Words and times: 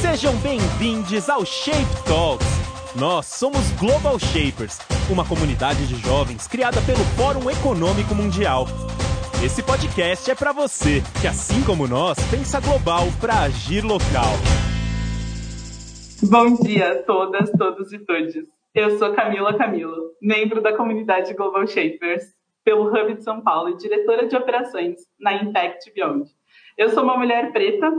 Sejam 0.00 0.32
bem-vindos 0.36 1.28
ao 1.28 1.44
Shape 1.44 2.04
Talks. 2.06 2.46
Nós 2.98 3.26
somos 3.26 3.72
Global 3.72 4.16
Shapers, 4.16 4.78
uma 5.10 5.26
comunidade 5.26 5.88
de 5.88 5.96
jovens 5.96 6.46
criada 6.46 6.80
pelo 6.82 7.02
Fórum 7.16 7.50
Econômico 7.50 8.14
Mundial. 8.14 8.66
Esse 9.44 9.60
podcast 9.60 10.30
é 10.30 10.36
para 10.36 10.52
você 10.52 11.02
que, 11.20 11.26
assim 11.26 11.64
como 11.64 11.88
nós, 11.88 12.16
pensa 12.30 12.60
global 12.60 13.06
para 13.20 13.40
agir 13.40 13.82
local. 13.84 14.38
Bom 16.30 16.54
dia 16.62 16.92
a 16.92 17.02
todas, 17.02 17.50
todos 17.50 17.92
e 17.92 17.98
todes. 17.98 18.46
Eu 18.72 18.98
sou 18.98 19.12
Camila 19.14 19.58
Camilo, 19.58 20.12
membro 20.22 20.62
da 20.62 20.76
comunidade 20.76 21.34
Global 21.34 21.66
Shapers, 21.66 22.22
pelo 22.64 22.86
Hub 22.86 23.14
de 23.14 23.24
São 23.24 23.42
Paulo 23.42 23.70
e 23.70 23.76
diretora 23.76 24.28
de 24.28 24.36
operações 24.36 25.00
na 25.18 25.34
Impact 25.34 25.92
Beyond. 25.92 26.30
Eu 26.76 26.88
sou 26.90 27.02
uma 27.02 27.16
mulher 27.16 27.52
preta 27.52 27.92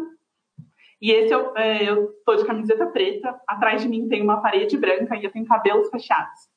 e 1.01 1.11
esse 1.11 1.33
eu, 1.33 1.55
é, 1.55 1.89
eu 1.89 2.09
tô 2.25 2.35
de 2.35 2.45
camiseta 2.45 2.85
preta, 2.87 3.39
atrás 3.47 3.81
de 3.81 3.87
mim 3.87 4.07
tem 4.07 4.21
uma 4.21 4.41
parede 4.41 4.77
branca 4.77 5.15
e 5.15 5.23
eu 5.23 5.31
tenho 5.31 5.45
cabelos 5.45 5.89
fechados. 5.89 6.49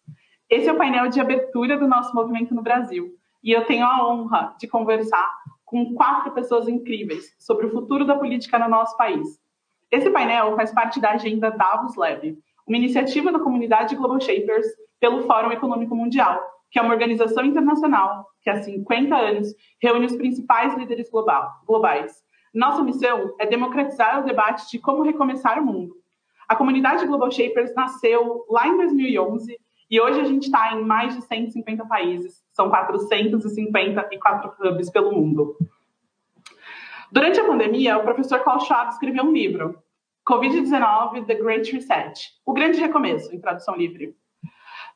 Esse 0.51 0.69
é 0.69 0.73
o 0.73 0.77
painel 0.77 1.09
de 1.09 1.21
abertura 1.21 1.79
do 1.79 1.87
nosso 1.87 2.15
movimento 2.15 2.55
no 2.55 2.63
Brasil 2.63 3.11
e 3.43 3.53
eu 3.53 3.65
tenho 3.65 3.85
a 3.85 4.09
honra 4.09 4.55
de 4.59 4.67
conversar 4.67 5.29
com 5.65 5.95
quatro 5.95 6.33
pessoas 6.33 6.69
incríveis 6.69 7.35
sobre 7.39 7.67
o 7.67 7.71
futuro 7.71 8.05
da 8.05 8.17
política 8.17 8.59
no 8.59 8.69
nosso 8.69 8.97
país. 8.97 9.41
Esse 9.91 10.11
painel 10.11 10.57
faz 10.57 10.73
parte 10.73 11.01
da 11.01 11.13
agenda 11.13 11.51
Davos 11.51 11.97
Lab, 11.97 12.37
uma 12.67 12.77
iniciativa 12.77 13.33
da 13.33 13.39
comunidade 13.39 13.97
Global 13.97 14.21
Shapers 14.21 14.67
pelo 15.01 15.23
Fórum 15.23 15.53
Econômico 15.53 15.95
Mundial, 15.95 16.41
que 16.71 16.79
é 16.79 16.83
uma 16.83 16.93
organização 16.93 17.45
internacional 17.45 18.27
que 18.41 18.51
há 18.51 18.63
50 18.63 19.15
anos 19.15 19.49
reúne 19.81 20.07
os 20.07 20.17
principais 20.17 20.75
líderes 20.75 21.11
global, 21.11 21.51
globais. 21.67 22.13
Nossa 22.53 22.83
missão 22.83 23.35
é 23.39 23.47
democratizar 23.47 24.21
o 24.21 24.25
debate 24.25 24.71
de 24.71 24.79
como 24.79 25.03
recomeçar 25.03 25.59
o 25.59 25.65
mundo. 25.65 25.95
A 26.47 26.55
comunidade 26.55 27.07
Global 27.07 27.31
Shapers 27.31 27.75
nasceu 27.75 28.45
lá 28.49 28.69
em 28.69 28.77
2011 28.77 29.59
e 29.91 30.01
hoje 30.01 30.21
a 30.21 30.25
gente 30.25 30.45
está 30.45 30.75
em 30.75 30.85
mais 30.85 31.15
de 31.15 31.23
150 31.23 31.87
países. 31.87 32.43
São 32.53 32.69
454 32.69 34.53
hubs 34.61 34.91
pelo 34.91 35.13
mundo. 35.13 35.57
Durante 37.11 37.41
a 37.41 37.45
pandemia, 37.45 37.99
o 37.99 38.03
professor 38.03 38.41
Klaus 38.41 38.65
Schwab 38.65 38.91
escreveu 38.91 39.25
um 39.25 39.33
livro, 39.33 39.79
Covid-19, 40.29 41.27
The 41.27 41.35
Great 41.35 41.73
Reset, 41.73 42.31
o 42.45 42.53
grande 42.53 42.81
recomeço, 42.81 43.35
em 43.35 43.41
tradução 43.41 43.77
livre. 43.77 44.15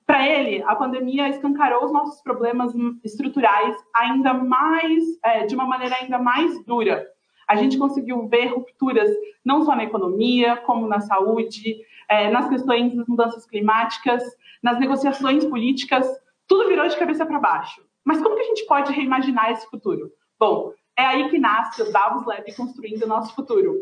Para 0.06 0.26
ele, 0.26 0.62
a 0.62 0.76
pandemia 0.76 1.28
escancarou 1.28 1.84
os 1.84 1.92
nossos 1.92 2.22
problemas 2.22 2.72
estruturais 3.04 3.76
ainda 3.94 4.32
mais, 4.32 5.02
é, 5.24 5.46
de 5.46 5.54
uma 5.54 5.66
maneira 5.66 5.96
ainda 5.96 6.18
mais 6.18 6.64
dura. 6.64 7.04
A 7.48 7.56
gente 7.56 7.78
conseguiu 7.78 8.26
ver 8.28 8.46
rupturas 8.46 9.10
não 9.44 9.62
só 9.62 9.76
na 9.76 9.84
economia, 9.84 10.56
como 10.58 10.88
na 10.88 11.00
saúde, 11.00 11.76
é, 12.08 12.30
nas 12.30 12.48
questões 12.48 12.94
das 12.94 13.06
mudanças 13.06 13.46
climáticas, 13.46 14.22
nas 14.62 14.78
negociações 14.78 15.44
políticas, 15.44 16.06
tudo 16.48 16.68
virou 16.68 16.86
de 16.88 16.96
cabeça 16.96 17.24
para 17.24 17.38
baixo. 17.38 17.82
Mas 18.04 18.20
como 18.22 18.34
que 18.34 18.42
a 18.42 18.46
gente 18.46 18.66
pode 18.66 18.92
reimaginar 18.92 19.50
esse 19.50 19.68
futuro? 19.68 20.10
Bom, 20.38 20.72
é 20.96 21.04
aí 21.04 21.28
que 21.28 21.38
nasce 21.38 21.82
o 21.82 21.92
Davos 21.92 22.24
Lab 22.24 22.54
construindo 22.56 23.02
o 23.02 23.08
nosso 23.08 23.34
futuro. 23.34 23.74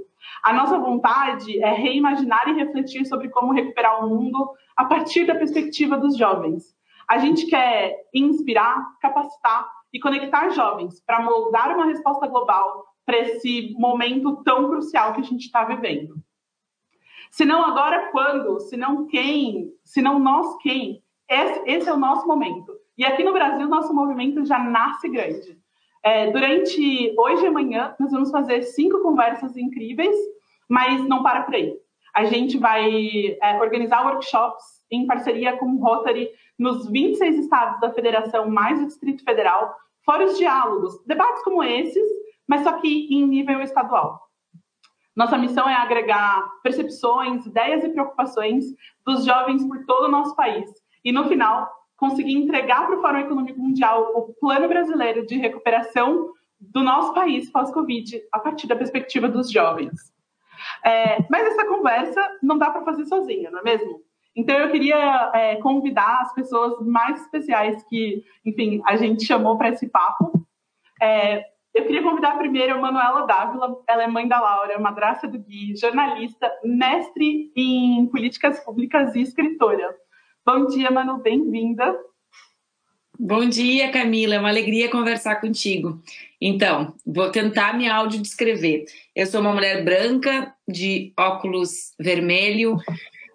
A 0.42 0.52
nossa 0.52 0.78
vontade 0.78 1.62
é 1.62 1.72
reimaginar 1.72 2.48
e 2.48 2.54
refletir 2.54 3.04
sobre 3.06 3.28
como 3.28 3.52
recuperar 3.52 4.04
o 4.04 4.08
mundo 4.08 4.50
a 4.76 4.84
partir 4.84 5.26
da 5.26 5.34
perspectiva 5.34 5.96
dos 5.96 6.16
jovens. 6.16 6.74
A 7.08 7.18
gente 7.18 7.46
quer 7.46 7.96
inspirar, 8.14 8.82
capacitar 9.00 9.70
e 9.92 10.00
conectar 10.00 10.48
jovens 10.50 11.00
para 11.06 11.22
moldar 11.22 11.74
uma 11.74 11.86
resposta 11.86 12.26
global 12.26 12.84
para 13.04 13.18
esse 13.18 13.74
momento 13.78 14.42
tão 14.42 14.68
crucial 14.68 15.12
que 15.12 15.20
a 15.20 15.24
gente 15.24 15.44
está 15.44 15.64
vivendo. 15.64 16.16
Se 17.30 17.44
não 17.44 17.64
agora, 17.64 18.10
quando? 18.12 18.60
Se 18.60 18.76
não 18.76 19.06
quem? 19.06 19.72
Se 19.84 20.00
não 20.00 20.18
nós, 20.18 20.56
quem? 20.58 21.02
Esse, 21.28 21.62
esse, 21.66 21.88
é 21.88 21.92
o 21.92 21.98
nosso 21.98 22.26
momento. 22.26 22.72
E 22.96 23.04
aqui 23.04 23.24
no 23.24 23.32
Brasil, 23.32 23.68
nosso 23.68 23.92
movimento 23.92 24.44
já 24.44 24.58
nasce 24.58 25.08
grande. 25.08 25.58
É, 26.02 26.30
durante 26.30 27.14
hoje 27.18 27.44
e 27.44 27.48
amanhã, 27.48 27.94
nós 27.98 28.12
vamos 28.12 28.30
fazer 28.30 28.62
cinco 28.62 29.00
conversas 29.00 29.56
incríveis, 29.56 30.14
mas 30.68 31.04
não 31.08 31.22
para 31.22 31.42
por 31.42 31.54
aí. 31.54 31.74
A 32.14 32.24
gente 32.24 32.56
vai 32.56 33.36
é, 33.42 33.60
organizar 33.60 34.06
workshops 34.06 34.62
em 34.90 35.06
parceria 35.06 35.56
com 35.56 35.66
o 35.66 35.80
Rotary 35.80 36.30
nos 36.56 36.88
26 36.88 37.38
estados 37.38 37.80
da 37.80 37.92
federação, 37.92 38.48
mais 38.48 38.80
o 38.80 38.86
Distrito 38.86 39.24
Federal, 39.24 39.74
fora 40.04 40.24
os 40.24 40.38
diálogos, 40.38 41.02
debates 41.04 41.42
como 41.42 41.64
esses, 41.64 42.08
mas 42.48 42.62
só 42.62 42.72
que 42.72 43.08
em 43.10 43.26
nível 43.26 43.60
estadual. 43.60 44.20
Nossa 45.16 45.38
missão 45.38 45.68
é 45.68 45.74
agregar 45.74 46.44
percepções, 46.62 47.46
ideias 47.46 47.84
e 47.84 47.88
preocupações 47.88 48.64
dos 49.06 49.24
jovens 49.24 49.64
por 49.66 49.84
todo 49.86 50.06
o 50.06 50.10
nosso 50.10 50.34
país. 50.34 50.68
E, 51.04 51.12
no 51.12 51.28
final, 51.28 51.70
conseguir 51.96 52.34
entregar 52.34 52.86
para 52.86 52.98
o 52.98 53.00
Fórum 53.00 53.18
Econômico 53.18 53.60
Mundial 53.60 54.10
o 54.14 54.34
plano 54.34 54.66
brasileiro 54.66 55.24
de 55.24 55.36
recuperação 55.36 56.32
do 56.60 56.82
nosso 56.82 57.14
país 57.14 57.50
pós-Covid, 57.50 58.22
a 58.32 58.38
partir 58.38 58.66
da 58.66 58.74
perspectiva 58.74 59.28
dos 59.28 59.50
jovens. 59.50 59.92
É, 60.84 61.24
mas 61.30 61.46
essa 61.46 61.66
conversa 61.66 62.20
não 62.42 62.58
dá 62.58 62.70
para 62.70 62.84
fazer 62.84 63.04
sozinha, 63.06 63.50
não 63.50 63.60
é 63.60 63.62
mesmo? 63.62 64.00
Então 64.36 64.56
eu 64.56 64.70
queria 64.70 65.30
é, 65.34 65.56
convidar 65.56 66.22
as 66.22 66.34
pessoas 66.34 66.84
mais 66.84 67.20
especiais 67.22 67.84
que, 67.84 68.24
enfim, 68.44 68.82
a 68.84 68.96
gente 68.96 69.24
chamou 69.24 69.56
para 69.56 69.68
esse 69.68 69.88
papo. 69.88 70.46
É, 71.00 71.44
eu 71.74 71.84
queria 71.84 72.02
convidar 72.02 72.38
primeiro 72.38 72.74
a 72.74 72.78
Manuela 72.78 73.26
Dávila, 73.26 73.82
ela 73.88 74.04
é 74.04 74.06
mãe 74.06 74.28
da 74.28 74.40
Laura, 74.40 74.78
madrasta 74.78 75.26
do 75.26 75.38
Gui, 75.38 75.76
jornalista, 75.76 76.50
mestre 76.64 77.50
em 77.56 78.06
políticas 78.06 78.60
públicas 78.60 79.14
e 79.16 79.22
escritora. 79.22 79.94
Bom 80.46 80.66
dia, 80.66 80.90
Manu, 80.90 81.18
bem-vinda. 81.18 81.98
Bom 83.18 83.48
dia, 83.48 83.90
Camila. 83.90 84.34
É 84.34 84.38
uma 84.38 84.48
alegria 84.48 84.90
conversar 84.90 85.40
contigo. 85.40 86.00
Então, 86.40 86.94
vou 87.04 87.30
tentar 87.30 87.76
me 87.76 87.88
audiodescrever. 87.88 88.84
Eu 89.14 89.26
sou 89.26 89.40
uma 89.40 89.52
mulher 89.52 89.84
branca, 89.84 90.54
de 90.68 91.12
óculos 91.18 91.94
vermelho. 91.98 92.76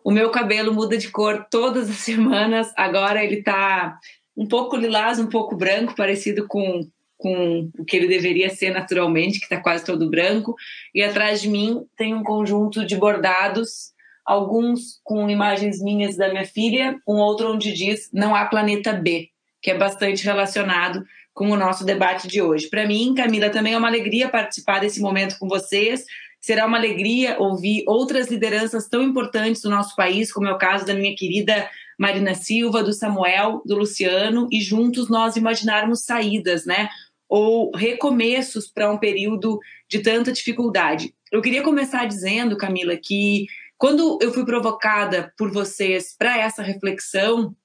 O 0.04 0.12
meu 0.12 0.30
cabelo 0.30 0.74
muda 0.74 0.98
de 0.98 1.10
cor 1.10 1.46
todas 1.50 1.90
as 1.90 1.98
semanas. 2.04 2.72
Agora 2.78 3.24
ele 3.24 3.40
está 3.40 4.00
um 4.36 4.48
pouco 4.48 4.78
lilás, 4.78 5.20
um 5.20 5.28
pouco 5.28 5.56
branco, 5.56 5.96
parecido 5.96 6.48
com, 6.48 6.88
com 7.20 7.70
o 7.78 7.84
que 7.84 7.98
ele 7.98 8.08
deveria 8.08 8.50
ser 8.50 8.72
naturalmente, 8.72 9.40
que 9.40 9.46
está 9.46 9.62
quase 9.62 9.86
todo 9.86 10.10
branco. 10.10 10.56
E 10.96 11.04
atrás 11.04 11.42
de 11.42 11.50
mim 11.50 11.86
tem 11.96 12.16
um 12.16 12.24
conjunto 12.24 12.86
de 12.86 12.96
bordados 12.96 13.94
alguns 14.26 15.00
com 15.04 15.28
imagens 15.30 15.82
minhas 15.82 16.16
da 16.16 16.30
minha 16.30 16.46
filha, 16.46 17.00
um 17.08 17.16
outro 17.16 17.52
onde 17.52 17.74
diz 17.74 18.10
não 18.14 18.36
há 18.36 18.46
planeta 18.46 18.94
B, 18.94 19.30
que 19.60 19.72
é 19.72 19.78
bastante 19.78 20.24
relacionado 20.24 21.04
com 21.34 21.50
o 21.50 21.58
nosso 21.58 21.84
debate 21.84 22.28
de 22.28 22.40
hoje. 22.40 22.70
Para 22.70 22.86
mim, 22.88 23.16
Camila, 23.16 23.50
também 23.50 23.74
é 23.74 23.78
uma 23.78 23.88
alegria 23.88 24.30
participar 24.30 24.80
desse 24.80 25.02
momento 25.02 25.38
com 25.40 25.48
vocês. 25.48 26.06
Será 26.40 26.68
uma 26.68 26.78
alegria 26.78 27.38
ouvir 27.40 27.84
outras 27.88 28.30
lideranças 28.30 28.88
tão 28.88 29.02
importantes 29.02 29.62
do 29.62 29.70
nosso 29.70 29.96
país, 29.96 30.32
como 30.32 30.48
é 30.48 30.54
o 30.54 30.60
caso 30.60 30.86
da 30.86 30.94
minha 30.94 31.16
querida 31.16 31.68
Marina 31.98 32.34
Silva, 32.36 32.84
do 32.84 32.94
Samuel, 32.94 33.62
do 33.66 33.76
Luciano, 33.76 34.48
e 34.52 34.62
juntos 34.62 35.10
nós 35.10 35.36
imaginarmos 35.36 36.06
saídas, 36.06 36.66
né? 36.66 36.88
Ou 37.30 37.72
recomeços 37.76 38.68
para 38.68 38.92
um 38.92 38.98
período 38.98 39.60
de 39.88 40.00
tanta 40.00 40.32
dificuldade. 40.32 41.14
Eu 41.32 41.42
queria 41.42 41.62
começar 41.62 42.06
dizendo, 42.06 42.58
Camila, 42.58 42.98
que 42.98 43.46
quando 43.78 44.20
eu 44.22 44.34
fui 44.34 44.44
provocada 44.44 45.32
por 45.38 45.52
vocês 45.52 46.16
para 46.18 46.38
essa 46.38 46.62
reflexão, 46.62 47.56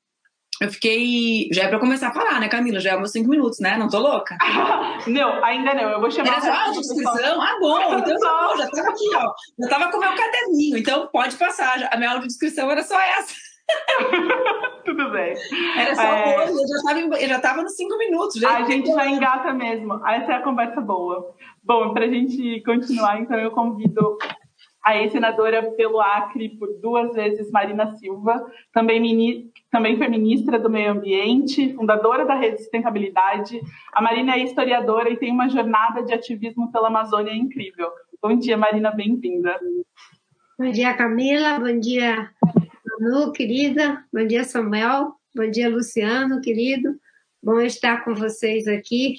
eu 0.61 0.71
fiquei. 0.71 1.49
Já 1.53 1.65
é 1.65 1.69
para 1.69 1.81
começar 1.81 2.09
a 2.09 2.13
falar, 2.13 2.39
né, 2.39 2.49
Camila? 2.49 2.79
Já 2.79 2.93
é 2.93 2.97
meus 2.97 3.11
cinco 3.11 3.29
minutos, 3.29 3.59
né? 3.59 3.77
Não 3.77 3.89
tô 3.89 3.99
louca? 3.99 4.37
não, 5.09 5.45
ainda 5.45 5.75
não. 5.75 5.91
Eu 5.91 6.01
vou 6.01 6.11
chamar. 6.11 6.33
Era 6.33 6.41
só 6.41 6.53
a 6.53 6.65
audiodescrição? 6.67 7.41
Ah, 7.41 7.59
bom. 7.61 7.95
Então 8.05 8.19
tá 8.19 8.49
bom, 8.49 8.57
já 8.57 8.71
tava 8.71 8.89
aqui, 8.89 9.17
ó. 9.17 9.33
Já 9.59 9.69
tava 9.69 9.91
com 9.91 9.97
o 9.97 10.00
meu 10.00 10.15
caderninho, 10.15 10.79
então 10.79 11.09
pode 11.09 11.37
passar. 11.37 11.88
A 11.91 11.97
minha 11.97 12.11
audiodescrição 12.11 12.71
era 12.71 12.83
só 12.83 13.00
essa. 13.00 13.35
Tudo 14.84 15.11
bem. 15.11 15.34
Era 15.78 15.94
só 15.94 16.02
é... 16.02 16.38
hoje, 16.38 16.52
eu 16.52 16.69
já, 16.69 16.82
tava, 16.82 17.00
eu 17.00 17.28
já 17.28 17.40
tava 17.40 17.62
nos 17.62 17.75
cinco 17.75 17.96
minutos. 17.96 18.40
Já 18.40 18.58
a 18.58 18.64
gente 18.64 18.87
já 18.93 19.06
engata 19.06 19.52
mesmo. 19.52 19.94
Essa 20.06 20.32
é 20.32 20.34
a 20.37 20.43
conversa 20.43 20.81
boa. 20.81 21.34
Bom, 21.62 21.93
para 21.94 22.05
a 22.05 22.08
gente 22.08 22.62
continuar, 22.62 23.20
então 23.20 23.38
eu 23.38 23.50
convido 23.50 24.19
a 24.84 24.99
ex-senadora 24.99 25.72
pelo 25.72 25.99
Acre 25.99 26.50
por 26.58 26.69
duas 26.81 27.14
vezes, 27.14 27.50
Marina 27.50 27.96
Silva, 27.96 28.44
também, 28.70 29.00
mini, 29.00 29.50
também 29.70 29.96
foi 29.96 30.08
ministra 30.08 30.58
do 30.58 30.69
Meio 30.69 30.93
Ambiente, 30.93 31.72
fundadora 31.72 32.26
da 32.26 32.34
Rede 32.34 32.58
Sustentabilidade. 32.58 33.58
A 33.94 34.02
Marina 34.02 34.34
é 34.34 34.40
historiadora 34.40 35.08
e 35.08 35.16
tem 35.16 35.32
uma 35.32 35.49
jornada 35.49 36.02
de 36.02 36.12
ativismo 36.12 36.70
pela 36.70 36.88
Amazônia 36.88 37.32
incrível. 37.32 37.88
Bom 38.20 38.37
dia, 38.37 38.58
Marina, 38.58 38.90
bem-vinda. 38.90 39.58
Bom 40.58 40.70
dia, 40.70 40.93
Camila. 40.93 41.58
Bom 41.58 41.81
dia, 41.81 42.31
Manu, 42.99 43.32
querida. 43.32 44.05
Bom 44.12 44.25
dia, 44.25 44.44
Samuel. 44.44 45.14
Bom 45.35 45.50
dia, 45.50 45.69
Luciano, 45.69 46.41
querido. 46.41 46.96
Bom 47.43 47.61
estar 47.61 48.05
com 48.05 48.14
vocês 48.14 48.69
aqui. 48.69 49.17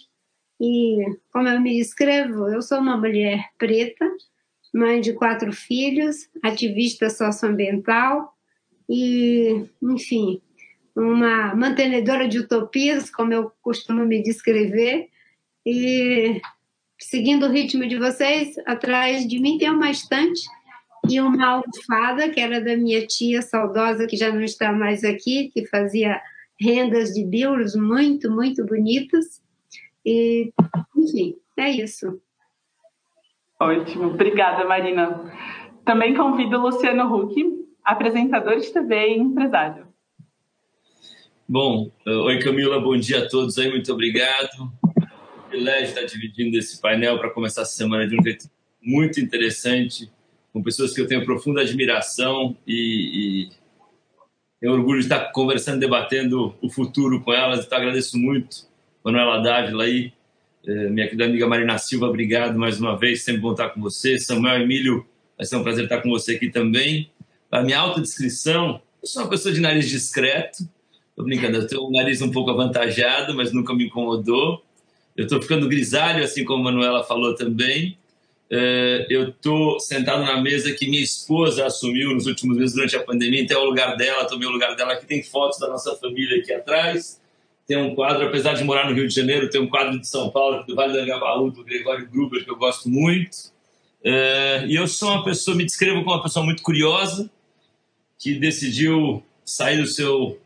E 0.60 1.06
como 1.31 1.50
eu 1.50 1.60
me 1.60 1.77
descrevo, 1.77 2.48
eu 2.48 2.62
sou 2.62 2.80
uma 2.80 2.95
mulher 2.95 3.50
preta, 3.57 4.10
mãe 4.74 5.01
de 5.01 5.12
quatro 5.12 5.51
filhos, 5.51 6.30
ativista 6.42 7.10
socioambiental 7.10 8.33
e, 8.89 9.66
enfim, 9.83 10.42
uma 10.95 11.54
mantenedora 11.54 12.30
de 12.30 12.39
utopias, 12.39 13.10
como 13.10 13.33
eu 13.33 13.51
costumo 13.62 14.06
me 14.06 14.24
descrever, 14.24 15.10
e 15.66 16.39
seguindo 16.98 17.45
o 17.45 17.51
ritmo 17.51 17.86
de 17.86 17.98
vocês, 17.98 18.56
atrás 18.66 19.28
de 19.28 19.38
mim 19.38 19.57
tem 19.57 19.69
uma 19.69 19.92
estante 19.92 20.44
e 21.10 21.19
uma 21.22 21.46
almofada, 21.46 22.30
que 22.30 22.40
era 22.40 22.62
da 22.62 22.75
minha 22.75 23.06
tia 23.06 23.42
saudosa, 23.42 24.07
que 24.07 24.18
já 24.18 24.31
não 24.31 24.42
está 24.42 24.72
mais 24.72 25.04
aqui, 25.04 25.50
que 25.54 25.66
fazia 25.68 26.22
rendas 26.60 27.13
de 27.13 27.24
bilros 27.24 27.75
muito, 27.75 28.31
muito 28.31 28.66
bonitas. 28.66 29.42
E, 30.06 30.52
enfim, 30.96 31.36
é 31.57 31.69
isso. 31.69 32.19
Ótimo, 33.60 34.07
obrigada, 34.07 34.66
Marina. 34.66 35.31
Também 35.86 36.16
convido 36.16 36.57
o 36.57 36.62
Luciano 36.62 37.13
Huck, 37.13 37.66
apresentador 37.84 38.60
de 38.60 38.72
TV 38.72 39.10
e 39.10 39.19
empresário. 39.19 39.88
Bom, 41.48 41.92
oi 42.07 42.40
Camila, 42.40 42.80
bom 42.80 42.98
dia 42.98 43.19
a 43.19 43.30
todos 43.30 43.57
aí, 43.60 43.69
muito 43.69 43.94
obrigado. 43.94 44.72
Privilégio 45.48 45.86
estar 45.86 46.04
dividindo 46.04 46.57
esse 46.57 46.81
painel 46.81 47.19
para 47.19 47.30
começar 47.30 47.62
a 47.62 47.66
semana 47.66 48.07
de 48.07 48.19
um 48.19 48.24
jeito 48.24 48.50
muito 48.81 49.19
interessante, 49.19 50.12
com 50.56 50.63
pessoas 50.63 50.94
que 50.94 51.02
eu 51.02 51.06
tenho 51.06 51.25
profunda 51.25 51.60
admiração 51.60 52.56
e, 52.66 53.44
e 53.44 53.50
tenho 54.57 54.72
orgulho 54.72 55.02
de 55.02 55.06
estar 55.07 55.19
conversando, 55.34 55.81
debatendo 55.81 56.56
o 56.62 56.69
futuro 56.69 57.19
com 57.19 57.34
elas. 57.34 57.66
Então 57.66 57.78
agradeço 57.78 58.18
muito, 58.18 58.66
Manuela 59.04 59.40
Dávila 59.40 59.84
aí, 59.84 60.13
eh, 60.66 60.90
minha 60.90 61.07
querida 61.07 61.25
amiga 61.25 61.46
Marina 61.46 61.78
Silva, 61.78 62.07
obrigado 62.07 62.57
mais 62.57 62.80
uma 62.80 62.98
vez, 62.98 63.24
sempre 63.24 63.42
bom 63.42 63.52
estar 63.52 63.72
com 63.72 63.81
você. 63.81 64.18
Samuel 64.18 64.62
Emílio, 64.62 65.06
vai 65.38 65.46
ser 65.46 65.57
um 65.57 65.63
prazer 65.63 65.84
estar 65.84 66.02
com 66.02 66.10
você 66.10 66.36
aqui 66.36 66.50
também. 66.50 67.12
A 67.52 67.62
minha 67.62 67.78
autodescrição, 67.78 68.81
eu 69.04 69.10
sou 69.10 69.24
uma 69.24 69.30
pessoa 69.30 69.54
de 69.54 69.60
nariz 69.60 69.90
discreto, 69.90 70.63
tô 71.18 71.24
brincando, 71.25 71.57
eu 71.57 71.68
tenho 71.68 71.86
um 71.86 71.92
nariz 71.92 72.22
um 72.22 72.31
pouco 72.31 72.50
avantajado, 72.50 73.36
mas 73.36 73.52
nunca 73.52 73.74
me 73.74 73.88
incomodou. 73.88 74.63
Eu 75.18 75.25
estou 75.25 75.42
ficando 75.42 75.68
grisalho, 75.68 76.24
assim 76.24 76.46
como 76.46 76.62
a 76.62 76.72
Manuela 76.72 77.04
falou 77.04 77.36
também. 77.36 77.98
É, 78.50 79.07
eu 79.09 79.30
estou 79.30 79.80
sentado 79.80 80.24
na 80.24 80.39
mesa 80.39 80.71
que 80.74 80.88
minha 80.88 81.01
esposa 81.01 81.65
assumiu 81.65 82.13
nos 82.13 82.27
últimos 82.27 82.57
meses 82.57 82.75
durante 82.75 82.95
a 82.95 83.03
pandemia, 83.03 83.42
então 83.42 83.59
é 83.59 83.63
o 83.63 83.65
lugar 83.65 83.97
dela, 83.97 84.25
tomei 84.25 84.47
o 84.47 84.51
lugar 84.51 84.75
dela. 84.75 84.94
Aqui 84.94 85.06
tem 85.06 85.24
fotos 85.24 85.59
da 85.59 85.68
nossa 85.68 85.95
família 85.95 86.39
aqui 86.39 86.53
atrás. 86.53 87.19
Tem 87.68 87.77
um 87.77 87.95
quadro, 87.95 88.27
apesar 88.27 88.53
de 88.53 88.63
morar 88.63 88.88
no 88.88 88.95
Rio 88.95 89.07
de 89.07 89.15
Janeiro, 89.15 89.50
tem 89.50 89.59
um 89.59 89.68
quadro 89.68 90.00
de 90.00 90.07
São 90.07 90.30
Paulo, 90.30 90.63
do 90.63 90.75
Vale 90.75 90.94
do 90.94 91.00
Angabaú, 91.00 91.50
do 91.50 91.63
Gregório 91.63 92.07
Gruber, 92.07 92.44
que 92.44 92.51
eu 92.51 92.56
gosto 92.56 92.88
muito. 92.88 93.53
É, 94.03 94.63
e 94.68 94.75
eu 94.75 94.88
sou 94.88 95.09
uma 95.09 95.24
pessoa, 95.24 95.57
me 95.57 95.65
descrevo 95.65 96.03
como 96.03 96.15
uma 96.15 96.21
pessoa 96.21 96.45
muito 96.45 96.62
curiosa, 96.62 97.27
que 98.19 98.36
decidiu 98.36 99.24
sair 99.44 99.81
do 99.81 99.88
seu 99.88 100.39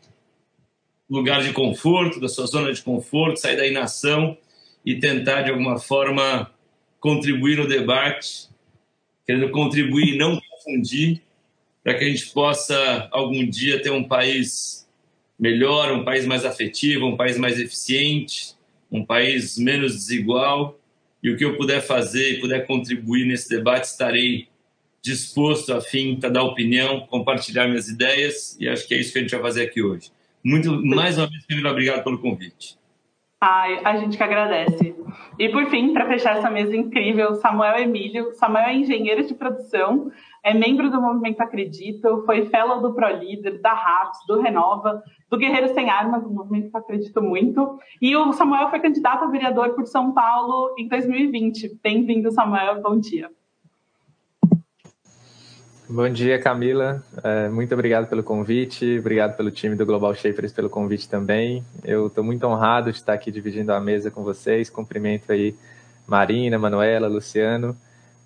lugar 1.10 1.42
de 1.42 1.52
conforto, 1.52 2.18
da 2.18 2.28
sua 2.28 2.46
zona 2.46 2.72
de 2.72 2.80
conforto, 2.80 3.38
sair 3.38 3.56
da 3.56 3.66
inação 3.66 4.38
e 4.82 4.98
tentar, 4.98 5.42
de 5.42 5.50
alguma 5.50 5.78
forma, 5.78 6.50
contribuir 7.00 7.56
no 7.56 7.66
debate, 7.66 8.48
querendo 9.26 9.50
contribuir 9.50 10.14
e 10.14 10.18
não 10.18 10.40
confundir, 10.40 11.22
para 11.82 11.94
que 11.94 12.04
a 12.04 12.08
gente 12.08 12.26
possa 12.26 13.08
algum 13.10 13.48
dia 13.48 13.82
ter 13.82 13.90
um 13.90 14.04
país 14.04 14.88
melhor, 15.38 15.90
um 15.92 16.04
país 16.04 16.26
mais 16.26 16.44
afetivo, 16.44 17.06
um 17.06 17.16
país 17.16 17.38
mais 17.38 17.58
eficiente, 17.58 18.54
um 18.92 19.04
país 19.04 19.56
menos 19.56 19.94
desigual. 19.94 20.78
E 21.22 21.30
o 21.30 21.36
que 21.36 21.44
eu 21.44 21.56
puder 21.56 21.80
fazer 21.80 22.32
e 22.32 22.40
puder 22.40 22.66
contribuir 22.66 23.26
nesse 23.26 23.48
debate, 23.48 23.84
estarei 23.84 24.48
disposto 25.02 25.72
a 25.72 25.80
fim 25.80 26.16
para 26.16 26.28
dar 26.28 26.42
opinião, 26.42 27.06
compartilhar 27.06 27.66
minhas 27.66 27.88
ideias, 27.88 28.56
e 28.60 28.68
acho 28.68 28.86
que 28.86 28.94
é 28.94 28.98
isso 28.98 29.12
que 29.12 29.18
a 29.18 29.22
gente 29.22 29.30
vai 29.30 29.40
fazer 29.40 29.62
aqui 29.62 29.82
hoje. 29.82 30.10
Muito 30.44 30.70
mais 30.84 31.16
uma 31.18 31.26
vez, 31.26 31.44
Camila, 31.46 31.70
obrigado 31.70 32.04
pelo 32.04 32.18
convite. 32.18 32.79
Ai, 33.42 33.80
a 33.84 33.96
gente 33.96 34.18
que 34.18 34.22
agradece. 34.22 34.94
E 35.38 35.48
por 35.48 35.64
fim, 35.70 35.94
para 35.94 36.06
fechar 36.06 36.36
essa 36.36 36.50
mesa 36.50 36.76
incrível, 36.76 37.34
Samuel 37.36 37.78
Emílio. 37.78 38.34
Samuel 38.34 38.66
é 38.66 38.74
engenheiro 38.74 39.24
de 39.24 39.32
produção, 39.32 40.10
é 40.44 40.52
membro 40.52 40.90
do 40.90 41.00
Movimento 41.00 41.40
Acredito, 41.40 42.22
foi 42.26 42.44
fellow 42.46 42.82
do 42.82 42.92
ProLíder, 42.92 43.58
da 43.62 43.72
RAPS, 43.72 44.18
do 44.26 44.42
Renova, 44.42 45.02
do 45.30 45.38
Guerreiro 45.38 45.72
Sem 45.72 45.88
Armas, 45.88 46.22
do 46.22 46.28
Movimento 46.28 46.76
Acredito 46.76 47.22
Muito. 47.22 47.78
E 48.02 48.14
o 48.14 48.30
Samuel 48.34 48.68
foi 48.68 48.78
candidato 48.78 49.24
a 49.24 49.28
vereador 49.28 49.70
por 49.70 49.86
São 49.86 50.12
Paulo 50.12 50.74
em 50.78 50.86
2020. 50.86 51.80
Bem-vindo, 51.82 52.30
Samuel, 52.30 52.82
bom 52.82 52.98
dia. 52.98 53.30
Bom 55.92 56.08
dia, 56.08 56.38
Camila. 56.38 57.02
É, 57.20 57.48
muito 57.48 57.74
obrigado 57.74 58.08
pelo 58.08 58.22
convite, 58.22 59.00
obrigado 59.00 59.36
pelo 59.36 59.50
time 59.50 59.74
do 59.74 59.84
Global 59.84 60.14
Shapers 60.14 60.52
pelo 60.52 60.70
convite 60.70 61.08
também. 61.08 61.64
Eu 61.82 62.06
estou 62.06 62.22
muito 62.22 62.46
honrado 62.46 62.92
de 62.92 62.98
estar 62.98 63.12
aqui 63.12 63.32
dividindo 63.32 63.72
a 63.72 63.80
mesa 63.80 64.08
com 64.08 64.22
vocês. 64.22 64.70
Cumprimento 64.70 65.32
aí 65.32 65.52
Marina, 66.06 66.60
Manuela, 66.60 67.08
Luciano. 67.08 67.76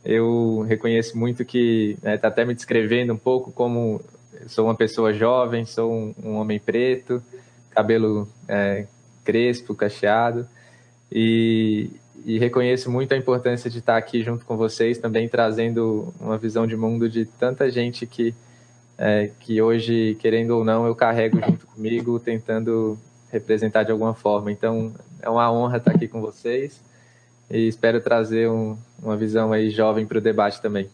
Eu 0.04 0.66
reconheço 0.68 1.16
muito 1.16 1.42
que 1.42 1.92
está 1.96 2.10
né, 2.10 2.18
tá 2.18 2.28
até 2.28 2.44
me 2.44 2.52
descrevendo 2.52 3.14
um 3.14 3.16
pouco 3.16 3.50
como 3.50 3.98
sou 4.46 4.66
uma 4.66 4.74
pessoa 4.74 5.14
jovem, 5.14 5.64
sou 5.64 5.90
um, 5.90 6.14
um 6.22 6.34
homem 6.34 6.60
preto, 6.60 7.22
cabelo 7.70 8.28
é, 8.46 8.86
crespo, 9.24 9.74
cacheado, 9.74 10.46
e, 11.10 11.90
e 12.24 12.38
reconheço 12.38 12.90
muito 12.90 13.12
a 13.12 13.16
importância 13.16 13.70
de 13.70 13.78
estar 13.78 13.96
aqui 13.96 14.22
junto 14.22 14.46
com 14.46 14.56
vocês, 14.56 14.98
também 14.98 15.28
trazendo 15.28 16.12
uma 16.18 16.38
visão 16.38 16.66
de 16.66 16.74
mundo 16.74 17.08
de 17.08 17.26
tanta 17.26 17.70
gente 17.70 18.06
que, 18.06 18.34
é, 18.96 19.30
que 19.40 19.60
hoje, 19.60 20.16
querendo 20.20 20.52
ou 20.52 20.64
não, 20.64 20.86
eu 20.86 20.94
carrego 20.94 21.38
junto 21.44 21.66
comigo, 21.66 22.18
tentando 22.18 22.98
representar 23.30 23.82
de 23.82 23.92
alguma 23.92 24.14
forma. 24.14 24.50
Então, 24.50 24.92
é 25.20 25.28
uma 25.28 25.52
honra 25.52 25.76
estar 25.76 25.90
aqui 25.90 26.08
com 26.08 26.20
vocês 26.20 26.80
e 27.50 27.68
espero 27.68 28.00
trazer 28.00 28.48
um, 28.48 28.76
uma 29.02 29.16
visão 29.16 29.52
aí 29.52 29.68
jovem 29.68 30.06
para 30.06 30.18
o 30.18 30.20
debate 30.20 30.62
também. 30.62 30.88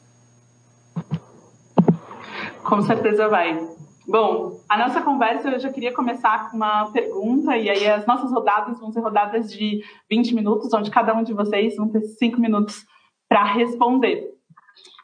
Com 2.64 2.82
certeza 2.82 3.28
vai. 3.28 3.79
Bom, 4.10 4.60
a 4.68 4.76
nossa 4.76 5.00
conversa 5.02 5.48
eu 5.48 5.60
já 5.60 5.72
queria 5.72 5.94
começar 5.94 6.50
com 6.50 6.56
uma 6.56 6.90
pergunta, 6.90 7.56
e 7.56 7.70
aí 7.70 7.86
as 7.86 8.04
nossas 8.06 8.32
rodadas 8.32 8.80
vão 8.80 8.90
ser 8.90 8.98
rodadas 8.98 9.52
de 9.52 9.84
20 10.10 10.34
minutos, 10.34 10.74
onde 10.74 10.90
cada 10.90 11.14
um 11.14 11.22
de 11.22 11.32
vocês 11.32 11.76
vão 11.76 11.88
ter 11.88 12.00
5 12.00 12.40
minutos 12.40 12.84
para 13.28 13.44
responder. 13.44 14.28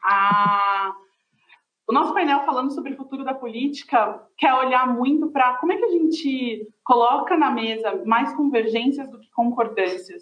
A... 0.03 0.93
O 1.87 1.93
nosso 1.93 2.13
painel 2.13 2.41
falando 2.41 2.73
sobre 2.73 2.91
o 2.91 2.97
futuro 2.97 3.23
da 3.23 3.33
política 3.33 4.21
quer 4.37 4.53
olhar 4.53 4.93
muito 4.93 5.31
para 5.31 5.53
como 5.53 5.71
é 5.71 5.77
que 5.77 5.85
a 5.85 5.91
gente 5.91 6.67
coloca 6.83 7.37
na 7.37 7.49
mesa 7.49 8.03
mais 8.05 8.35
convergências 8.35 9.09
do 9.09 9.21
que 9.21 9.31
concordâncias. 9.31 10.21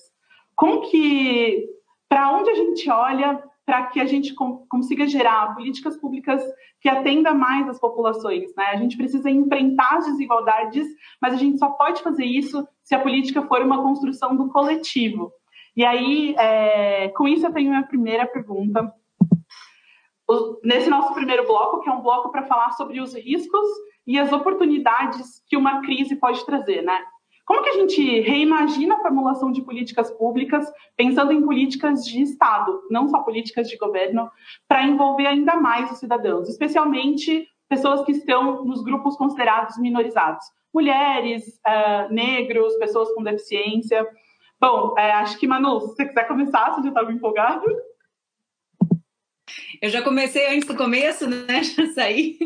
Como 0.55 0.81
que, 0.91 1.67
para 2.07 2.31
onde 2.33 2.51
a 2.51 2.55
gente 2.55 2.87
olha 2.87 3.43
para 3.65 3.87
que 3.87 3.99
a 3.99 4.05
gente 4.05 4.33
consiga 4.69 5.07
gerar 5.07 5.55
políticas 5.55 5.97
públicas 5.97 6.41
que 6.79 6.87
atenda 6.87 7.33
mais 7.33 7.67
as 7.67 7.79
populações. 7.79 8.53
Né? 8.55 8.65
A 8.65 8.75
gente 8.75 8.95
precisa 8.95 9.29
enfrentar 9.29 9.97
as 9.97 10.05
desigualdades, 10.05 10.85
mas 11.19 11.33
a 11.33 11.37
gente 11.37 11.57
só 11.57 11.71
pode 11.71 12.03
fazer 12.03 12.25
isso 12.25 12.67
se 12.83 12.93
a 12.93 12.99
política 12.99 13.41
for 13.41 13.61
uma 13.63 13.81
construção 13.81 14.35
do 14.35 14.49
coletivo. 14.49 15.31
E 15.75 15.83
aí, 15.83 16.35
é, 16.37 17.09
com 17.09 17.27
isso, 17.27 17.45
eu 17.45 17.51
tenho 17.51 17.69
minha 17.69 17.83
primeira 17.83 18.27
pergunta. 18.27 18.93
O, 20.29 20.59
nesse 20.63 20.89
nosso 20.89 21.13
primeiro 21.13 21.45
bloco, 21.45 21.81
que 21.81 21.89
é 21.89 21.91
um 21.91 22.01
bloco 22.01 22.31
para 22.31 22.45
falar 22.45 22.71
sobre 22.73 23.01
os 23.01 23.15
riscos 23.15 23.67
e 24.05 24.19
as 24.19 24.31
oportunidades 24.31 25.43
que 25.47 25.57
uma 25.57 25.81
crise 25.81 26.15
pode 26.15 26.45
trazer, 26.45 26.83
né? 26.83 27.03
Como 27.45 27.61
que 27.61 27.69
a 27.69 27.73
gente 27.73 28.21
reimagina 28.21 28.95
a 28.95 29.01
formulação 29.01 29.51
de 29.51 29.61
políticas 29.61 30.09
públicas, 30.11 30.65
pensando 30.97 31.31
em 31.31 31.43
políticas 31.43 32.03
de 32.03 32.21
Estado, 32.21 32.81
não 32.89 33.07
só 33.07 33.21
políticas 33.21 33.69
de 33.69 33.77
governo, 33.77 34.29
para 34.67 34.83
envolver 34.83 35.27
ainda 35.27 35.55
mais 35.55 35.91
os 35.91 35.99
cidadãos, 35.99 36.49
especialmente 36.49 37.47
pessoas 37.69 38.03
que 38.03 38.13
estão 38.13 38.65
nos 38.65 38.83
grupos 38.83 39.15
considerados 39.15 39.77
minorizados? 39.77 40.43
Mulheres, 40.73 41.61
uh, 41.67 42.11
negros, 42.11 42.75
pessoas 42.77 43.13
com 43.13 43.23
deficiência. 43.23 44.05
Bom, 44.59 44.95
é, 44.97 45.11
acho 45.11 45.37
que, 45.37 45.47
Manu, 45.47 45.79
se 45.81 45.87
você 45.95 46.05
quiser 46.05 46.27
começar, 46.27 46.73
você 46.73 46.81
já 46.81 46.89
estava 46.89 47.11
empolgado. 47.11 47.65
Eu 49.81 49.89
já 49.89 50.01
comecei 50.01 50.47
antes 50.47 50.67
do 50.67 50.75
começo, 50.75 51.29
né? 51.29 51.61
Já 51.63 51.85
saí. 51.93 52.39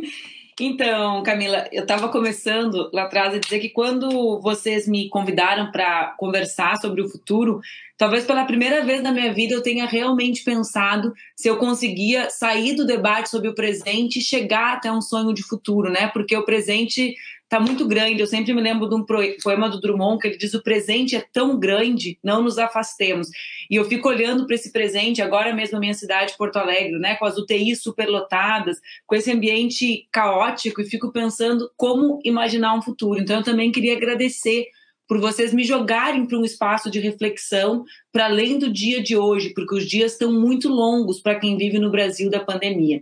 Então, 0.59 1.23
Camila, 1.23 1.67
eu 1.71 1.83
estava 1.83 2.09
começando 2.09 2.89
lá 2.91 3.03
atrás 3.03 3.33
a 3.33 3.39
dizer 3.39 3.59
que 3.59 3.69
quando 3.69 4.41
vocês 4.41 4.87
me 4.87 5.07
convidaram 5.07 5.71
para 5.71 6.13
conversar 6.17 6.75
sobre 6.81 7.01
o 7.01 7.07
futuro, 7.07 7.61
talvez 7.97 8.25
pela 8.25 8.43
primeira 8.43 8.83
vez 8.83 9.01
na 9.01 9.13
minha 9.13 9.33
vida 9.33 9.53
eu 9.53 9.63
tenha 9.63 9.85
realmente 9.85 10.43
pensado 10.43 11.13
se 11.33 11.47
eu 11.47 11.57
conseguia 11.57 12.29
sair 12.29 12.75
do 12.75 12.85
debate 12.85 13.29
sobre 13.29 13.47
o 13.47 13.55
presente 13.55 14.19
e 14.19 14.21
chegar 14.21 14.73
até 14.73 14.91
um 14.91 15.01
sonho 15.01 15.33
de 15.33 15.43
futuro, 15.43 15.89
né? 15.89 16.07
Porque 16.07 16.35
o 16.35 16.43
presente 16.43 17.15
está 17.49 17.59
muito 17.59 17.87
grande. 17.87 18.21
Eu 18.21 18.27
sempre 18.27 18.53
me 18.53 18.61
lembro 18.61 18.87
de 18.87 18.95
um 18.95 19.03
poema 19.43 19.67
do 19.67 19.81
Drummond 19.81 20.19
que 20.21 20.27
ele 20.27 20.37
diz: 20.37 20.53
o 20.53 20.61
presente 20.61 21.15
é 21.15 21.25
tão 21.33 21.59
grande, 21.59 22.17
não 22.23 22.43
nos 22.43 22.59
afastemos. 22.59 23.27
E 23.69 23.75
eu 23.75 23.85
fico 23.85 24.07
olhando 24.07 24.45
para 24.45 24.55
esse 24.55 24.71
presente, 24.71 25.21
agora 25.21 25.53
mesmo 25.53 25.73
na 25.73 25.79
minha 25.79 25.93
cidade, 25.93 26.37
Porto 26.37 26.57
Alegre, 26.57 26.99
né, 26.99 27.15
com 27.15 27.25
as 27.25 27.37
UTIs 27.37 27.81
superlotadas, 27.81 28.77
com 29.05 29.15
esse 29.15 29.31
ambiente 29.31 30.07
caótico, 30.11 30.81
e 30.81 30.85
fico 30.85 31.11
pensando 31.11 31.69
como 31.75 32.19
imaginar 32.23 32.75
um 32.75 32.81
futuro. 32.81 33.19
Então, 33.19 33.37
eu 33.37 33.43
também 33.43 33.71
queria 33.71 33.97
agradecer 33.97 34.67
por 35.07 35.19
vocês 35.19 35.51
me 35.51 35.63
jogarem 35.63 36.27
para 36.27 36.37
um 36.37 36.45
espaço 36.45 36.91
de 36.91 36.99
reflexão 36.99 37.83
para 38.11 38.25
além 38.25 38.59
do 38.59 38.71
dia 38.71 39.01
de 39.01 39.17
hoje, 39.17 39.55
porque 39.55 39.73
os 39.73 39.87
dias 39.87 40.11
estão 40.11 40.31
muito 40.31 40.69
longos 40.69 41.19
para 41.19 41.39
quem 41.39 41.57
vive 41.57 41.79
no 41.79 41.89
Brasil 41.89 42.29
da 42.29 42.39
pandemia. 42.39 43.01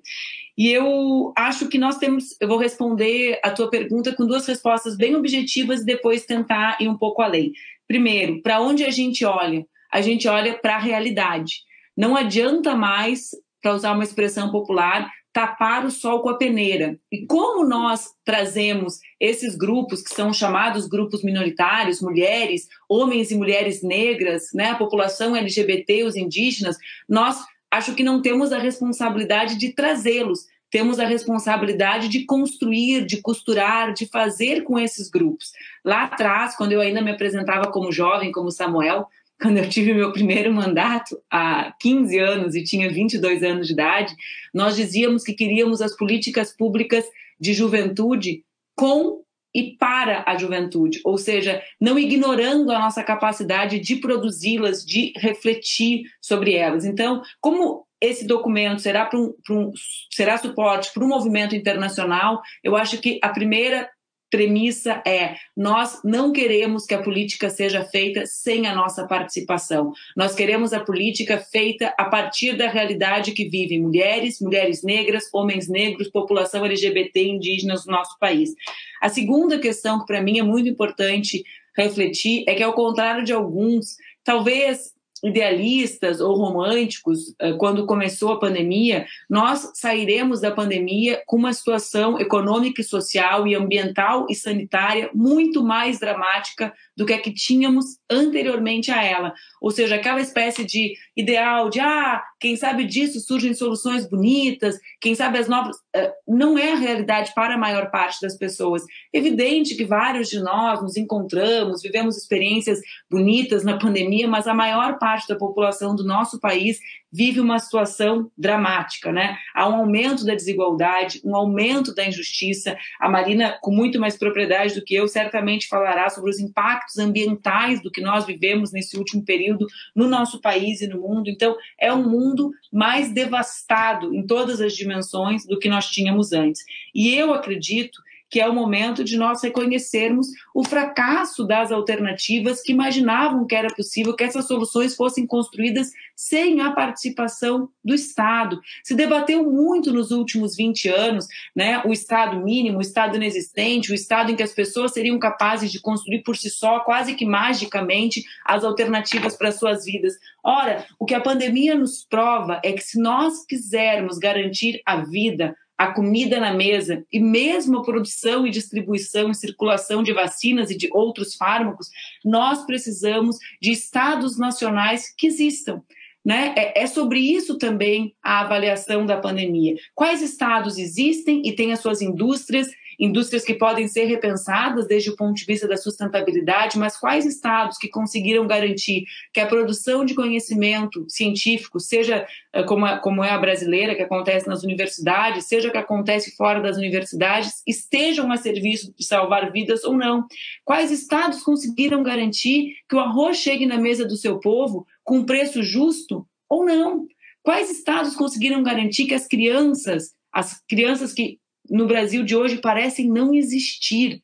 E 0.58 0.72
eu 0.72 1.32
acho 1.38 1.68
que 1.68 1.78
nós 1.78 1.98
temos, 1.98 2.36
eu 2.42 2.48
vou 2.48 2.58
responder 2.58 3.40
a 3.44 3.52
tua 3.52 3.70
pergunta 3.70 4.16
com 4.16 4.26
duas 4.26 4.48
respostas 4.48 4.98
bem 4.98 5.16
objetivas 5.16 5.82
e 5.82 5.86
depois 5.86 6.26
tentar 6.26 6.78
ir 6.82 6.88
um 6.88 6.98
pouco 6.98 7.22
além. 7.22 7.52
Primeiro, 7.88 8.42
para 8.42 8.60
onde 8.60 8.84
a 8.84 8.90
gente 8.90 9.24
olha? 9.24 9.66
A 9.92 10.02
gente 10.02 10.28
olha 10.28 10.58
para 10.58 10.76
a 10.76 10.80
realidade. 10.80 11.62
Não 11.96 12.16
adianta 12.16 12.76
mais, 12.76 13.30
para 13.62 13.74
usar 13.74 13.94
uma 13.94 14.04
expressão 14.04 14.52
popular, 14.52 15.12
tapar 15.32 15.86
o 15.86 15.92
sol 15.92 16.22
com 16.24 16.30
a 16.30 16.38
peneira. 16.38 16.98
E 17.12 17.24
como 17.28 17.64
nós 17.64 18.08
trazemos 18.26 18.96
esses 19.20 19.56
grupos, 19.56 20.02
que 20.02 20.14
são 20.14 20.34
chamados 20.34 20.88
grupos 20.88 21.24
minoritários, 21.24 22.02
mulheres, 22.02 22.68
homens 22.90 23.30
e 23.30 23.36
mulheres 23.36 23.84
negras, 23.84 24.48
né, 24.52 24.72
a 24.72 24.76
população 24.76 25.36
LGBT, 25.36 26.04
os 26.06 26.16
indígenas, 26.16 26.76
nós 27.08 27.38
acho 27.78 27.94
que 27.94 28.04
não 28.04 28.22
temos 28.22 28.52
a 28.52 28.58
responsabilidade 28.58 29.58
de 29.58 29.72
trazê-los, 29.72 30.46
temos 30.70 31.00
a 31.00 31.06
responsabilidade 31.06 32.10
de 32.10 32.26
construir, 32.26 33.06
de 33.06 33.22
costurar, 33.22 33.94
de 33.94 34.06
fazer 34.08 34.64
com 34.64 34.78
esses 34.78 35.10
grupos. 35.10 35.52
Lá 35.86 36.04
atrás, 36.04 36.56
quando 36.58 36.74
eu 36.74 36.82
ainda 36.82 37.02
me 37.02 37.12
apresentava 37.12 37.72
como 37.72 37.92
jovem, 37.92 38.32
como 38.32 38.52
Samuel, 38.52 39.08
quando 39.40 39.58
eu 39.58 39.70
tive 39.70 39.94
meu 39.94 40.12
primeiro 40.12 40.52
mandato, 40.52 41.18
há 41.32 41.72
15 41.80 42.18
anos 42.18 42.56
e 42.56 42.64
tinha 42.64 42.90
22 42.90 43.44
anos 43.44 43.68
de 43.68 43.74
idade, 43.74 44.16
nós 44.54 44.76
dizíamos 44.76 45.24
que 45.24 45.34
queríamos 45.34 45.82
as 45.82 45.96
políticas 45.96 46.52
públicas 46.52 47.06
de 47.40 47.54
juventude 47.54 48.44
com 48.76 49.22
e 49.54 49.76
para 49.78 50.24
a 50.28 50.38
juventude, 50.38 51.00
ou 51.04 51.18
seja, 51.18 51.62
não 51.80 51.98
ignorando 51.98 52.72
a 52.72 52.80
nossa 52.80 53.04
capacidade 53.04 53.80
de 53.80 53.96
produzi-las, 53.98 54.84
de 54.84 55.14
refletir 55.18 56.04
sobre 56.22 56.54
elas. 56.54 56.86
Então, 56.86 57.22
como 57.42 57.86
esse 58.00 58.28
documento 58.28 58.82
será, 58.82 59.10
um, 59.14 59.34
um, 59.50 59.72
será 60.12 60.38
suporte 60.38 60.92
para 60.94 61.04
um 61.04 61.08
movimento 61.08 61.56
internacional, 61.56 62.42
eu 62.64 62.76
acho 62.76 63.00
que 63.00 63.20
a 63.24 63.30
primeira 63.30 63.90
premissa 64.30 65.02
é: 65.06 65.36
nós 65.56 66.02
não 66.04 66.32
queremos 66.32 66.86
que 66.86 66.94
a 66.94 67.02
política 67.02 67.50
seja 67.50 67.84
feita 67.84 68.26
sem 68.26 68.68
a 68.68 68.76
nossa 68.76 69.08
participação. 69.08 69.94
Nós 70.16 70.36
queremos 70.36 70.74
a 70.74 70.80
política 70.80 71.38
feita 71.38 71.94
a 71.98 72.06
partir 72.06 72.58
da 72.58 72.70
realidade 72.70 73.32
que 73.32 73.48
vivem 73.48 73.82
mulheres, 73.82 74.42
mulheres 74.42 74.84
negras, 74.84 75.30
homens 75.34 75.68
negros, 75.68 76.10
população 76.10 76.66
LGBT 76.66 77.28
indígenas 77.28 77.86
no 77.86 77.94
nosso 77.94 78.18
país. 78.20 78.54
A 79.02 79.10
segunda 79.10 79.60
questão 79.60 80.00
que 80.00 80.06
para 80.06 80.22
mim 80.22 80.40
é 80.40 80.44
muito 80.44 80.68
importante 80.68 81.44
refletir 81.76 82.44
é 82.48 82.56
que, 82.56 82.64
ao 82.64 82.74
contrário 82.74 83.24
de 83.24 83.32
alguns, 83.32 83.98
talvez 84.24 84.97
idealistas 85.24 86.20
ou 86.20 86.36
românticos, 86.36 87.34
eh, 87.40 87.54
quando 87.54 87.86
começou 87.86 88.34
a 88.34 88.40
pandemia, 88.40 89.06
nós 89.30 89.72
sairemos 89.76 90.42
da 90.42 90.52
pandemia 90.52 91.22
com 91.26 91.38
uma 91.38 91.54
situação 91.54 92.20
econômica 92.20 92.82
e 92.82 92.84
social 92.84 93.48
e 93.48 93.56
ambiental 93.56 94.26
e 94.30 94.36
sanitária 94.36 95.10
muito 95.14 95.64
mais 95.64 96.00
dramática 96.00 96.74
do 96.96 97.06
que 97.06 97.14
a 97.14 97.20
que 97.20 97.34
tínhamos 97.34 97.98
anteriormente 98.10 98.92
a 98.92 99.04
ela. 99.04 99.34
Ou 99.62 99.72
seja, 99.72 99.96
aquela 99.96 100.22
espécie 100.22 100.66
de 100.66 100.94
ideal 101.16 101.70
de, 101.70 101.80
ah, 101.80 102.24
quem 102.40 102.56
sabe 102.56 102.86
disso 102.86 103.20
surgem 103.20 103.54
soluções 103.54 104.08
bonitas, 104.08 104.78
quem 105.02 105.16
sabe 105.16 105.38
as 105.40 105.48
novas. 105.48 105.76
Eh, 105.96 106.14
não 106.28 106.58
é 106.58 106.74
a 106.74 106.78
realidade 106.78 107.34
para 107.34 107.56
a 107.56 107.58
maior 107.58 107.90
parte 107.90 108.22
das 108.22 108.38
pessoas. 108.38 108.84
Evidente 109.12 109.76
que 109.76 109.86
vários 109.86 110.30
de 110.30 110.40
nós 110.40 110.82
nos 110.82 110.96
encontramos, 110.98 111.82
vivemos 111.82 112.18
experiências 112.18 112.80
bonitas 113.10 113.64
na 113.64 113.78
pandemia, 113.78 114.28
mas 114.28 114.48
a 114.48 114.54
maior 114.54 115.00
parte 115.00 115.28
da 115.28 115.36
população 115.36 115.96
do 115.96 116.06
nosso 116.06 116.40
país 116.40 116.80
vive 117.12 117.40
uma 117.40 117.58
situação 117.58 118.30
dramática, 118.38 119.12
né? 119.12 119.38
Há 119.56 119.68
um 119.68 119.76
aumento 119.76 120.26
da 120.26 120.36
desigualdade, 120.36 121.22
um 121.24 121.36
aumento 121.36 121.96
da 121.96 122.06
injustiça. 122.06 122.78
A 123.00 123.10
Marina, 123.10 123.58
com 123.62 123.72
muito 123.72 124.00
mais 124.00 124.18
propriedade 124.18 124.76
do 124.76 124.84
que 124.84 124.94
eu, 124.94 125.08
certamente 125.08 125.68
falará 125.68 126.10
sobre 126.10 126.30
os 126.30 126.40
impactos 126.40 126.98
ambientais 126.98 127.82
do 127.82 127.92
que 127.98 128.02
nós 128.02 128.28
vivemos 128.28 128.72
nesse 128.72 128.96
último 128.96 129.26
período 129.26 129.66
no 129.96 130.08
nosso 130.08 130.40
país 130.40 130.82
e 130.82 130.88
no 130.88 131.02
mundo. 131.02 131.32
Então, 131.32 131.58
é 131.80 131.92
um 131.92 132.08
mundo 132.08 132.52
mais 132.72 133.12
devastado 133.12 134.14
em 134.14 134.24
todas 134.24 134.62
as 134.62 134.74
dimensões 134.74 135.48
do 135.48 135.58
que 135.58 135.68
nós 135.68 135.90
tínhamos 135.90 136.32
antes. 136.32 136.64
E 136.94 137.16
eu 137.16 137.34
acredito 137.34 138.00
que 138.30 138.40
é 138.40 138.48
o 138.48 138.54
momento 138.54 139.04
de 139.04 139.18
nós 139.18 139.42
reconhecermos 139.42 140.28
o 140.54 140.64
fracasso 140.64 141.46
das 141.46 141.72
alternativas 141.72 142.62
que 142.62 142.72
imaginavam 142.72 143.46
que 143.46 143.56
era 143.56 143.74
possível 143.74 144.16
que 144.16 144.24
essas 144.24 144.48
soluções 144.48 144.96
fossem 144.96 145.26
construídas 145.26 145.92
sem 146.16 146.62
a 146.62 146.72
participação 146.72 147.70
do 147.84 147.94
Estado. 147.94 148.60
Se 148.84 148.96
debateu 148.96 149.44
muito 149.50 149.94
nos 149.94 150.12
últimos 150.12 150.56
20 150.56 150.90
anos, 150.90 151.28
né, 151.56 151.82
o 151.86 151.94
Estado 151.94 152.44
mínimo, 152.44 152.80
o 152.80 152.82
Estado 152.82 153.16
inexistente, 153.16 153.92
o 153.92 153.96
Estado 153.96 154.32
em 154.32 154.36
que 154.36 154.44
as 154.44 154.54
pessoas 154.54 154.94
seriam 154.94 155.18
capazes 155.20 155.72
de 155.72 155.80
construir 155.80 156.24
por 156.24 156.36
si 156.36 156.50
só, 156.50 156.80
quase 156.80 157.16
que 157.16 157.26
magicamente, 157.26 158.24
as 158.46 158.64
alternativas 158.64 159.38
para 159.38 159.52
suas 159.52 159.86
vidas. 159.86 160.14
Ora, 160.44 160.86
o 161.00 161.06
que 161.06 161.14
a 161.14 161.22
pandemia 161.22 161.76
nos 161.76 162.04
prova 162.04 162.60
é 162.64 162.72
que 162.74 162.82
se 162.82 163.00
nós 163.00 163.46
quisermos 163.46 164.18
garantir 164.18 164.82
a 164.86 164.98
vida, 164.98 165.56
a 165.78 165.88
comida 165.88 166.40
na 166.40 166.54
mesa 166.54 167.06
e 167.12 167.20
mesmo 167.20 167.78
a 167.78 167.84
produção 167.84 168.48
e 168.48 168.52
distribuição 168.52 169.30
e 169.30 169.36
circulação 169.36 170.02
de 170.02 170.12
vacinas 170.12 170.72
e 170.72 170.78
de 170.78 170.90
outros 170.92 171.36
fármacos, 171.36 171.90
nós 172.26 172.66
precisamos 172.66 173.38
de 173.62 173.72
estados 173.72 174.38
nacionais 174.38 175.14
que 175.16 175.28
existam. 175.28 175.84
Né? 176.26 176.54
É, 176.58 176.84
é, 176.84 176.88
sobre 176.88 177.20
isso 177.20 177.58
também 177.58 178.14
a 178.22 178.42
avaliação 178.42 179.06
da 179.06 179.16
pandemia. 179.16 179.76
Quais 179.96 180.22
estados 180.22 180.78
existem 180.78 181.42
e 181.46 181.54
têm 181.54 181.72
as 181.72 181.80
suas 181.80 182.02
indústrias 182.02 182.68
indústrias 183.00 183.44
que 183.44 183.54
podem 183.54 183.88
ser 183.88 184.06
repensadas 184.06 184.88
desde 184.88 185.10
o 185.10 185.16
ponto 185.16 185.36
de 185.36 185.46
vista 185.46 185.68
da 185.68 185.78
sustentabilidade, 185.78 186.78
mas 186.80 186.98
quais 186.98 187.26
estados 187.26 187.78
que 187.78 187.88
conseguiram 187.88 188.48
garantir 188.48 189.06
que 189.32 189.40
a 189.40 189.46
produção 189.46 190.04
de 190.04 190.16
conhecimento 190.16 191.06
científico, 191.08 191.80
seja 191.80 192.26
eh, 192.54 192.64
como, 192.64 192.86
como 193.00 193.24
é 193.24 193.30
a 193.30 193.38
brasileira, 193.38 193.96
que 193.96 194.02
acontece 194.02 194.48
nas 194.48 194.64
universidades, 194.64 195.46
seja 195.46 195.70
que 195.70 195.78
acontece 195.78 196.36
fora 196.36 196.60
das 196.60 196.78
universidades, 196.78 197.62
estejam 197.68 198.32
a 198.32 198.38
serviço 198.38 198.94
de 198.98 199.06
salvar 199.06 199.52
vidas 199.52 199.84
ou 199.84 199.94
não? 199.94 200.26
Quais 200.66 200.92
estados 200.92 201.44
conseguiram 201.44 202.02
garantir 202.02 202.76
que 202.90 202.96
o 202.96 203.00
arroz 203.00 203.38
chegue 203.38 203.66
na 203.66 203.78
mesa 203.78 204.06
do 204.06 204.16
seu 204.16 204.40
povo 204.40 204.86
com 205.04 205.24
preço 205.24 205.62
justo 205.62 206.28
ou 206.50 206.66
não? 206.66 207.06
Quais 207.44 207.70
estados 207.70 208.16
conseguiram 208.16 208.62
garantir 208.64 209.06
que 209.06 209.14
as 209.14 209.28
crianças, 209.28 210.14
as 210.34 210.62
crianças 210.68 211.14
que 211.14 211.40
no 211.70 211.88
Brasil 211.88 212.24
de 212.24 212.36
hoje 212.36 212.58
parecem 212.58 213.10
não 213.10 213.34
existir, 213.34 214.22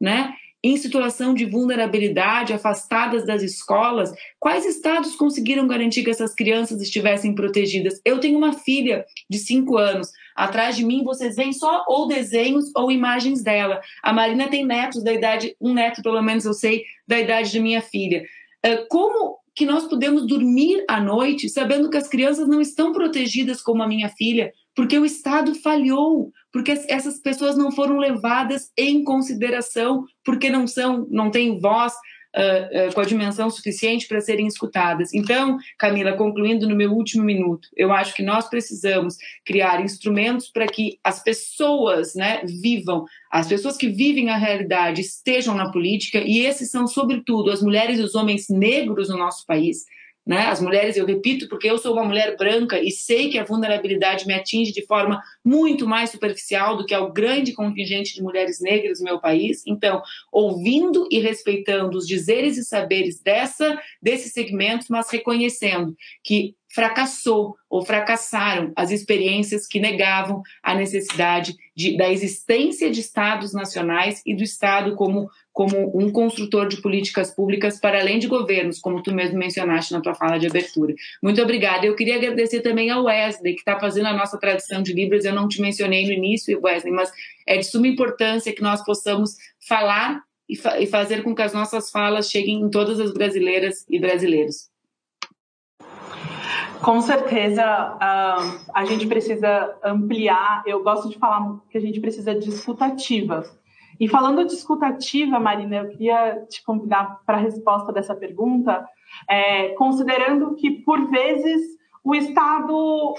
né? 0.00 0.34
Em 0.62 0.76
situação 0.76 1.32
de 1.32 1.46
vulnerabilidade, 1.46 2.52
afastadas 2.52 3.24
das 3.24 3.42
escolas, 3.42 4.12
quais 4.38 4.66
estados 4.66 5.16
conseguiram 5.16 5.66
garantir 5.66 6.04
que 6.04 6.10
essas 6.10 6.34
crianças 6.34 6.82
estivessem 6.82 7.34
protegidas? 7.34 7.98
Eu 8.04 8.20
tenho 8.20 8.36
uma 8.36 8.52
filha 8.52 9.06
de 9.28 9.38
cinco 9.38 9.78
anos. 9.78 10.10
Atrás 10.36 10.76
de 10.76 10.84
mim 10.84 11.02
vocês 11.02 11.36
veem 11.36 11.54
só 11.54 11.84
ou 11.88 12.06
desenhos 12.06 12.66
ou 12.76 12.92
imagens 12.92 13.42
dela. 13.42 13.80
A 14.02 14.12
Marina 14.12 14.48
tem 14.48 14.66
netos 14.66 15.02
da 15.02 15.12
idade, 15.12 15.56
um 15.58 15.72
neto 15.72 16.02
pelo 16.02 16.20
menos 16.20 16.44
eu 16.44 16.52
sei, 16.52 16.84
da 17.08 17.18
idade 17.18 17.50
de 17.50 17.60
minha 17.60 17.80
filha. 17.80 18.26
Ah, 18.62 18.84
como 18.90 19.39
que 19.54 19.66
nós 19.66 19.84
podemos 19.84 20.26
dormir 20.26 20.84
à 20.88 21.00
noite 21.00 21.48
sabendo 21.48 21.90
que 21.90 21.96
as 21.96 22.08
crianças 22.08 22.48
não 22.48 22.60
estão 22.60 22.92
protegidas 22.92 23.60
como 23.60 23.82
a 23.82 23.88
minha 23.88 24.08
filha, 24.08 24.52
porque 24.74 24.98
o 24.98 25.04
Estado 25.04 25.54
falhou, 25.56 26.30
porque 26.52 26.72
essas 26.88 27.20
pessoas 27.20 27.56
não 27.56 27.70
foram 27.70 27.98
levadas 27.98 28.70
em 28.76 29.04
consideração, 29.04 30.04
porque 30.24 30.48
não 30.48 30.66
são, 30.66 31.06
não 31.10 31.30
têm 31.30 31.58
voz 31.58 31.92
uh, 32.36 32.88
uh, 32.88 32.94
com 32.94 33.00
a 33.00 33.04
dimensão 33.04 33.50
suficiente 33.50 34.06
para 34.06 34.20
serem 34.20 34.46
escutadas. 34.46 35.12
Então, 35.14 35.58
Camila, 35.78 36.12
concluindo 36.12 36.68
no 36.68 36.76
meu 36.76 36.92
último 36.92 37.24
minuto, 37.24 37.68
eu 37.76 37.92
acho 37.92 38.14
que 38.14 38.22
nós 38.22 38.48
precisamos 38.48 39.16
criar 39.44 39.82
instrumentos 39.82 40.48
para 40.48 40.66
que 40.66 40.98
as 41.02 41.22
pessoas, 41.22 42.14
né, 42.14 42.42
vivam, 42.44 43.04
as 43.30 43.46
pessoas 43.46 43.76
que 43.76 43.88
vivem 43.88 44.30
a 44.30 44.36
realidade 44.36 45.00
estejam 45.00 45.54
na 45.54 45.70
política 45.70 46.18
e 46.18 46.40
esses 46.40 46.70
são, 46.70 46.86
sobretudo, 46.86 47.50
as 47.50 47.62
mulheres 47.62 47.98
e 47.98 48.02
os 48.02 48.14
homens 48.14 48.46
negros 48.48 49.08
no 49.08 49.18
nosso 49.18 49.46
país 49.46 49.84
né? 50.26 50.46
As 50.46 50.60
mulheres, 50.60 50.96
eu 50.96 51.06
repito, 51.06 51.48
porque 51.48 51.68
eu 51.68 51.78
sou 51.78 51.94
uma 51.94 52.04
mulher 52.04 52.36
branca 52.36 52.80
e 52.80 52.90
sei 52.90 53.30
que 53.30 53.38
a 53.38 53.44
vulnerabilidade 53.44 54.26
me 54.26 54.34
atinge 54.34 54.72
de 54.72 54.84
forma 54.86 55.20
muito 55.44 55.86
mais 55.86 56.10
superficial 56.10 56.76
do 56.76 56.84
que 56.84 56.94
ao 56.94 57.12
grande 57.12 57.52
contingente 57.52 58.14
de 58.14 58.22
mulheres 58.22 58.60
negras 58.60 59.00
no 59.00 59.06
meu 59.06 59.18
país. 59.18 59.62
Então, 59.66 60.02
ouvindo 60.30 61.08
e 61.10 61.18
respeitando 61.18 61.96
os 61.96 62.06
dizeres 62.06 62.56
e 62.56 62.64
saberes 62.64 63.20
dessa 63.20 63.80
desses 64.00 64.32
segmentos, 64.32 64.88
mas 64.88 65.10
reconhecendo 65.10 65.94
que 66.22 66.54
fracassou 66.72 67.56
ou 67.68 67.84
fracassaram 67.84 68.72
as 68.76 68.90
experiências 68.90 69.66
que 69.66 69.80
negavam 69.80 70.42
a 70.62 70.74
necessidade 70.74 71.56
de, 71.74 71.96
da 71.96 72.10
existência 72.10 72.90
de 72.90 73.00
estados 73.00 73.52
nacionais 73.52 74.22
e 74.24 74.34
do 74.34 74.42
Estado 74.42 74.94
como, 74.94 75.28
como 75.52 75.98
um 75.98 76.10
construtor 76.10 76.68
de 76.68 76.80
políticas 76.80 77.34
públicas 77.34 77.80
para 77.80 78.00
além 78.00 78.18
de 78.18 78.28
governos, 78.28 78.78
como 78.78 79.02
tu 79.02 79.12
mesmo 79.12 79.38
mencionaste 79.38 79.92
na 79.92 80.00
tua 80.00 80.14
fala 80.14 80.38
de 80.38 80.46
abertura. 80.46 80.94
Muito 81.22 81.42
obrigada. 81.42 81.84
Eu 81.84 81.96
queria 81.96 82.16
agradecer 82.16 82.60
também 82.60 82.90
ao 82.90 83.04
Wesley, 83.04 83.54
que 83.54 83.60
está 83.60 83.78
fazendo 83.78 84.06
a 84.06 84.16
nossa 84.16 84.38
tradição 84.38 84.82
de 84.82 84.92
Libras. 84.92 85.24
Eu 85.24 85.34
não 85.34 85.48
te 85.48 85.60
mencionei 85.60 86.06
no 86.06 86.12
início, 86.12 86.60
Wesley, 86.62 86.92
mas 86.92 87.10
é 87.46 87.56
de 87.56 87.66
suma 87.66 87.88
importância 87.88 88.54
que 88.54 88.62
nós 88.62 88.84
possamos 88.84 89.36
falar 89.68 90.22
e, 90.48 90.56
fa 90.56 90.80
e 90.80 90.86
fazer 90.86 91.22
com 91.22 91.34
que 91.34 91.42
as 91.42 91.52
nossas 91.52 91.90
falas 91.90 92.28
cheguem 92.28 92.60
em 92.60 92.70
todas 92.70 92.98
as 93.00 93.12
brasileiras 93.12 93.84
e 93.88 93.98
brasileiros. 93.98 94.70
Com 96.82 97.02
certeza, 97.02 97.62
a 97.62 98.84
gente 98.86 99.06
precisa 99.06 99.76
ampliar. 99.84 100.62
Eu 100.66 100.82
gosto 100.82 101.10
de 101.10 101.18
falar 101.18 101.58
que 101.70 101.76
a 101.76 101.80
gente 101.80 102.00
precisa 102.00 102.34
de 102.34 102.48
escutativa. 102.48 103.44
E 104.00 104.08
falando 104.08 104.46
de 104.46 104.54
escutativa, 104.54 105.38
Marina, 105.38 105.76
eu 105.76 105.88
queria 105.90 106.46
te 106.48 106.64
convidar 106.64 107.20
para 107.26 107.36
a 107.36 107.40
resposta 107.40 107.92
dessa 107.92 108.14
pergunta, 108.14 108.88
é, 109.28 109.68
considerando 109.74 110.54
que, 110.54 110.70
por 110.70 111.10
vezes, 111.10 111.76
o 112.02 112.14
Estado 112.14 113.14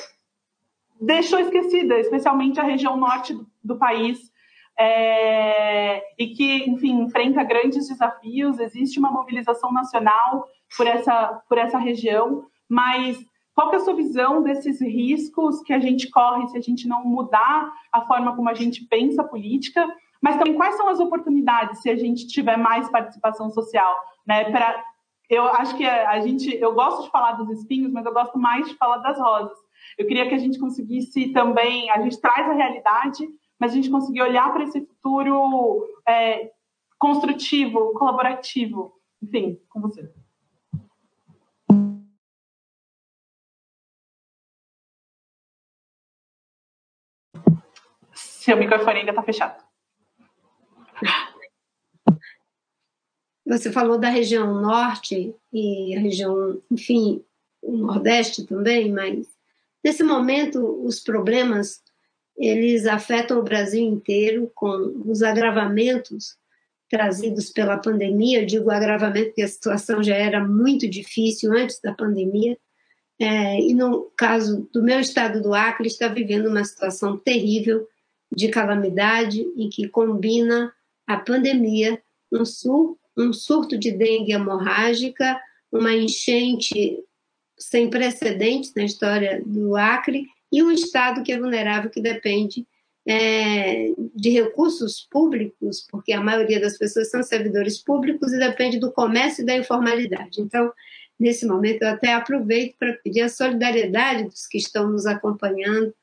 deixou 0.99 1.39
esquecida, 1.39 1.99
especialmente 1.99 2.59
a 2.59 2.63
região 2.63 2.97
norte 2.97 3.31
do, 3.31 3.45
do 3.63 3.77
país, 3.77 4.31
é, 4.79 6.01
e 6.17 6.29
que, 6.29 6.67
enfim, 6.67 7.01
enfrenta 7.01 7.43
grandes 7.43 7.87
desafios. 7.87 8.59
Existe 8.59 8.97
uma 8.97 9.11
mobilização 9.11 9.71
nacional 9.71 10.47
por 10.75 10.87
essa, 10.87 11.43
por 11.47 11.59
essa 11.59 11.77
região, 11.77 12.45
mas 12.67 13.23
qual 13.53 13.71
é 13.71 13.75
a 13.75 13.79
sua 13.81 13.93
visão 13.93 14.41
desses 14.41 14.81
riscos 14.81 15.61
que 15.61 15.73
a 15.73 15.79
gente 15.79 16.09
corre 16.09 16.47
se 16.47 16.57
a 16.57 16.61
gente 16.61 16.87
não 16.87 17.05
mudar 17.05 17.71
a 17.91 18.01
forma 18.01 18.35
como 18.35 18.49
a 18.49 18.55
gente 18.55 18.83
pensa 18.85 19.21
a 19.21 19.27
política? 19.27 19.87
Mas 20.21 20.37
também 20.37 20.55
quais 20.55 20.75
são 20.75 20.87
as 20.87 20.99
oportunidades 20.99 21.81
se 21.81 21.89
a 21.89 21.95
gente 21.95 22.27
tiver 22.27 22.57
mais 22.57 22.89
participação 22.89 23.49
social, 23.49 23.95
né? 24.25 24.51
Pra, 24.51 24.83
eu 25.29 25.45
acho 25.45 25.75
que 25.75 25.85
a 25.85 26.19
gente, 26.19 26.53
eu 26.55 26.73
gosto 26.73 27.03
de 27.03 27.09
falar 27.09 27.33
dos 27.33 27.49
espinhos, 27.49 27.91
mas 27.91 28.05
eu 28.05 28.13
gosto 28.13 28.37
mais 28.37 28.67
de 28.67 28.75
falar 28.75 28.97
das 28.97 29.17
rosas. 29.17 29.57
Eu 29.97 30.05
queria 30.05 30.27
que 30.27 30.35
a 30.35 30.37
gente 30.37 30.59
conseguisse 30.59 31.29
também, 31.29 31.89
a 31.89 32.01
gente 32.01 32.19
traz 32.19 32.47
a 32.49 32.53
realidade, 32.53 33.27
mas 33.59 33.71
a 33.71 33.75
gente 33.75 33.89
conseguir 33.89 34.21
olhar 34.21 34.51
para 34.51 34.63
esse 34.63 34.85
futuro 34.85 35.87
é, 36.07 36.51
construtivo, 36.99 37.93
colaborativo. 37.93 38.93
Enfim, 39.21 39.59
com 39.69 39.81
você. 39.81 40.11
Seu 48.13 48.57
microfone 48.57 48.99
ainda 48.99 49.11
está 49.11 49.23
fechado. 49.23 49.70
Você 53.45 53.71
falou 53.71 53.97
da 53.97 54.09
região 54.09 54.61
norte 54.61 55.33
e 55.51 55.95
a 55.95 55.99
região, 55.99 56.61
enfim, 56.69 57.23
o 57.61 57.75
nordeste 57.77 58.45
também, 58.45 58.91
mas 58.91 59.27
nesse 59.83 60.03
momento 60.03 60.83
os 60.85 60.99
problemas 60.99 61.81
eles 62.37 62.85
afetam 62.85 63.39
o 63.39 63.43
Brasil 63.43 63.83
inteiro 63.83 64.51
com 64.55 65.03
os 65.05 65.21
agravamentos 65.21 66.35
trazidos 66.89 67.49
pela 67.49 67.77
pandemia. 67.77 68.41
Eu 68.41 68.45
digo 68.45 68.71
agravamento 68.71 69.27
porque 69.27 69.43
a 69.43 69.47
situação 69.47 70.03
já 70.03 70.15
era 70.15 70.45
muito 70.45 70.87
difícil 70.89 71.53
antes 71.53 71.79
da 71.79 71.93
pandemia. 71.93 72.57
É, 73.19 73.59
e 73.59 73.73
no 73.73 74.11
caso 74.17 74.67
do 74.73 74.81
meu 74.81 74.99
estado 74.99 75.41
do 75.41 75.53
Acre, 75.53 75.87
está 75.87 76.07
vivendo 76.07 76.47
uma 76.47 76.63
situação 76.63 77.17
terrível 77.17 77.87
de 78.35 78.49
calamidade 78.49 79.41
em 79.55 79.69
que 79.69 79.87
combina 79.87 80.73
a 81.05 81.17
pandemia, 81.17 82.01
um, 82.31 82.43
sur, 82.43 82.97
um 83.17 83.33
surto 83.33 83.77
de 83.77 83.91
dengue 83.91 84.33
hemorrágica, 84.33 85.39
uma 85.71 85.93
enchente 85.93 86.97
sem 87.57 87.89
precedentes 87.89 88.73
na 88.75 88.83
história 88.83 89.41
do 89.45 89.75
Acre 89.75 90.27
e 90.51 90.63
um 90.63 90.71
Estado 90.71 91.23
que 91.23 91.31
é 91.31 91.39
vulnerável, 91.39 91.89
que 91.89 92.01
depende 92.01 92.65
é, 93.07 93.91
de 94.15 94.29
recursos 94.29 95.07
públicos, 95.09 95.85
porque 95.89 96.13
a 96.13 96.21
maioria 96.21 96.59
das 96.59 96.77
pessoas 96.77 97.09
são 97.09 97.23
servidores 97.23 97.77
públicos 97.79 98.31
e 98.31 98.39
depende 98.39 98.79
do 98.79 98.91
comércio 98.91 99.43
e 99.43 99.45
da 99.45 99.55
informalidade. 99.55 100.41
Então, 100.41 100.71
nesse 101.19 101.45
momento, 101.45 101.83
eu 101.83 101.89
até 101.89 102.13
aproveito 102.13 102.75
para 102.77 102.93
pedir 102.93 103.21
a 103.21 103.29
solidariedade 103.29 104.25
dos 104.25 104.45
que 104.47 104.57
estão 104.57 104.89
nos 104.89 105.05
acompanhando 105.05 105.93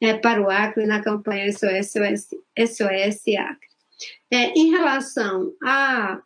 é, 0.00 0.14
para 0.14 0.42
o 0.42 0.50
Acre 0.50 0.86
na 0.86 1.02
campanha 1.02 1.50
SOS, 1.50 1.92
SOS, 1.92 2.28
SOS 2.58 3.36
Acre. 3.38 3.68
É, 4.30 4.50
em 4.58 4.70
relação 4.70 5.52
a 5.62 6.20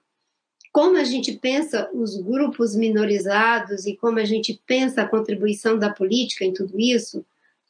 como 0.73 0.97
a 0.97 1.05
gente 1.05 1.33
pensa 1.33 1.91
os 1.93 2.17
grupos 2.21 2.77
minorizados 2.77 3.87
e 3.87 3.97
como 3.97 4.19
a 4.19 4.25
gente 4.25 4.61
pensa 4.67 5.03
a 5.03 5.09
contribuição 5.09 5.79
da 5.79 5.91
política 5.91 6.45
em 6.45 6.53
tudo 6.53 6.79
isso, 6.79 7.25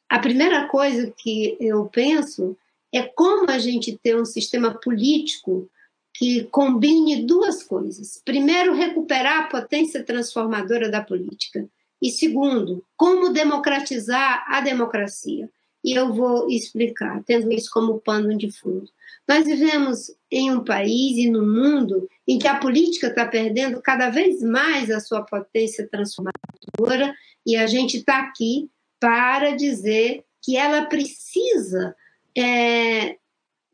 a 0.07 0.19
primeira 0.19 0.67
coisa 0.67 1.13
que 1.15 1.55
eu 1.59 1.85
penso 1.85 2.57
é 2.91 3.03
como 3.03 3.49
a 3.49 3.59
gente 3.59 3.97
ter 4.01 4.19
um 4.19 4.25
sistema 4.25 4.73
político 4.73 5.69
que 6.13 6.45
combine 6.45 7.23
duas 7.23 7.63
coisas. 7.63 8.21
Primeiro, 8.25 8.73
recuperar 8.73 9.43
a 9.43 9.47
potência 9.47 10.03
transformadora 10.03 10.89
da 10.89 11.01
política. 11.01 11.69
E 12.01 12.09
segundo, 12.09 12.83
como 12.97 13.31
democratizar 13.31 14.43
a 14.47 14.61
democracia. 14.61 15.49
E 15.83 15.93
eu 15.93 16.11
vou 16.11 16.49
explicar, 16.49 17.23
tendo 17.23 17.51
isso 17.51 17.69
como 17.71 17.99
pano 17.99 18.37
de 18.37 18.51
fundo. 18.51 18.89
Nós 19.29 19.45
vivemos 19.45 20.11
em 20.31 20.49
um 20.49 20.63
país 20.63 21.15
e 21.17 21.29
no 21.29 21.45
mundo 21.45 22.09
em 22.27 22.39
que 22.39 22.47
a 22.47 22.57
política 22.57 23.09
está 23.09 23.27
perdendo 23.27 23.79
cada 23.79 24.09
vez 24.09 24.41
mais 24.41 24.89
a 24.89 24.99
sua 24.99 25.21
potência 25.21 25.87
transformadora 25.87 27.13
e 27.45 27.55
a 27.55 27.67
gente 27.67 27.97
está 27.97 28.21
aqui 28.21 28.71
para 28.99 29.51
dizer 29.51 30.25
que 30.43 30.57
ela 30.57 30.87
precisa 30.87 31.95
é, 32.35 33.17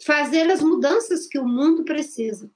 fazer 0.05 0.51
as 0.51 0.61
mudanças 0.61 1.25
que 1.25 1.39
o 1.39 1.47
mundo 1.47 1.85
precisa. 1.85 2.51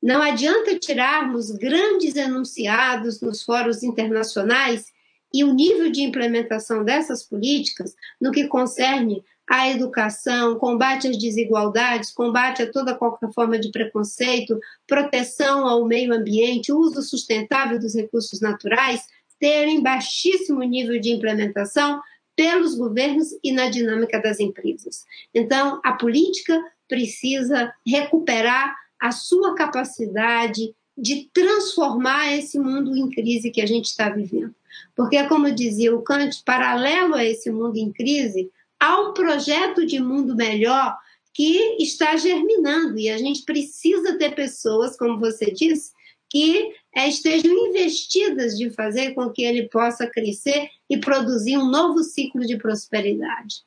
Não 0.00 0.22
adianta 0.22 0.78
tirarmos 0.78 1.50
grandes 1.50 2.14
enunciados 2.14 3.20
nos 3.20 3.42
fóruns 3.42 3.82
internacionais 3.82 4.86
e 5.34 5.42
o 5.42 5.52
nível 5.52 5.90
de 5.90 6.02
implementação 6.02 6.84
dessas 6.84 7.24
políticas 7.24 7.96
no 8.20 8.30
que 8.30 8.46
concerne 8.46 9.24
à 9.48 9.70
educação, 9.70 10.58
combate 10.58 11.08
às 11.08 11.16
desigualdades, 11.16 12.12
combate 12.12 12.62
a 12.62 12.70
toda 12.70 12.94
qualquer 12.94 13.32
forma 13.32 13.58
de 13.58 13.70
preconceito, 13.70 14.58
proteção 14.86 15.66
ao 15.66 15.86
meio 15.86 16.12
ambiente, 16.12 16.72
uso 16.72 17.00
sustentável 17.02 17.78
dos 17.78 17.94
recursos 17.94 18.40
naturais, 18.40 19.02
terem 19.40 19.82
baixíssimo 19.82 20.62
nível 20.62 21.00
de 21.00 21.10
implementação 21.10 22.00
pelos 22.36 22.76
governos 22.76 23.28
e 23.42 23.50
na 23.50 23.68
dinâmica 23.68 24.20
das 24.20 24.38
empresas. 24.38 25.04
Então, 25.34 25.80
a 25.84 25.92
política 25.92 26.60
precisa 26.86 27.72
recuperar 27.86 28.76
a 29.00 29.10
sua 29.10 29.54
capacidade 29.54 30.74
de 30.96 31.28
transformar 31.32 32.36
esse 32.36 32.58
mundo 32.58 32.96
em 32.96 33.08
crise 33.08 33.50
que 33.50 33.60
a 33.60 33.66
gente 33.66 33.86
está 33.86 34.08
vivendo. 34.08 34.54
Porque, 34.94 35.22
como 35.24 35.50
dizia 35.50 35.94
o 35.94 36.02
Kant, 36.02 36.42
paralelo 36.44 37.14
a 37.14 37.24
esse 37.24 37.50
mundo 37.50 37.76
em 37.76 37.92
crise, 37.92 38.50
há 38.80 39.00
um 39.00 39.12
projeto 39.12 39.84
de 39.84 40.00
mundo 40.00 40.34
melhor 40.36 40.96
que 41.34 41.76
está 41.78 42.16
germinando 42.16 42.98
e 42.98 43.08
a 43.08 43.18
gente 43.18 43.42
precisa 43.44 44.18
ter 44.18 44.34
pessoas, 44.34 44.96
como 44.96 45.18
você 45.18 45.50
disse, 45.52 45.92
que 46.30 46.74
é, 46.94 47.08
estejam 47.08 47.52
investidas 47.68 48.58
de 48.58 48.70
fazer 48.70 49.14
com 49.14 49.30
que 49.30 49.42
ele 49.42 49.68
possa 49.68 50.06
crescer 50.06 50.68
e 50.90 50.98
produzir 50.98 51.56
um 51.56 51.70
novo 51.70 52.02
ciclo 52.02 52.44
de 52.44 52.56
prosperidade. 52.56 53.62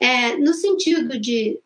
É, 0.00 0.36
no 0.36 0.54
sentido 0.54 1.18
de 1.18 1.58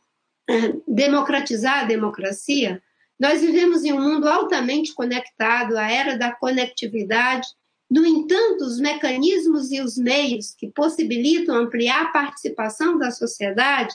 é, 0.49 0.75
democratizar 0.89 1.81
a 1.81 1.85
democracia, 1.85 2.83
nós 3.19 3.43
vivemos 3.43 3.85
em 3.85 3.93
um 3.93 4.01
mundo 4.01 4.27
altamente 4.27 4.95
conectado, 4.95 5.77
a 5.77 5.91
era 5.91 6.17
da 6.17 6.33
conectividade, 6.33 7.47
no 7.91 8.07
entanto, 8.07 8.65
os 8.65 8.79
mecanismos 8.79 9.73
e 9.73 9.81
os 9.81 9.99
meios 9.99 10.55
que 10.55 10.69
possibilitam 10.71 11.57
ampliar 11.57 12.03
a 12.03 12.13
participação 12.13 12.97
da 12.97 13.11
sociedade, 13.11 13.93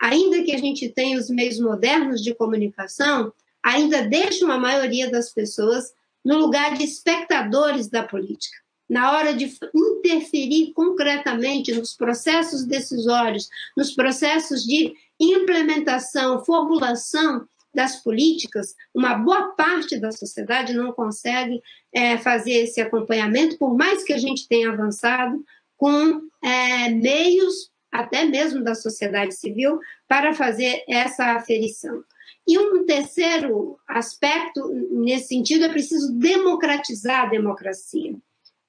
ainda 0.00 0.42
que 0.42 0.52
a 0.52 0.58
gente 0.58 0.88
tenha 0.88 1.18
os 1.18 1.28
meios 1.28 1.60
modernos 1.60 2.22
de 2.22 2.34
comunicação, 2.34 3.32
ainda 3.62 4.02
deixam 4.02 4.50
a 4.50 4.58
maioria 4.58 5.10
das 5.10 5.30
pessoas 5.30 5.92
no 6.24 6.38
lugar 6.38 6.74
de 6.74 6.84
espectadores 6.84 7.88
da 7.88 8.02
política. 8.02 8.64
na 8.86 9.12
hora 9.12 9.32
de 9.32 9.50
interferir 9.74 10.74
concretamente 10.74 11.72
nos 11.72 11.94
processos 11.94 12.66
decisórios, 12.66 13.48
nos 13.74 13.94
processos 13.94 14.62
de 14.62 14.92
implementação, 15.18 16.44
formulação 16.44 17.48
das 17.74 17.96
políticas, 17.96 18.74
uma 18.94 19.14
boa 19.14 19.54
parte 19.54 19.98
da 19.98 20.12
sociedade 20.12 20.74
não 20.74 20.92
consegue 20.92 21.60
é, 21.92 22.16
fazer 22.18 22.52
esse 22.52 22.80
acompanhamento, 22.80 23.58
por 23.58 23.76
mais 23.76 24.04
que 24.04 24.12
a 24.12 24.18
gente 24.18 24.48
tenha 24.48 24.70
avançado 24.70 25.44
com 25.76 26.20
é, 26.42 26.88
meios, 26.90 27.70
até 27.90 28.24
mesmo 28.24 28.62
da 28.62 28.74
sociedade 28.74 29.34
civil, 29.34 29.78
para 30.08 30.34
fazer 30.34 30.84
essa 30.88 31.32
aferição. 31.32 32.02
E 32.46 32.58
um 32.58 32.84
terceiro 32.84 33.78
aspecto 33.88 34.68
nesse 34.90 35.28
sentido 35.28 35.64
é 35.64 35.68
preciso 35.68 36.12
democratizar 36.12 37.24
a 37.24 37.30
democracia. 37.30 38.14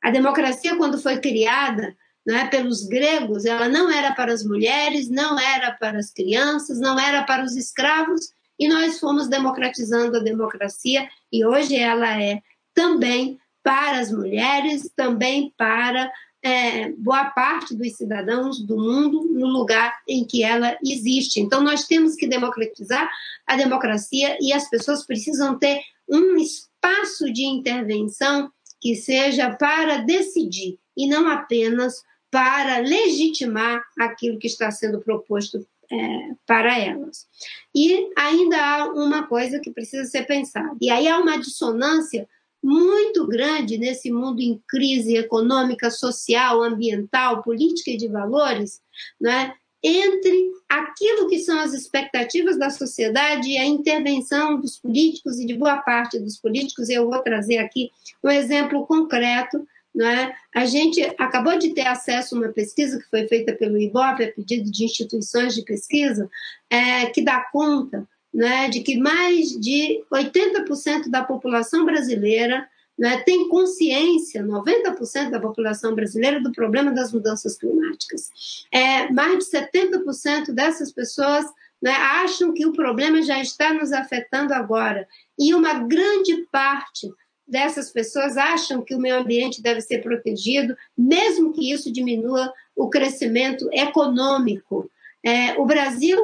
A 0.01 0.11
democracia, 0.11 0.75
quando 0.77 1.01
foi 1.01 1.19
criada 1.19 1.95
né, 2.25 2.47
pelos 2.47 2.83
gregos, 2.83 3.45
ela 3.45 3.67
não 3.67 3.89
era 3.91 4.13
para 4.13 4.33
as 4.33 4.43
mulheres, 4.43 5.09
não 5.09 5.37
era 5.39 5.71
para 5.71 5.99
as 5.99 6.11
crianças, 6.11 6.79
não 6.79 6.99
era 6.99 7.23
para 7.23 7.43
os 7.43 7.55
escravos, 7.55 8.29
e 8.59 8.67
nós 8.67 8.99
fomos 8.99 9.27
democratizando 9.27 10.17
a 10.17 10.23
democracia, 10.23 11.07
e 11.31 11.45
hoje 11.45 11.75
ela 11.75 12.21
é 12.21 12.41
também 12.73 13.37
para 13.63 13.99
as 13.99 14.11
mulheres, 14.11 14.91
também 14.95 15.53
para 15.57 16.11
é, 16.43 16.91
boa 16.91 17.25
parte 17.31 17.75
dos 17.75 17.95
cidadãos 17.95 18.59
do 18.59 18.77
mundo 18.77 19.25
no 19.33 19.47
lugar 19.47 19.97
em 20.07 20.23
que 20.23 20.43
ela 20.43 20.77
existe. 20.85 21.39
Então, 21.39 21.63
nós 21.63 21.85
temos 21.85 22.13
que 22.13 22.27
democratizar 22.27 23.09
a 23.47 23.55
democracia 23.55 24.37
e 24.39 24.53
as 24.53 24.69
pessoas 24.69 25.03
precisam 25.03 25.57
ter 25.57 25.81
um 26.07 26.35
espaço 26.35 27.33
de 27.33 27.43
intervenção 27.43 28.51
que 28.79 28.95
seja 28.95 29.49
para 29.55 29.97
decidir 29.97 30.77
e 30.95 31.07
não 31.07 31.27
apenas 31.27 32.03
para 32.29 32.77
legitimar 32.77 33.81
aquilo 33.99 34.37
que 34.37 34.47
está 34.47 34.69
sendo 34.69 34.99
proposto 34.99 35.65
é, 35.95 36.31
para 36.45 36.77
elas. 36.77 37.27
E 37.73 38.09
ainda 38.17 38.57
há 38.57 38.91
uma 38.91 39.27
coisa 39.27 39.59
que 39.59 39.71
precisa 39.71 40.05
ser 40.05 40.25
pensada, 40.25 40.75
e 40.81 40.89
aí 40.89 41.07
há 41.07 41.17
uma 41.19 41.37
dissonância 41.37 42.27
muito 42.63 43.27
grande 43.27 43.77
nesse 43.77 44.11
mundo 44.11 44.41
em 44.41 44.59
crise 44.67 45.15
econômica, 45.15 45.91
social, 45.91 46.63
ambiental, 46.63 47.43
política 47.43 47.91
e 47.91 47.97
de 47.97 48.07
valores, 48.07 48.81
né, 49.21 49.53
entre 49.83 50.51
aquilo 50.67 51.27
que 51.27 51.37
são 51.37 51.59
as 51.59 51.71
expectativas 51.71 52.57
da 52.57 52.71
sociedade 52.71 53.49
e 53.49 53.57
a 53.59 53.65
intervenção 53.65 54.59
dos 54.59 54.79
políticos 54.79 55.39
e 55.39 55.45
de 55.45 55.53
boa 55.53 55.77
parte 55.77 56.17
dos 56.17 56.39
políticos. 56.39 56.89
Eu 56.89 57.07
vou 57.07 57.21
trazer 57.21 57.59
aqui 57.59 57.91
um 58.23 58.31
exemplo 58.31 58.83
concreto. 58.87 59.63
Né? 59.95 60.33
A 60.53 60.65
gente 60.65 61.01
acabou 61.17 61.57
de 61.57 61.73
ter 61.73 61.87
acesso 61.87 62.35
a 62.35 62.39
uma 62.39 62.49
pesquisa 62.49 62.99
que 62.99 63.09
foi 63.09 63.27
feita 63.27 63.53
pelo 63.53 63.79
IBOP, 63.79 64.23
a 64.23 64.31
pedido 64.31 64.69
de 64.69 64.83
instituições 64.83 65.55
de 65.55 65.63
pesquisa, 65.63 66.29
é, 66.69 67.05
que 67.05 67.21
dá 67.21 67.39
conta 67.51 68.05
né, 68.33 68.67
de 68.67 68.81
que 68.81 68.97
mais 68.97 69.51
de 69.51 70.03
80% 70.11 71.09
da 71.09 71.23
população 71.23 71.85
brasileira 71.85 72.67
né, 72.99 73.21
tem 73.25 73.47
consciência, 73.47 74.43
90% 74.43 75.29
da 75.29 75.39
população 75.39 75.95
brasileira, 75.95 76.41
do 76.41 76.51
problema 76.51 76.91
das 76.91 77.13
mudanças 77.13 77.57
climáticas. 77.57 78.29
É, 78.69 79.09
mais 79.13 79.39
de 79.39 79.45
70% 79.45 80.51
dessas 80.51 80.91
pessoas 80.91 81.45
acham 81.85 82.53
que 82.53 82.65
o 82.65 82.73
problema 82.73 83.21
já 83.21 83.39
está 83.39 83.73
nos 83.73 83.93
afetando 83.93 84.53
agora. 84.53 85.07
E 85.39 85.53
uma 85.53 85.75
grande 85.75 86.45
parte 86.51 87.09
dessas 87.47 87.91
pessoas 87.91 88.37
acham 88.37 88.83
que 88.83 88.95
o 88.95 88.99
meio 88.99 89.17
ambiente 89.17 89.61
deve 89.61 89.81
ser 89.81 90.01
protegido, 90.01 90.75
mesmo 90.97 91.53
que 91.53 91.71
isso 91.71 91.91
diminua 91.91 92.51
o 92.75 92.89
crescimento 92.89 93.69
econômico. 93.71 94.89
É, 95.23 95.53
o 95.59 95.65
Brasil 95.65 96.17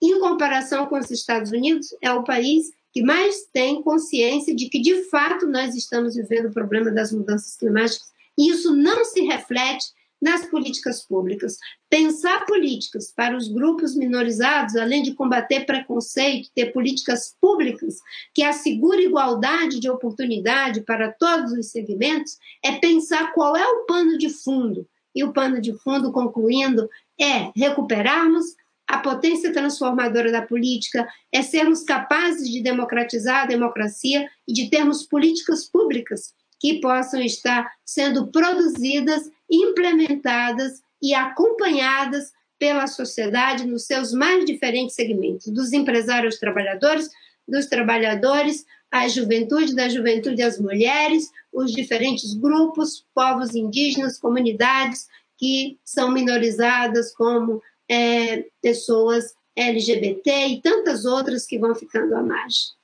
em 0.00 0.20
comparação 0.20 0.86
com 0.86 0.98
os 0.98 1.10
Estados 1.10 1.50
Unidos, 1.50 1.88
é 2.00 2.10
o 2.12 2.24
país 2.24 2.70
que 2.92 3.02
mais 3.02 3.44
tem 3.52 3.82
consciência 3.82 4.54
de 4.54 4.68
que, 4.68 4.80
de 4.80 5.04
fato, 5.04 5.46
nós 5.46 5.74
estamos 5.74 6.14
vivendo 6.14 6.46
o 6.46 6.52
problema 6.52 6.90
das 6.90 7.12
mudanças 7.12 7.56
climáticas 7.56 8.08
e 8.36 8.50
isso 8.50 8.74
não 8.74 9.04
se 9.04 9.20
reflete 9.22 9.86
nas 10.20 10.46
políticas 10.46 11.06
públicas. 11.06 11.56
Pensar 11.88 12.44
políticas 12.46 13.12
para 13.14 13.36
os 13.36 13.48
grupos 13.48 13.94
minorizados, 13.94 14.76
além 14.76 15.02
de 15.02 15.14
combater 15.14 15.64
preconceito, 15.64 16.50
ter 16.54 16.72
políticas 16.72 17.36
públicas 17.40 17.98
que 18.34 18.42
assegurem 18.42 19.06
igualdade 19.06 19.80
de 19.80 19.88
oportunidade 19.88 20.82
para 20.82 21.12
todos 21.12 21.52
os 21.52 21.70
segmentos, 21.70 22.36
é 22.62 22.72
pensar 22.72 23.32
qual 23.32 23.56
é 23.56 23.66
o 23.66 23.86
pano 23.86 24.18
de 24.18 24.28
fundo. 24.28 24.86
E 25.14 25.24
o 25.24 25.32
pano 25.32 25.60
de 25.60 25.72
fundo, 25.78 26.12
concluindo, 26.12 26.88
é 27.20 27.50
recuperarmos 27.56 28.56
a 28.88 28.98
potência 28.98 29.52
transformadora 29.52 30.32
da 30.32 30.40
política 30.40 31.06
é 31.30 31.42
sermos 31.42 31.82
capazes 31.82 32.48
de 32.48 32.62
democratizar 32.62 33.42
a 33.42 33.46
democracia 33.46 34.26
e 34.48 34.52
de 34.54 34.70
termos 34.70 35.02
políticas 35.02 35.68
públicas 35.68 36.32
que 36.58 36.80
possam 36.80 37.20
estar 37.20 37.70
sendo 37.84 38.28
produzidas, 38.28 39.30
implementadas 39.50 40.82
e 41.02 41.14
acompanhadas 41.14 42.32
pela 42.58 42.86
sociedade 42.86 43.66
nos 43.66 43.86
seus 43.86 44.12
mais 44.12 44.44
diferentes 44.44 44.94
segmentos, 44.94 45.46
dos 45.46 45.72
empresários 45.72 46.34
aos 46.34 46.40
trabalhadores, 46.40 47.08
dos 47.46 47.66
trabalhadores 47.66 48.66
à 48.90 49.06
juventude, 49.06 49.74
da 49.74 49.88
juventude 49.88 50.42
às 50.42 50.58
mulheres, 50.58 51.30
os 51.52 51.72
diferentes 51.72 52.34
grupos, 52.34 53.06
povos 53.14 53.54
indígenas, 53.54 54.18
comunidades 54.18 55.06
que 55.38 55.78
são 55.84 56.10
minorizadas, 56.10 57.14
como 57.14 57.62
é, 57.88 58.44
pessoas 58.60 59.34
LGBT 59.54 60.48
e 60.48 60.60
tantas 60.60 61.04
outras 61.04 61.46
que 61.46 61.58
vão 61.58 61.74
ficando 61.74 62.14
à 62.14 62.22
margem. 62.22 62.77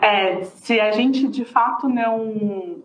É, 0.00 0.42
se 0.44 0.80
a 0.80 0.90
gente 0.92 1.28
de 1.28 1.44
fato 1.44 1.88
não 1.88 2.82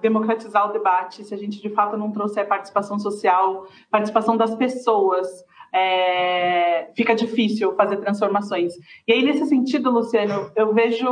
democratizar 0.00 0.68
o 0.68 0.72
debate, 0.72 1.24
se 1.24 1.34
a 1.34 1.36
gente 1.36 1.60
de 1.60 1.68
fato 1.70 1.96
não 1.96 2.10
trouxer 2.10 2.48
participação 2.48 2.98
social, 2.98 3.66
participação 3.90 4.36
das 4.36 4.54
pessoas, 4.54 5.28
é, 5.72 6.90
fica 6.94 7.14
difícil 7.14 7.74
fazer 7.74 7.98
transformações. 7.98 8.74
E 9.06 9.12
aí, 9.12 9.22
nesse 9.22 9.46
sentido, 9.46 9.90
Luciano, 9.90 10.50
eu 10.54 10.72
vejo, 10.74 11.06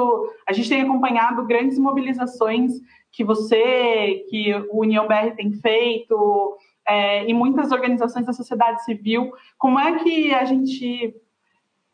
a 0.47 0.53
gente 0.53 0.69
tem 0.69 0.83
acompanhado 0.83 1.47
grandes 1.47 1.79
mobilizações 1.79 2.73
que 3.13 3.25
você, 3.25 4.25
que 4.29 4.55
o 4.71 4.81
União 4.81 5.07
BR 5.07 5.35
tem 5.37 5.53
feito, 5.53 6.57
é, 6.87 7.29
e 7.29 7.33
muitas 7.33 7.73
organizações 7.73 8.27
da 8.27 8.33
sociedade 8.33 8.85
civil, 8.85 9.33
como 9.59 9.79
é 9.79 9.99
que 9.99 10.35
a 10.35 10.45
gente 10.45 11.15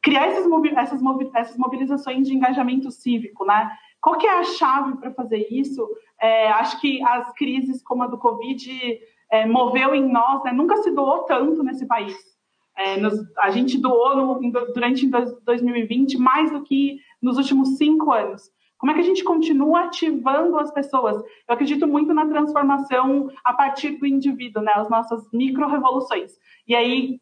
criar 0.07 0.29
essas, 0.29 0.47
essas, 0.77 1.01
essas 1.35 1.59
mobilizações 1.59 2.29
de 2.29 2.33
engajamento 2.33 2.93
cívico, 2.93 3.45
né? 3.45 3.73
Qual 4.01 4.17
que 4.17 4.25
é 4.25 4.39
a 4.39 4.45
chave 4.45 4.97
para 4.99 5.11
fazer 5.11 5.49
isso? 5.51 5.85
É, 6.23 6.49
acho 6.53 6.81
que 6.81 7.03
as 7.03 7.33
crises 7.33 7.83
como 7.83 8.05
a 8.05 8.07
do 8.07 8.17
Covid 8.17 9.01
é, 9.29 9.45
moveu 9.47 9.97
em 9.97 10.09
nós, 10.09 10.45
né? 10.45 10.53
nunca 10.53 10.77
se 10.77 10.93
doou 10.93 11.25
tanto 11.25 11.65
nesse 11.65 11.87
país. 11.87 12.17
É, 12.79 12.97
nos, 12.99 13.15
a 13.39 13.51
gente 13.51 13.79
doou 13.79 14.15
no, 14.15 14.53
durante 14.73 15.09
2020 15.09 16.19
mais 16.19 16.53
do 16.53 16.63
que 16.63 17.01
nos 17.21 17.37
últimos 17.37 17.77
cinco 17.77 18.13
anos. 18.13 18.43
Como 18.79 18.93
é 18.93 18.95
que 18.95 19.01
a 19.01 19.05
gente 19.05 19.25
continua 19.25 19.87
ativando 19.87 20.57
as 20.57 20.71
pessoas? 20.71 21.17
Eu 21.17 21.55
acredito 21.55 21.89
muito 21.89 22.15
na 22.15 22.29
transformação 22.29 23.29
a 23.43 23.53
partir 23.55 23.99
do 23.99 24.07
indivíduo, 24.07 24.63
né? 24.63 24.71
As 24.77 24.89
nossas 24.89 25.29
micro-revoluções. 25.33 26.33
E 26.69 26.77
aí, 26.77 27.19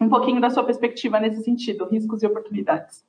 um 0.00 0.08
pouquinho 0.08 0.40
da 0.40 0.50
sua 0.50 0.64
perspectiva 0.64 1.20
nesse 1.20 1.42
sentido, 1.42 1.86
riscos 1.86 2.22
e 2.22 2.26
oportunidades. 2.26 3.04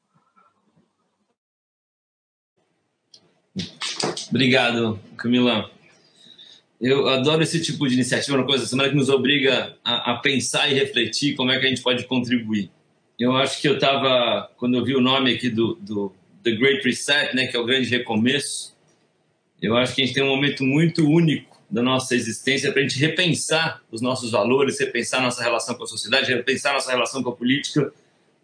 Obrigado, 4.29 4.99
Camila. 5.17 5.69
Eu 6.79 7.07
adoro 7.07 7.41
esse 7.41 7.61
tipo 7.61 7.87
de 7.87 7.93
iniciativa, 7.93 8.37
uma 8.37 8.45
coisa, 8.45 8.89
que 8.89 8.95
nos 8.95 9.09
obriga 9.09 9.77
a, 9.83 10.11
a, 10.11 10.17
pensar 10.17 10.69
e 10.69 10.73
refletir 10.73 11.35
como 11.35 11.51
é 11.51 11.59
que 11.59 11.65
a 11.65 11.69
gente 11.69 11.81
pode 11.81 12.05
contribuir. 12.05 12.69
Eu 13.17 13.35
acho 13.35 13.61
que 13.61 13.67
eu 13.67 13.75
estava, 13.75 14.51
quando 14.57 14.75
eu 14.75 14.83
vi 14.83 14.93
o 14.93 15.01
nome 15.01 15.33
aqui 15.33 15.49
do, 15.49 15.75
do 15.75 16.13
The 16.43 16.51
Great 16.51 16.83
Reset, 16.83 17.33
né, 17.33 17.47
que 17.47 17.55
é 17.55 17.59
o 17.59 17.65
grande 17.65 17.87
recomeço, 17.89 18.75
eu 19.61 19.75
acho 19.77 19.95
que 19.95 20.01
a 20.01 20.05
gente 20.05 20.13
tem 20.13 20.23
um 20.23 20.35
momento 20.35 20.63
muito 20.63 21.09
único 21.09 21.54
da 21.75 21.83
nossa 21.83 22.15
existência 22.15 22.71
para 22.71 22.79
a 22.79 22.83
gente 22.83 22.97
repensar 22.97 23.81
os 23.91 23.99
nossos 24.01 24.31
valores, 24.31 24.79
repensar 24.79 25.21
nossa 25.21 25.43
relação 25.43 25.75
com 25.75 25.83
a 25.83 25.87
sociedade, 25.87 26.33
repensar 26.33 26.71
nossa 26.71 26.89
relação 26.89 27.21
com 27.21 27.31
a 27.31 27.35
política, 27.35 27.91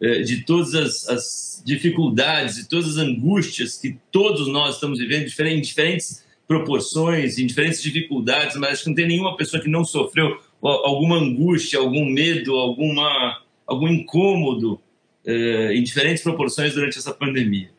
eh, 0.01 0.19
de 0.19 0.41
todas 0.41 0.75
as, 0.75 1.07
as 1.07 1.63
dificuldades 1.65 2.57
e 2.57 2.67
todas 2.67 2.89
as 2.89 2.97
angústias 2.97 3.77
que 3.77 3.97
todos 4.11 4.49
nós 4.49 4.75
estamos 4.75 4.99
vivendo 4.99 5.29
em 5.47 5.61
diferentes 5.61 6.25
proporções, 6.45 7.37
em 7.37 7.45
diferentes 7.45 7.81
dificuldades, 7.81 8.57
mas 8.57 8.71
acho 8.71 8.83
que 8.83 8.89
não 8.89 8.95
tem 8.97 9.07
nenhuma 9.07 9.37
pessoa 9.37 9.63
que 9.63 9.69
não 9.69 9.85
sofreu 9.85 10.37
alguma 10.61 11.15
angústia, 11.15 11.79
algum 11.79 12.03
medo, 12.03 12.53
alguma, 12.55 13.41
algum 13.65 13.87
incômodo 13.87 14.77
eh, 15.25 15.71
em 15.73 15.81
diferentes 15.81 16.21
proporções 16.21 16.73
durante 16.73 16.97
essa 16.97 17.13
pandemia. 17.13 17.71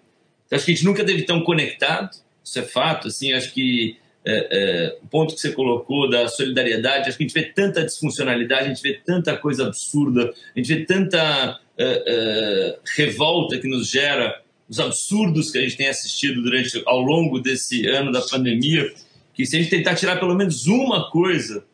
Então, 0.46 0.56
acho 0.56 0.64
que 0.64 0.72
a 0.72 0.74
gente 0.74 0.86
nunca 0.86 1.04
teve 1.04 1.24
tão 1.24 1.42
conectado, 1.42 2.16
isso 2.42 2.58
é 2.58 2.62
fato. 2.62 3.08
Assim, 3.08 3.34
acho 3.34 3.52
que 3.52 3.98
é, 4.24 4.48
é, 4.50 4.98
o 5.02 5.06
ponto 5.06 5.34
que 5.34 5.40
você 5.40 5.52
colocou 5.52 6.08
da 6.08 6.28
solidariedade, 6.28 7.08
acho 7.08 7.18
que 7.18 7.24
a 7.24 7.26
gente 7.26 7.34
vê 7.34 7.44
tanta 7.44 7.84
disfuncionalidade, 7.84 8.64
a 8.64 8.68
gente 8.68 8.82
vê 8.82 8.94
tanta 9.04 9.36
coisa 9.36 9.66
absurda, 9.66 10.32
a 10.54 10.58
gente 10.58 10.74
vê 10.74 10.84
tanta 10.84 11.60
é, 11.78 12.02
é 12.06 12.78
revolta 12.96 13.58
que 13.58 13.66
nos 13.66 13.88
gera 13.88 14.40
os 14.68 14.78
absurdos 14.80 15.50
que 15.50 15.58
a 15.58 15.62
gente 15.62 15.76
tem 15.76 15.88
assistido 15.88 16.42
durante 16.42 16.82
ao 16.86 17.00
longo 17.00 17.40
desse 17.40 17.86
ano 17.86 18.10
da 18.10 18.22
pandemia, 18.22 18.92
que 19.34 19.44
se 19.44 19.56
a 19.56 19.60
gente 19.60 19.70
tentar 19.70 19.94
tirar 19.96 20.18
pelo 20.18 20.34
menos 20.34 20.66
uma 20.66 21.10
coisa 21.10 21.64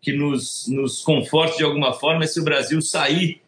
que 0.00 0.12
nos, 0.12 0.66
nos 0.68 1.02
conforte 1.02 1.58
de 1.58 1.64
alguma 1.64 1.92
forma, 1.92 2.24
é 2.24 2.26
se 2.26 2.40
o 2.40 2.44
Brasil 2.44 2.80
sair 2.80 3.40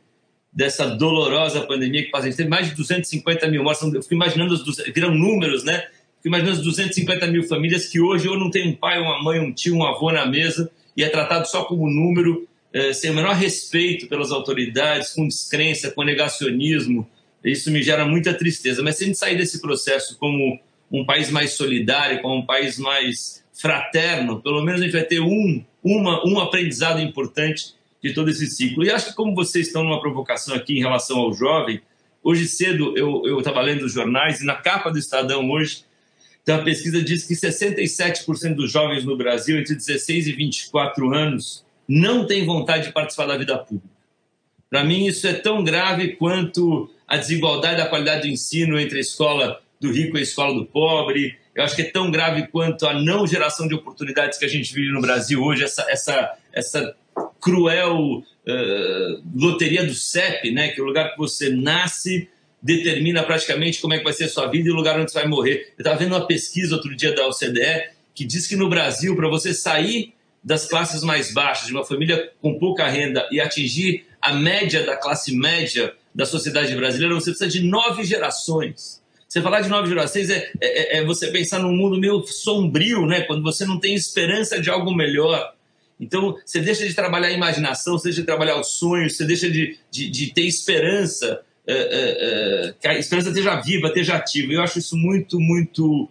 dessa 0.53 0.87
dolorosa 0.87 1.61
pandemia 1.63 2.05
que 2.05 2.11
faz. 2.11 2.25
A 2.25 2.29
gente 2.29 2.37
teve 2.37 2.49
mais 2.49 2.69
de 2.69 2.75
250 2.75 3.49
mil 3.49 3.63
mortes. 3.63 3.83
Eu 3.83 4.03
fico 4.03 4.15
imaginando, 4.15 4.55
os, 4.55 4.77
viram 4.93 5.15
números, 5.15 5.65
né? 5.65 5.87
Fico 6.23 6.29
imaginando 6.29 6.59
as 6.59 6.65
250 6.65 7.27
mil 7.29 7.43
famílias 7.45 7.87
que 7.87 7.99
hoje 7.99 8.29
ou 8.29 8.39
não 8.39 8.51
tem 8.51 8.69
um 8.69 8.77
pai, 8.77 9.01
uma 9.01 9.23
mãe, 9.23 9.41
um 9.41 9.53
tio, 9.53 9.75
um 9.75 9.85
avô 9.85 10.13
na 10.13 10.27
mesa 10.27 10.71
e 10.97 11.03
é 11.03 11.09
tratado 11.09 11.49
só 11.49 11.65
como 11.65 11.89
número, 11.89 12.47
eh, 12.73 12.93
sem 12.93 13.11
o 13.11 13.15
menor 13.15 13.35
respeito 13.35 14.07
pelas 14.07 14.31
autoridades, 14.31 15.15
com 15.15 15.27
descrença, 15.27 15.91
com 15.91 16.05
negacionismo. 16.05 17.09
Isso 17.43 17.71
me 17.71 17.83
gera 17.83 18.05
muita 18.05 18.35
tristeza. 18.35 18.83
Mas 18.83 18.97
se 18.97 19.05
a 19.05 19.07
gente 19.07 19.19
sair 19.19 19.37
desse 19.37 19.63
processo 19.63 20.19
como 20.19 20.61
um 20.93 21.07
país 21.07 21.31
mais 21.31 21.53
solidário, 21.53 22.21
como 22.21 22.37
um 22.37 22.45
país 22.45 22.79
mais 22.79 23.43
fraterno, 23.55 24.43
pelo 24.43 24.63
menos 24.63 24.83
a 24.83 24.85
gente 24.85 24.93
vai 24.93 25.05
ter 25.05 25.21
um, 25.21 25.65
uma, 25.83 26.27
um 26.27 26.39
aprendizado 26.39 27.01
importante 27.01 27.75
de 28.03 28.13
todo 28.13 28.29
esse 28.29 28.47
ciclo. 28.47 28.85
E 28.85 28.91
acho 28.91 29.09
que 29.09 29.15
como 29.15 29.35
vocês 29.35 29.69
estão 29.69 29.83
numa 29.83 30.01
provocação 30.01 30.55
aqui 30.55 30.77
em 30.77 30.81
relação 30.81 31.19
ao 31.19 31.33
jovem, 31.33 31.81
hoje 32.23 32.47
cedo 32.47 32.95
eu 32.97 33.39
estava 33.39 33.63
lendo 33.63 33.87
os 33.87 33.93
jornais 33.93 34.41
e 34.41 34.45
na 34.45 34.55
capa 34.55 34.91
do 34.91 34.99
Estadão 34.99 35.49
hoje 35.51 35.85
então, 36.51 36.63
a 36.63 36.65
pesquisa 36.65 37.01
diz 37.01 37.23
que 37.23 37.35
67% 37.35 38.57
dos 38.57 38.73
jovens 38.73 39.05
no 39.05 39.17
Brasil, 39.17 39.57
entre 39.57 39.73
16 39.73 40.27
e 40.27 40.33
24 40.33 41.15
anos, 41.15 41.65
não 41.87 42.27
têm 42.27 42.45
vontade 42.45 42.89
de 42.89 42.93
participar 42.93 43.27
da 43.27 43.39
vida 43.39 43.57
pública. 43.57 43.87
Para 44.69 44.83
mim, 44.83 45.07
isso 45.07 45.29
é 45.29 45.33
tão 45.33 45.63
grave 45.63 46.17
quanto 46.17 46.91
a 47.07 47.17
desigualdade 47.17 47.77
da 47.77 47.87
qualidade 47.87 48.23
do 48.23 48.27
ensino 48.27 48.81
entre 48.81 48.99
a 48.99 49.01
escola 49.01 49.61
do 49.81 49.93
rico 49.93 50.17
e 50.17 50.21
a 50.21 50.23
escola 50.25 50.53
do 50.53 50.67
pobre. 50.67 51.39
Eu 51.55 51.63
acho 51.63 51.77
que 51.77 51.83
é 51.83 51.91
tão 51.93 52.11
grave 52.11 52.49
quanto 52.49 52.85
a 52.85 53.01
não 53.01 53.29
geração 53.29 53.69
de 53.69 53.75
oportunidades 53.77 54.37
que 54.37 54.45
a 54.45 54.49
gente 54.49 54.75
vive 54.75 54.91
no 54.91 55.01
Brasil 55.01 55.41
hoje, 55.41 55.63
essa, 55.63 55.87
essa, 55.89 56.37
essa 56.53 56.97
cruel 57.41 58.25
uh, 58.25 59.23
loteria 59.37 59.87
do 59.87 59.95
CEP, 59.95 60.51
né? 60.51 60.71
que 60.71 60.81
é 60.81 60.83
o 60.83 60.87
lugar 60.87 61.13
que 61.13 61.17
você 61.17 61.49
nasce 61.49 62.29
determina 62.63 63.23
praticamente 63.23 63.81
como 63.81 63.95
é 63.95 63.99
que 63.99 64.05
vai 64.05 64.13
ser 64.13 64.25
a 64.25 64.29
sua 64.29 64.47
vida 64.47 64.69
e 64.69 64.73
o 64.73 64.75
lugar 64.75 64.99
onde 64.99 65.11
você 65.11 65.19
vai 65.19 65.29
morrer. 65.29 65.73
Eu 65.79 65.83
estava 65.83 65.97
vendo 65.97 66.15
uma 66.15 66.27
pesquisa 66.27 66.75
outro 66.75 66.95
dia 66.95 67.15
da 67.15 67.27
OCDE 67.27 67.91
que 68.15 68.25
diz 68.25 68.47
que 68.47 68.57
no 68.57 68.69
Brasil, 68.69 69.17
para 69.17 69.29
você 69.29 69.55
sair 69.55 70.13
das 70.43 70.67
classes 70.67 71.03
mais 71.03 71.33
baixas, 71.33 71.67
de 71.67 71.73
uma 71.73 71.85
família 71.85 72.33
com 72.41 72.59
pouca 72.59 72.87
renda 72.89 73.27
e 73.31 73.41
atingir 73.41 74.07
a 74.21 74.35
média 74.35 74.85
da 74.85 74.97
classe 74.97 75.35
média 75.35 75.95
da 76.15 76.27
sociedade 76.27 76.75
brasileira, 76.75 77.15
você 77.15 77.31
precisa 77.31 77.49
de 77.49 77.63
nove 77.63 78.05
gerações. 78.05 79.01
Você 79.29 79.41
falar 79.41 79.61
de 79.61 79.69
nove 79.69 79.89
gerações 79.89 80.29
é, 80.29 80.51
é, 80.61 80.99
é 80.99 81.05
você 81.05 81.29
pensar 81.29 81.61
num 81.61 81.73
mundo 81.73 81.99
meio 81.99 82.23
sombrio, 82.27 83.07
né? 83.07 83.23
quando 83.23 83.43
você 83.43 83.65
não 83.65 83.79
tem 83.79 83.95
esperança 83.95 84.61
de 84.61 84.69
algo 84.69 84.95
melhor. 84.95 85.55
Então, 86.01 86.37
você 86.45 86.61
deixa 86.61 86.87
de 86.87 86.95
trabalhar 86.95 87.29
a 87.29 87.33
imaginação, 87.33 87.97
você 87.97 88.09
deixa 88.09 88.23
de 88.23 88.27
trabalhar 88.27 88.59
os 88.59 88.79
sonhos, 88.79 89.17
você 89.17 89.25
deixa 89.25 89.49
de, 89.49 89.79
de, 89.91 90.11
de 90.11 90.33
ter 90.33 90.43
esperança 90.43 91.43
é, 91.67 91.75
é, 91.75 92.69
é, 92.69 92.75
que 92.81 92.89
a 92.89 92.99
esperança 92.99 93.29
esteja 93.29 93.61
viva, 93.61 93.89
esteja 93.89 94.17
ativa. 94.17 94.53
Eu 94.53 94.63
acho 94.63 94.79
isso 94.79 94.97
muito, 94.97 95.39
muito 95.39 96.09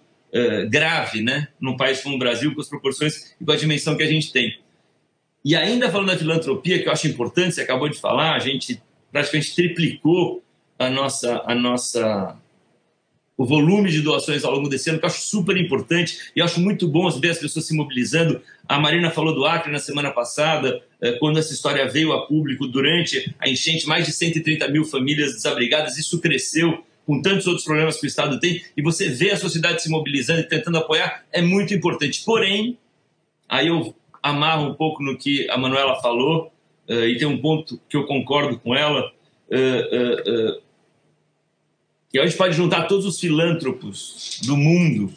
grave, 0.69 1.23
né? 1.23 1.47
Num 1.59 1.75
país 1.75 2.01
como 2.01 2.15
o 2.15 2.19
Brasil, 2.19 2.53
com 2.53 2.61
as 2.61 2.69
proporções 2.69 3.35
e 3.41 3.43
com 3.43 3.51
a 3.51 3.55
dimensão 3.55 3.97
que 3.97 4.03
a 4.03 4.07
gente 4.07 4.31
tem. 4.31 4.59
E 5.43 5.55
ainda 5.55 5.89
falando 5.89 6.09
da 6.09 6.17
filantropia, 6.17 6.79
que 6.79 6.87
eu 6.87 6.91
acho 6.91 7.07
importante, 7.07 7.55
você 7.55 7.61
acabou 7.61 7.89
de 7.89 7.99
falar, 7.99 8.35
a 8.35 8.39
gente 8.39 8.79
praticamente 9.11 9.55
triplicou 9.55 10.43
a 10.77 10.87
nossa, 10.87 11.41
a 11.47 11.55
nossa 11.55 12.37
o 13.39 13.45
volume 13.45 13.89
de 13.89 14.01
doações 14.01 14.43
ao 14.43 14.51
longo 14.53 14.67
desse 14.67 14.89
ano, 14.89 14.99
que 14.99 15.05
eu 15.05 15.07
acho 15.07 15.21
super 15.21 15.55
importante 15.55 16.29
e 16.35 16.41
acho 16.41 16.59
muito 16.59 16.85
bom 16.89 17.09
ver 17.09 17.29
as 17.29 17.37
pessoas 17.37 17.65
se 17.65 17.73
mobilizando. 17.73 18.41
A 18.67 18.77
Marina 18.77 19.09
falou 19.09 19.33
do 19.33 19.45
Acre 19.45 19.71
na 19.71 19.79
semana 19.79 20.11
passada, 20.11 20.83
eh, 20.99 21.13
quando 21.13 21.39
essa 21.39 21.53
história 21.53 21.87
veio 21.87 22.11
a 22.11 22.27
público 22.27 22.67
durante 22.67 23.33
a 23.39 23.47
enchente, 23.47 23.87
mais 23.87 24.05
de 24.05 24.11
130 24.11 24.67
mil 24.67 24.83
famílias 24.83 25.31
desabrigadas, 25.35 25.97
isso 25.97 26.19
cresceu 26.19 26.83
com 27.05 27.21
tantos 27.21 27.47
outros 27.47 27.63
problemas 27.63 27.97
que 27.97 28.05
o 28.05 28.09
Estado 28.09 28.41
tem, 28.41 28.61
e 28.75 28.81
você 28.81 29.07
vê 29.07 29.31
a 29.31 29.37
sociedade 29.37 29.81
se 29.81 29.89
mobilizando 29.89 30.41
e 30.41 30.43
tentando 30.43 30.77
apoiar, 30.77 31.23
é 31.31 31.41
muito 31.41 31.73
importante. 31.73 32.21
Porém, 32.25 32.77
aí 33.47 33.69
eu 33.69 33.95
amarro 34.21 34.69
um 34.69 34.73
pouco 34.73 35.01
no 35.01 35.17
que 35.17 35.49
a 35.49 35.57
Manuela 35.57 35.95
falou, 36.01 36.51
uh, 36.89 37.05
e 37.05 37.17
tem 37.17 37.25
um 37.25 37.37
ponto 37.37 37.79
que 37.89 37.95
eu 37.95 38.05
concordo 38.05 38.59
com 38.59 38.75
ela, 38.75 39.09
que 42.11 42.19
a 42.19 42.25
gente 42.25 42.37
pode 42.37 42.55
juntar 42.55 42.83
todos 42.83 43.05
os 43.05 43.19
filântropos 43.19 44.39
do 44.43 44.57
mundo. 44.57 45.13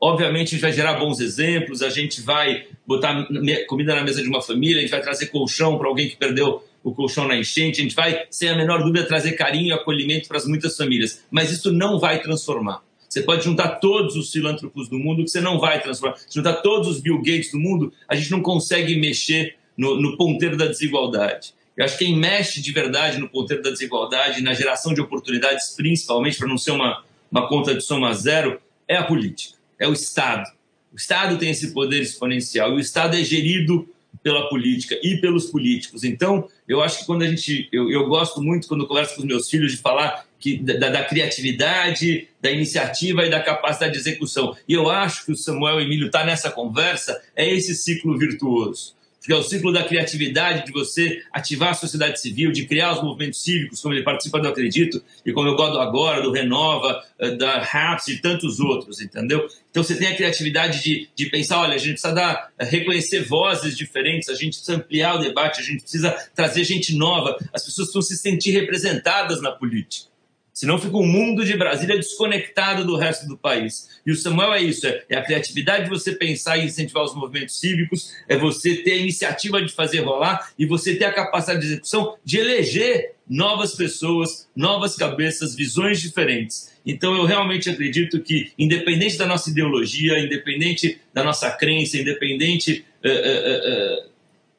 Obviamente, 0.00 0.48
a 0.48 0.50
gente 0.50 0.60
vai 0.60 0.72
gerar 0.72 0.94
bons 0.94 1.20
exemplos, 1.20 1.80
a 1.80 1.88
gente 1.88 2.20
vai 2.20 2.66
botar 2.86 3.26
comida 3.68 3.94
na 3.94 4.02
mesa 4.02 4.20
de 4.20 4.28
uma 4.28 4.42
família, 4.42 4.78
a 4.78 4.80
gente 4.80 4.90
vai 4.90 5.00
trazer 5.00 5.26
colchão 5.26 5.78
para 5.78 5.88
alguém 5.88 6.08
que 6.08 6.16
perdeu 6.16 6.62
o 6.82 6.92
colchão 6.92 7.28
na 7.28 7.36
enchente, 7.36 7.80
a 7.80 7.84
gente 7.84 7.94
vai, 7.94 8.24
sem 8.28 8.48
a 8.48 8.56
menor 8.56 8.82
dúvida, 8.82 9.06
trazer 9.06 9.32
carinho 9.32 9.68
e 9.68 9.72
acolhimento 9.72 10.26
para 10.26 10.36
as 10.36 10.46
muitas 10.46 10.76
famílias. 10.76 11.22
Mas 11.30 11.52
isso 11.52 11.72
não 11.72 11.98
vai 11.98 12.20
transformar. 12.20 12.82
Você 13.08 13.22
pode 13.22 13.44
juntar 13.44 13.76
todos 13.76 14.16
os 14.16 14.30
filântropos 14.30 14.88
do 14.88 14.98
mundo, 14.98 15.22
que 15.22 15.30
você 15.30 15.40
não 15.40 15.60
vai 15.60 15.80
transformar. 15.80 16.16
Se 16.16 16.34
juntar 16.34 16.54
todos 16.54 16.88
os 16.88 17.00
Bill 17.00 17.18
Gates 17.18 17.52
do 17.52 17.60
mundo, 17.60 17.92
a 18.08 18.16
gente 18.16 18.30
não 18.30 18.42
consegue 18.42 18.96
mexer 18.96 19.54
no, 19.76 20.00
no 20.00 20.16
ponteiro 20.16 20.56
da 20.56 20.66
desigualdade. 20.66 21.54
Eu 21.76 21.84
acho 21.84 21.96
que 21.96 22.04
quem 22.04 22.16
mexe 22.16 22.60
de 22.60 22.72
verdade 22.72 23.18
no 23.18 23.28
ponteiro 23.28 23.62
da 23.62 23.70
desigualdade, 23.70 24.42
na 24.42 24.52
geração 24.52 24.92
de 24.92 25.00
oportunidades, 25.00 25.74
principalmente 25.74 26.36
para 26.36 26.48
não 26.48 26.58
ser 26.58 26.72
uma, 26.72 27.02
uma 27.30 27.48
conta 27.48 27.74
de 27.74 27.82
soma 27.82 28.12
zero, 28.12 28.60
é 28.86 28.96
a 28.96 29.04
política, 29.04 29.56
é 29.78 29.88
o 29.88 29.92
Estado. 29.92 30.50
O 30.92 30.96
Estado 30.96 31.38
tem 31.38 31.50
esse 31.50 31.72
poder 31.72 32.02
exponencial 32.02 32.72
e 32.72 32.74
o 32.74 32.80
Estado 32.80 33.16
é 33.16 33.24
gerido 33.24 33.88
pela 34.22 34.48
política 34.48 34.98
e 35.02 35.16
pelos 35.16 35.46
políticos. 35.46 36.04
Então, 36.04 36.46
eu 36.68 36.82
acho 36.82 37.00
que 37.00 37.06
quando 37.06 37.22
a 37.22 37.28
gente. 37.28 37.68
Eu, 37.72 37.90
eu 37.90 38.06
gosto 38.06 38.42
muito, 38.42 38.68
quando 38.68 38.82
eu 38.82 38.86
converso 38.86 39.14
com 39.14 39.22
os 39.22 39.26
meus 39.26 39.48
filhos, 39.48 39.72
de 39.72 39.78
falar 39.78 40.26
que, 40.38 40.58
da, 40.58 40.90
da, 40.90 41.04
criatividade, 41.04 42.28
da 42.40 42.50
iniciativa 42.50 43.24
e 43.24 43.30
da 43.30 43.40
capacidade 43.40 43.94
de 43.94 43.98
execução. 43.98 44.54
E 44.68 44.74
eu 44.74 44.90
acho 44.90 45.24
que 45.24 45.32
o 45.32 45.36
Samuel 45.36 45.80
Emílio 45.80 46.06
está 46.06 46.24
nessa 46.24 46.50
conversa, 46.50 47.20
é 47.34 47.48
esse 47.48 47.74
ciclo 47.74 48.18
virtuoso 48.18 48.94
que 49.22 49.32
é 49.32 49.36
o 49.36 49.42
ciclo 49.42 49.72
da 49.72 49.84
criatividade, 49.84 50.66
de 50.66 50.72
você 50.72 51.22
ativar 51.32 51.70
a 51.70 51.74
sociedade 51.74 52.20
civil, 52.20 52.50
de 52.50 52.66
criar 52.66 52.92
os 52.92 53.02
movimentos 53.02 53.42
cívicos, 53.42 53.80
como 53.80 53.94
ele 53.94 54.02
participa 54.02 54.40
do 54.40 54.48
Acredito, 54.48 55.02
e 55.24 55.32
como 55.32 55.48
eu 55.48 55.54
gosto 55.54 55.78
agora, 55.78 56.20
do 56.20 56.32
Renova, 56.32 57.02
eh, 57.18 57.36
da 57.36 57.60
RAPS 57.60 58.08
e 58.08 58.18
tantos 58.20 58.58
outros, 58.58 59.00
entendeu? 59.00 59.46
Então 59.70 59.82
você 59.82 59.96
tem 59.96 60.08
a 60.08 60.16
criatividade 60.16 60.82
de, 60.82 61.08
de 61.14 61.26
pensar, 61.26 61.60
olha, 61.60 61.74
a 61.74 61.78
gente 61.78 61.92
precisa 61.92 62.12
dar, 62.12 62.50
eh, 62.58 62.64
reconhecer 62.64 63.20
vozes 63.24 63.76
diferentes, 63.76 64.28
a 64.28 64.34
gente 64.34 64.56
precisa 64.56 64.76
ampliar 64.76 65.14
o 65.14 65.18
debate, 65.18 65.60
a 65.60 65.64
gente 65.64 65.82
precisa 65.82 66.10
trazer 66.34 66.64
gente 66.64 66.94
nova, 66.94 67.36
as 67.52 67.64
pessoas 67.64 67.88
precisam 67.88 68.02
se 68.02 68.16
sentir 68.16 68.50
representadas 68.50 69.40
na 69.40 69.52
política. 69.52 70.11
Senão 70.52 70.78
fica 70.78 70.96
o 70.96 71.06
mundo 71.06 71.44
de 71.44 71.56
Brasília 71.56 71.96
desconectado 71.96 72.84
do 72.84 72.96
resto 72.96 73.26
do 73.26 73.38
país. 73.38 73.88
E 74.04 74.12
o 74.12 74.16
Samuel 74.16 74.52
é 74.52 74.62
isso: 74.62 74.86
é, 74.86 75.16
a 75.16 75.22
criatividade 75.22 75.84
de 75.84 75.90
você 75.90 76.12
pensar 76.12 76.58
e 76.58 76.66
incentivar 76.66 77.02
os 77.02 77.14
movimentos 77.14 77.58
cívicos, 77.58 78.12
é 78.28 78.36
você 78.36 78.76
ter 78.76 78.92
a 78.92 78.96
iniciativa 78.96 79.62
de 79.62 79.72
fazer 79.72 80.00
rolar 80.00 80.52
e 80.58 80.66
você 80.66 80.94
ter 80.94 81.06
a 81.06 81.12
capacidade 81.12 81.60
de 81.60 81.66
execução 81.66 82.16
de 82.22 82.38
eleger 82.38 83.12
novas 83.28 83.74
pessoas, 83.74 84.48
novas 84.54 84.94
cabeças, 84.94 85.54
visões 85.54 86.00
diferentes. 86.00 86.70
Então 86.84 87.16
eu 87.16 87.24
realmente 87.24 87.70
acredito 87.70 88.20
que, 88.20 88.52
independente 88.58 89.16
da 89.16 89.26
nossa 89.26 89.48
ideologia, 89.48 90.18
independente 90.18 91.00
da 91.14 91.24
nossa 91.24 91.50
crença, 91.50 91.96
independente 91.96 92.84
uh, 93.02 93.08
uh, 93.08 94.04
uh, 94.06 94.10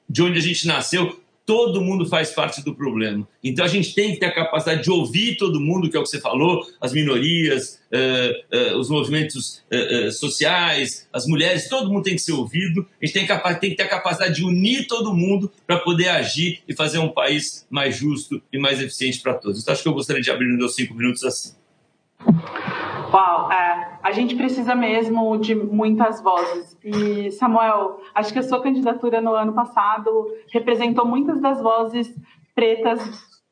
de 0.10 0.24
onde 0.24 0.40
a 0.40 0.42
gente 0.42 0.66
nasceu, 0.66 1.23
todo 1.46 1.82
mundo 1.82 2.06
faz 2.06 2.32
parte 2.32 2.64
do 2.64 2.74
problema. 2.74 3.28
Então 3.44 3.66
a 3.66 3.68
gente 3.68 3.94
tem 3.94 4.14
que 4.14 4.20
ter 4.20 4.28
a 4.28 4.34
capacidade 4.34 4.84
de 4.84 4.92
ouvir 4.92 5.38
todo 5.38 5.60
mundo, 5.60 5.90
que 5.90 5.98
é 5.98 6.00
o 6.00 6.04
que 6.04 6.10
você 6.10 6.20
falou, 6.20 6.66
as 6.80 6.94
minorias, 6.94 7.82
uh, 7.92 8.76
uh, 8.76 8.78
os 8.78 8.90
movimentos 8.90 9.62
uh, 9.72 10.12
sociais, 10.12 11.08
as 11.12 11.26
mulheres, 11.26 11.68
todo 11.68 11.92
mundo 11.92 12.04
tem 12.04 12.16
que 12.16 12.22
ser 12.22 12.32
ouvido. 12.32 12.88
A 13.02 13.06
gente 13.06 13.14
tem 13.14 13.28
que, 13.28 13.60
tem 13.60 13.70
que 13.72 13.76
ter 13.76 13.84
a 13.84 13.90
capacidade 13.90 14.36
de 14.36 14.46
unir 14.46 14.88
todo 14.88 15.14
mundo 15.14 15.52
para 15.68 15.80
poder 15.80 16.10
agir 16.10 16.62
e 16.68 16.74
fazer 16.74 17.00
um 17.00 17.10
país 17.10 17.68
mais 17.70 17.96
justo 17.96 18.42
e 18.52 18.58
mais 18.58 18.82
eficiente 18.82 19.20
para 19.20 19.34
todos. 19.34 19.62
Então 19.62 19.74
acho 19.74 19.84
que 19.84 19.90
eu 19.90 19.94
gostaria 19.94 20.22
de 20.22 20.32
abrir 20.32 20.48
meus 20.48 20.76
cinco 20.76 20.94
minutos 20.94 21.24
assim. 21.24 21.54
Uau, 23.12 23.52
é, 23.52 23.93
a 24.04 24.12
gente 24.12 24.36
precisa 24.36 24.76
mesmo 24.76 25.38
de 25.38 25.56
muitas 25.56 26.22
vozes. 26.22 26.78
E, 26.84 27.32
Samuel, 27.32 28.02
acho 28.14 28.34
que 28.34 28.40
a 28.40 28.44
sua 28.44 28.62
candidatura 28.62 29.22
no 29.22 29.34
ano 29.34 29.54
passado 29.54 30.28
representou 30.52 31.06
muitas 31.06 31.42
das 31.42 31.62
vozes 31.62 32.14
pretas 32.54 33.00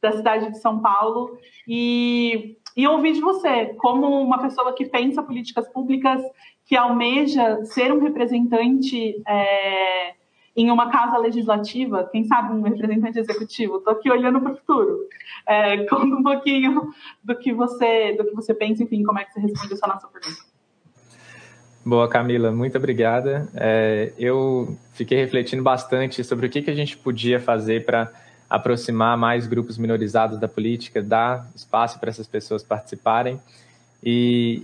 da 0.01 0.11
cidade 0.11 0.51
de 0.51 0.59
São 0.59 0.79
Paulo. 0.79 1.37
E 1.67 2.57
e 2.75 2.87
ouvir 2.87 3.13
de 3.13 3.21
você, 3.21 3.73
como 3.77 4.07
uma 4.21 4.39
pessoa 4.39 4.73
que 4.73 4.85
pensa 4.85 5.21
políticas 5.21 5.67
públicas, 5.67 6.21
que 6.65 6.75
almeja 6.75 7.63
ser 7.65 7.91
um 7.91 7.99
representante 7.99 9.21
é, 9.27 10.13
em 10.55 10.69
uma 10.69 10.91
casa 10.91 11.17
legislativa, 11.17 12.07
quem 12.11 12.25
sabe 12.25 12.53
um 12.53 12.61
representante 12.61 13.19
executivo. 13.19 13.77
Estou 13.77 13.93
aqui 13.93 14.11
olhando 14.11 14.41
para 14.41 14.51
o 14.51 14.57
futuro. 14.57 14.99
É, 15.47 15.85
conta 15.87 16.15
um 16.15 16.23
pouquinho 16.23 16.91
do 17.23 17.35
que 17.37 17.53
você 17.53 18.13
do 18.13 18.25
que 18.25 18.35
você 18.35 18.53
pensa, 18.53 18.83
enfim, 18.83 19.03
como 19.03 19.19
é 19.19 19.23
que 19.23 19.33
você 19.33 19.39
responde 19.39 19.73
essa 19.73 19.87
nossa 19.87 20.07
pergunta. 20.07 20.51
Boa, 21.83 22.07
Camila, 22.07 22.51
muito 22.51 22.77
obrigada. 22.77 23.49
É, 23.55 24.13
eu 24.17 24.77
fiquei 24.93 25.17
refletindo 25.17 25.63
bastante 25.63 26.23
sobre 26.23 26.45
o 26.45 26.49
que, 26.49 26.61
que 26.61 26.69
a 26.69 26.75
gente 26.75 26.95
podia 26.95 27.39
fazer 27.39 27.85
para 27.85 28.11
aproximar 28.47 29.17
mais 29.17 29.47
grupos 29.47 29.77
minorizados 29.77 30.39
da 30.39 30.47
política, 30.47 31.01
dar 31.01 31.49
espaço 31.55 31.99
para 31.99 32.09
essas 32.09 32.27
pessoas 32.27 32.61
participarem. 32.61 33.39
E, 34.03 34.63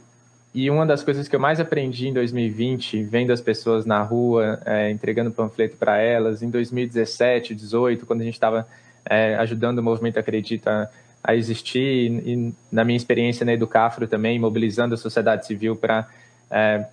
e 0.53 0.69
uma 0.69 0.86
das 0.86 1.03
coisas 1.03 1.27
que 1.27 1.36
eu 1.36 1.39
mais 1.39 1.60
aprendi 1.60 2.07
em 2.07 2.13
2020, 2.13 3.03
vendo 3.03 3.31
as 3.31 3.41
pessoas 3.41 3.86
na 3.86 4.01
rua, 4.01 4.60
é, 4.65 4.89
entregando 4.89 5.31
panfleto 5.31 5.77
para 5.77 5.97
elas, 5.97 6.41
em 6.41 6.49
2017, 6.49 7.53
2018, 7.53 8.05
quando 8.05 8.21
a 8.21 8.23
gente 8.23 8.33
estava 8.33 8.67
é, 9.05 9.36
ajudando 9.36 9.79
o 9.79 9.83
movimento 9.83 10.17
Acredita 10.17 10.89
a 11.23 11.36
existir, 11.36 11.79
e, 11.79 12.33
e, 12.33 12.53
na 12.71 12.83
minha 12.83 12.97
experiência 12.97 13.45
na 13.45 13.53
Educafro 13.53 14.07
também, 14.07 14.39
mobilizando 14.39 14.93
a 14.93 14.97
sociedade 14.97 15.45
civil 15.45 15.75
para 15.75 16.07
é, 16.49 16.88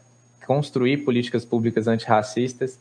construir 0.46 0.98
políticas 0.98 1.44
públicas 1.44 1.86
antirracistas, 1.86 2.78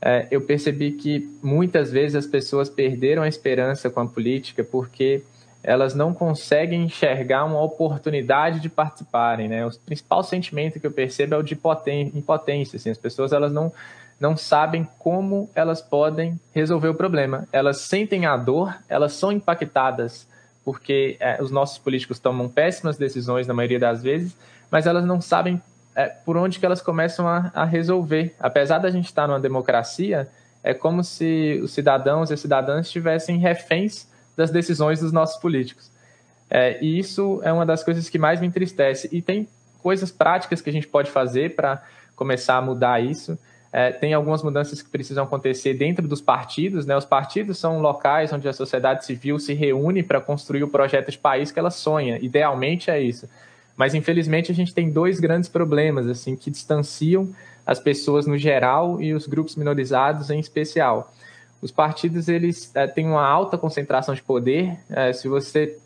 é, 0.00 0.26
eu 0.30 0.40
percebi 0.40 0.92
que 0.92 1.28
muitas 1.42 1.92
vezes 1.92 2.16
as 2.16 2.26
pessoas 2.26 2.68
perderam 2.68 3.22
a 3.22 3.28
esperança 3.28 3.88
com 3.88 4.00
a 4.00 4.06
política 4.06 4.64
porque 4.64 5.22
elas 5.62 5.94
não 5.94 6.12
conseguem 6.12 6.84
enxergar 6.84 7.44
uma 7.44 7.62
oportunidade 7.62 8.60
de 8.60 8.68
participarem, 8.68 9.48
né? 9.48 9.64
O 9.64 9.70
principal 9.86 10.22
sentimento 10.22 10.80
que 10.80 10.86
eu 10.86 10.92
percebo 10.92 11.34
é 11.34 11.38
o 11.38 11.42
de 11.42 11.58
impotência, 12.14 12.76
assim, 12.76 12.90
as 12.90 12.98
pessoas 12.98 13.32
elas 13.32 13.52
não 13.52 13.72
não 14.20 14.36
sabem 14.36 14.86
como 15.00 15.50
elas 15.52 15.82
podem 15.82 16.38
resolver 16.54 16.86
o 16.86 16.94
problema. 16.94 17.48
Elas 17.52 17.80
sentem 17.80 18.24
a 18.24 18.36
dor, 18.36 18.72
elas 18.88 19.14
são 19.14 19.32
impactadas 19.32 20.28
porque 20.64 21.16
é, 21.18 21.42
os 21.42 21.50
nossos 21.50 21.78
políticos 21.78 22.20
tomam 22.20 22.48
péssimas 22.48 22.96
decisões 22.96 23.48
na 23.48 23.54
maioria 23.54 23.80
das 23.80 24.00
vezes, 24.00 24.36
mas 24.70 24.86
elas 24.86 25.04
não 25.04 25.20
sabem 25.20 25.60
é, 25.94 26.06
por 26.06 26.36
onde 26.36 26.58
que 26.58 26.64
elas 26.64 26.80
começam 26.80 27.26
a, 27.26 27.50
a, 27.52 27.64
resolver. 27.64 28.34
Apesar 28.38 28.78
da 28.78 28.90
gente 28.90 29.06
estar 29.06 29.26
numa 29.26 29.40
democracia, 29.40 30.28
é 30.62 30.72
como 30.72 31.02
se 31.02 31.60
os 31.62 31.72
cidadãos 31.72 32.30
e 32.30 32.34
as 32.34 32.40
cidadãs 32.40 32.86
estivessem 32.86 33.38
reféns 33.38 34.06
das 34.36 34.50
decisões 34.50 35.00
dos 35.00 35.12
nossos 35.12 35.40
políticos. 35.40 35.90
É, 36.50 36.78
e 36.82 36.98
isso 36.98 37.40
é 37.42 37.52
uma 37.52 37.64
das 37.64 37.82
coisas 37.82 38.08
que 38.08 38.18
mais 38.18 38.40
me 38.40 38.46
entristece. 38.46 39.08
E 39.10 39.22
tem 39.22 39.48
coisas 39.82 40.10
práticas 40.10 40.60
que 40.60 40.68
a 40.68 40.72
gente 40.72 40.86
pode 40.86 41.10
fazer 41.10 41.54
para 41.54 41.82
começar 42.14 42.56
a 42.56 42.62
mudar 42.62 43.02
isso. 43.02 43.38
É, 43.72 43.90
tem 43.90 44.12
algumas 44.12 44.42
mudanças 44.42 44.82
que 44.82 44.90
precisam 44.90 45.24
acontecer 45.24 45.72
dentro 45.72 46.06
dos 46.06 46.20
partidos. 46.20 46.84
Né? 46.84 46.94
Os 46.94 47.06
partidos 47.06 47.58
são 47.58 47.80
locais 47.80 48.32
onde 48.32 48.46
a 48.46 48.52
sociedade 48.52 49.04
civil 49.06 49.38
se 49.38 49.54
reúne 49.54 50.02
para 50.02 50.20
construir 50.20 50.62
o 50.62 50.68
projeto 50.68 51.10
de 51.10 51.18
país 51.18 51.50
que 51.50 51.58
ela 51.58 51.70
sonha. 51.70 52.18
Idealmente 52.20 52.90
é 52.90 53.00
isso. 53.00 53.26
Mas 53.74 53.94
infelizmente 53.94 54.52
a 54.52 54.54
gente 54.54 54.74
tem 54.74 54.90
dois 54.90 55.18
grandes 55.18 55.48
problemas 55.48 56.06
assim 56.06 56.36
que 56.36 56.50
distanciam 56.50 57.30
as 57.64 57.80
pessoas 57.80 58.26
no 58.26 58.36
geral 58.36 59.00
e 59.00 59.14
os 59.14 59.26
grupos 59.26 59.56
minorizados 59.56 60.28
em 60.28 60.38
especial. 60.38 61.12
Os 61.62 61.70
partidos 61.70 62.28
eles 62.28 62.72
é, 62.74 62.88
têm 62.88 63.06
uma 63.06 63.24
alta 63.24 63.56
concentração 63.56 64.12
de 64.12 64.20
poder. 64.20 64.76
É, 64.90 65.12
se 65.12 65.28
você 65.28 65.78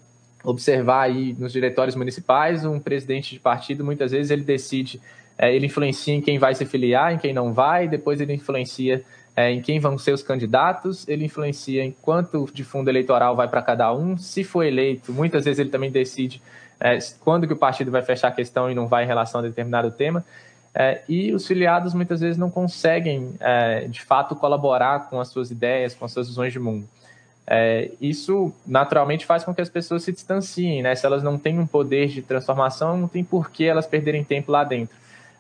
observar 0.43 1.03
aí 1.03 1.37
nos 1.39 1.53
diretórios 1.53 1.95
municipais, 1.95 2.65
um 2.65 2.81
presidente 2.81 3.35
de 3.35 3.41
partido 3.41 3.85
muitas 3.85 4.11
vezes 4.11 4.31
ele 4.31 4.43
decide, 4.43 4.99
é, 5.37 5.55
ele 5.55 5.67
influencia 5.67 6.15
em 6.15 6.23
quem 6.23 6.39
vai 6.39 6.55
se 6.55 6.65
filiar, 6.65 7.13
em 7.13 7.19
quem 7.19 7.35
não 7.35 7.53
vai, 7.53 7.87
depois 7.87 8.23
ele 8.23 8.33
influencia 8.33 9.05
em 9.39 9.61
quem 9.61 9.79
vão 9.79 9.99
ser 9.99 10.13
os 10.13 10.23
candidatos, 10.23 11.07
ele 11.07 11.27
influencia 11.27 11.85
em 11.85 11.95
quanto 12.01 12.49
de 12.55 12.65
fundo 12.65 12.89
eleitoral 12.89 13.37
vai 13.37 13.47
para 13.47 13.61
cada 13.61 13.93
um. 13.93 14.17
Se 14.17 14.43
for 14.43 14.63
eleito, 14.63 15.13
muitas 15.13 15.45
vezes 15.45 15.59
ele 15.59 15.69
também 15.69 15.91
decide 15.91 16.41
quando 17.21 17.47
que 17.47 17.53
o 17.53 17.57
partido 17.57 17.91
vai 17.91 18.01
fechar 18.01 18.29
a 18.29 18.33
questão 18.33 18.71
e 18.71 18.75
não 18.75 18.87
vai 18.87 19.05
em 19.05 19.07
relação 19.07 19.41
a 19.41 19.43
determinado 19.43 19.91
tema. 19.91 20.25
É, 20.79 21.01
e 21.09 21.33
os 21.33 21.47
filiados 21.47 21.95
muitas 21.95 22.21
vezes 22.21 22.37
não 22.37 22.51
conseguem, 22.51 23.35
é, 23.41 23.89
de 23.89 24.03
fato, 24.03 24.37
colaborar 24.37 25.09
com 25.09 25.19
as 25.19 25.29
suas 25.29 25.51
ideias, 25.51 25.95
com 25.95 26.05
as 26.05 26.13
suas 26.13 26.29
visões 26.29 26.53
de 26.53 26.59
mundo. 26.59 26.87
É, 27.47 27.93
isso 27.99 28.53
naturalmente 28.67 29.25
faz 29.25 29.43
com 29.43 29.55
que 29.55 29.63
as 29.63 29.71
pessoas 29.71 30.03
se 30.03 30.13
distanciem, 30.13 30.83
né? 30.83 30.95
Se 30.95 31.07
elas 31.07 31.23
não 31.23 31.39
têm 31.39 31.59
um 31.59 31.67
poder 31.67 32.09
de 32.09 32.21
transformação, 32.21 32.99
não 32.99 33.09
tem 33.09 33.25
por 33.25 33.51
que 33.51 33.65
elas 33.65 33.87
perderem 33.87 34.23
tempo 34.23 34.53
lá 34.53 34.65
dentro. 34.65 34.95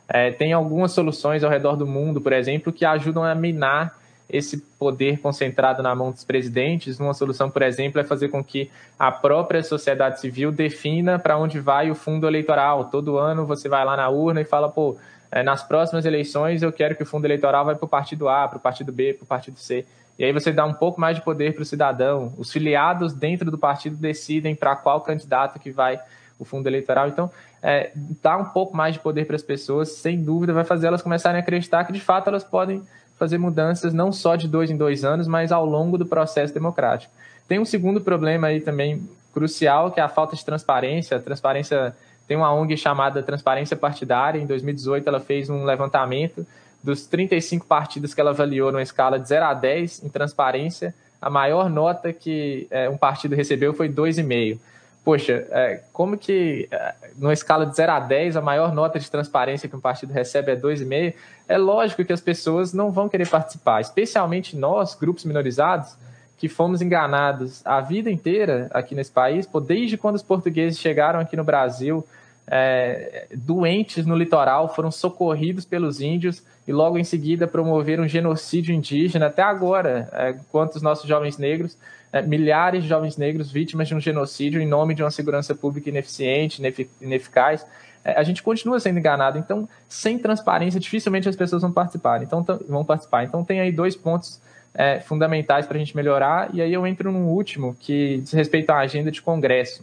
É, 0.08 0.30
tem 0.30 0.54
algumas 0.54 0.92
soluções 0.92 1.44
ao 1.44 1.50
redor 1.50 1.76
do 1.76 1.86
mundo, 1.86 2.18
por 2.18 2.32
exemplo, 2.32 2.72
que 2.72 2.86
ajudam 2.86 3.22
a 3.22 3.34
minar 3.34 3.94
esse 4.30 4.58
poder 4.78 5.18
concentrado 5.18 5.82
na 5.82 5.94
mão 5.94 6.12
dos 6.12 6.24
presidentes. 6.24 6.98
Uma 6.98 7.12
solução, 7.12 7.50
por 7.50 7.60
exemplo, 7.60 8.00
é 8.00 8.04
fazer 8.04 8.28
com 8.28 8.42
que 8.42 8.70
a 8.98 9.12
própria 9.12 9.62
sociedade 9.62 10.18
civil 10.18 10.50
defina 10.50 11.18
para 11.18 11.36
onde 11.36 11.60
vai 11.60 11.90
o 11.90 11.94
fundo 11.94 12.26
eleitoral. 12.26 12.86
Todo 12.86 13.18
ano 13.18 13.44
você 13.44 13.68
vai 13.68 13.84
lá 13.84 13.96
na 13.96 14.08
urna 14.08 14.40
e 14.40 14.44
fala, 14.44 14.68
pô, 14.68 14.96
é, 15.30 15.42
nas 15.42 15.62
próximas 15.62 16.04
eleições 16.04 16.62
eu 16.62 16.72
quero 16.72 16.94
que 16.94 17.02
o 17.02 17.06
fundo 17.06 17.24
eleitoral 17.24 17.64
vai 17.64 17.74
para 17.74 17.84
o 17.84 17.88
partido 17.88 18.28
A, 18.28 18.46
para 18.48 18.58
o 18.58 18.60
partido 18.60 18.92
B, 18.92 19.14
para 19.14 19.24
o 19.24 19.26
partido 19.26 19.58
C. 19.58 19.84
E 20.18 20.24
aí 20.24 20.32
você 20.32 20.50
dá 20.50 20.64
um 20.64 20.72
pouco 20.72 21.00
mais 21.00 21.16
de 21.16 21.22
poder 21.22 21.54
para 21.54 21.62
o 21.62 21.64
cidadão. 21.64 22.32
Os 22.38 22.50
filiados 22.50 23.12
dentro 23.12 23.50
do 23.50 23.58
partido 23.58 23.96
decidem 23.96 24.54
para 24.54 24.74
qual 24.74 25.00
candidato 25.00 25.58
que 25.58 25.70
vai 25.70 26.00
o 26.38 26.44
fundo 26.44 26.66
eleitoral. 26.68 27.08
Então, 27.08 27.30
é, 27.62 27.90
dar 28.22 28.38
um 28.38 28.46
pouco 28.46 28.76
mais 28.76 28.94
de 28.94 29.00
poder 29.00 29.26
para 29.26 29.36
as 29.36 29.42
pessoas, 29.42 29.90
sem 29.90 30.22
dúvida, 30.22 30.52
vai 30.52 30.64
fazer 30.64 30.86
elas 30.86 31.02
começarem 31.02 31.38
a 31.38 31.42
acreditar 31.42 31.84
que 31.84 31.92
de 31.92 32.00
fato 32.00 32.28
elas 32.28 32.44
podem 32.44 32.82
fazer 33.18 33.38
mudanças 33.38 33.92
não 33.92 34.12
só 34.12 34.36
de 34.36 34.46
dois 34.46 34.70
em 34.70 34.76
dois 34.76 35.04
anos, 35.04 35.26
mas 35.26 35.50
ao 35.50 35.64
longo 35.64 35.96
do 35.98 36.06
processo 36.06 36.52
democrático. 36.52 37.12
Tem 37.48 37.58
um 37.58 37.64
segundo 37.64 38.00
problema 38.00 38.48
aí 38.48 38.60
também 38.60 39.08
crucial, 39.32 39.90
que 39.90 40.00
é 40.00 40.02
a 40.02 40.08
falta 40.08 40.34
de 40.34 40.44
transparência. 40.44 41.16
A 41.16 41.20
transparência 41.20 41.94
tem 42.26 42.36
uma 42.36 42.52
ONG 42.52 42.76
chamada 42.76 43.22
Transparência 43.22 43.76
Partidária. 43.76 44.38
Em 44.38 44.46
2018, 44.46 45.08
ela 45.08 45.20
fez 45.20 45.48
um 45.48 45.64
levantamento 45.64 46.46
dos 46.82 47.06
35 47.06 47.66
partidos 47.66 48.14
que 48.14 48.20
ela 48.20 48.30
avaliou 48.30 48.70
numa 48.70 48.82
escala 48.82 49.18
de 49.18 49.28
0 49.28 49.44
a 49.44 49.54
10 49.54 50.04
em 50.04 50.08
transparência. 50.08 50.94
A 51.20 51.30
maior 51.30 51.70
nota 51.70 52.12
que 52.12 52.66
é, 52.70 52.88
um 52.88 52.96
partido 52.96 53.34
recebeu 53.34 53.72
foi 53.74 53.88
2,5 53.88 54.58
poxa, 55.06 55.46
é, 55.52 55.82
como 55.92 56.18
que 56.18 56.66
é, 56.68 56.94
numa 57.16 57.32
escala 57.32 57.64
de 57.64 57.76
0 57.76 57.92
a 57.92 58.00
10 58.00 58.36
a 58.36 58.40
maior 58.40 58.74
nota 58.74 58.98
de 58.98 59.08
transparência 59.08 59.68
que 59.68 59.76
um 59.76 59.80
partido 59.80 60.12
recebe 60.12 60.50
é 60.50 60.56
2,5? 60.56 61.14
É 61.46 61.56
lógico 61.56 62.04
que 62.04 62.12
as 62.12 62.20
pessoas 62.20 62.72
não 62.72 62.90
vão 62.90 63.08
querer 63.08 63.28
participar, 63.28 63.80
especialmente 63.80 64.56
nós, 64.56 64.96
grupos 64.96 65.24
minorizados, 65.24 65.96
que 66.36 66.48
fomos 66.48 66.82
enganados 66.82 67.64
a 67.64 67.80
vida 67.80 68.10
inteira 68.10 68.68
aqui 68.72 68.94
nesse 68.94 69.10
país, 69.10 69.46
pô, 69.46 69.60
desde 69.60 69.96
quando 69.96 70.16
os 70.16 70.22
portugueses 70.22 70.78
chegaram 70.78 71.18
aqui 71.18 71.36
no 71.36 71.44
Brasil, 71.44 72.06
é, 72.46 73.26
doentes 73.34 74.06
no 74.06 74.14
litoral, 74.14 74.74
foram 74.74 74.90
socorridos 74.90 75.64
pelos 75.64 76.00
índios 76.00 76.42
e 76.68 76.72
logo 76.72 76.98
em 76.98 77.04
seguida 77.04 77.46
promoveram 77.46 78.04
um 78.04 78.08
genocídio 78.08 78.74
indígena, 78.74 79.26
até 79.26 79.42
agora, 79.42 80.08
é, 80.12 80.30
enquanto 80.30 80.76
os 80.76 80.82
nossos 80.82 81.08
jovens 81.08 81.38
negros 81.38 81.76
é, 82.12 82.22
milhares 82.22 82.82
de 82.82 82.88
jovens 82.88 83.16
negros 83.16 83.50
vítimas 83.50 83.88
de 83.88 83.94
um 83.94 84.00
genocídio 84.00 84.60
em 84.60 84.66
nome 84.66 84.94
de 84.94 85.02
uma 85.02 85.10
segurança 85.10 85.54
pública 85.54 85.90
ineficiente, 85.90 86.62
ineficaz. 87.00 87.66
É, 88.04 88.12
a 88.12 88.22
gente 88.22 88.42
continua 88.42 88.78
sendo 88.80 88.98
enganado. 88.98 89.38
Então, 89.38 89.68
sem 89.88 90.18
transparência, 90.18 90.80
dificilmente 90.80 91.28
as 91.28 91.36
pessoas 91.36 91.62
vão 91.62 91.72
participar. 91.72 92.22
Então, 92.22 92.44
vão 92.68 92.84
participar. 92.84 93.24
Então, 93.24 93.44
tem 93.44 93.60
aí 93.60 93.72
dois 93.72 93.96
pontos 93.96 94.40
é, 94.76 95.00
fundamentais 95.00 95.66
para 95.66 95.76
a 95.76 95.78
gente 95.78 95.96
melhorar. 95.96 96.50
E 96.54 96.60
aí 96.60 96.72
eu 96.72 96.86
entro 96.86 97.10
num 97.10 97.26
último 97.26 97.74
que 97.80 98.18
diz 98.18 98.32
respeito 98.32 98.70
à 98.70 98.78
agenda 98.78 99.10
de 99.10 99.22
congresso. 99.22 99.82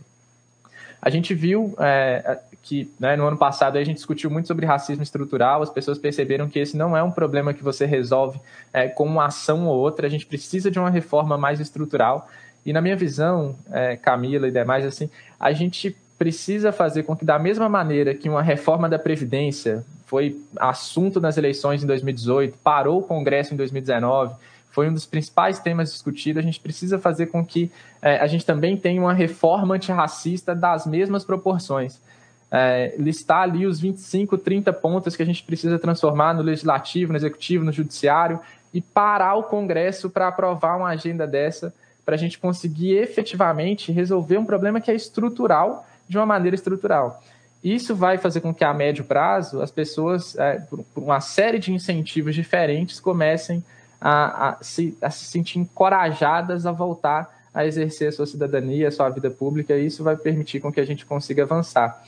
A 1.02 1.10
gente 1.10 1.34
viu 1.34 1.76
é, 1.80 2.40
que 2.62 2.90
né, 2.98 3.18
no 3.18 3.28
ano 3.28 3.38
passado 3.38 3.78
a 3.78 3.84
gente 3.84 3.98
discutiu 3.98 4.30
muito 4.30 4.48
sobre 4.48 4.66
racismo 4.66 5.04
estrutural, 5.04 5.62
as 5.62 5.70
pessoas 5.70 5.98
perceberam 5.98 6.48
que 6.48 6.58
esse 6.58 6.78
não 6.78 6.96
é 6.96 7.04
um 7.04 7.12
problema 7.12 7.54
que 7.54 7.62
você 7.62 7.86
resolve 7.86 8.40
é, 8.72 8.88
com 8.88 9.06
uma 9.06 9.26
ação 9.26 9.68
ou 9.68 9.78
outra, 9.78 10.08
a 10.08 10.10
gente 10.10 10.26
precisa 10.26 10.72
de 10.72 10.80
uma 10.80 10.90
reforma 10.90 11.38
mais 11.38 11.60
estrutural. 11.60 12.30
E 12.66 12.72
na 12.72 12.80
minha 12.80 12.96
visão, 12.96 13.54
é, 13.70 13.98
Camila 13.98 14.48
e 14.48 14.52
demais, 14.52 14.86
assim, 14.86 15.10
a 15.38 15.52
gente 15.52 15.94
precisa 16.18 16.72
fazer 16.72 17.04
com 17.04 17.18
que, 17.18 17.26
da 17.26 17.38
mesma 17.38 17.68
maneira 17.68 18.14
que 18.14 18.30
uma 18.30 18.42
reforma 18.42 18.88
da 18.88 18.98
Previdência 18.98 19.84
foi 20.06 20.40
assunto 20.58 21.20
nas 21.20 21.38
eleições 21.38 21.84
em 21.84 21.88
2018, 21.88 22.58
parou 22.64 23.00
o 23.00 23.04
Congresso 23.04 23.54
em 23.54 23.58
2019, 23.58 24.34
foi 24.74 24.90
um 24.90 24.94
dos 24.94 25.06
principais 25.06 25.60
temas 25.60 25.94
discutidos. 25.94 26.44
A 26.44 26.46
gente 26.46 26.60
precisa 26.60 27.00
fazer 27.00 27.28
com 27.28 27.46
que 27.46 27.72
é, 28.02 28.18
a 28.18 28.28
gente 28.28 28.46
também 28.46 28.76
tenha 28.76 29.00
uma 29.00 29.14
reforma 29.14 29.76
antirracista 29.76 30.54
das 30.54 30.86
mesmas 30.86 31.24
proporções 31.24 31.98
é, 32.54 32.94
listar 33.00 33.42
ali 33.42 33.66
os 33.66 33.80
25, 33.80 34.38
30 34.38 34.72
pontos 34.74 35.16
que 35.16 35.24
a 35.24 35.26
gente 35.26 35.44
precisa 35.44 35.80
transformar 35.80 36.36
no 36.36 36.44
legislativo, 36.44 37.12
no 37.12 37.18
executivo, 37.18 37.66
no 37.66 37.72
judiciário 37.72 38.40
e 38.72 38.80
parar 38.80 39.34
o 39.34 39.44
Congresso 39.44 40.08
para 40.08 40.28
aprovar 40.28 40.78
uma 40.78 40.90
agenda 40.90 41.26
dessa 41.26 41.74
para 42.06 42.14
a 42.14 42.18
gente 42.18 42.38
conseguir 42.38 42.96
efetivamente 42.98 43.92
resolver 43.92 44.38
um 44.38 44.46
problema 44.46 44.80
que 44.80 44.92
é 44.92 44.94
estrutural 44.94 45.84
de 46.08 46.16
uma 46.16 46.28
maneira 46.28 46.54
estrutural. 46.54 47.24
Isso 47.64 47.96
vai 47.96 48.20
fazer 48.20 48.42
com 48.42 48.54
que, 48.54 48.64
a 48.64 48.74
médio 48.74 49.06
prazo, 49.06 49.60
as 49.60 49.72
pessoas, 49.72 50.38
é, 50.38 50.60
por, 50.60 50.86
uma 50.96 51.22
série 51.22 51.58
de 51.58 51.74
incentivos 51.74 52.36
diferentes, 52.36 53.00
comecem 53.00 53.58
a, 53.58 53.64
a, 54.12 54.58
se, 54.62 54.98
a 55.02 55.10
se 55.10 55.26
sentir 55.26 55.60
encorajadas 55.60 56.66
a 56.66 56.72
voltar 56.72 57.34
a 57.54 57.66
exercer 57.66 58.10
a 58.10 58.12
sua 58.12 58.26
cidadania, 58.26 58.88
a 58.88 58.92
sua 58.92 59.10
vida 59.10 59.30
pública, 59.30 59.78
e 59.78 59.86
isso 59.86 60.04
vai 60.04 60.16
permitir 60.16 60.60
com 60.60 60.72
que 60.72 60.80
a 60.80 60.86
gente 60.86 61.06
consiga 61.06 61.44
avançar. 61.44 62.04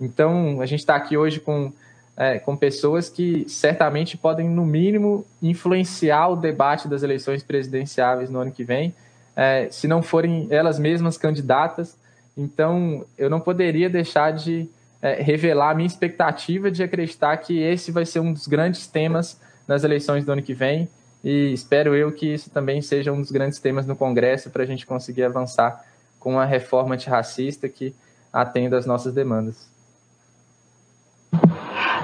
Então, 0.00 0.60
a 0.60 0.66
gente 0.66 0.80
está 0.80 0.96
aqui 0.96 1.16
hoje 1.16 1.38
com, 1.38 1.72
é, 2.16 2.38
com 2.38 2.56
pessoas 2.56 3.08
que 3.08 3.48
certamente 3.48 4.16
podem, 4.16 4.48
no 4.48 4.66
mínimo, 4.66 5.24
influenciar 5.40 6.28
o 6.28 6.36
debate 6.36 6.88
das 6.88 7.02
eleições 7.02 7.42
presidenciáveis 7.42 8.28
no 8.28 8.40
ano 8.40 8.50
que 8.50 8.64
vem, 8.64 8.92
é, 9.36 9.68
se 9.70 9.86
não 9.86 10.02
forem 10.02 10.48
elas 10.50 10.80
mesmas 10.80 11.16
candidatas. 11.16 11.96
Então, 12.36 13.04
eu 13.16 13.30
não 13.30 13.38
poderia 13.38 13.88
deixar 13.88 14.32
de 14.32 14.68
é, 15.00 15.22
revelar 15.22 15.70
a 15.70 15.74
minha 15.74 15.86
expectativa 15.86 16.72
de 16.72 16.82
acreditar 16.82 17.36
que 17.36 17.56
esse 17.56 17.92
vai 17.92 18.04
ser 18.04 18.18
um 18.18 18.32
dos 18.32 18.48
grandes 18.48 18.88
temas 18.88 19.40
nas 19.66 19.84
eleições 19.84 20.24
do 20.24 20.32
ano 20.32 20.42
que 20.42 20.54
vem 20.54 20.88
e 21.28 21.52
espero 21.52 21.94
eu 21.94 22.10
que 22.10 22.32
isso 22.32 22.48
também 22.48 22.80
seja 22.80 23.12
um 23.12 23.20
dos 23.20 23.30
grandes 23.30 23.58
temas 23.58 23.86
no 23.86 23.94
Congresso 23.94 24.48
para 24.48 24.62
a 24.62 24.66
gente 24.66 24.86
conseguir 24.86 25.24
avançar 25.24 25.84
com 26.18 26.32
uma 26.32 26.46
reforma 26.46 26.94
antirracista 26.94 27.68
que 27.68 27.94
atenda 28.32 28.78
às 28.78 28.86
nossas 28.86 29.12
demandas. 29.12 29.70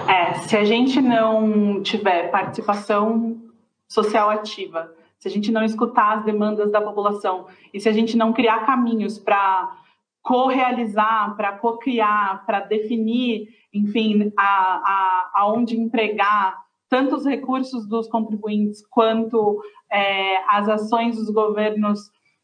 É, 0.07 0.35
se 0.41 0.55
a 0.55 0.63
gente 0.63 1.01
não 1.01 1.83
tiver 1.83 2.31
participação 2.31 3.41
social 3.89 4.29
ativa, 4.29 4.93
se 5.19 5.27
a 5.27 5.31
gente 5.31 5.51
não 5.51 5.65
escutar 5.65 6.19
as 6.19 6.25
demandas 6.27 6.71
da 6.71 6.83
população 6.83 7.47
e 7.73 7.81
se 7.81 7.89
a 7.89 7.93
gente 7.93 8.19
não 8.19 8.31
criar 8.31 8.67
caminhos 8.67 9.19
para 9.19 9.75
co-realizar, 10.23 11.35
para 11.35 11.53
co-criar, 11.53 12.45
para 12.45 12.61
definir, 12.61 13.49
enfim, 13.73 14.31
a, 14.37 14.43
a, 14.45 15.31
aonde 15.35 15.81
empregar 15.81 16.64
tanto 16.95 17.17
os 17.17 17.27
recursos 17.27 17.89
dos 17.89 18.07
contribuintes 18.07 18.87
quanto 18.87 19.61
é, 19.91 20.37
as 20.49 20.69
ações 20.69 21.17
dos 21.17 21.29
governos 21.29 21.99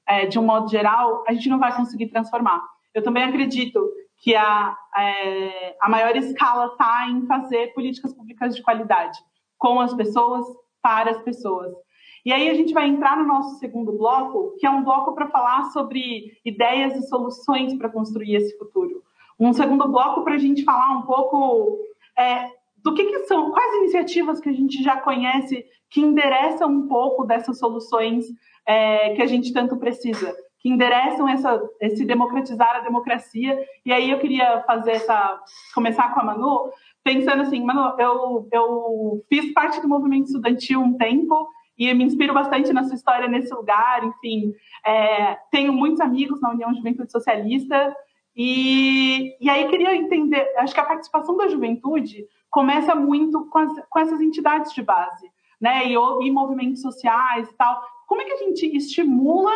é, 0.08 0.26
de 0.26 0.40
um 0.40 0.44
modo 0.44 0.68
geral, 0.68 1.22
a 1.28 1.32
gente 1.32 1.48
não 1.48 1.60
vai 1.60 1.72
conseguir 1.72 2.08
transformar. 2.08 2.60
Eu 2.92 3.00
também 3.00 3.22
acredito 3.22 3.80
que 4.18 4.34
a, 4.34 4.76
é, 4.96 5.76
a 5.80 5.88
maior 5.88 6.16
escala 6.16 6.66
está 6.66 7.06
em 7.08 7.28
fazer 7.28 7.72
políticas 7.74 8.12
públicas 8.12 8.56
de 8.56 8.60
qualidade, 8.60 9.16
com 9.56 9.78
as 9.78 9.94
pessoas, 9.94 10.44
para 10.82 11.12
as 11.12 11.22
pessoas. 11.22 11.72
E 12.26 12.32
aí 12.32 12.50
a 12.50 12.54
gente 12.54 12.74
vai 12.74 12.88
entrar 12.88 13.16
no 13.16 13.28
nosso 13.28 13.60
segundo 13.60 13.92
bloco, 13.92 14.56
que 14.58 14.66
é 14.66 14.70
um 14.70 14.82
bloco 14.82 15.14
para 15.14 15.28
falar 15.28 15.70
sobre 15.70 16.32
ideias 16.44 16.96
e 16.96 17.06
soluções 17.06 17.78
para 17.78 17.88
construir 17.88 18.34
esse 18.34 18.58
futuro. 18.58 19.00
Um 19.38 19.52
segundo 19.52 19.86
bloco 19.86 20.24
para 20.24 20.34
a 20.34 20.38
gente 20.38 20.64
falar 20.64 20.90
um 20.98 21.02
pouco 21.02 21.78
é, 22.18 22.50
do 22.82 22.94
que, 22.94 23.04
que, 23.04 23.24
são, 23.24 23.50
quais 23.50 23.74
iniciativas 23.76 24.40
que 24.40 24.48
a 24.48 24.52
gente 24.52 24.82
já 24.82 24.96
conhece 24.96 25.64
que 25.90 26.00
endereçam 26.00 26.68
um 26.70 26.88
pouco 26.88 27.24
dessas 27.24 27.58
soluções 27.58 28.26
é, 28.66 29.14
que 29.14 29.22
a 29.22 29.26
gente 29.26 29.52
tanto 29.52 29.76
precisa, 29.76 30.34
que 30.58 30.68
endereçam 30.68 31.28
essa, 31.28 31.60
esse 31.80 32.04
democratizar 32.04 32.76
a 32.76 32.80
democracia. 32.80 33.58
E 33.84 33.92
aí 33.92 34.10
eu 34.10 34.18
queria 34.18 34.62
fazer 34.66 34.92
essa, 34.92 35.40
começar 35.74 36.14
com 36.14 36.20
a 36.20 36.24
Manu, 36.24 36.70
pensando 37.02 37.42
assim, 37.42 37.64
Manu, 37.64 37.94
eu, 37.98 38.48
eu 38.52 39.24
fiz 39.28 39.52
parte 39.52 39.80
do 39.80 39.88
movimento 39.88 40.26
estudantil 40.26 40.80
um 40.80 40.96
tempo 40.96 41.48
e 41.76 41.92
me 41.94 42.04
inspiro 42.04 42.34
bastante 42.34 42.72
na 42.74 42.84
sua 42.84 42.94
história 42.94 43.26
nesse 43.26 43.52
lugar, 43.54 44.04
enfim, 44.04 44.52
é, 44.86 45.38
tenho 45.50 45.72
muitos 45.72 46.00
amigos 46.00 46.38
na 46.40 46.50
União 46.50 46.74
Juventude 46.74 47.10
Socialista, 47.10 47.96
e, 48.36 49.36
e 49.40 49.48
aí 49.48 49.66
queria 49.68 49.96
entender, 49.96 50.46
acho 50.58 50.74
que 50.74 50.80
a 50.80 50.84
participação 50.84 51.36
da 51.36 51.48
juventude 51.48 52.26
começa 52.50 52.94
muito 52.94 53.46
com, 53.46 53.58
as, 53.58 53.72
com 53.88 53.98
essas 53.98 54.20
entidades 54.20 54.72
de 54.72 54.82
base, 54.82 55.30
né? 55.60 55.86
E, 55.86 55.92
e 55.92 56.30
movimentos 56.30 56.82
sociais 56.82 57.48
e 57.48 57.54
tal. 57.54 57.82
Como 58.06 58.20
é 58.20 58.24
que 58.24 58.32
a 58.32 58.36
gente 58.38 58.66
estimula 58.76 59.52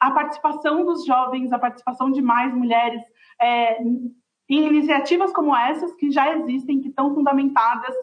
a 0.00 0.10
participação 0.10 0.84
dos 0.84 1.04
jovens, 1.04 1.52
a 1.52 1.58
participação 1.58 2.10
de 2.10 2.20
mais 2.20 2.52
mulheres 2.52 3.00
é, 3.40 3.80
em 3.82 4.66
iniciativas 4.66 5.32
como 5.32 5.56
essas 5.56 5.94
que 5.94 6.10
já 6.10 6.36
existem, 6.36 6.80
que 6.80 6.88
estão 6.88 7.14
fundamentadas, 7.14 7.94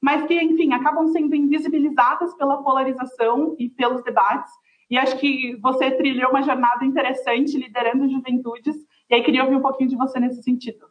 mas 0.00 0.24
que, 0.26 0.40
enfim, 0.40 0.72
acabam 0.72 1.08
sendo 1.08 1.34
invisibilizadas 1.34 2.32
pela 2.34 2.62
polarização 2.62 3.56
e 3.58 3.68
pelos 3.68 4.02
debates. 4.04 4.52
E 4.90 4.96
acho 4.96 5.18
que 5.18 5.56
você 5.56 5.90
trilhou 5.90 6.30
uma 6.30 6.42
jornada 6.42 6.84
interessante 6.84 7.58
liderando 7.58 8.08
juventudes, 8.08 8.76
e 9.10 9.14
aí 9.14 9.22
queria 9.22 9.42
ouvir 9.42 9.56
um 9.56 9.62
pouquinho 9.62 9.90
de 9.90 9.96
você 9.96 10.20
nesse 10.20 10.42
sentido. 10.42 10.86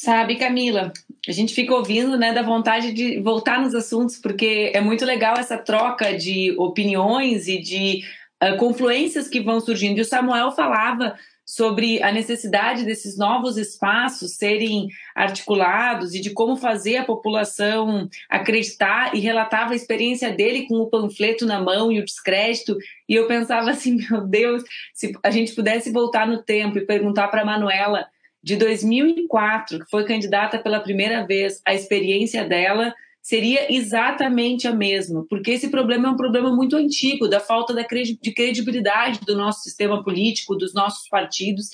Sabe, 0.00 0.36
Camila, 0.36 0.92
a 1.26 1.32
gente 1.32 1.52
fica 1.52 1.74
ouvindo, 1.74 2.16
né, 2.16 2.32
da 2.32 2.40
vontade 2.40 2.92
de 2.92 3.20
voltar 3.20 3.60
nos 3.60 3.74
assuntos, 3.74 4.16
porque 4.16 4.70
é 4.72 4.80
muito 4.80 5.04
legal 5.04 5.36
essa 5.36 5.58
troca 5.58 6.16
de 6.16 6.54
opiniões 6.56 7.48
e 7.48 7.58
de 7.58 8.04
uh, 8.40 8.56
confluências 8.58 9.26
que 9.26 9.40
vão 9.40 9.58
surgindo. 9.58 9.98
E 9.98 10.02
o 10.02 10.04
Samuel 10.04 10.52
falava 10.52 11.16
sobre 11.44 12.00
a 12.00 12.12
necessidade 12.12 12.84
desses 12.84 13.18
novos 13.18 13.56
espaços 13.56 14.36
serem 14.36 14.86
articulados 15.16 16.14
e 16.14 16.20
de 16.20 16.30
como 16.30 16.56
fazer 16.56 16.98
a 16.98 17.04
população 17.04 18.08
acreditar 18.30 19.16
e 19.16 19.18
relatava 19.18 19.72
a 19.72 19.76
experiência 19.76 20.30
dele 20.30 20.68
com 20.68 20.76
o 20.76 20.88
panfleto 20.88 21.44
na 21.44 21.60
mão 21.60 21.90
e 21.90 21.98
o 21.98 22.04
descrédito. 22.04 22.78
E 23.08 23.16
eu 23.16 23.26
pensava 23.26 23.70
assim, 23.70 23.96
meu 24.08 24.20
Deus, 24.20 24.62
se 24.94 25.10
a 25.24 25.30
gente 25.32 25.56
pudesse 25.56 25.90
voltar 25.90 26.24
no 26.24 26.40
tempo 26.40 26.78
e 26.78 26.86
perguntar 26.86 27.26
para 27.26 27.44
Manuela 27.44 28.06
de 28.42 28.56
2004, 28.56 29.80
que 29.80 29.90
foi 29.90 30.04
candidata 30.04 30.58
pela 30.58 30.80
primeira 30.80 31.26
vez, 31.26 31.60
a 31.66 31.74
experiência 31.74 32.44
dela 32.44 32.94
seria 33.20 33.70
exatamente 33.72 34.66
a 34.66 34.72
mesma, 34.72 35.26
porque 35.28 35.50
esse 35.50 35.68
problema 35.68 36.08
é 36.08 36.10
um 36.10 36.16
problema 36.16 36.54
muito 36.54 36.76
antigo, 36.76 37.28
da 37.28 37.40
falta 37.40 37.74
de 37.74 38.32
credibilidade 38.32 39.20
do 39.20 39.36
nosso 39.36 39.62
sistema 39.62 40.02
político, 40.02 40.54
dos 40.54 40.72
nossos 40.72 41.08
partidos, 41.08 41.68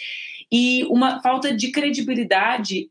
e 0.50 0.84
uma 0.86 1.22
falta 1.22 1.54
de 1.54 1.70
credibilidade 1.70 2.90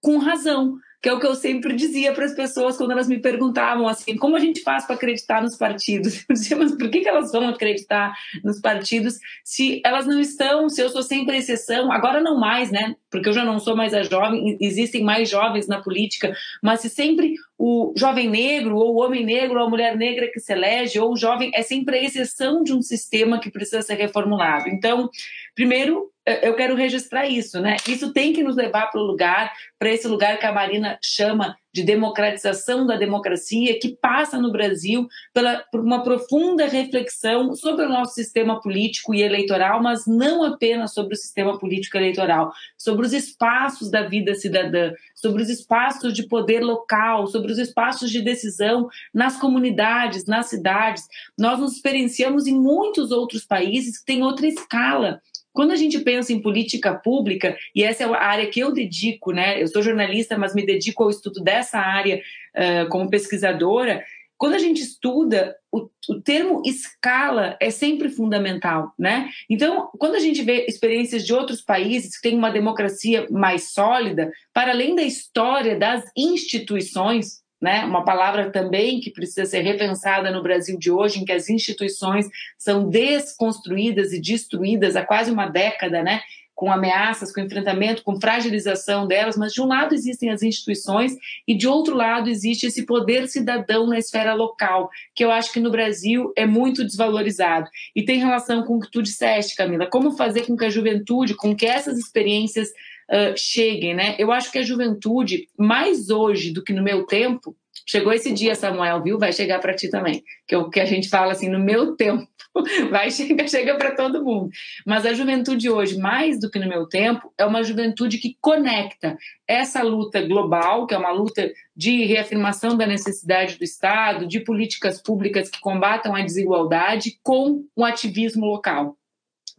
com 0.00 0.18
razão 0.18 0.76
que 1.02 1.08
é 1.08 1.12
o 1.12 1.18
que 1.18 1.26
eu 1.26 1.34
sempre 1.34 1.74
dizia 1.74 2.12
para 2.12 2.26
as 2.26 2.34
pessoas 2.34 2.76
quando 2.76 2.92
elas 2.92 3.08
me 3.08 3.18
perguntavam 3.18 3.88
assim, 3.88 4.16
como 4.16 4.36
a 4.36 4.40
gente 4.40 4.62
faz 4.62 4.84
para 4.84 4.96
acreditar 4.96 5.42
nos 5.42 5.56
partidos? 5.56 6.24
Eu 6.28 6.34
dizia, 6.34 6.56
mas 6.56 6.76
por 6.76 6.90
que, 6.90 7.00
que 7.00 7.08
elas 7.08 7.32
vão 7.32 7.48
acreditar 7.48 8.14
nos 8.44 8.60
partidos 8.60 9.18
se 9.42 9.80
elas 9.84 10.06
não 10.06 10.20
estão, 10.20 10.68
se 10.68 10.80
eu 10.80 10.88
sou 10.88 11.02
sempre 11.02 11.36
exceção, 11.36 11.90
agora 11.90 12.20
não 12.20 12.38
mais, 12.38 12.70
né? 12.70 12.94
Porque 13.10 13.28
eu 13.28 13.32
já 13.32 13.44
não 13.44 13.58
sou 13.58 13.74
mais 13.74 13.92
a 13.94 14.02
jovem, 14.02 14.56
existem 14.60 15.02
mais 15.02 15.28
jovens 15.28 15.66
na 15.66 15.80
política, 15.80 16.32
mas 16.62 16.80
se 16.80 16.90
sempre 16.90 17.34
o 17.58 17.92
jovem 17.96 18.28
negro, 18.28 18.76
ou 18.76 18.94
o 18.94 19.04
homem 19.04 19.24
negro, 19.24 19.58
ou 19.58 19.66
a 19.66 19.70
mulher 19.70 19.96
negra 19.96 20.30
que 20.32 20.40
se 20.40 20.52
elege, 20.52 20.98
ou 20.98 21.12
o 21.12 21.16
jovem, 21.16 21.50
é 21.54 21.62
sempre 21.62 21.98
a 21.98 22.02
exceção 22.02 22.62
de 22.62 22.72
um 22.72 22.82
sistema 22.82 23.40
que 23.40 23.50
precisa 23.50 23.82
ser 23.82 23.94
reformulado. 23.94 24.68
Então, 24.68 25.10
primeiro, 25.54 26.10
eu 26.42 26.54
quero 26.54 26.74
registrar 26.74 27.26
isso, 27.26 27.60
né? 27.60 27.76
Isso 27.88 28.12
tem 28.12 28.32
que 28.32 28.42
nos 28.42 28.56
levar 28.56 28.90
para 28.90 29.00
o 29.00 29.04
lugar, 29.04 29.52
para 29.78 29.90
esse 29.90 30.06
lugar 30.06 30.38
que 30.38 30.46
a 30.46 30.52
Marina 30.52 30.98
chama 31.02 31.56
de 31.72 31.82
democratização 31.82 32.86
da 32.86 32.96
democracia, 32.96 33.78
que 33.78 33.96
passa 33.96 34.40
no 34.40 34.50
Brasil 34.50 35.08
pela, 35.32 35.58
por 35.70 35.80
uma 35.80 36.02
profunda 36.02 36.66
reflexão 36.66 37.54
sobre 37.54 37.84
o 37.84 37.88
nosso 37.88 38.14
sistema 38.14 38.60
político 38.60 39.14
e 39.14 39.22
eleitoral, 39.22 39.80
mas 39.82 40.06
não 40.06 40.42
apenas 40.42 40.92
sobre 40.92 41.14
o 41.14 41.16
sistema 41.16 41.58
político 41.58 41.96
eleitoral, 41.96 42.52
sobre 42.76 43.06
os 43.06 43.12
espaços 43.12 43.90
da 43.90 44.02
vida 44.02 44.34
cidadã, 44.34 44.92
sobre 45.14 45.42
os 45.42 45.48
espaços 45.48 46.12
de 46.12 46.26
poder 46.26 46.60
local, 46.60 47.26
sobre 47.28 47.52
os 47.52 47.58
espaços 47.58 48.10
de 48.10 48.20
decisão 48.20 48.88
nas 49.14 49.38
comunidades, 49.38 50.26
nas 50.26 50.46
cidades. 50.46 51.06
Nós 51.38 51.60
nos 51.60 51.74
experienciamos 51.74 52.46
em 52.46 52.54
muitos 52.54 53.12
outros 53.12 53.44
países 53.44 53.98
que 53.98 54.06
têm 54.06 54.24
outra 54.24 54.46
escala 54.46 55.20
quando 55.52 55.72
a 55.72 55.76
gente 55.76 55.98
pensa 56.00 56.32
em 56.32 56.40
política 56.40 56.94
pública, 56.94 57.56
e 57.74 57.82
essa 57.82 58.04
é 58.04 58.06
a 58.06 58.22
área 58.22 58.46
que 58.46 58.60
eu 58.60 58.72
dedico, 58.72 59.32
né? 59.32 59.60
Eu 59.60 59.66
sou 59.66 59.82
jornalista, 59.82 60.38
mas 60.38 60.54
me 60.54 60.64
dedico 60.64 61.02
ao 61.02 61.10
estudo 61.10 61.42
dessa 61.42 61.78
área 61.78 62.20
uh, 62.56 62.88
como 62.88 63.10
pesquisadora. 63.10 64.04
Quando 64.38 64.54
a 64.54 64.58
gente 64.58 64.80
estuda, 64.80 65.54
o, 65.70 65.88
o, 66.08 66.20
termo 66.22 66.62
escala 66.64 67.58
é 67.60 67.70
sempre 67.70 68.08
fundamental, 68.08 68.92
né? 68.98 69.28
Então, 69.50 69.90
quando 69.98 70.14
a 70.14 70.18
gente 70.18 70.42
vê 70.42 70.64
experiências 70.66 71.26
de 71.26 71.34
outros 71.34 71.60
países 71.60 72.16
que 72.16 72.30
têm 72.30 72.38
uma 72.38 72.50
democracia 72.50 73.26
mais 73.30 73.72
sólida, 73.72 74.32
para 74.54 74.70
além 74.70 74.94
da 74.94 75.02
história 75.02 75.78
das 75.78 76.04
instituições, 76.16 77.42
né? 77.60 77.84
Uma 77.84 78.04
palavra 78.04 78.50
também 78.50 79.00
que 79.00 79.10
precisa 79.10 79.44
ser 79.44 79.60
repensada 79.60 80.30
no 80.30 80.42
Brasil 80.42 80.78
de 80.78 80.90
hoje, 80.90 81.20
em 81.20 81.24
que 81.24 81.32
as 81.32 81.48
instituições 81.48 82.26
são 82.56 82.88
desconstruídas 82.88 84.12
e 84.12 84.20
destruídas 84.20 84.96
há 84.96 85.04
quase 85.04 85.30
uma 85.30 85.46
década, 85.46 86.02
né? 86.02 86.20
com 86.60 86.70
ameaças, 86.70 87.32
com 87.32 87.40
enfrentamento, 87.40 88.02
com 88.02 88.20
fragilização 88.20 89.06
delas, 89.06 89.34
mas 89.34 89.54
de 89.54 89.62
um 89.62 89.66
lado 89.66 89.94
existem 89.94 90.28
as 90.28 90.42
instituições 90.42 91.16
e 91.48 91.56
de 91.56 91.66
outro 91.66 91.96
lado 91.96 92.28
existe 92.28 92.66
esse 92.66 92.84
poder 92.84 93.28
cidadão 93.28 93.86
na 93.86 93.96
esfera 93.96 94.34
local, 94.34 94.90
que 95.14 95.24
eu 95.24 95.30
acho 95.30 95.50
que 95.54 95.58
no 95.58 95.70
Brasil 95.70 96.34
é 96.36 96.44
muito 96.44 96.84
desvalorizado. 96.84 97.66
E 97.96 98.04
tem 98.04 98.18
relação 98.18 98.62
com 98.62 98.76
o 98.76 98.80
que 98.80 98.90
tu 98.90 99.00
disseste, 99.00 99.56
Camila, 99.56 99.86
como 99.86 100.10
fazer 100.10 100.42
com 100.42 100.54
que 100.54 100.66
a 100.66 100.68
juventude, 100.68 101.34
com 101.34 101.56
que 101.56 101.64
essas 101.64 101.96
experiências 101.96 102.68
uh, 103.10 103.36
cheguem, 103.36 103.94
né? 103.94 104.16
Eu 104.18 104.32
acho 104.32 104.50
que 104.50 104.58
a 104.58 104.62
juventude, 104.62 105.48
mais 105.58 106.10
hoje 106.10 106.52
do 106.52 106.62
que 106.62 106.72
no 106.72 106.82
meu 106.82 107.04
tempo, 107.04 107.56
Chegou 107.90 108.12
esse 108.12 108.32
dia, 108.32 108.54
Samuel, 108.54 109.02
viu? 109.02 109.18
Vai 109.18 109.32
chegar 109.32 109.58
para 109.58 109.74
ti 109.74 109.90
também. 109.90 110.22
Que 110.46 110.54
é 110.54 110.58
o 110.58 110.70
que 110.70 110.78
a 110.78 110.84
gente 110.84 111.08
fala 111.08 111.32
assim, 111.32 111.48
no 111.48 111.58
meu 111.58 111.96
tempo, 111.96 112.24
vai 112.88 113.10
chegar, 113.10 113.48
chega 113.48 113.76
para 113.76 113.96
todo 113.96 114.24
mundo. 114.24 114.48
Mas 114.86 115.04
a 115.04 115.12
juventude 115.12 115.68
hoje, 115.68 115.98
mais 115.98 116.38
do 116.38 116.48
que 116.48 116.60
no 116.60 116.68
meu 116.68 116.86
tempo, 116.86 117.32
é 117.36 117.44
uma 117.44 117.64
juventude 117.64 118.18
que 118.18 118.36
conecta 118.40 119.18
essa 119.44 119.82
luta 119.82 120.22
global, 120.22 120.86
que 120.86 120.94
é 120.94 120.98
uma 120.98 121.10
luta 121.10 121.50
de 121.74 122.04
reafirmação 122.04 122.76
da 122.76 122.86
necessidade 122.86 123.58
do 123.58 123.64
Estado, 123.64 124.24
de 124.24 124.38
políticas 124.38 125.02
públicas 125.02 125.50
que 125.50 125.58
combatam 125.58 126.14
a 126.14 126.22
desigualdade, 126.22 127.18
com 127.24 127.64
o 127.74 127.84
ativismo 127.84 128.46
local. 128.46 128.96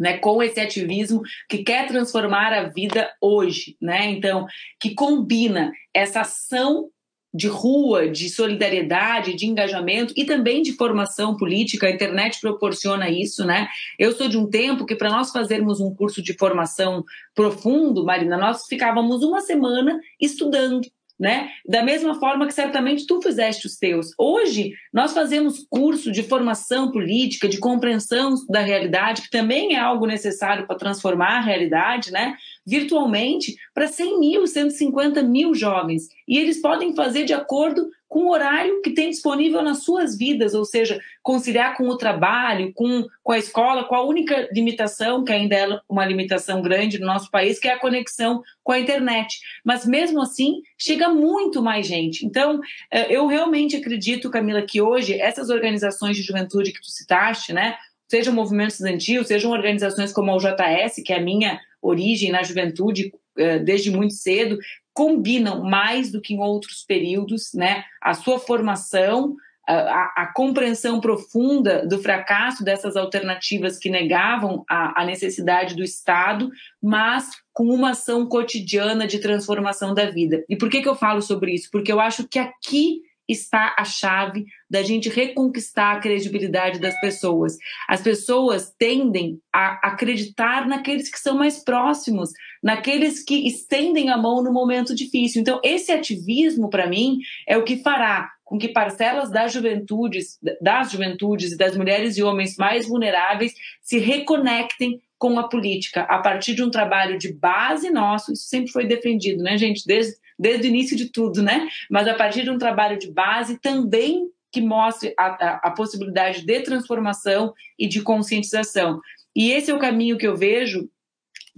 Né, 0.02 0.18
com 0.18 0.42
esse 0.42 0.60
ativismo 0.60 1.22
que 1.48 1.60
quer 1.60 1.88
transformar 1.88 2.52
a 2.54 2.64
vida 2.64 3.08
hoje, 3.22 3.78
né? 3.80 4.10
Então, 4.10 4.48
que 4.80 4.96
combina 4.96 5.72
essa 5.94 6.22
ação 6.22 6.90
de 7.34 7.48
rua, 7.48 8.10
de 8.10 8.30
solidariedade, 8.30 9.36
de 9.36 9.46
engajamento 9.46 10.12
e 10.18 10.26
também 10.26 10.62
de 10.62 10.74
formação 10.74 11.38
política. 11.38 11.88
A 11.88 11.92
internet 11.92 12.42
proporciona 12.42 13.10
isso, 13.10 13.46
né? 13.46 13.68
Eu 13.98 14.12
sou 14.12 14.28
de 14.28 14.38
um 14.38 14.50
tempo 14.50 14.86
que 14.86 14.96
para 14.96 15.10
nós 15.10 15.32
fazermos 15.32 15.80
um 15.80 15.94
curso 15.94 16.22
de 16.22 16.34
formação 16.34 17.04
profundo, 17.34 18.04
Marina, 18.04 18.38
nós 18.38 18.66
ficávamos 18.66 19.24
uma 19.24 19.40
semana 19.40 20.00
estudando 20.20 20.82
né? 21.22 21.52
Da 21.68 21.84
mesma 21.84 22.20
forma 22.20 22.48
que 22.48 22.54
certamente 22.54 23.06
tu 23.06 23.22
fizeste 23.22 23.68
os 23.68 23.78
teus. 23.78 24.08
Hoje, 24.18 24.74
nós 24.92 25.14
fazemos 25.14 25.64
curso 25.70 26.12
de 26.12 26.24
formação 26.24 26.92
política, 26.92 27.48
de 27.48 27.60
compreensão 27.60 28.34
da 28.50 28.60
realidade, 28.60 29.22
que 29.22 29.30
também 29.30 29.76
é 29.76 29.80
algo 29.80 30.08
necessário 30.08 30.66
para 30.66 30.76
transformar 30.76 31.38
a 31.38 31.42
realidade, 31.42 32.12
né? 32.12 32.36
Virtualmente, 32.66 33.56
para 33.72 33.88
100 33.88 34.20
mil, 34.20 34.48
150 34.48 35.22
mil 35.22 35.54
jovens. 35.54 36.10
E 36.28 36.40
eles 36.40 36.60
podem 36.60 36.96
fazer 36.96 37.24
de 37.24 37.34
acordo 37.34 37.88
com 38.12 38.26
o 38.26 38.32
horário 38.32 38.82
que 38.82 38.90
tem 38.90 39.10
disponível 39.10 39.62
nas 39.62 39.86
suas 39.86 40.18
vidas, 40.18 40.54
ou 40.54 40.66
seja, 40.66 41.00
conciliar 41.24 41.78
com 41.78 41.88
o 41.88 41.96
trabalho, 41.96 42.74
com, 42.74 43.08
com 43.24 43.32
a 43.32 43.38
escola, 43.38 43.86
com 43.86 43.96
a 43.96 44.04
única 44.04 44.50
limitação, 44.52 45.24
que 45.24 45.32
ainda 45.32 45.56
é 45.56 45.80
uma 45.88 46.06
limitação 46.06 46.62
grande 46.62 47.00
no 47.00 47.08
nosso 47.08 47.32
país, 47.32 47.58
que 47.58 47.70
é 47.70 47.72
a 47.72 47.80
conexão 47.80 48.44
com 48.66 48.74
a 48.74 48.80
internet. 48.80 49.40
Mas 49.64 49.86
mesmo 49.86 50.22
assim, 50.22 50.62
chega 50.78 51.08
muito 51.08 51.64
mais 51.64 51.88
gente. 51.88 52.26
Então, 52.26 52.60
eh, 52.92 53.16
eu 53.16 53.28
realmente 53.28 53.78
acredito, 53.78 54.30
Camila, 54.30 54.62
que 54.62 54.82
hoje 54.82 55.14
essas 55.14 55.50
organizações 55.50 56.18
de 56.18 56.24
juventude 56.24 56.74
que 56.74 56.82
tu 56.82 56.92
citaste, 56.92 57.54
né, 57.54 57.78
sejam 58.10 58.34
movimentos 58.34 58.76
estudantil, 58.76 59.24
sejam 59.24 59.52
organizações 59.52 60.12
como 60.12 60.32
a 60.32 60.36
UJS, 60.36 61.02
que 61.06 61.14
é 61.14 61.18
a 61.18 61.22
minha 61.22 61.62
origem 61.82 62.30
na 62.30 62.44
juventude 62.44 63.10
eh, 63.38 63.60
desde 63.60 63.90
muito 63.90 64.14
cedo, 64.14 64.58
combinam 64.94 65.64
mais 65.64 66.12
do 66.12 66.22
que 66.22 66.34
em 66.34 66.40
outros 66.40 66.84
períodos, 66.84 67.54
né, 67.54 67.84
a 68.02 68.14
sua 68.14 68.40
formação, 68.40 69.36
a, 69.68 70.24
a, 70.24 70.34
compreensão 70.34 71.00
profunda 71.00 71.86
do 71.88 72.00
fracasso 72.00 72.64
dessas 72.64 72.96
alternativas 72.96 73.78
que 73.78 73.90
negavam 73.90 74.66
a, 74.70 75.02
a, 75.02 75.06
necessidade 75.06 75.76
do 75.76 75.84
Estado, 75.84 76.50
mas 76.82 77.30
com 77.54 77.66
uma 77.66 77.92
ação 77.92 78.26
cotidiana 78.26 79.08
de 79.08 79.20
transformação 79.20 79.94
da 79.94 80.10
vida. 80.10 80.44
E 80.50 80.56
por 80.56 80.70
que, 80.70 80.82
que 80.82 80.90
eu 80.90 80.96
falo 80.96 81.22
sobre 81.22 81.54
isso? 81.54 81.70
Porque 81.72 81.92
eu 81.92 82.00
acho 82.00 82.28
que 82.28 82.40
aqui 82.40 83.02
está 83.28 83.76
a 83.78 83.84
chave 83.84 84.46
da 84.70 84.84
gente 84.84 85.10
reconquistar 85.10 85.96
a 85.96 86.00
credibilidade 86.00 86.80
das 86.80 87.00
pessoas. 87.00 87.58
As 87.88 88.02
pessoas 88.02 88.74
tendem 88.78 89.40
a 89.54 89.90
acreditar 89.90 90.68
naqueles 90.68 91.10
que 91.10 91.20
são 91.20 91.38
mais 91.38 91.64
próximos, 91.64 92.30
naqueles 92.62 93.24
que 93.24 93.48
estendem 93.48 94.10
a 94.10 94.18
mão 94.18 94.44
no 94.44 94.52
momento 94.52 94.96
difícil. 94.96 95.42
Então, 95.42 95.60
esse 95.64 95.92
ativismo, 95.92 96.70
para 96.70 96.88
mim, 96.88 97.18
é 97.48 97.58
o 97.58 97.64
que 97.64 97.78
fará 97.78 98.30
com 98.52 98.58
que 98.58 98.68
parcelas 98.68 99.32
das 99.32 99.54
juventudes, 99.54 100.38
das 100.62 100.92
juventudes 100.92 101.54
e 101.54 101.58
das 101.58 101.78
mulheres 101.78 102.18
e 102.18 102.24
homens 102.24 102.58
mais 102.58 102.86
vulneráveis 102.86 103.54
se 103.82 103.98
reconectem 103.98 105.00
com 105.18 105.40
a 105.40 105.48
política 105.48 106.02
a 106.02 106.18
partir 106.18 106.54
de 106.56 106.62
um 106.62 106.70
trabalho 106.70 107.18
de 107.18 107.32
base 107.32 107.90
nosso. 107.90 108.34
Isso 108.34 108.48
sempre 108.48 108.72
foi 108.72 108.86
defendido, 108.86 109.42
né, 109.42 109.58
gente? 109.58 109.86
Desde 109.86 110.16
desde 110.42 110.68
o 110.68 110.70
início 110.70 110.98
de 110.98 111.12
tudo, 111.12 111.44
né? 111.44 111.68
Mas 111.90 112.08
a 112.08 112.16
partir 112.16 112.44
de 112.44 112.50
um 112.50 112.58
trabalho 112.58 112.98
de 112.98 113.12
base 113.12 113.60
também 113.60 114.28
que 114.52 114.60
mostre 114.60 115.14
a, 115.18 115.28
a, 115.28 115.56
a 115.68 115.72
possibilidade 115.72 116.44
de 116.44 116.60
transformação 116.62 117.54
e 117.78 117.88
de 117.88 118.02
conscientização. 118.02 119.00
E 119.36 119.52
esse 119.52 119.72
é 119.72 119.74
o 119.74 119.80
caminho 119.80 120.18
que 120.18 120.28
eu 120.28 120.36
vejo 120.36 120.90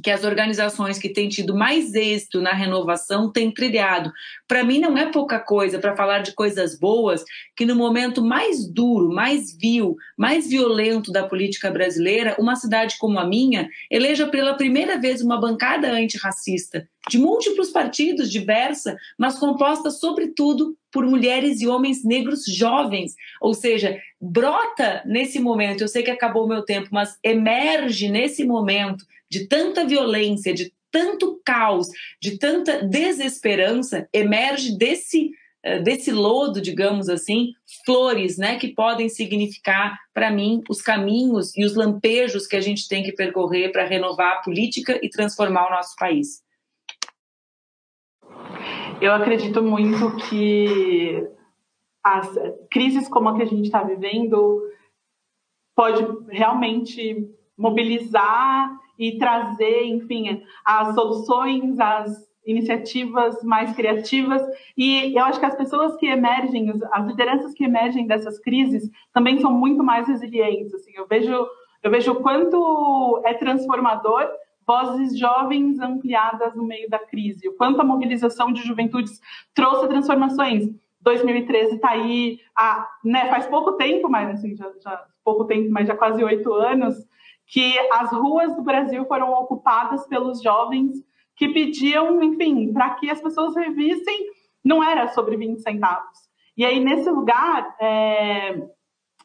que 0.02 0.10
as 0.10 0.24
organizações 0.24 0.98
que 0.98 1.10
têm 1.10 1.30
tido 1.30 1.56
mais 1.56 1.94
êxito 1.94 2.42
na 2.42 2.54
renovação 2.54 3.32
têm 3.32 3.52
trilhado. 3.52 4.12
Para 4.48 4.64
mim, 4.64 4.80
não 4.80 4.98
é 4.98 5.12
pouca 5.12 5.40
coisa 5.40 5.80
para 5.80 5.96
falar 5.96 6.20
de 6.20 6.34
coisas 6.34 6.78
boas 6.78 7.24
que, 7.56 7.66
no 7.66 7.76
momento 7.76 8.24
mais 8.24 8.68
duro, 8.68 9.10
mais 9.10 9.56
vil, 9.58 9.96
mais 10.18 10.50
violento 10.50 11.12
da 11.12 11.28
política 11.28 11.70
brasileira, 11.70 12.36
uma 12.40 12.56
cidade 12.56 12.96
como 12.98 13.20
a 13.20 13.26
minha 13.26 13.70
eleja 13.90 14.28
pela 14.28 14.56
primeira 14.56 15.00
vez 15.00 15.22
uma 15.22 15.40
bancada 15.40 15.92
antirracista, 15.92 16.88
de 17.10 17.18
múltiplos 17.18 17.70
partidos, 17.70 18.32
diversa, 18.32 18.96
mas 19.18 19.38
composta, 19.38 19.92
sobretudo, 19.92 20.76
por 20.92 21.06
mulheres 21.06 21.60
e 21.60 21.68
homens 21.68 22.04
negros 22.04 22.46
jovens. 22.46 23.14
Ou 23.42 23.54
seja, 23.54 24.00
brota 24.22 25.02
nesse 25.06 25.40
momento, 25.40 25.82
eu 25.82 25.88
sei 25.88 26.04
que 26.04 26.12
acabou 26.12 26.46
o 26.46 26.48
meu 26.48 26.64
tempo, 26.64 26.90
mas 26.92 27.18
emerge 27.24 28.10
nesse 28.10 28.44
momento 28.46 29.04
de 29.34 29.48
tanta 29.48 29.84
violência, 29.84 30.54
de 30.54 30.72
tanto 30.92 31.42
caos, 31.44 31.88
de 32.22 32.38
tanta 32.38 32.84
desesperança, 32.86 34.08
emerge 34.14 34.78
desse 34.78 35.32
eh, 35.64 35.80
desse 35.80 36.12
lodo, 36.12 36.62
digamos 36.62 37.10
assim, 37.10 37.54
flores, 37.84 38.38
né, 38.38 38.60
que 38.60 38.68
podem 38.68 39.10
significar 39.10 39.98
para 40.14 40.30
mim 40.30 40.62
os 40.70 40.82
caminhos 40.82 41.56
e 41.58 41.66
os 41.66 41.74
lampejos 41.74 42.46
que 42.46 42.56
a 42.56 42.62
gente 42.62 42.88
tem 42.88 43.02
que 43.02 43.14
percorrer 43.14 43.72
para 43.72 43.86
renovar 43.86 44.34
a 44.34 44.42
política 44.42 45.00
e 45.02 45.10
transformar 45.10 45.68
o 45.68 45.72
nosso 45.72 45.96
país. 45.98 46.44
Eu 49.02 49.14
acredito 49.14 49.64
muito 49.64 50.16
que 50.30 51.28
as 52.04 52.30
crises 52.70 53.08
como 53.08 53.30
a 53.30 53.36
que 53.36 53.44
a 53.44 53.46
gente 53.46 53.66
está 53.66 53.82
vivendo 53.84 54.62
pode 55.76 56.06
realmente 56.30 57.26
mobilizar 57.58 58.83
e 58.98 59.18
trazer, 59.18 59.86
enfim, 59.86 60.44
as 60.66 60.94
soluções, 60.94 61.80
as 61.80 62.28
iniciativas 62.46 63.42
mais 63.44 63.74
criativas 63.74 64.42
e 64.78 65.16
eu 65.18 65.24
acho 65.24 65.40
que 65.40 65.46
as 65.46 65.56
pessoas 65.56 65.96
que 65.96 66.08
emergem, 66.08 66.74
as 66.92 67.06
lideranças 67.06 67.54
que 67.54 67.64
emergem 67.64 68.06
dessas 68.06 68.38
crises 68.38 68.90
também 69.14 69.40
são 69.40 69.52
muito 69.52 69.82
mais 69.82 70.08
resilientes. 70.08 70.74
Assim, 70.74 70.92
eu 70.96 71.08
vejo 71.08 71.48
eu 71.82 71.92
vejo 71.92 72.14
o 72.14 72.22
quanto 72.22 73.22
é 73.26 73.34
transformador 73.34 74.30
vozes 74.66 75.18
jovens 75.20 75.80
ampliadas 75.80 76.56
no 76.56 76.64
meio 76.64 76.90
da 76.90 76.98
crise, 76.98 77.50
o 77.50 77.54
quanto 77.54 77.82
a 77.82 77.84
mobilização 77.84 78.54
de 78.54 78.62
juventudes 78.62 79.20
trouxe 79.54 79.88
transformações. 79.88 80.70
2013 81.02 81.76
está 81.76 81.90
aí, 81.90 82.40
ah, 82.58 82.88
né, 83.04 83.30
faz 83.30 83.46
pouco 83.48 83.74
tempo, 83.74 84.10
mas 84.10 84.30
assim, 84.30 84.56
já, 84.56 84.72
já 84.82 85.06
pouco 85.24 85.44
tempo, 85.44 85.70
mas 85.70 85.88
já 85.88 85.96
quase 85.98 86.24
oito 86.24 86.54
anos, 86.54 86.96
que 87.48 87.78
as 87.92 88.12
ruas 88.12 88.56
do 88.56 88.62
Brasil 88.62 89.06
foram 89.06 89.32
ocupadas 89.34 90.08
pelos 90.08 90.42
jovens 90.42 91.04
que 91.36 91.50
pediam, 91.50 92.22
enfim, 92.24 92.72
para 92.72 92.92
que 92.92 93.10
as 93.10 93.22
pessoas 93.22 93.56
revissem, 93.56 94.28
não 94.64 94.84
era 94.84 95.08
sobre 95.10 95.36
20 95.36 95.60
centavos. 95.62 96.20
E 96.56 96.66
aí, 96.66 96.80
nesse 96.80 97.10
lugar, 97.10 97.76
é... 97.80 98.68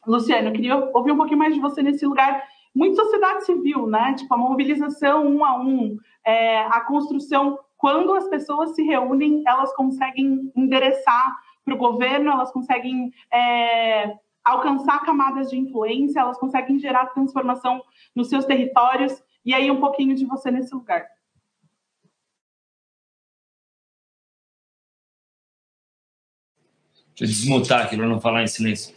Luciano, 0.07 0.49
eu 0.49 0.53
queria 0.53 0.75
ouvir 0.93 1.11
um 1.11 1.17
pouquinho 1.17 1.37
mais 1.37 1.53
de 1.53 1.59
você 1.59 1.83
nesse 1.83 2.05
lugar, 2.05 2.43
muito 2.73 2.95
sociedade 2.95 3.45
civil, 3.45 3.87
né? 3.87 4.13
Tipo, 4.15 4.33
a 4.33 4.37
mobilização 4.37 5.27
um 5.27 5.45
a 5.45 5.55
um, 5.59 5.97
é... 6.25 6.61
a 6.61 6.81
construção. 6.81 7.59
Quando 7.77 8.13
as 8.13 8.27
pessoas 8.27 8.75
se 8.75 8.83
reúnem, 8.83 9.43
elas 9.47 9.73
conseguem 9.75 10.51
endereçar 10.55 11.37
para 11.63 11.75
o 11.75 11.77
governo, 11.77 12.31
elas 12.31 12.51
conseguem 12.51 13.11
é 13.31 14.15
alcançar 14.43 15.05
camadas 15.05 15.49
de 15.49 15.57
influência, 15.57 16.19
elas 16.19 16.37
conseguem 16.37 16.79
gerar 16.79 17.07
transformação 17.07 17.81
nos 18.15 18.29
seus 18.29 18.45
territórios. 18.45 19.21
E 19.45 19.53
aí, 19.53 19.69
um 19.69 19.79
pouquinho 19.79 20.15
de 20.15 20.25
você 20.25 20.51
nesse 20.51 20.73
lugar. 20.73 21.05
Deixa 27.15 27.23
eu 27.23 27.27
desmutar 27.27 27.85
aqui 27.85 27.97
para 27.97 28.07
não 28.07 28.21
falar 28.21 28.43
em 28.43 28.47
silêncio. 28.47 28.93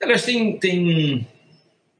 Aliás, 0.00 0.24
tem, 0.24 0.58
tem 0.58 1.26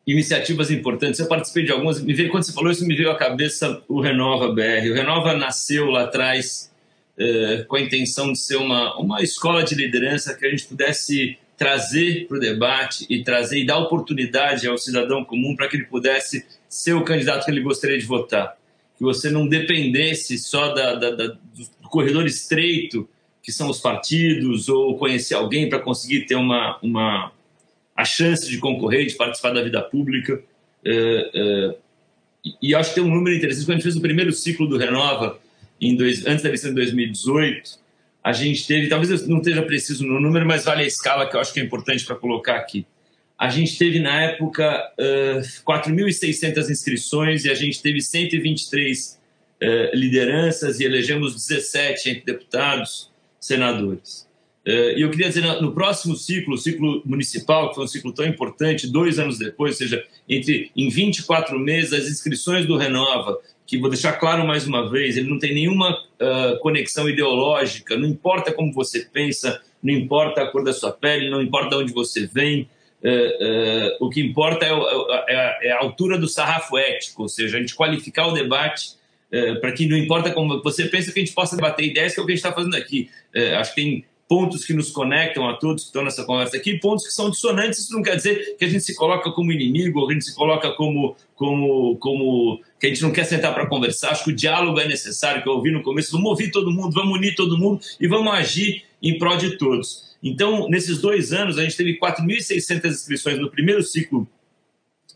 iniciativas 0.06 0.70
importantes. 0.70 1.18
Eu 1.20 1.26
participei 1.26 1.64
de 1.64 1.72
algumas. 1.72 2.00
Me 2.00 2.14
veio, 2.14 2.30
quando 2.30 2.44
você 2.44 2.52
falou 2.52 2.70
isso, 2.70 2.86
me 2.86 2.94
veio 2.94 3.10
à 3.10 3.16
cabeça 3.16 3.82
o 3.88 4.00
Renova 4.00 4.52
BR. 4.52 4.90
O 4.90 4.94
Renova 4.94 5.34
nasceu 5.34 5.86
lá 5.86 6.04
atrás 6.04 6.70
eh, 7.18 7.64
com 7.68 7.76
a 7.76 7.80
intenção 7.80 8.32
de 8.32 8.38
ser 8.38 8.56
uma, 8.56 8.96
uma 8.98 9.22
escola 9.22 9.62
de 9.62 9.74
liderança 9.74 10.34
que 10.34 10.46
a 10.46 10.50
gente 10.50 10.64
pudesse 10.64 11.38
trazer 11.60 12.26
para 12.26 12.38
o 12.38 12.40
debate 12.40 13.04
e 13.10 13.22
trazer 13.22 13.58
e 13.58 13.66
dar 13.66 13.76
oportunidade 13.76 14.66
ao 14.66 14.78
cidadão 14.78 15.22
comum 15.22 15.54
para 15.54 15.68
que 15.68 15.76
ele 15.76 15.84
pudesse 15.84 16.46
ser 16.66 16.94
o 16.94 17.04
candidato 17.04 17.44
que 17.44 17.50
ele 17.50 17.60
gostaria 17.60 17.98
de 17.98 18.06
votar. 18.06 18.56
Que 18.96 19.04
você 19.04 19.28
não 19.28 19.46
dependesse 19.46 20.38
só 20.38 20.72
da, 20.72 20.94
da, 20.94 21.10
da 21.10 21.26
do 21.26 21.88
corredor 21.90 22.24
estreito 22.24 23.06
que 23.42 23.52
são 23.52 23.68
os 23.68 23.78
partidos 23.78 24.70
ou 24.70 24.96
conhecer 24.96 25.34
alguém 25.34 25.68
para 25.68 25.78
conseguir 25.80 26.24
ter 26.24 26.34
uma, 26.34 26.78
uma 26.82 27.30
a 27.94 28.06
chance 28.06 28.48
de 28.48 28.56
concorrer, 28.56 29.04
de 29.04 29.14
participar 29.14 29.50
da 29.50 29.62
vida 29.62 29.82
pública. 29.82 30.42
É, 30.82 31.30
é, 31.34 31.76
e 32.62 32.74
acho 32.74 32.88
que 32.88 32.94
tem 32.94 33.04
um 33.04 33.14
número 33.14 33.36
interessante. 33.36 33.66
Quando 33.66 33.72
a 33.72 33.74
gente 33.74 33.82
fez 33.82 33.96
o 33.96 34.00
primeiro 34.00 34.32
ciclo 34.32 34.66
do 34.66 34.78
Renova, 34.78 35.38
em 35.78 35.94
dois, 35.94 36.24
antes 36.24 36.42
da 36.42 36.48
eleição 36.48 36.70
de 36.70 36.76
2018, 36.76 37.78
a 38.22 38.32
gente 38.32 38.66
teve, 38.66 38.88
talvez 38.88 39.26
não 39.26 39.38
esteja 39.38 39.62
preciso 39.62 40.06
no 40.06 40.20
número, 40.20 40.46
mas 40.46 40.64
vale 40.64 40.82
a 40.82 40.86
escala 40.86 41.28
que 41.28 41.36
eu 41.36 41.40
acho 41.40 41.52
que 41.52 41.60
é 41.60 41.62
importante 41.62 42.04
para 42.04 42.16
colocar 42.16 42.56
aqui. 42.56 42.86
A 43.38 43.48
gente 43.48 43.78
teve, 43.78 43.98
na 43.98 44.22
época, 44.22 44.92
uh, 44.98 45.40
4.600 45.64 46.68
inscrições 46.68 47.46
e 47.46 47.50
a 47.50 47.54
gente 47.54 47.80
teve 47.80 48.02
123 48.02 49.18
uh, 49.62 49.96
lideranças 49.96 50.78
e 50.78 50.84
elegemos 50.84 51.34
17 51.34 52.10
entre 52.10 52.24
deputados, 52.26 53.10
senadores. 53.40 54.28
Uh, 54.66 54.92
e 54.98 55.00
eu 55.00 55.10
queria 55.10 55.28
dizer, 55.28 55.42
no 55.62 55.72
próximo 55.72 56.14
ciclo, 56.14 56.54
o 56.54 56.58
ciclo 56.58 57.02
municipal, 57.06 57.70
que 57.70 57.76
foi 57.76 57.84
um 57.84 57.88
ciclo 57.88 58.12
tão 58.12 58.26
importante, 58.26 58.86
dois 58.86 59.18
anos 59.18 59.38
depois, 59.38 59.72
ou 59.72 59.78
seja, 59.78 60.04
entre, 60.28 60.70
em 60.76 60.90
24 60.90 61.58
meses, 61.58 61.94
as 61.94 62.06
inscrições 62.08 62.66
do 62.66 62.76
Renova 62.76 63.38
que 63.70 63.78
vou 63.78 63.88
deixar 63.88 64.14
claro 64.14 64.44
mais 64.44 64.66
uma 64.66 64.90
vez, 64.90 65.16
ele 65.16 65.30
não 65.30 65.38
tem 65.38 65.54
nenhuma 65.54 65.92
uh, 65.92 66.58
conexão 66.58 67.08
ideológica, 67.08 67.96
não 67.96 68.08
importa 68.08 68.52
como 68.52 68.72
você 68.72 69.06
pensa, 69.12 69.62
não 69.80 69.94
importa 69.94 70.42
a 70.42 70.46
cor 70.48 70.64
da 70.64 70.72
sua 70.72 70.90
pele, 70.90 71.30
não 71.30 71.40
importa 71.40 71.76
de 71.76 71.82
onde 71.84 71.92
você 71.92 72.26
vem, 72.26 72.68
uh, 73.00 73.08
uh, 73.08 74.06
o 74.06 74.10
que 74.10 74.20
importa 74.20 74.66
é, 74.66 74.72
é, 74.72 75.68
é, 75.68 75.72
a 75.72 75.78
altura 75.78 76.18
do 76.18 76.26
sarrafo 76.26 76.76
ético, 76.76 77.22
ou 77.22 77.28
seja, 77.28 77.58
a 77.58 77.60
gente 77.60 77.76
qualificar 77.76 78.26
o 78.26 78.32
debate 78.32 78.98
para 79.60 79.70
que 79.70 79.86
não 79.86 79.96
importa 79.96 80.32
como 80.32 80.60
você 80.60 80.86
pensa, 80.86 81.12
que 81.12 81.20
a 81.20 81.24
gente 81.24 81.32
possa 81.32 81.54
debater 81.54 81.86
ideias, 81.86 82.12
que 82.12 82.18
é 82.18 82.22
o 82.24 82.26
que 82.26 82.32
a 82.32 82.34
gente 82.34 82.44
está 82.44 82.52
fazendo 82.52 82.74
aqui. 82.74 83.08
acho 83.56 83.72
que 83.72 83.80
tem 83.80 84.04
pontos 84.30 84.64
que 84.64 84.72
nos 84.72 84.92
conectam 84.92 85.48
a 85.48 85.54
todos 85.54 85.82
que 85.82 85.88
estão 85.88 86.04
nessa 86.04 86.22
conversa 86.24 86.56
aqui, 86.56 86.78
pontos 86.78 87.04
que 87.04 87.12
são 87.12 87.28
dissonantes. 87.28 87.80
Isso 87.80 87.92
não 87.92 88.00
quer 88.00 88.14
dizer 88.14 88.54
que 88.56 88.64
a 88.64 88.68
gente 88.68 88.84
se 88.84 88.94
coloca 88.94 89.28
como 89.32 89.50
inimigo, 89.50 89.98
ou 89.98 90.06
que 90.06 90.12
a 90.12 90.14
gente 90.14 90.26
se 90.26 90.36
coloca 90.36 90.70
como, 90.70 91.16
como, 91.34 91.96
como 91.96 92.60
que 92.78 92.86
a 92.86 92.88
gente 92.90 93.02
não 93.02 93.10
quer 93.10 93.24
sentar 93.24 93.52
para 93.52 93.66
conversar. 93.66 94.10
Acho 94.10 94.22
que 94.22 94.30
o 94.30 94.36
diálogo 94.36 94.78
é 94.78 94.86
necessário, 94.86 95.42
que 95.42 95.48
eu 95.48 95.54
ouvi 95.54 95.72
no 95.72 95.82
começo. 95.82 96.12
Vamos 96.12 96.30
ouvir 96.30 96.52
todo 96.52 96.70
mundo, 96.70 96.92
vamos 96.92 97.18
unir 97.18 97.34
todo 97.34 97.58
mundo 97.58 97.80
e 98.00 98.06
vamos 98.06 98.32
agir 98.32 98.84
em 99.02 99.18
prol 99.18 99.36
de 99.36 99.58
todos. 99.58 100.14
Então, 100.22 100.68
nesses 100.68 101.00
dois 101.00 101.32
anos, 101.32 101.58
a 101.58 101.64
gente 101.64 101.76
teve 101.76 101.98
4.600 101.98 102.84
inscrições 102.86 103.36
no 103.36 103.50
primeiro 103.50 103.82
ciclo 103.82 104.28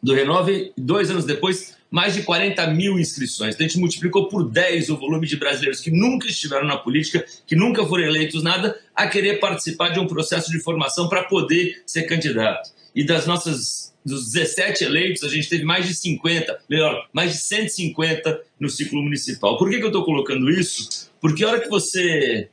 do 0.03 0.13
Renove, 0.13 0.73
dois 0.77 1.09
anos 1.09 1.25
depois, 1.25 1.77
mais 1.95 2.13
de 2.13 2.25
40 2.25 2.67
mil 2.73 2.99
inscrições. 2.99 3.55
Então, 3.55 3.65
a 3.65 3.69
gente 3.69 3.79
multiplicou 3.79 4.27
por 4.27 4.51
10 4.51 4.91
o 4.91 4.97
volume 4.97 5.29
de 5.29 5.37
brasileiros 5.37 5.81
que 5.81 5.93
nunca 5.93 6.27
estiveram 6.27 6.67
na 6.67 6.77
política, 6.77 7.25
que 7.47 7.55
nunca 7.55 7.87
foram 7.87 8.03
eleitos 8.03 8.43
nada, 8.43 8.77
a 8.93 9.07
querer 9.07 9.39
participar 9.39 9.91
de 9.91 10.01
um 10.01 10.07
processo 10.09 10.51
de 10.51 10.59
formação 10.59 11.09
para 11.09 11.23
poder 11.23 11.85
ser 11.87 12.03
candidato. 12.03 12.69
E 12.97 13.07
das 13.07 13.29
nossas 13.29 13.95
dos 14.05 14.33
17 14.33 14.83
eleitos, 14.83 15.23
a 15.23 15.29
gente 15.29 15.49
teve 15.49 15.63
mais 15.63 15.87
de 15.87 15.95
50, 15.95 16.59
melhor, 16.69 17.09
mais 17.13 17.31
de 17.31 17.39
150 17.39 18.43
no 18.59 18.69
ciclo 18.69 19.01
municipal. 19.01 19.57
Por 19.57 19.71
que, 19.71 19.79
que 19.79 19.85
eu 19.85 19.87
estou 19.87 20.05
colocando 20.05 20.51
isso? 20.51 21.09
Porque 21.21 21.45
a 21.45 21.49
hora 21.49 21.61
que 21.61 21.69
você 21.69 22.49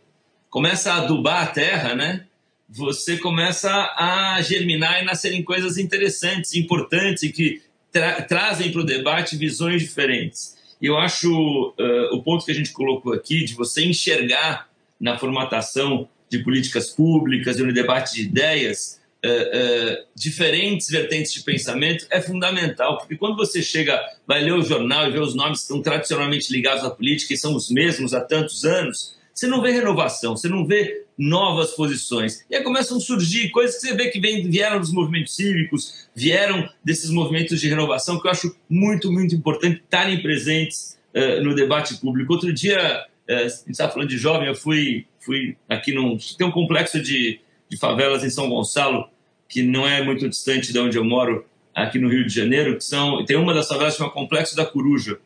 começa 0.51 0.93
a 0.93 0.97
adubar 0.97 1.41
a 1.41 1.47
terra, 1.47 1.95
né? 1.95 2.27
Você 2.69 3.17
começa 3.17 3.71
a 3.97 4.39
germinar 4.43 5.01
e 5.01 5.05
nascerem 5.05 5.41
coisas 5.41 5.79
interessantes, 5.79 6.53
importantes 6.53 7.23
e 7.23 7.31
que 7.31 7.70
tra 7.91 8.21
trazem 8.21 8.71
para 8.71 8.81
o 8.81 8.85
debate 8.85 9.35
visões 9.35 9.81
diferentes. 9.81 10.57
E 10.81 10.87
eu 10.87 10.97
acho 10.97 11.75
uh, 11.77 12.15
o 12.15 12.23
ponto 12.23 12.43
que 12.43 12.51
a 12.51 12.55
gente 12.55 12.71
colocou 12.71 13.13
aqui, 13.13 13.43
de 13.43 13.53
você 13.53 13.85
enxergar 13.85 14.67
na 14.99 15.17
formatação 15.17 16.07
de 16.29 16.39
políticas 16.39 16.89
públicas 16.89 17.59
e 17.59 17.63
no 17.63 17.73
debate 17.73 18.15
de 18.15 18.21
ideias 18.23 18.99
uh, 19.23 19.27
uh, 19.27 20.05
diferentes 20.15 20.89
vertentes 20.89 21.33
de 21.33 21.43
pensamento, 21.43 22.07
é 22.09 22.19
fundamental, 22.19 22.97
porque 22.97 23.15
quando 23.15 23.35
você 23.35 23.61
chega, 23.61 23.99
vai 24.25 24.41
ler 24.43 24.53
o 24.53 24.63
jornal 24.63 25.07
e 25.07 25.11
vê 25.11 25.19
os 25.19 25.35
nomes 25.35 25.59
que 25.59 25.63
estão 25.65 25.81
tradicionalmente 25.81 26.51
ligados 26.51 26.83
à 26.83 26.89
política 26.89 27.33
e 27.33 27.37
são 27.37 27.55
os 27.55 27.69
mesmos 27.69 28.13
há 28.13 28.21
tantos 28.21 28.65
anos, 28.65 29.15
você 29.41 29.47
não 29.47 29.59
vê 29.59 29.71
renovação, 29.71 30.37
você 30.37 30.47
não 30.47 30.67
vê 30.67 31.05
novas 31.17 31.71
posições. 31.71 32.45
E 32.47 32.55
aí 32.55 32.63
começam 32.63 32.97
a 32.97 32.99
surgir 32.99 33.49
coisas 33.49 33.81
que 33.81 33.87
você 33.87 33.95
vê 33.95 34.09
que 34.09 34.19
vem, 34.19 34.47
vieram 34.47 34.79
dos 34.79 34.93
movimentos 34.93 35.35
cívicos, 35.35 36.07
vieram 36.15 36.69
desses 36.83 37.09
movimentos 37.09 37.59
de 37.59 37.67
renovação, 37.67 38.19
que 38.19 38.27
eu 38.27 38.31
acho 38.31 38.55
muito, 38.69 39.11
muito 39.11 39.33
importante 39.33 39.81
estarem 39.83 40.21
presentes 40.21 40.99
uh, 41.15 41.43
no 41.43 41.55
debate 41.55 41.95
público. 41.95 42.31
Outro 42.33 42.53
dia, 42.53 43.03
uh, 43.27 43.33
a 43.33 43.47
gente 43.47 43.71
estava 43.71 43.91
falando 43.91 44.09
de 44.09 44.17
jovem, 44.19 44.47
eu 44.47 44.53
fui, 44.53 45.07
fui 45.19 45.57
aqui 45.67 45.91
num. 45.91 46.19
Tem 46.37 46.45
um 46.45 46.51
complexo 46.51 47.01
de, 47.01 47.39
de 47.67 47.77
favelas 47.77 48.23
em 48.23 48.29
São 48.29 48.47
Gonçalo, 48.47 49.09
que 49.49 49.63
não 49.63 49.87
é 49.87 50.03
muito 50.03 50.29
distante 50.29 50.71
de 50.71 50.77
onde 50.77 50.99
eu 50.99 51.03
moro, 51.03 51.45
aqui 51.73 51.97
no 51.97 52.09
Rio 52.09 52.27
de 52.27 52.33
Janeiro, 52.33 52.77
que 52.77 52.83
são. 52.83 53.25
Tem 53.25 53.37
uma 53.37 53.55
das 53.55 53.67
favelas 53.67 53.95
que 53.95 53.97
chama 53.97 54.11
Complexo 54.11 54.55
da 54.55 54.67
Coruja 54.67 55.17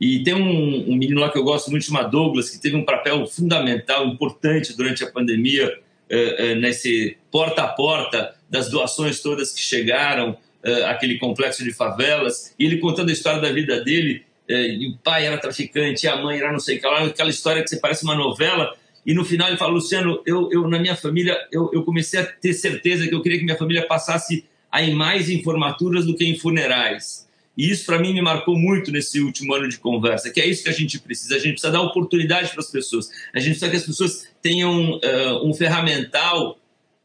e 0.00 0.22
tem 0.22 0.34
um, 0.34 0.90
um, 0.90 0.96
menino 0.96 1.20
lá 1.20 1.30
que 1.30 1.38
eu 1.38 1.44
gosto 1.44 1.70
muito, 1.70 1.86
chamado 1.86 2.10
Douglas, 2.10 2.50
que 2.50 2.60
teve 2.60 2.76
um 2.76 2.84
papel 2.84 3.26
fundamental, 3.26 4.06
importante 4.06 4.76
durante 4.76 5.02
a 5.02 5.10
pandemia, 5.10 5.68
uh, 5.68 6.52
uh, 6.52 6.56
nesse 6.56 7.16
porta 7.30 7.62
a 7.62 7.68
porta 7.68 8.34
das 8.48 8.68
doações 8.68 9.20
todas 9.20 9.52
que 9.52 9.62
chegaram 9.62 10.32
uh, 10.32 10.86
àquele 10.86 11.18
complexo 11.18 11.64
de 11.64 11.72
favelas. 11.72 12.54
E 12.58 12.66
ele 12.66 12.76
contando 12.76 13.08
a 13.08 13.12
história 13.12 13.40
da 13.40 13.50
vida 13.50 13.82
dele, 13.82 14.24
e 14.48 14.90
o 14.90 14.98
pai 14.98 15.26
era 15.26 15.38
traficante, 15.38 16.06
a 16.06 16.16
mãe 16.22 16.38
era 16.38 16.52
não 16.52 16.60
sei 16.60 16.76
o 16.76 16.80
que 16.80 16.86
lá, 16.86 17.04
aquela 17.04 17.30
história 17.30 17.64
que 17.64 17.76
parece 17.76 18.04
uma 18.04 18.14
novela. 18.14 18.76
E 19.04 19.12
no 19.12 19.24
final 19.24 19.48
ele 19.48 19.56
fala, 19.56 19.72
Luciano, 19.72 20.22
eu, 20.24 20.48
eu 20.52 20.68
na 20.68 20.78
minha 20.78 20.94
família, 20.94 21.36
eu, 21.50 21.68
eu 21.72 21.82
comecei 21.82 22.20
a 22.20 22.24
ter 22.24 22.52
certeza 22.52 23.08
que 23.08 23.14
eu 23.14 23.20
queria 23.22 23.38
que 23.38 23.44
minha 23.44 23.56
família 23.56 23.84
passasse 23.88 24.44
a 24.70 24.82
ir 24.82 24.94
mais 24.94 25.28
em 25.28 25.42
formaturas 25.42 26.06
do 26.06 26.14
que 26.14 26.24
em 26.24 26.38
funerais. 26.38 27.25
E 27.56 27.70
isso, 27.70 27.86
para 27.86 27.98
mim, 27.98 28.12
me 28.12 28.20
marcou 28.20 28.56
muito 28.56 28.92
nesse 28.92 29.18
último 29.20 29.54
ano 29.54 29.68
de 29.68 29.78
conversa, 29.78 30.30
que 30.30 30.40
é 30.40 30.46
isso 30.46 30.64
que 30.64 30.68
a 30.68 30.72
gente 30.72 30.98
precisa. 30.98 31.36
A 31.36 31.38
gente 31.38 31.52
precisa 31.52 31.72
dar 31.72 31.80
oportunidade 31.80 32.50
para 32.50 32.60
as 32.60 32.70
pessoas. 32.70 33.08
A 33.34 33.38
gente 33.38 33.58
precisa 33.58 33.70
que 33.70 33.76
as 33.76 33.86
pessoas 33.86 34.28
tenham 34.42 34.96
uh, 34.96 35.48
um 35.48 35.54
ferramental 35.54 36.58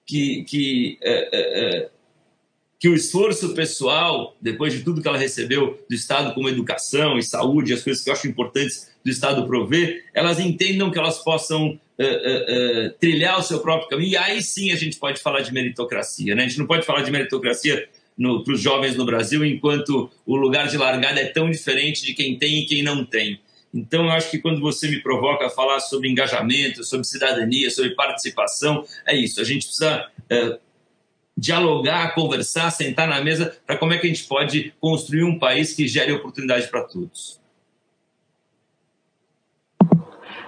que, 0.06 0.44
que, 0.44 1.00
uh, 1.02 1.86
uh, 1.86 1.90
que 2.78 2.90
o 2.90 2.94
esforço 2.94 3.54
pessoal, 3.54 4.36
depois 4.42 4.74
de 4.74 4.84
tudo 4.84 5.02
que 5.02 5.08
ela 5.08 5.18
recebeu 5.18 5.82
do 5.90 5.96
Estado, 5.96 6.34
como 6.34 6.50
educação 6.50 7.18
e 7.18 7.24
saúde, 7.24 7.74
as 7.74 7.82
coisas 7.82 8.04
que 8.04 8.10
eu 8.10 8.14
acho 8.14 8.28
importantes 8.28 8.92
do 9.06 9.10
Estado 9.10 9.48
prover, 9.48 10.04
elas 10.14 10.38
entendam 10.38 10.92
que 10.92 11.00
elas 11.00 11.20
possam 11.20 11.80
trilhar 13.00 13.38
o 13.38 13.44
seu 13.44 13.60
próprio 13.60 13.88
caminho. 13.88 14.10
E 14.10 14.18
aí 14.18 14.42
sim 14.42 14.72
a 14.72 14.76
gente 14.76 14.98
pode 14.98 15.22
falar 15.22 15.42
de 15.42 15.54
meritocracia. 15.54 16.34
Né? 16.34 16.46
A 16.46 16.48
gente 16.48 16.58
não 16.58 16.66
pode 16.66 16.84
falar 16.84 17.04
de 17.04 17.12
meritocracia 17.12 17.88
para 18.44 18.54
os 18.54 18.62
jovens 18.62 18.96
no 18.96 19.06
Brasil, 19.06 19.44
enquanto 19.46 20.10
o 20.26 20.36
lugar 20.36 20.68
de 20.68 20.78
largada 20.78 21.20
é 21.20 21.26
tão 21.26 21.50
diferente 21.50 22.06
de 22.06 22.14
quem 22.14 22.38
tem 22.38 22.60
e 22.60 22.66
quem 22.66 22.84
não 22.84 23.06
tem. 23.06 23.40
Então, 23.74 24.06
eu 24.06 24.12
acho 24.12 24.30
que 24.30 24.40
quando 24.40 24.60
você 24.60 24.90
me 24.90 25.02
provoca 25.02 25.46
a 25.46 25.50
falar 25.50 25.80
sobre 25.80 26.10
engajamento, 26.10 26.84
sobre 26.84 27.08
cidadania, 27.08 27.70
sobre 27.70 27.96
participação, 27.96 28.84
é 29.06 29.16
isso. 29.16 29.40
A 29.40 29.46
gente 29.46 29.66
precisa 29.66 30.10
é, 30.30 30.60
dialogar, 31.38 32.14
conversar, 32.14 32.70
sentar 32.70 33.08
na 33.08 33.22
mesa 33.22 33.58
para 33.66 33.78
como 33.78 33.94
é 33.94 33.98
que 33.98 34.06
a 34.06 34.10
gente 34.10 34.26
pode 34.26 34.74
construir 34.80 35.24
um 35.24 35.40
país 35.40 35.74
que 35.74 35.88
gere 35.88 36.12
oportunidade 36.12 36.68
para 36.68 36.84
todos. 36.84 37.40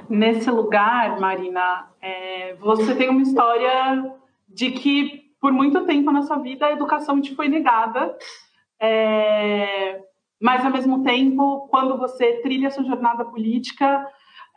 Nesse 0.09 0.49
lugar, 0.51 1.19
Marina, 1.19 1.87
é, 2.01 2.55
você 2.55 2.93
tem 2.93 3.09
uma 3.09 3.21
história 3.21 4.13
de 4.49 4.71
que 4.71 5.22
por 5.43 5.51
muito 5.51 5.85
tempo 5.85 6.09
na 6.09 6.21
sua 6.21 6.37
vida 6.37 6.65
a 6.65 6.71
educação 6.71 7.19
te 7.19 7.35
foi 7.35 7.49
negada. 7.49 8.17
É, 8.81 10.01
mas, 10.41 10.63
ao 10.63 10.71
mesmo 10.71 11.03
tempo, 11.03 11.67
quando 11.67 11.97
você 11.97 12.39
trilha 12.41 12.71
sua 12.71 12.85
jornada 12.85 13.25
política, 13.25 14.07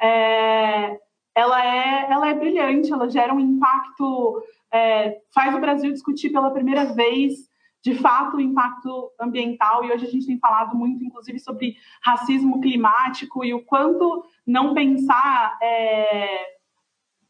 é, 0.00 0.96
ela, 1.34 1.66
é, 1.66 2.06
ela 2.08 2.28
é 2.28 2.34
brilhante, 2.34 2.92
ela 2.92 3.10
gera 3.10 3.34
um 3.34 3.40
impacto, 3.40 4.40
é, 4.72 5.16
faz 5.34 5.56
o 5.56 5.60
Brasil 5.60 5.92
discutir 5.92 6.30
pela 6.30 6.52
primeira 6.52 6.84
vez, 6.84 7.34
de 7.82 7.96
fato, 7.96 8.36
o 8.36 8.40
impacto 8.40 9.10
ambiental. 9.20 9.84
E 9.84 9.90
hoje 9.90 10.06
a 10.06 10.10
gente 10.10 10.26
tem 10.28 10.38
falado 10.38 10.76
muito, 10.76 11.04
inclusive, 11.04 11.40
sobre 11.40 11.74
racismo 12.00 12.60
climático 12.60 13.44
e 13.44 13.52
o 13.52 13.64
quanto 13.64 14.24
não 14.46 14.72
pensar 14.72 15.58
é, 15.60 16.55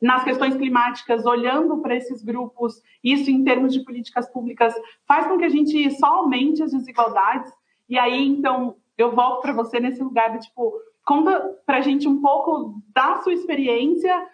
nas 0.01 0.25
questões 0.25 0.57
climáticas, 0.57 1.25
olhando 1.25 1.79
para 1.79 1.97
esses 1.97 2.23
grupos, 2.23 2.83
isso 3.03 3.31
em 3.31 3.43
termos 3.45 3.73
de 3.73 3.85
políticas 3.85 4.29
públicas, 4.31 4.75
faz 5.07 5.27
com 5.27 5.39
que 5.39 5.45
a 5.45 5.49
gente 5.49 5.91
só 5.93 6.07
aumente 6.07 6.63
as 6.63 6.73
desigualdades. 6.73 7.53
E 7.89 7.99
aí, 7.99 8.27
então, 8.27 8.77
eu 8.99 9.15
volto 9.15 9.43
para 9.43 9.53
você 9.53 9.81
nesse 9.81 10.03
lugar 10.03 10.33
de 10.33 10.47
tipo, 10.47 10.73
conta 11.05 11.41
para 11.65 11.79
a 11.79 11.81
gente 11.81 12.07
um 12.09 12.21
pouco 12.21 12.81
da 12.95 13.23
sua 13.23 13.33
experiência 13.33 14.27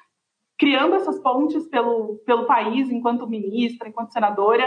criando 0.58 0.94
essas 0.94 1.18
pontes 1.18 1.66
pelo, 1.66 2.18
pelo 2.24 2.46
país, 2.46 2.88
enquanto 2.88 3.26
ministra, 3.26 3.88
enquanto 3.88 4.12
senadora, 4.12 4.64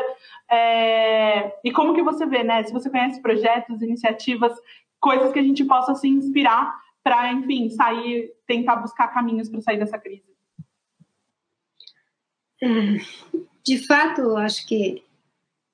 é, 0.51 1.57
e 1.63 1.71
como 1.71 1.93
que 1.93 2.03
você 2.03 2.25
vê, 2.25 2.43
né? 2.43 2.63
Se 2.63 2.73
você 2.73 2.89
conhece 2.89 3.21
projetos, 3.21 3.81
iniciativas, 3.81 4.53
coisas 4.99 5.31
que 5.31 5.39
a 5.39 5.43
gente 5.43 5.63
possa 5.63 5.95
se 5.95 6.09
inspirar 6.09 6.77
para, 7.01 7.31
enfim, 7.31 7.69
sair, 7.69 8.29
tentar 8.45 8.75
buscar 8.75 9.07
caminhos 9.07 9.47
para 9.47 9.61
sair 9.61 9.77
dessa 9.77 9.97
crise. 9.97 10.34
De 13.63 13.77
fato, 13.85 14.35
acho 14.37 14.67
que 14.67 15.03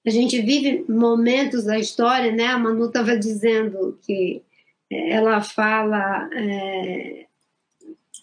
a 0.06 0.10
gente 0.10 0.42
vive 0.42 0.86
momentos 0.90 1.66
da 1.66 1.78
história, 1.78 2.32
né? 2.32 2.46
A 2.46 2.58
Manu 2.58 2.88
estava 2.88 3.18
dizendo 3.18 4.00
que 4.02 4.42
é, 4.92 5.12
ela 5.12 5.42
fala 5.42 6.30
é, 6.34 7.26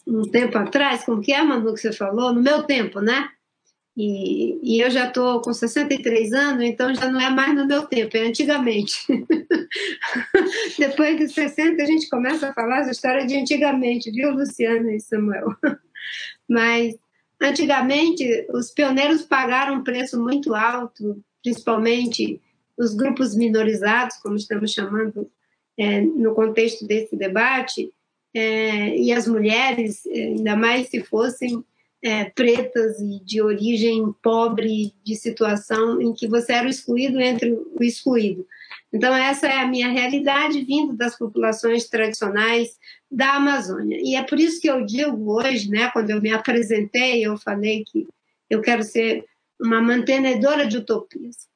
um 0.07 0.23
tempo 0.23 0.59
atrás, 0.59 1.05
como 1.05 1.23
que 1.23 1.33
é, 1.33 1.43
Manu, 1.43 1.75
que 1.75 1.81
você 1.81 1.93
falou? 1.93 2.33
No 2.33 2.43
meu 2.43 2.63
tempo, 2.65 3.01
né? 3.01 3.29
E, 3.97 4.61
e 4.63 4.81
eu 4.81 4.91
já 4.91 5.09
estou 5.09 5.41
com 5.41 5.53
63 5.53 6.33
anos, 6.33 6.63
então 6.63 6.95
já 6.95 7.11
não 7.11 7.21
é 7.21 7.31
mais 7.31 7.55
no 7.55 7.67
meu 7.67 7.85
tempo, 7.85 8.17
é 8.17 8.21
antigamente. 8.21 8.95
Depois 10.79 11.19
dos 11.19 11.35
60, 11.35 11.83
a 11.83 11.87
gente 11.87 12.09
começa 12.09 12.49
a 12.49 12.55
falar 12.55 12.81
essa 12.81 12.93
história 12.93 13.27
de 13.27 13.37
antigamente, 13.37 14.11
viu, 14.13 14.31
Luciana 14.31 14.93
e 14.93 15.01
Samuel? 15.01 15.49
Mas 16.49 16.95
Antigamente, 17.41 18.47
os 18.53 18.71
pioneiros 18.71 19.23
pagaram 19.23 19.77
um 19.77 19.85
preço 19.85 20.21
muito 20.21 20.55
alto, 20.55 21.23
principalmente 21.43 22.41
os 22.77 22.95
grupos 22.95 23.35
minorizados, 23.35 24.17
como 24.17 24.37
estamos 24.37 24.73
chamando 24.73 25.31
é, 25.79 26.01
no 26.01 26.35
contexto 26.35 26.87
desse 26.87 27.17
debate, 27.17 27.93
é, 28.35 28.97
e 28.97 29.13
as 29.13 29.27
mulheres, 29.27 30.05
ainda 30.07 30.57
mais 30.57 30.89
se 30.89 31.03
fossem 31.03 31.65
é, 32.03 32.25
pretas 32.27 33.01
e 33.01 33.21
de 33.25 33.41
origem 33.41 34.13
pobre, 34.23 34.93
de 35.05 35.17
situação 35.17 36.01
em 36.01 36.13
que 36.13 36.29
você 36.29 36.53
era 36.53 36.67
o 36.67 36.71
excluído 36.71 37.21
entre 37.21 37.53
o 37.53 37.83
excluído. 37.83 38.47
Então, 38.93 39.15
essa 39.15 39.47
é 39.47 39.59
a 39.59 39.67
minha 39.67 39.89
realidade 39.89 40.65
vindo 40.65 40.95
das 40.95 41.17
populações 41.17 41.89
tradicionais 41.89 42.79
da 43.11 43.35
Amazônia. 43.35 43.99
E 44.01 44.17
é 44.17 44.23
por 44.23 44.39
isso 44.41 44.61
que 44.61 44.69
eu 44.69 44.85
digo 44.85 45.31
hoje, 45.31 45.71
né, 45.71 45.91
quando 45.91 46.11
eu 46.11 46.21
me 46.21 46.33
apresentei, 46.33 47.25
eu 47.25 47.37
falei 47.37 47.85
que 47.85 48.07
eu 48.49 48.63
quero 48.63 48.83
ser 48.83 49.25
uma 49.61 49.83
mantenedora 49.83 50.67
de 50.67 50.79
utopias, 50.79 51.49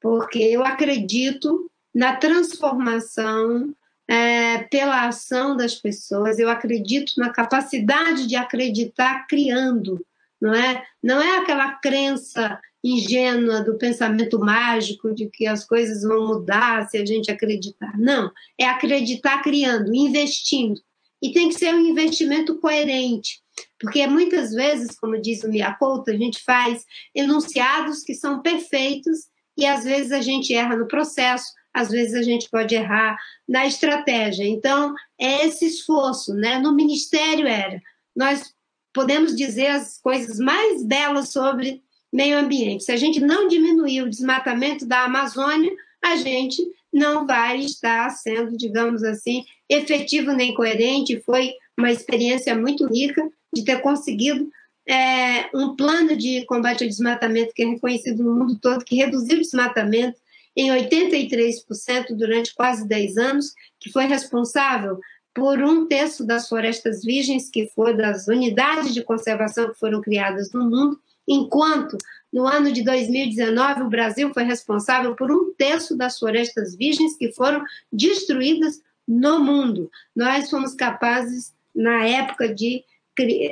porque 0.00 0.38
eu 0.38 0.64
acredito 0.64 1.70
na 1.94 2.16
transformação 2.16 3.74
é, 4.08 4.64
pela 4.64 5.06
ação 5.06 5.56
das 5.56 5.74
pessoas, 5.74 6.38
eu 6.38 6.48
acredito 6.48 7.12
na 7.16 7.30
capacidade 7.30 8.26
de 8.26 8.34
acreditar 8.34 9.26
criando, 9.28 10.04
não 10.40 10.52
é? 10.52 10.84
Não 11.00 11.22
é 11.22 11.38
aquela 11.38 11.74
crença 11.74 12.60
ingênua 12.82 13.62
do 13.62 13.76
pensamento 13.76 14.38
mágico 14.38 15.14
de 15.14 15.26
que 15.26 15.46
as 15.46 15.64
coisas 15.64 16.02
vão 16.02 16.26
mudar 16.26 16.88
se 16.88 16.96
a 16.96 17.04
gente 17.04 17.30
acreditar. 17.30 17.98
Não, 17.98 18.30
é 18.58 18.66
acreditar 18.66 19.42
criando, 19.42 19.94
investindo. 19.94 20.80
E 21.22 21.32
tem 21.32 21.48
que 21.48 21.58
ser 21.58 21.74
um 21.74 21.86
investimento 21.86 22.58
coerente, 22.58 23.42
porque 23.78 24.06
muitas 24.06 24.52
vezes, 24.52 24.98
como 24.98 25.20
diz 25.20 25.44
o 25.44 25.48
Miyakoto, 25.50 26.10
a 26.10 26.16
gente 26.16 26.42
faz 26.42 26.84
enunciados 27.14 28.02
que 28.02 28.14
são 28.14 28.40
perfeitos 28.40 29.28
e 29.56 29.66
às 29.66 29.84
vezes 29.84 30.12
a 30.12 30.22
gente 30.22 30.54
erra 30.54 30.76
no 30.76 30.88
processo, 30.88 31.52
às 31.74 31.90
vezes 31.90 32.14
a 32.14 32.22
gente 32.22 32.48
pode 32.48 32.74
errar 32.74 33.18
na 33.46 33.66
estratégia. 33.66 34.44
Então, 34.44 34.94
é 35.18 35.46
esse 35.46 35.66
esforço, 35.66 36.32
né? 36.34 36.58
No 36.58 36.74
ministério 36.74 37.46
era. 37.46 37.80
Nós 38.16 38.54
podemos 38.92 39.36
dizer 39.36 39.68
as 39.68 40.00
coisas 40.00 40.38
mais 40.38 40.82
belas 40.84 41.30
sobre 41.30 41.82
meio 42.12 42.38
ambiente. 42.38 42.84
Se 42.84 42.92
a 42.92 42.96
gente 42.96 43.20
não 43.20 43.48
diminuir 43.48 44.02
o 44.02 44.10
desmatamento 44.10 44.86
da 44.86 45.04
Amazônia, 45.04 45.70
a 46.02 46.16
gente 46.16 46.62
não 46.92 47.26
vai 47.26 47.60
estar 47.60 48.10
sendo, 48.10 48.56
digamos 48.56 49.02
assim, 49.04 49.44
efetivo 49.68 50.32
nem 50.32 50.54
coerente. 50.54 51.20
Foi 51.20 51.52
uma 51.76 51.90
experiência 51.90 52.56
muito 52.56 52.86
rica 52.86 53.28
de 53.52 53.64
ter 53.64 53.80
conseguido 53.80 54.50
é, 54.88 55.48
um 55.54 55.76
plano 55.76 56.16
de 56.16 56.44
combate 56.46 56.82
ao 56.82 56.88
desmatamento 56.88 57.54
que 57.54 57.62
é 57.62 57.66
reconhecido 57.66 58.24
no 58.24 58.34
mundo 58.34 58.58
todo, 58.58 58.84
que 58.84 58.96
reduziu 58.96 59.38
o 59.38 59.42
desmatamento 59.42 60.18
em 60.56 60.70
83% 60.70 62.08
durante 62.10 62.54
quase 62.54 62.86
10 62.86 63.16
anos, 63.16 63.54
que 63.78 63.90
foi 63.90 64.06
responsável 64.06 64.98
por 65.32 65.62
um 65.62 65.86
terço 65.86 66.26
das 66.26 66.48
florestas 66.48 67.04
virgens, 67.04 67.48
que 67.48 67.68
foi 67.68 67.96
das 67.96 68.26
unidades 68.26 68.92
de 68.92 69.04
conservação 69.04 69.70
que 69.70 69.78
foram 69.78 70.00
criadas 70.00 70.52
no 70.52 70.68
mundo, 70.68 71.00
enquanto 71.26 71.96
no 72.32 72.46
ano 72.46 72.72
de 72.72 72.82
2019 72.82 73.82
o 73.82 73.88
Brasil 73.88 74.32
foi 74.32 74.44
responsável 74.44 75.14
por 75.14 75.30
um 75.30 75.52
terço 75.54 75.96
das 75.96 76.18
florestas 76.18 76.76
virgens 76.76 77.16
que 77.16 77.32
foram 77.32 77.64
destruídas 77.92 78.80
no 79.06 79.40
mundo. 79.40 79.90
Nós 80.14 80.48
fomos 80.48 80.74
capazes, 80.74 81.52
na 81.74 82.04
época, 82.06 82.52
de 82.52 82.84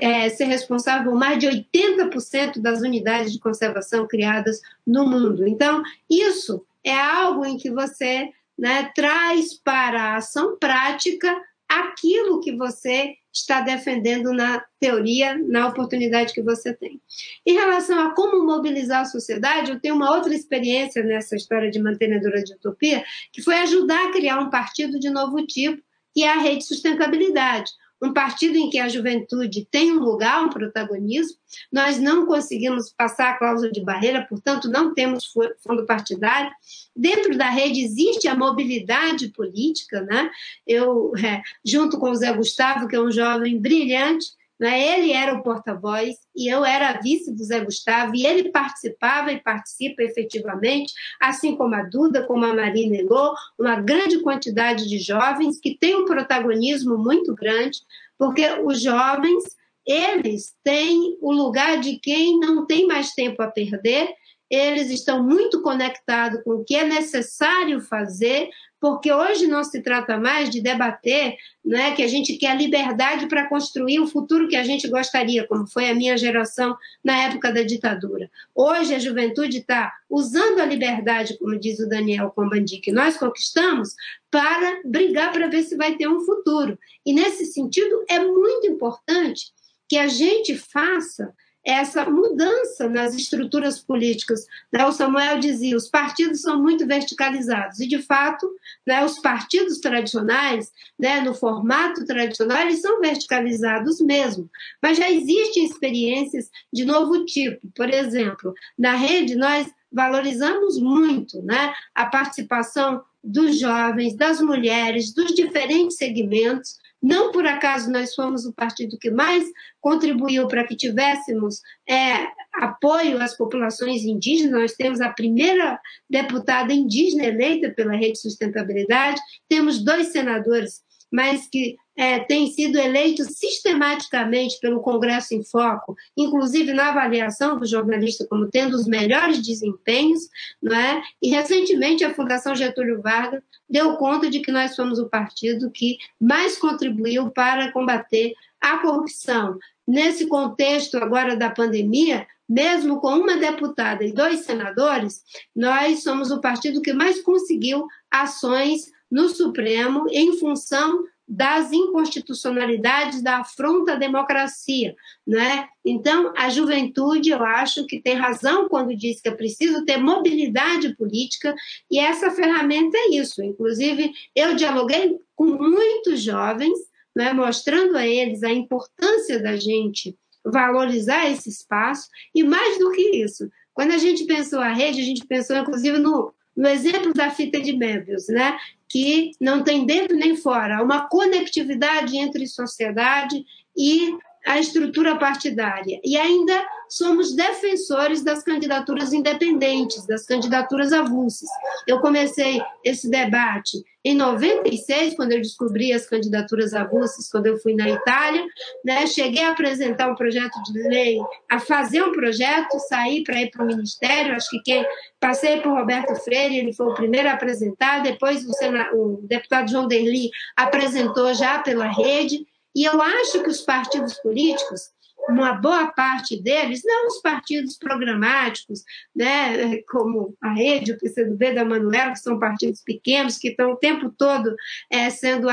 é, 0.00 0.28
ser 0.28 0.44
responsável 0.44 1.10
por 1.10 1.18
mais 1.18 1.38
de 1.38 1.46
80% 1.46 2.60
das 2.60 2.80
unidades 2.80 3.32
de 3.32 3.40
conservação 3.40 4.06
criadas 4.06 4.60
no 4.86 5.06
mundo. 5.06 5.46
Então, 5.46 5.82
isso 6.08 6.64
é 6.84 6.98
algo 6.98 7.44
em 7.44 7.56
que 7.56 7.70
você 7.70 8.30
né, 8.56 8.90
traz 8.94 9.54
para 9.54 10.02
a 10.02 10.16
ação 10.16 10.56
prática 10.58 11.36
aquilo 11.68 12.40
que 12.40 12.56
você 12.56 13.14
está 13.32 13.60
defendendo 13.60 14.32
na 14.32 14.64
teoria, 14.80 15.36
na 15.38 15.68
oportunidade 15.68 16.32
que 16.32 16.42
você 16.42 16.72
tem. 16.72 17.00
Em 17.46 17.54
relação 17.54 17.98
a 18.00 18.14
como 18.14 18.44
mobilizar 18.44 19.02
a 19.02 19.04
sociedade, 19.04 19.70
eu 19.70 19.80
tenho 19.80 19.94
uma 19.94 20.14
outra 20.14 20.34
experiência 20.34 21.02
nessa 21.02 21.36
história 21.36 21.70
de 21.70 21.80
mantenedora 21.80 22.42
de 22.42 22.54
utopia, 22.54 23.04
que 23.32 23.42
foi 23.42 23.56
ajudar 23.60 24.08
a 24.08 24.12
criar 24.12 24.38
um 24.40 24.50
partido 24.50 24.98
de 24.98 25.10
novo 25.10 25.44
tipo, 25.46 25.82
que 26.14 26.24
é 26.24 26.28
a 26.28 26.38
Rede 26.38 26.64
Sustentabilidade 26.64 27.70
um 28.00 28.12
partido 28.12 28.56
em 28.56 28.70
que 28.70 28.78
a 28.78 28.88
juventude 28.88 29.66
tem 29.70 29.92
um 29.92 30.00
lugar, 30.00 30.44
um 30.44 30.48
protagonismo. 30.48 31.36
Nós 31.72 31.98
não 31.98 32.26
conseguimos 32.26 32.92
passar 32.92 33.30
a 33.30 33.38
cláusula 33.38 33.72
de 33.72 33.80
barreira, 33.80 34.26
portanto, 34.28 34.68
não 34.68 34.94
temos 34.94 35.32
fundo 35.62 35.84
partidário. 35.86 36.50
Dentro 36.94 37.36
da 37.36 37.50
rede 37.50 37.82
existe 37.82 38.28
a 38.28 38.36
mobilidade 38.36 39.28
política, 39.28 40.02
né? 40.02 40.30
Eu, 40.66 41.12
é, 41.16 41.42
junto 41.64 41.98
com 41.98 42.10
o 42.10 42.14
Zé 42.14 42.32
Gustavo, 42.32 42.86
que 42.86 42.96
é 42.96 43.00
um 43.00 43.10
jovem 43.10 43.58
brilhante, 43.58 44.37
né? 44.58 44.98
Ele 44.98 45.12
era 45.12 45.34
o 45.34 45.42
porta-voz 45.42 46.16
e 46.34 46.52
eu 46.52 46.64
era 46.64 46.90
a 46.90 47.00
vice 47.00 47.32
do 47.32 47.44
Zé 47.44 47.60
Gustavo, 47.60 48.14
e 48.14 48.26
ele 48.26 48.50
participava 48.50 49.32
e 49.32 49.40
participa 49.40 50.02
efetivamente, 50.02 50.92
assim 51.20 51.56
como 51.56 51.74
a 51.74 51.82
Duda, 51.82 52.26
como 52.26 52.44
a 52.44 52.54
Marina 52.54 52.96
Elô, 52.96 53.34
uma 53.58 53.80
grande 53.80 54.20
quantidade 54.20 54.88
de 54.88 54.98
jovens 54.98 55.60
que 55.60 55.76
têm 55.78 55.96
um 55.96 56.04
protagonismo 56.04 56.98
muito 56.98 57.34
grande, 57.34 57.78
porque 58.18 58.44
os 58.64 58.80
jovens, 58.82 59.44
eles 59.86 60.54
têm 60.64 61.16
o 61.20 61.32
lugar 61.32 61.80
de 61.80 61.98
quem 61.98 62.38
não 62.38 62.66
tem 62.66 62.86
mais 62.86 63.12
tempo 63.12 63.42
a 63.42 63.48
perder, 63.48 64.12
eles 64.50 64.90
estão 64.90 65.22
muito 65.22 65.62
conectados 65.62 66.42
com 66.42 66.52
o 66.52 66.64
que 66.64 66.74
é 66.74 66.84
necessário 66.84 67.80
fazer 67.80 68.48
porque 68.80 69.12
hoje 69.12 69.46
não 69.46 69.64
se 69.64 69.82
trata 69.82 70.18
mais 70.18 70.50
de 70.50 70.60
debater 70.60 71.36
né, 71.64 71.94
que 71.94 72.02
a 72.02 72.08
gente 72.08 72.36
quer 72.36 72.56
liberdade 72.56 73.26
para 73.26 73.48
construir 73.48 74.00
o 74.00 74.06
futuro 74.06 74.48
que 74.48 74.56
a 74.56 74.62
gente 74.62 74.88
gostaria, 74.88 75.46
como 75.46 75.66
foi 75.66 75.90
a 75.90 75.94
minha 75.94 76.16
geração 76.16 76.76
na 77.02 77.24
época 77.24 77.52
da 77.52 77.62
ditadura. 77.62 78.30
Hoje 78.54 78.94
a 78.94 78.98
juventude 78.98 79.58
está 79.58 79.92
usando 80.08 80.60
a 80.60 80.64
liberdade, 80.64 81.36
como 81.38 81.58
diz 81.58 81.78
o 81.80 81.88
Daniel 81.88 82.30
Combandi, 82.30 82.78
que 82.78 82.92
nós 82.92 83.16
conquistamos, 83.16 83.94
para 84.30 84.80
brigar 84.84 85.32
para 85.32 85.48
ver 85.48 85.62
se 85.62 85.76
vai 85.76 85.96
ter 85.96 86.08
um 86.08 86.20
futuro. 86.20 86.78
E 87.04 87.12
nesse 87.12 87.46
sentido, 87.46 88.04
é 88.08 88.18
muito 88.18 88.66
importante 88.66 89.52
que 89.88 89.96
a 89.96 90.06
gente 90.06 90.56
faça 90.56 91.34
essa 91.68 92.08
mudança 92.08 92.88
nas 92.88 93.14
estruturas 93.14 93.78
políticas. 93.78 94.46
Né? 94.72 94.86
O 94.86 94.92
Samuel 94.92 95.38
dizia, 95.38 95.76
os 95.76 95.86
partidos 95.86 96.40
são 96.40 96.62
muito 96.62 96.86
verticalizados, 96.86 97.78
e 97.80 97.86
de 97.86 98.00
fato, 98.00 98.50
né, 98.86 99.04
os 99.04 99.18
partidos 99.18 99.78
tradicionais, 99.78 100.72
né, 100.98 101.20
no 101.20 101.34
formato 101.34 102.06
tradicional, 102.06 102.62
eles 102.62 102.80
são 102.80 103.00
verticalizados 103.00 104.00
mesmo, 104.00 104.48
mas 104.82 104.96
já 104.96 105.10
existem 105.10 105.64
experiências 105.64 106.50
de 106.72 106.86
novo 106.86 107.26
tipo. 107.26 107.68
Por 107.74 107.90
exemplo, 107.90 108.54
na 108.78 108.94
rede, 108.94 109.36
nós 109.36 109.70
valorizamos 109.92 110.80
muito 110.80 111.42
né, 111.42 111.74
a 111.94 112.06
participação 112.06 113.02
dos 113.22 113.58
jovens, 113.58 114.14
das 114.14 114.40
mulheres, 114.40 115.12
dos 115.12 115.34
diferentes 115.34 115.98
segmentos, 115.98 116.78
Não 117.02 117.30
por 117.30 117.46
acaso 117.46 117.90
nós 117.90 118.14
fomos 118.14 118.44
o 118.44 118.52
partido 118.52 118.98
que 118.98 119.10
mais 119.10 119.44
contribuiu 119.80 120.48
para 120.48 120.66
que 120.66 120.76
tivéssemos 120.76 121.60
é, 121.88 122.26
apoio 122.54 123.22
às 123.22 123.36
populações 123.36 124.02
indígenas. 124.02 124.60
Nós 124.60 124.72
temos 124.72 125.00
a 125.00 125.10
primeira 125.10 125.80
deputada 126.10 126.72
indígena 126.72 127.26
eleita 127.26 127.70
pela 127.70 127.96
Rede 127.96 128.18
Sustentabilidade, 128.18 129.20
temos 129.48 129.82
dois 129.82 130.08
senadores 130.08 130.82
mas 131.10 131.48
que 131.48 131.76
é, 131.98 132.20
têm 132.20 132.46
sido 132.46 132.78
eleitos 132.78 133.26
sistematicamente 133.36 134.60
pelo 134.60 134.80
Congresso 134.80 135.34
em 135.34 135.42
Foco, 135.42 135.96
inclusive 136.16 136.72
na 136.72 136.90
avaliação 136.90 137.58
do 137.58 137.66
jornalista 137.66 138.24
como 138.24 138.46
tendo 138.46 138.74
os 138.74 138.86
melhores 138.86 139.44
desempenhos, 139.44 140.28
não 140.62 140.76
é? 140.76 141.02
E 141.20 141.28
recentemente 141.28 142.04
a 142.04 142.14
Fundação 142.14 142.54
Getúlio 142.54 143.02
Vargas 143.02 143.42
deu 143.68 143.96
conta 143.96 144.30
de 144.30 144.38
que 144.38 144.52
nós 144.52 144.76
fomos 144.76 145.00
o 145.00 145.08
partido 145.08 145.72
que 145.72 145.98
mais 146.20 146.56
contribuiu 146.56 147.30
para 147.30 147.72
combater 147.72 148.32
a 148.60 148.78
corrupção. 148.78 149.58
Nesse 149.84 150.28
contexto 150.28 150.98
agora 150.98 151.34
da 151.34 151.50
pandemia, 151.50 152.28
mesmo 152.48 153.00
com 153.00 153.08
uma 153.08 153.36
deputada 153.36 154.04
e 154.04 154.12
dois 154.12 154.40
senadores, 154.40 155.24
nós 155.54 156.04
somos 156.04 156.30
o 156.30 156.40
partido 156.40 156.80
que 156.80 156.92
mais 156.92 157.20
conseguiu 157.22 157.86
ações 158.08 158.92
no 159.10 159.28
Supremo 159.28 160.06
em 160.10 160.38
função 160.38 161.04
das 161.28 161.72
inconstitucionalidades 161.72 163.22
da 163.22 163.38
afronta 163.38 163.92
à 163.92 163.96
democracia, 163.96 164.96
né? 165.26 165.68
Então, 165.84 166.32
a 166.36 166.48
juventude, 166.48 167.30
eu 167.30 167.44
acho 167.44 167.86
que 167.86 168.00
tem 168.00 168.14
razão 168.14 168.68
quando 168.68 168.96
diz 168.96 169.20
que 169.20 169.28
é 169.28 169.34
preciso 169.34 169.84
ter 169.84 169.98
mobilidade 169.98 170.96
política 170.96 171.54
e 171.90 171.98
essa 171.98 172.30
ferramenta 172.30 172.96
é 172.96 173.16
isso. 173.16 173.42
Inclusive, 173.42 174.10
eu 174.34 174.54
dialoguei 174.56 175.18
com 175.36 175.46
muitos 175.46 176.22
jovens, 176.22 176.78
né, 177.14 177.32
mostrando 177.32 177.96
a 177.96 178.06
eles 178.06 178.42
a 178.42 178.50
importância 178.50 179.42
da 179.42 179.56
gente 179.56 180.16
valorizar 180.44 181.30
esse 181.30 181.50
espaço 181.50 182.08
e 182.34 182.42
mais 182.42 182.78
do 182.78 182.90
que 182.92 183.16
isso, 183.22 183.48
quando 183.78 183.92
a 183.92 183.98
gente 183.98 184.24
pensou 184.24 184.58
a 184.58 184.72
rede, 184.72 185.00
a 185.00 185.04
gente 185.04 185.24
pensou 185.24 185.56
inclusive 185.56 185.98
no 185.98 186.34
no 186.58 186.68
exemplo 186.68 187.14
da 187.14 187.30
fita 187.30 187.60
de 187.60 187.72
Möbius, 187.72 188.26
né, 188.28 188.58
que 188.88 189.30
não 189.40 189.62
tem 189.62 189.86
dentro 189.86 190.16
nem 190.16 190.36
fora, 190.36 190.82
uma 190.82 191.08
conectividade 191.08 192.16
entre 192.16 192.48
sociedade 192.48 193.44
e 193.76 194.10
a 194.46 194.58
estrutura 194.58 195.16
partidária. 195.16 196.00
E 196.04 196.16
ainda 196.16 196.66
somos 196.88 197.34
defensores 197.34 198.22
das 198.22 198.42
candidaturas 198.42 199.12
independentes, 199.12 200.06
das 200.06 200.24
candidaturas 200.24 200.92
avulsas. 200.92 201.48
Eu 201.86 202.00
comecei 202.00 202.60
esse 202.82 203.10
debate 203.10 203.84
em 204.04 204.14
96, 204.14 205.14
quando 205.16 205.32
eu 205.32 205.38
descobri 205.38 205.92
as 205.92 206.06
candidaturas 206.06 206.72
avulsas, 206.72 207.28
quando 207.30 207.46
eu 207.46 207.58
fui 207.58 207.74
na 207.74 207.90
Itália, 207.90 208.42
né? 208.82 209.06
cheguei 209.06 209.42
a 209.42 209.50
apresentar 209.50 210.10
um 210.10 210.14
projeto 210.14 210.62
de 210.62 210.82
lei, 210.88 211.18
a 211.50 211.58
fazer 211.58 212.02
um 212.02 212.12
projeto, 212.12 212.78
sair 212.88 213.22
para 213.24 213.42
ir 213.42 213.50
para 213.50 213.64
o 213.64 213.66
Ministério, 213.66 214.34
acho 214.34 214.48
que 214.50 214.62
quem 214.62 214.86
passei 215.20 215.60
por 215.60 215.72
Roberto 215.72 216.14
Freire, 216.14 216.56
ele 216.56 216.72
foi 216.72 216.86
o 216.86 216.94
primeiro 216.94 217.28
a 217.28 217.32
apresentar, 217.32 218.02
depois 218.02 218.46
o, 218.46 218.52
o 218.96 219.20
deputado 219.24 219.70
João 219.70 219.86
Derli 219.86 220.30
apresentou 220.56 221.34
já 221.34 221.58
pela 221.58 221.88
rede, 221.88 222.46
e 222.78 222.84
eu 222.84 223.02
acho 223.02 223.42
que 223.42 223.50
os 223.50 223.62
partidos 223.62 224.14
políticos, 224.20 224.82
uma 225.28 225.54
boa 225.54 225.88
parte 225.88 226.40
deles, 226.40 226.82
não 226.84 227.08
os 227.08 227.20
partidos 227.20 227.76
programáticos, 227.76 228.84
né, 229.16 229.82
como 229.90 230.36
a 230.40 230.52
Rede, 230.52 230.92
o 230.92 230.98
PCdoB 230.98 231.54
da 231.54 231.64
Manuela, 231.64 232.12
que 232.12 232.20
são 232.20 232.38
partidos 232.38 232.80
pequenos, 232.84 233.36
que 233.36 233.48
estão 233.48 233.72
o 233.72 233.76
tempo 233.76 234.14
todo 234.16 234.54
é, 234.92 235.10
sendo 235.10 235.48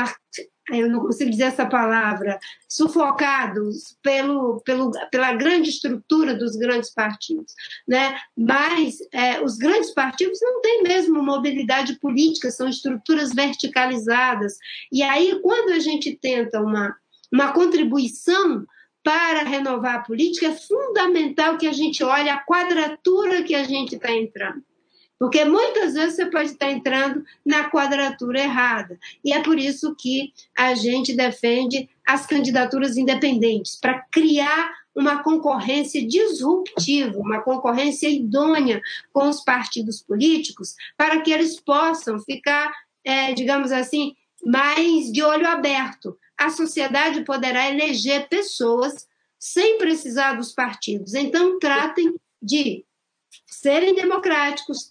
eu 0.70 0.90
não 0.90 1.00
consigo 1.00 1.30
dizer 1.30 1.44
essa 1.44 1.64
palavra, 1.64 2.38
sufocados 2.68 3.96
pelo, 4.02 4.60
pelo, 4.62 4.90
pela 5.12 5.32
grande 5.32 5.70
estrutura 5.70 6.34
dos 6.34 6.56
grandes 6.56 6.92
partidos. 6.92 7.54
Né? 7.86 8.18
Mas 8.36 8.96
é, 9.12 9.40
os 9.40 9.56
grandes 9.56 9.92
partidos 9.92 10.38
não 10.42 10.60
têm 10.60 10.82
mesmo 10.82 11.22
mobilidade 11.22 11.98
política, 12.00 12.50
são 12.50 12.68
estruturas 12.68 13.32
verticalizadas. 13.32 14.54
E 14.90 15.02
aí, 15.02 15.38
quando 15.40 15.70
a 15.70 15.78
gente 15.78 16.16
tenta 16.16 16.60
uma 16.60 16.96
uma 17.32 17.52
contribuição 17.52 18.66
para 19.02 19.44
renovar 19.44 19.96
a 19.96 20.00
política, 20.00 20.46
é 20.46 20.52
fundamental 20.52 21.56
que 21.56 21.68
a 21.68 21.72
gente 21.72 22.02
olhe 22.02 22.28
a 22.28 22.42
quadratura 22.42 23.44
que 23.44 23.54
a 23.54 23.62
gente 23.62 23.94
está 23.94 24.10
entrando. 24.10 24.64
Porque 25.18 25.44
muitas 25.44 25.94
vezes 25.94 26.16
você 26.16 26.26
pode 26.26 26.50
estar 26.50 26.70
entrando 26.70 27.24
na 27.44 27.70
quadratura 27.70 28.40
errada. 28.40 28.98
E 29.24 29.32
é 29.32 29.40
por 29.40 29.58
isso 29.58 29.94
que 29.94 30.32
a 30.58 30.74
gente 30.74 31.14
defende 31.14 31.88
as 32.06 32.26
candidaturas 32.26 32.96
independentes 32.96 33.76
para 33.76 34.04
criar 34.10 34.74
uma 34.94 35.22
concorrência 35.22 36.06
disruptiva, 36.06 37.16
uma 37.18 37.40
concorrência 37.42 38.08
idônea 38.08 38.80
com 39.12 39.28
os 39.28 39.42
partidos 39.44 40.02
políticos, 40.02 40.74
para 40.96 41.20
que 41.20 41.30
eles 41.30 41.60
possam 41.60 42.18
ficar, 42.18 42.72
é, 43.04 43.32
digamos 43.34 43.70
assim, 43.70 44.16
mais 44.44 45.12
de 45.12 45.22
olho 45.22 45.46
aberto 45.46 46.16
a 46.38 46.50
sociedade 46.50 47.24
poderá 47.24 47.70
eleger 47.70 48.28
pessoas 48.28 49.06
sem 49.38 49.78
precisar 49.78 50.34
dos 50.34 50.52
partidos. 50.52 51.14
Então, 51.14 51.58
tratem 51.58 52.14
de 52.42 52.84
serem 53.46 53.94
democráticos, 53.94 54.88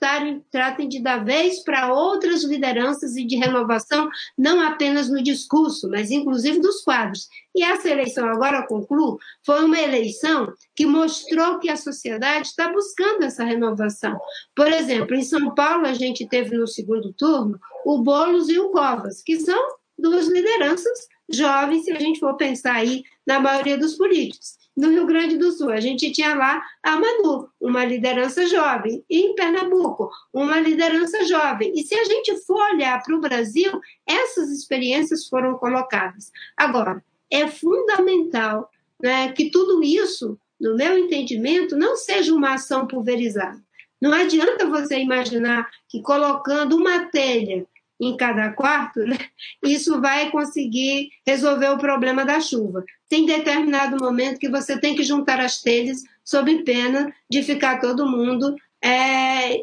tratem 0.52 0.88
de 0.88 1.02
dar 1.02 1.24
vez 1.24 1.64
para 1.64 1.94
outras 1.94 2.44
lideranças 2.44 3.16
e 3.16 3.26
de 3.26 3.36
renovação, 3.36 4.10
não 4.38 4.62
apenas 4.62 5.10
no 5.10 5.22
discurso, 5.22 5.90
mas 5.90 6.12
inclusive 6.12 6.60
dos 6.60 6.82
quadros. 6.82 7.28
E 7.56 7.64
essa 7.64 7.90
eleição, 7.90 8.28
agora 8.28 8.68
concluo, 8.68 9.20
foi 9.46 9.64
uma 9.64 9.80
eleição 9.80 10.54
que 10.76 10.86
mostrou 10.86 11.60
que 11.60 11.70
a 11.70 11.78
sociedade 11.78 12.48
está 12.48 12.72
buscando 12.72 13.24
essa 13.24 13.44
renovação. 13.44 14.18
Por 14.56 14.72
exemplo, 14.72 15.16
em 15.16 15.24
São 15.24 15.54
Paulo, 15.54 15.86
a 15.86 15.94
gente 15.94 16.28
teve 16.28 16.58
no 16.58 16.68
segundo 16.68 17.14
turno 17.14 17.60
o 17.86 18.04
Boulos 18.04 18.50
e 18.50 18.60
o 18.60 18.70
Covas, 18.70 19.22
que 19.22 19.40
são 19.40 19.60
duas 19.98 20.28
lideranças 20.28 21.08
jovens, 21.30 21.86
se 21.86 21.92
a 21.92 22.00
gente 22.00 22.20
for 22.20 22.36
pensar 22.36 22.76
aí 22.76 23.04
na 23.26 23.40
maioria 23.40 23.78
dos 23.78 23.96
políticos. 23.96 24.58
No 24.76 24.90
Rio 24.90 25.06
Grande 25.06 25.38
do 25.38 25.52
Sul, 25.52 25.72
a 25.72 25.80
gente 25.80 26.12
tinha 26.12 26.36
lá 26.36 26.62
a 26.84 27.00
Manu, 27.00 27.50
uma 27.62 27.86
liderança 27.86 28.46
jovem, 28.46 29.04
e 29.10 29.20
em 29.20 29.34
Pernambuco, 29.34 30.10
uma 30.34 30.60
liderança 30.60 31.24
jovem. 31.24 31.72
E 31.76 31.84
se 31.84 31.96
a 31.96 32.04
gente 32.04 32.36
for 32.46 32.62
olhar 32.74 33.02
para 33.02 33.16
o 33.16 33.22
Brasil, 33.22 33.72
essas 34.06 34.50
experiências 34.50 35.28
foram 35.28 35.58
colocadas. 35.58 36.30
Agora, 36.58 37.02
é 37.32 37.48
fundamental 37.48 38.70
né, 39.02 39.32
que 39.32 39.50
tudo 39.50 39.82
isso, 39.82 40.38
no 40.60 40.76
meu 40.76 40.98
entendimento, 40.98 41.78
não 41.78 41.96
seja 41.96 42.34
uma 42.34 42.56
ação 42.56 42.86
pulverizada. 42.86 43.64
Não 44.02 44.12
adianta 44.12 44.68
você 44.68 45.00
imaginar 45.00 45.70
que 45.88 46.02
colocando 46.02 46.76
uma 46.76 47.06
telha 47.06 47.66
em 48.00 48.18
cada 48.18 48.52
quarto, 48.52 49.00
né? 49.00 49.18
isso 49.64 50.02
vai 50.02 50.30
conseguir 50.30 51.10
resolver 51.26 51.70
o 51.70 51.78
problema 51.78 52.26
da 52.26 52.40
chuva. 52.40 52.84
Tem 53.08 53.26
determinado 53.26 54.04
momento 54.04 54.40
que 54.40 54.50
você 54.50 54.80
tem 54.80 54.96
que 54.96 55.04
juntar 55.04 55.40
as 55.40 55.62
telhas 55.62 56.04
sob 56.24 56.64
pena 56.64 57.14
de 57.30 57.44
ficar 57.44 57.80
todo 57.80 58.10
mundo 58.10 58.56
é, 58.84 59.62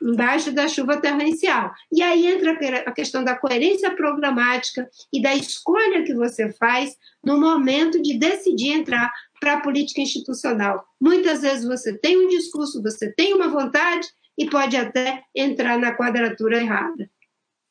embaixo 0.00 0.52
da 0.52 0.68
chuva 0.68 1.00
torrencial. 1.00 1.72
E 1.90 2.02
aí 2.02 2.26
entra 2.26 2.52
a 2.86 2.92
questão 2.92 3.24
da 3.24 3.36
coerência 3.36 3.90
programática 3.94 4.88
e 5.12 5.20
da 5.20 5.34
escolha 5.34 6.04
que 6.04 6.14
você 6.14 6.52
faz 6.52 6.96
no 7.24 7.40
momento 7.40 8.00
de 8.00 8.18
decidir 8.18 8.72
entrar 8.72 9.10
para 9.40 9.54
a 9.54 9.60
política 9.60 10.00
institucional. 10.00 10.84
Muitas 11.00 11.42
vezes 11.42 11.64
você 11.64 11.96
tem 11.96 12.16
um 12.16 12.28
discurso, 12.28 12.82
você 12.82 13.12
tem 13.12 13.34
uma 13.34 13.48
vontade 13.48 14.06
e 14.38 14.48
pode 14.48 14.76
até 14.76 15.22
entrar 15.34 15.78
na 15.78 15.94
quadratura 15.94 16.60
errada. 16.60 17.10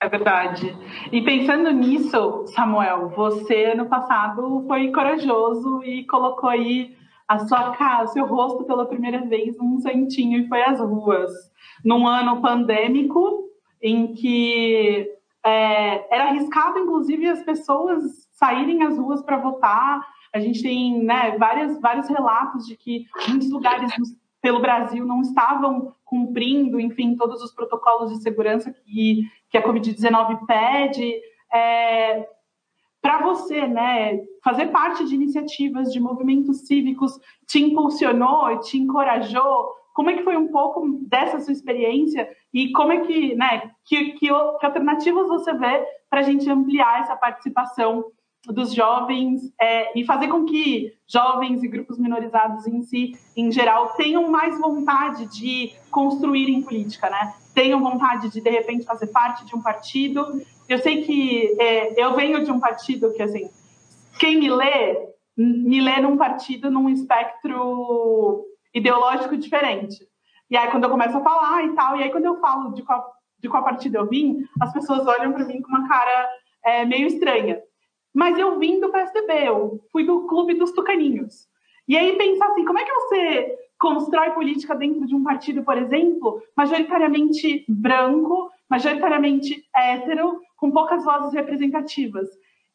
É 0.01 0.09
verdade. 0.09 0.75
E 1.11 1.21
pensando 1.21 1.69
nisso, 1.71 2.47
Samuel, 2.47 3.09
você 3.09 3.75
no 3.75 3.85
passado 3.85 4.65
foi 4.67 4.91
corajoso 4.91 5.83
e 5.83 6.03
colocou 6.07 6.49
aí 6.49 6.97
a 7.27 7.37
sua 7.37 7.69
cara, 7.75 8.07
seu 8.07 8.25
rosto 8.25 8.63
pela 8.63 8.87
primeira 8.87 9.21
vez 9.21 9.55
num 9.57 9.79
santinho 9.79 10.39
e 10.39 10.47
foi 10.47 10.63
às 10.63 10.79
ruas. 10.79 11.31
Num 11.85 12.07
ano 12.07 12.41
pandêmico, 12.41 13.43
em 13.79 14.13
que 14.13 15.07
é, 15.45 16.15
era 16.15 16.29
arriscado, 16.29 16.79
inclusive, 16.79 17.27
as 17.27 17.43
pessoas 17.43 18.01
saírem 18.31 18.81
às 18.81 18.97
ruas 18.97 19.21
para 19.21 19.37
votar. 19.37 20.01
A 20.33 20.39
gente 20.39 20.63
tem 20.63 21.03
né, 21.03 21.37
várias, 21.37 21.79
vários 21.79 22.07
relatos 22.07 22.65
de 22.65 22.75
que 22.75 23.05
muitos 23.27 23.51
lugares 23.51 23.93
pelo 24.41 24.59
Brasil 24.59 25.05
não 25.05 25.21
estavam 25.21 25.93
cumprindo, 26.03 26.79
enfim, 26.79 27.15
todos 27.15 27.41
os 27.41 27.53
protocolos 27.53 28.11
de 28.11 28.21
segurança 28.23 28.71
que, 28.71 29.21
que 29.51 29.57
a 29.57 29.63
Covid-19 29.63 30.45
pede. 30.47 31.21
É, 31.53 32.25
para 33.01 33.21
você, 33.21 33.67
né, 33.67 34.19
fazer 34.43 34.67
parte 34.67 35.05
de 35.05 35.15
iniciativas, 35.15 35.91
de 35.91 35.99
movimentos 35.99 36.67
cívicos, 36.67 37.19
te 37.47 37.61
impulsionou, 37.61 38.59
te 38.59 38.77
encorajou? 38.77 39.69
Como 39.93 40.09
é 40.09 40.13
que 40.13 40.23
foi 40.23 40.37
um 40.37 40.47
pouco 40.47 40.87
dessa 41.07 41.39
sua 41.41 41.51
experiência 41.51 42.29
e 42.53 42.71
como 42.71 42.93
é 42.93 43.01
que, 43.01 43.35
né, 43.35 43.71
que, 43.85 44.13
que, 44.13 44.27
que 44.27 44.65
alternativas 44.65 45.27
você 45.27 45.53
vê 45.53 45.85
para 46.09 46.21
a 46.21 46.23
gente 46.23 46.49
ampliar 46.49 47.01
essa 47.01 47.15
participação 47.15 48.05
dos 48.45 48.73
jovens 48.73 49.41
é, 49.59 49.97
e 49.99 50.03
fazer 50.03 50.27
com 50.27 50.45
que 50.45 50.93
jovens 51.07 51.61
e 51.63 51.67
grupos 51.67 51.99
minorizados 51.99 52.65
em 52.65 52.81
si, 52.81 53.13
em 53.37 53.51
geral, 53.51 53.89
tenham 53.89 54.29
mais 54.31 54.59
vontade 54.59 55.27
de 55.27 55.71
construir 55.91 56.49
em 56.49 56.61
política, 56.61 57.09
né? 57.09 57.33
Tenham 57.53 57.83
vontade 57.83 58.29
de, 58.29 58.41
de 58.41 58.49
repente, 58.49 58.85
fazer 58.85 59.07
parte 59.07 59.45
de 59.45 59.55
um 59.55 59.61
partido. 59.61 60.25
Eu 60.67 60.79
sei 60.79 61.03
que 61.03 61.55
é, 61.59 62.03
eu 62.03 62.15
venho 62.15 62.43
de 62.43 62.51
um 62.51 62.59
partido 62.59 63.13
que, 63.13 63.21
assim, 63.21 63.49
quem 64.19 64.39
me 64.39 64.49
lê, 64.49 65.09
me 65.37 65.79
lê 65.79 65.99
num 65.99 66.17
partido 66.17 66.71
num 66.71 66.89
espectro 66.89 68.43
ideológico 68.73 69.37
diferente. 69.37 69.99
E 70.49 70.57
aí, 70.57 70.69
quando 70.71 70.85
eu 70.85 70.89
começo 70.89 71.15
a 71.15 71.21
falar 71.21 71.63
e 71.65 71.73
tal, 71.73 71.97
e 71.97 72.03
aí, 72.03 72.09
quando 72.09 72.25
eu 72.25 72.39
falo 72.39 72.73
de 72.73 72.81
qual, 72.81 73.11
de 73.39 73.47
qual 73.47 73.63
partido 73.63 73.97
eu 73.97 74.07
vim, 74.07 74.45
as 74.59 74.73
pessoas 74.73 75.05
olham 75.05 75.31
para 75.31 75.45
mim 75.45 75.61
com 75.61 75.69
uma 75.69 75.87
cara 75.87 76.29
é, 76.65 76.85
meio 76.85 77.05
estranha. 77.05 77.61
Mas 78.13 78.37
eu 78.37 78.59
vim 78.59 78.79
do 78.79 78.89
PSDB, 78.89 79.47
eu 79.47 79.79
fui 79.91 80.05
do 80.05 80.27
clube 80.27 80.53
dos 80.53 80.71
tucaninhos. 80.71 81.47
E 81.87 81.97
aí 81.97 82.15
pensar 82.17 82.47
assim, 82.47 82.65
como 82.65 82.79
é 82.79 82.83
que 82.83 82.93
você 82.93 83.57
constrói 83.79 84.31
política 84.31 84.75
dentro 84.75 85.05
de 85.07 85.15
um 85.15 85.23
partido, 85.23 85.63
por 85.63 85.77
exemplo, 85.77 86.41
majoritariamente 86.55 87.65
branco, 87.67 88.51
majoritariamente 88.69 89.65
hétero, 89.75 90.39
com 90.57 90.71
poucas 90.71 91.03
vozes 91.03 91.33
representativas? 91.33 92.27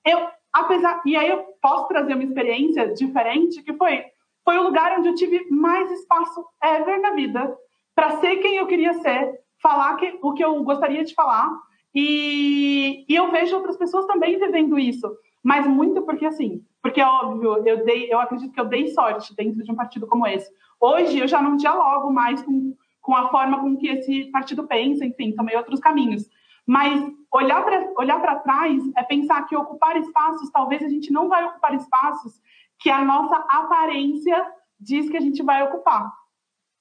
Eu, 0.05 0.29
apesar, 0.53 1.03
e 1.07 1.17
aí 1.17 1.29
eu 1.29 1.45
posso 1.61 1.89
trazer 1.89 2.15
uma 2.15 2.25
experiência 2.25 2.93
diferente, 2.93 3.63
que 3.63 3.73
foi 3.75 4.05
foi 4.47 4.57
o 4.59 4.63
lugar 4.63 4.97
onde 4.97 5.09
eu 5.09 5.15
tive 5.17 5.45
mais 5.51 5.91
espaço 5.91 6.47
ever 6.63 7.01
na 7.01 7.11
vida 7.11 7.53
para 7.97 8.21
ser 8.21 8.37
quem 8.37 8.57
eu 8.57 8.67
queria 8.69 8.95
ser, 8.95 9.41
falar 9.61 9.97
que, 9.97 10.17
o 10.23 10.33
que 10.35 10.45
eu 10.45 10.63
gostaria 10.63 11.05
de 11.05 11.13
falar. 11.15 11.51
E, 11.93 13.05
e 13.09 13.15
eu 13.15 13.29
vejo 13.33 13.57
outras 13.57 13.77
pessoas 13.77 14.07
também 14.07 14.39
vivendo 14.39 14.79
isso 14.79 15.11
mas 15.47 15.65
muito 15.65 16.03
porque 16.03 16.27
assim, 16.27 16.67
porque 16.83 17.01
é 17.01 17.07
óbvio, 17.07 17.65
eu 17.65 17.85
dei, 17.85 18.13
eu 18.13 18.19
acredito 18.19 18.53
que 18.53 18.59
eu 18.59 18.65
dei 18.65 18.89
sorte 18.89 19.33
dentro 19.37 19.63
de 19.63 19.71
um 19.71 19.77
partido 19.77 20.05
como 20.05 20.27
esse. 20.27 20.51
Hoje 20.81 21.21
eu 21.21 21.29
já 21.29 21.41
não 21.41 21.57
dialogo 21.57 22.13
mais 22.13 22.43
com, 22.43 22.75
com 23.01 23.15
a 23.15 23.29
forma 23.29 23.61
com 23.61 23.77
que 23.77 23.87
esse 23.87 24.25
partido 24.33 24.67
pensa, 24.67 25.05
enfim, 25.07 25.31
tomei 25.37 25.57
outros 25.57 25.79
caminhos. 25.79 26.29
Mas 26.67 27.01
olhar 27.33 27.65
para 27.65 27.93
olhar 27.97 28.21
para 28.21 28.41
trás 28.41 28.83
é 28.97 29.05
pensar 29.05 29.47
que 29.47 29.55
ocupar 29.55 29.97
espaços, 29.97 30.51
talvez 30.51 30.83
a 30.83 30.89
gente 30.89 31.13
não 31.13 31.29
vai 31.29 31.45
ocupar 31.45 31.77
espaços 31.77 32.43
que 32.81 32.91
a 32.91 33.05
nossa 33.05 33.37
aparência 33.49 34.45
diz 34.81 35.09
que 35.09 35.17
a 35.17 35.21
gente 35.21 35.45
vai 35.45 35.63
ocupar. 35.63 36.13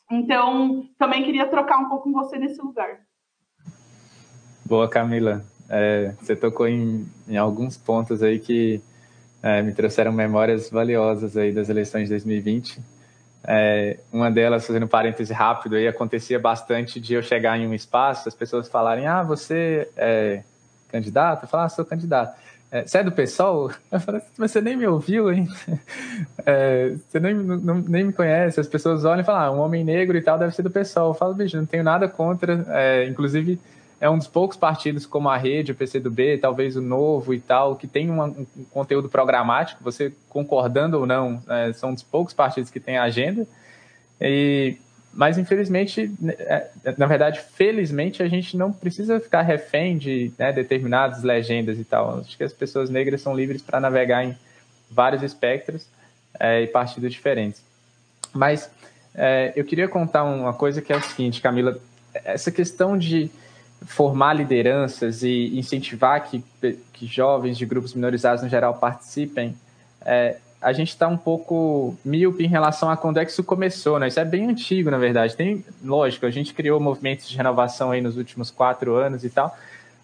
Então, 0.09 0.89
também 0.97 1.23
queria 1.23 1.45
trocar 1.45 1.77
um 1.77 1.87
pouco 1.87 2.05
com 2.05 2.13
você 2.13 2.39
nesse 2.39 2.59
lugar. 2.59 3.01
Boa, 4.65 4.89
Camila. 4.89 5.45
É, 5.69 6.13
você 6.21 6.35
tocou 6.35 6.67
em, 6.67 7.07
em, 7.27 7.37
alguns 7.37 7.77
pontos 7.77 8.21
aí 8.21 8.39
que 8.39 8.81
é, 9.41 9.61
me 9.61 9.73
trouxeram 9.73 10.11
memórias 10.11 10.69
valiosas 10.69 11.35
aí 11.35 11.51
das 11.51 11.69
eleições 11.69 12.03
de 12.03 12.09
2020. 12.09 12.79
É, 13.47 13.99
uma 14.11 14.31
delas, 14.31 14.65
fazendo 14.65 14.85
um 14.85 14.89
parêntese 14.89 15.31
rápido, 15.33 15.75
aí 15.75 15.87
acontecia 15.87 16.39
bastante 16.39 16.99
de 16.99 17.13
eu 17.13 17.21
chegar 17.21 17.57
em 17.59 17.67
um 17.67 17.73
espaço, 17.73 18.27
as 18.27 18.35
pessoas 18.35 18.67
falarem, 18.67 19.05
ah, 19.05 19.21
você 19.21 19.87
é 19.95 20.43
candidato? 20.89 21.43
Eu 21.43 21.47
falava, 21.47 21.67
ah, 21.67 21.69
sou 21.69 21.85
candidato. 21.85 22.35
É, 22.71 22.85
você 22.85 22.97
é 22.97 23.03
do 23.03 23.11
PSOL? 23.11 23.71
Eu 23.91 23.99
falei, 23.99 24.21
mas 24.37 24.51
você 24.51 24.61
nem 24.61 24.75
me 24.75 24.87
ouviu, 24.87 25.31
hein? 25.31 25.47
É, 26.47 26.95
você 27.09 27.19
nem, 27.19 27.33
não, 27.33 27.75
nem 27.79 28.03
me 28.03 28.13
conhece. 28.13 28.59
As 28.59 28.67
pessoas 28.67 29.03
olham 29.03 29.21
e 29.21 29.23
falam, 29.23 29.41
ah, 29.41 29.51
um 29.51 29.61
homem 29.61 29.83
negro 29.83 30.15
e 30.15 30.21
tal 30.21 30.37
deve 30.37 30.53
ser 30.53 30.61
do 30.61 30.69
PSOL. 30.69 31.07
Eu 31.07 31.13
falo, 31.15 31.33
bicho, 31.33 31.57
não 31.57 31.65
tenho 31.65 31.83
nada 31.83 32.07
contra. 32.07 32.63
É, 32.69 33.07
inclusive, 33.07 33.59
é 33.99 34.09
um 34.09 34.17
dos 34.17 34.27
poucos 34.27 34.57
partidos 34.57 35.05
como 35.05 35.29
a 35.29 35.37
Rede, 35.37 35.71
o 35.71 35.75
PCdoB, 35.75 36.37
talvez 36.37 36.75
o 36.75 36.81
Novo 36.81 37.33
e 37.33 37.39
tal, 37.39 37.75
que 37.75 37.87
tem 37.87 38.11
um 38.11 38.45
conteúdo 38.71 39.07
programático, 39.07 39.83
você 39.83 40.13
concordando 40.29 40.99
ou 40.99 41.05
não, 41.05 41.41
é, 41.47 41.71
são 41.73 41.91
um 41.91 41.93
dos 41.93 42.03
poucos 42.03 42.33
partidos 42.33 42.69
que 42.69 42.79
tem 42.79 42.97
agenda. 42.97 43.47
E, 44.19 44.77
mas, 45.13 45.37
infelizmente, 45.37 46.11
né, 46.19 46.33
é, 46.39 46.69
na 46.97 47.05
verdade, 47.05 47.39
felizmente, 47.39 48.21
a 48.21 48.27
gente 48.27 48.57
não 48.57 48.71
precisa 48.71 49.19
ficar 49.19 49.43
refém 49.43 49.97
de 49.97 50.31
né, 50.37 50.51
determinadas 50.51 51.23
legendas 51.23 51.79
e 51.79 51.85
tal. 51.85 52.19
Acho 52.19 52.37
que 52.37 52.43
as 52.43 52.53
pessoas 52.53 52.89
negras 52.89 53.21
são 53.21 53.33
livres 53.33 53.61
para 53.61 53.79
navegar 53.79 54.25
em 54.25 54.37
vários 54.91 55.23
espectros 55.23 55.87
é, 56.37 56.63
e 56.63 56.67
partidos 56.67 57.13
diferentes. 57.13 57.63
Mas 58.33 58.69
é, 59.13 59.53
eu 59.55 59.63
queria 59.63 59.87
contar 59.87 60.25
uma 60.25 60.53
coisa 60.53 60.81
que 60.81 60.91
é 60.91 60.97
o 60.97 61.01
seguinte, 61.01 61.41
Camila, 61.41 61.79
essa 62.13 62.51
questão 62.51 62.97
de 62.97 63.31
formar 63.85 64.33
lideranças 64.33 65.23
e 65.23 65.57
incentivar 65.57 66.23
que, 66.23 66.43
que 66.93 67.05
jovens 67.05 67.57
de 67.57 67.65
grupos 67.65 67.93
minorizados 67.93 68.43
no 68.43 68.49
geral 68.49 68.73
participem, 68.75 69.55
é, 70.05 70.37
a 70.61 70.73
gente 70.73 70.89
está 70.89 71.07
um 71.07 71.17
pouco 71.17 71.95
míope 72.03 72.43
em 72.43 72.47
relação 72.47 72.89
a 72.89 72.97
quando 72.97 73.17
é 73.17 73.25
que 73.25 73.31
isso 73.31 73.43
começou, 73.43 73.99
né? 73.99 74.07
Isso 74.07 74.19
é 74.19 74.25
bem 74.25 74.49
antigo, 74.49 74.89
na 74.89 74.97
verdade. 74.97 75.35
Tem, 75.35 75.63
lógico, 75.83 76.25
a 76.25 76.31
gente 76.31 76.53
criou 76.53 76.79
movimentos 76.79 77.29
de 77.29 77.37
renovação 77.37 77.91
aí 77.91 78.01
nos 78.01 78.17
últimos 78.17 78.49
quatro 78.49 78.95
anos 78.95 79.23
e 79.23 79.29
tal, 79.29 79.55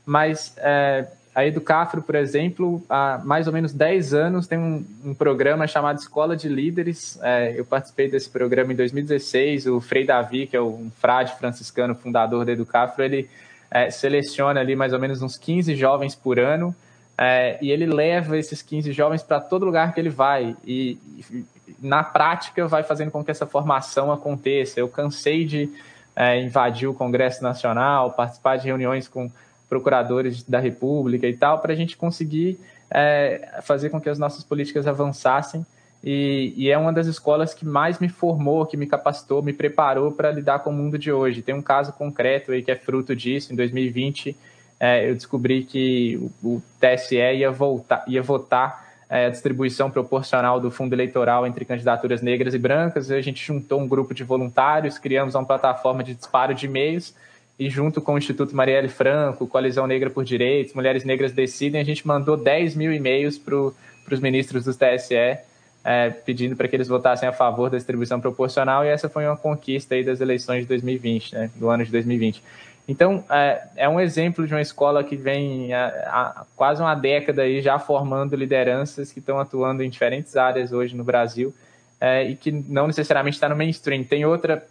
mas 0.05 0.53
é, 0.57 1.07
a 1.33 1.45
Educafro, 1.45 2.01
por 2.01 2.15
exemplo, 2.15 2.83
há 2.89 3.21
mais 3.23 3.47
ou 3.47 3.53
menos 3.53 3.73
10 3.73 4.13
anos 4.13 4.47
tem 4.47 4.59
um, 4.59 4.85
um 5.03 5.13
programa 5.13 5.65
chamado 5.65 5.97
Escola 5.97 6.35
de 6.35 6.49
Líderes. 6.49 7.17
É, 7.23 7.53
eu 7.57 7.63
participei 7.63 8.09
desse 8.09 8.29
programa 8.29 8.73
em 8.73 8.75
2016. 8.75 9.65
O 9.67 9.79
Frei 9.79 10.05
Davi, 10.05 10.45
que 10.45 10.57
é 10.57 10.61
um 10.61 10.91
frade 10.99 11.33
franciscano 11.37 11.95
fundador 11.95 12.45
da 12.45 12.51
Educafro, 12.51 13.03
ele 13.03 13.29
é, 13.71 13.89
seleciona 13.89 14.59
ali 14.59 14.75
mais 14.75 14.91
ou 14.91 14.99
menos 14.99 15.21
uns 15.21 15.37
15 15.37 15.75
jovens 15.75 16.13
por 16.13 16.37
ano 16.37 16.75
é, 17.17 17.57
e 17.61 17.71
ele 17.71 17.85
leva 17.85 18.37
esses 18.37 18.61
15 18.61 18.91
jovens 18.91 19.23
para 19.23 19.39
todo 19.39 19.65
lugar 19.65 19.93
que 19.93 19.99
ele 19.99 20.09
vai 20.09 20.55
e, 20.65 20.97
e, 21.29 21.45
na 21.79 22.03
prática 22.03 22.67
vai 22.67 22.83
fazendo 22.83 23.11
com 23.11 23.23
que 23.23 23.31
essa 23.31 23.45
formação 23.45 24.11
aconteça. 24.11 24.79
Eu 24.79 24.89
cansei 24.89 25.45
de 25.45 25.69
é, 26.15 26.41
invadir 26.41 26.87
o 26.87 26.93
Congresso 26.93 27.43
Nacional, 27.43 28.11
participar 28.11 28.57
de 28.57 28.65
reuniões 28.65 29.07
com 29.07 29.31
procuradores 29.69 30.43
da 30.43 30.59
República 30.59 31.27
e 31.27 31.35
tal, 31.35 31.59
para 31.59 31.73
a 31.73 31.75
gente 31.75 31.95
conseguir 31.95 32.59
é, 32.89 33.59
fazer 33.61 33.89
com 33.89 34.01
que 34.01 34.09
as 34.09 34.19
nossas 34.19 34.43
políticas 34.43 34.85
avançassem 34.85 35.65
e, 36.03 36.53
e, 36.57 36.69
é 36.69 36.77
uma 36.77 36.91
das 36.91 37.05
escolas 37.05 37.53
que 37.53 37.63
mais 37.65 37.99
me 37.99 38.09
formou, 38.09 38.65
que 38.65 38.75
me 38.75 38.87
capacitou, 38.87 39.43
me 39.43 39.53
preparou 39.53 40.11
para 40.11 40.31
lidar 40.31 40.59
com 40.59 40.71
o 40.71 40.73
mundo 40.73 40.97
de 40.97 41.11
hoje. 41.11 41.43
Tem 41.43 41.53
um 41.53 41.61
caso 41.61 41.93
concreto 41.93 42.51
aí 42.51 42.63
que 42.63 42.71
é 42.71 42.75
fruto 42.75 43.15
disso. 43.15 43.53
Em 43.53 43.55
2020, 43.55 44.35
é, 44.79 45.07
eu 45.07 45.13
descobri 45.13 45.63
que 45.63 46.17
o, 46.43 46.55
o 46.55 46.63
TSE 46.79 47.15
ia, 47.15 47.51
voltar, 47.51 48.03
ia 48.07 48.23
votar 48.23 48.83
é, 49.07 49.27
a 49.27 49.29
distribuição 49.29 49.91
proporcional 49.91 50.59
do 50.59 50.71
fundo 50.71 50.93
eleitoral 50.93 51.45
entre 51.45 51.65
candidaturas 51.65 52.21
negras 52.23 52.55
e 52.55 52.57
brancas. 52.57 53.11
A 53.11 53.21
gente 53.21 53.45
juntou 53.45 53.79
um 53.79 53.87
grupo 53.87 54.11
de 54.13 54.23
voluntários, 54.23 54.97
criamos 54.97 55.35
uma 55.35 55.45
plataforma 55.45 56.03
de 56.03 56.15
disparo 56.15 56.55
de 56.55 56.65
e-mails 56.65 57.13
e 57.59 57.69
junto 57.69 58.01
com 58.01 58.15
o 58.15 58.17
Instituto 58.17 58.55
Marielle 58.55 58.89
Franco, 58.89 59.45
Coalizão 59.45 59.85
Negra 59.85 60.09
por 60.09 60.23
Direitos, 60.23 60.73
Mulheres 60.73 61.03
Negras 61.03 61.31
Decidem, 61.31 61.79
a 61.79 61.83
gente 61.83 62.07
mandou 62.07 62.35
10 62.35 62.75
mil 62.75 62.91
e-mails 62.91 63.37
para 63.37 63.55
os 63.55 64.19
ministros 64.19 64.65
do 64.65 64.73
TSE 64.73 65.50
é, 65.83 66.09
pedindo 66.09 66.55
para 66.55 66.67
que 66.67 66.75
eles 66.75 66.87
votassem 66.87 67.27
a 67.27 67.33
favor 67.33 67.69
da 67.69 67.77
distribuição 67.77 68.19
proporcional, 68.19 68.85
e 68.85 68.87
essa 68.87 69.09
foi 69.09 69.25
uma 69.25 69.37
conquista 69.37 69.95
aí 69.95 70.03
das 70.03 70.21
eleições 70.21 70.61
de 70.61 70.67
2020, 70.67 71.33
né, 71.33 71.51
do 71.55 71.69
ano 71.69 71.83
de 71.83 71.91
2020. 71.91 72.43
Então, 72.87 73.23
é, 73.29 73.61
é 73.77 73.89
um 73.89 73.99
exemplo 73.99 74.45
de 74.45 74.53
uma 74.53 74.61
escola 74.61 75.03
que 75.03 75.15
vem 75.15 75.73
há, 75.73 76.45
quase 76.55 76.81
uma 76.81 76.95
década 76.95 77.43
aí 77.43 77.61
já 77.61 77.79
formando 77.79 78.35
lideranças 78.35 79.11
que 79.11 79.19
estão 79.19 79.39
atuando 79.39 79.83
em 79.83 79.89
diferentes 79.89 80.35
áreas 80.35 80.71
hoje 80.71 80.95
no 80.95 81.03
Brasil 81.03 81.53
é, 81.99 82.23
e 82.23 82.35
que 82.35 82.51
não 82.51 82.87
necessariamente 82.87 83.37
está 83.37 83.47
no 83.47 83.55
mainstream. 83.55 84.03
Tem 84.03 84.25
outra 84.25 84.65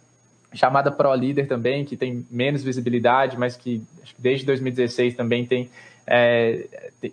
chamada 0.53 0.91
Pro 0.91 1.13
Líder 1.15 1.47
também, 1.47 1.85
que 1.85 1.95
tem 1.95 2.25
menos 2.29 2.61
visibilidade, 2.61 3.39
mas 3.39 3.55
que 3.55 3.81
desde 4.19 4.45
2016 4.45 5.15
também 5.15 5.45
tem 5.45 5.69
é, 6.07 6.67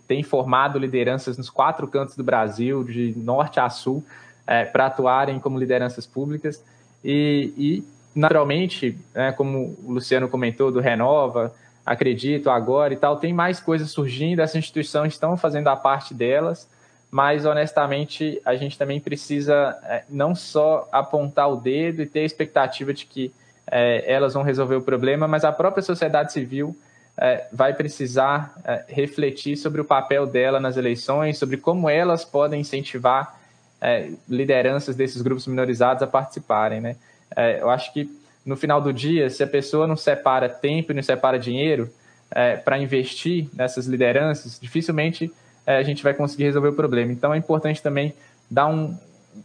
tem 0.07 0.23
formado 0.23 0.79
lideranças 0.79 1.37
nos 1.37 1.51
quatro 1.51 1.87
cantos 1.87 2.17
do 2.17 2.25
Brasil, 2.25 2.83
de 2.85 3.15
norte 3.17 3.61
a 3.61 3.69
sul, 3.69 4.05
é, 4.47 4.65
para 4.65 4.87
atuarem 4.87 5.39
como 5.39 5.59
lideranças 5.59 6.07
públicas. 6.07 6.63
E, 7.05 7.53
e 7.57 7.85
naturalmente, 8.15 8.99
né, 9.15 9.33
como 9.33 9.77
o 9.85 9.93
Luciano 9.93 10.29
comentou, 10.29 10.73
do 10.73 10.81
Renova, 10.81 11.55
acredito 11.85 12.51
agora 12.51 12.93
e 12.93 12.97
tal, 12.97 13.17
tem 13.17 13.33
mais 13.33 13.61
coisas 13.61 13.91
surgindo, 13.91 14.43
essas 14.43 14.57
instituições 14.57 15.15
estão 15.15 15.37
fazendo 15.37 15.69
a 15.69 15.77
parte 15.77 16.13
delas, 16.13 16.69
mas 17.11 17.47
honestamente 17.47 18.41
a 18.45 18.55
gente 18.57 18.77
também 18.77 19.01
precisa 19.01 19.79
é, 19.85 20.05
não 20.09 20.35
só 20.35 20.87
apontar 20.93 21.51
o 21.51 21.57
dedo 21.57 22.03
e 22.03 22.07
ter 22.07 22.21
a 22.21 22.25
expectativa 22.25 22.93
de 22.93 23.07
que 23.07 23.33
é, 23.71 24.05
elas 24.11 24.35
vão 24.35 24.43
resolver 24.43 24.77
o 24.77 24.83
problema, 24.83 25.27
mas 25.27 25.45
a 25.45 25.53
própria 25.53 25.83
sociedade 25.83 26.33
civil 26.33 26.77
é, 27.21 27.47
vai 27.53 27.75
precisar 27.75 28.55
é, 28.65 28.85
refletir 28.89 29.57
sobre 29.57 29.81
o 29.81 29.85
papel 29.85 30.25
dela 30.25 30.61
nas 30.61 30.77
eleições, 30.77 31.37
sobre 31.37 31.57
como 31.57 31.91
elas 31.91 32.25
podem 32.25 32.61
incentivar 32.61 33.39
é, 33.81 34.11
lideranças 34.29 34.95
desses 34.95 35.21
grupos 35.21 35.47
minorizados 35.47 36.03
a 36.03 36.07
participarem. 36.07 36.81
Né? 36.81 36.97
É, 37.37 37.61
eu 37.61 37.69
acho 37.69 37.93
que 37.93 38.09
no 38.47 38.57
final 38.57 38.81
do 38.81 38.93
dia, 38.93 39.29
se 39.29 39.43
a 39.43 39.47
pessoa 39.47 39.87
não 39.87 39.97
separa 39.97 40.49
tempo 40.49 40.93
e 40.93 40.95
não 40.95 41.03
separa 41.03 41.39
dinheiro 41.39 41.91
é, 42.31 42.57
para 42.57 42.79
investir 42.79 43.49
nessas 43.53 43.87
lideranças, 43.87 44.59
dificilmente 44.61 45.33
é, 45.67 45.77
a 45.77 45.83
gente 45.83 46.03
vai 46.03 46.15
conseguir 46.15 46.45
resolver 46.45 46.69
o 46.69 46.73
problema. 46.73 47.13
Então 47.13 47.35
é 47.35 47.37
importante 47.37 47.83
também 47.83 48.15
dar 48.51 48.69
um, 48.69 48.97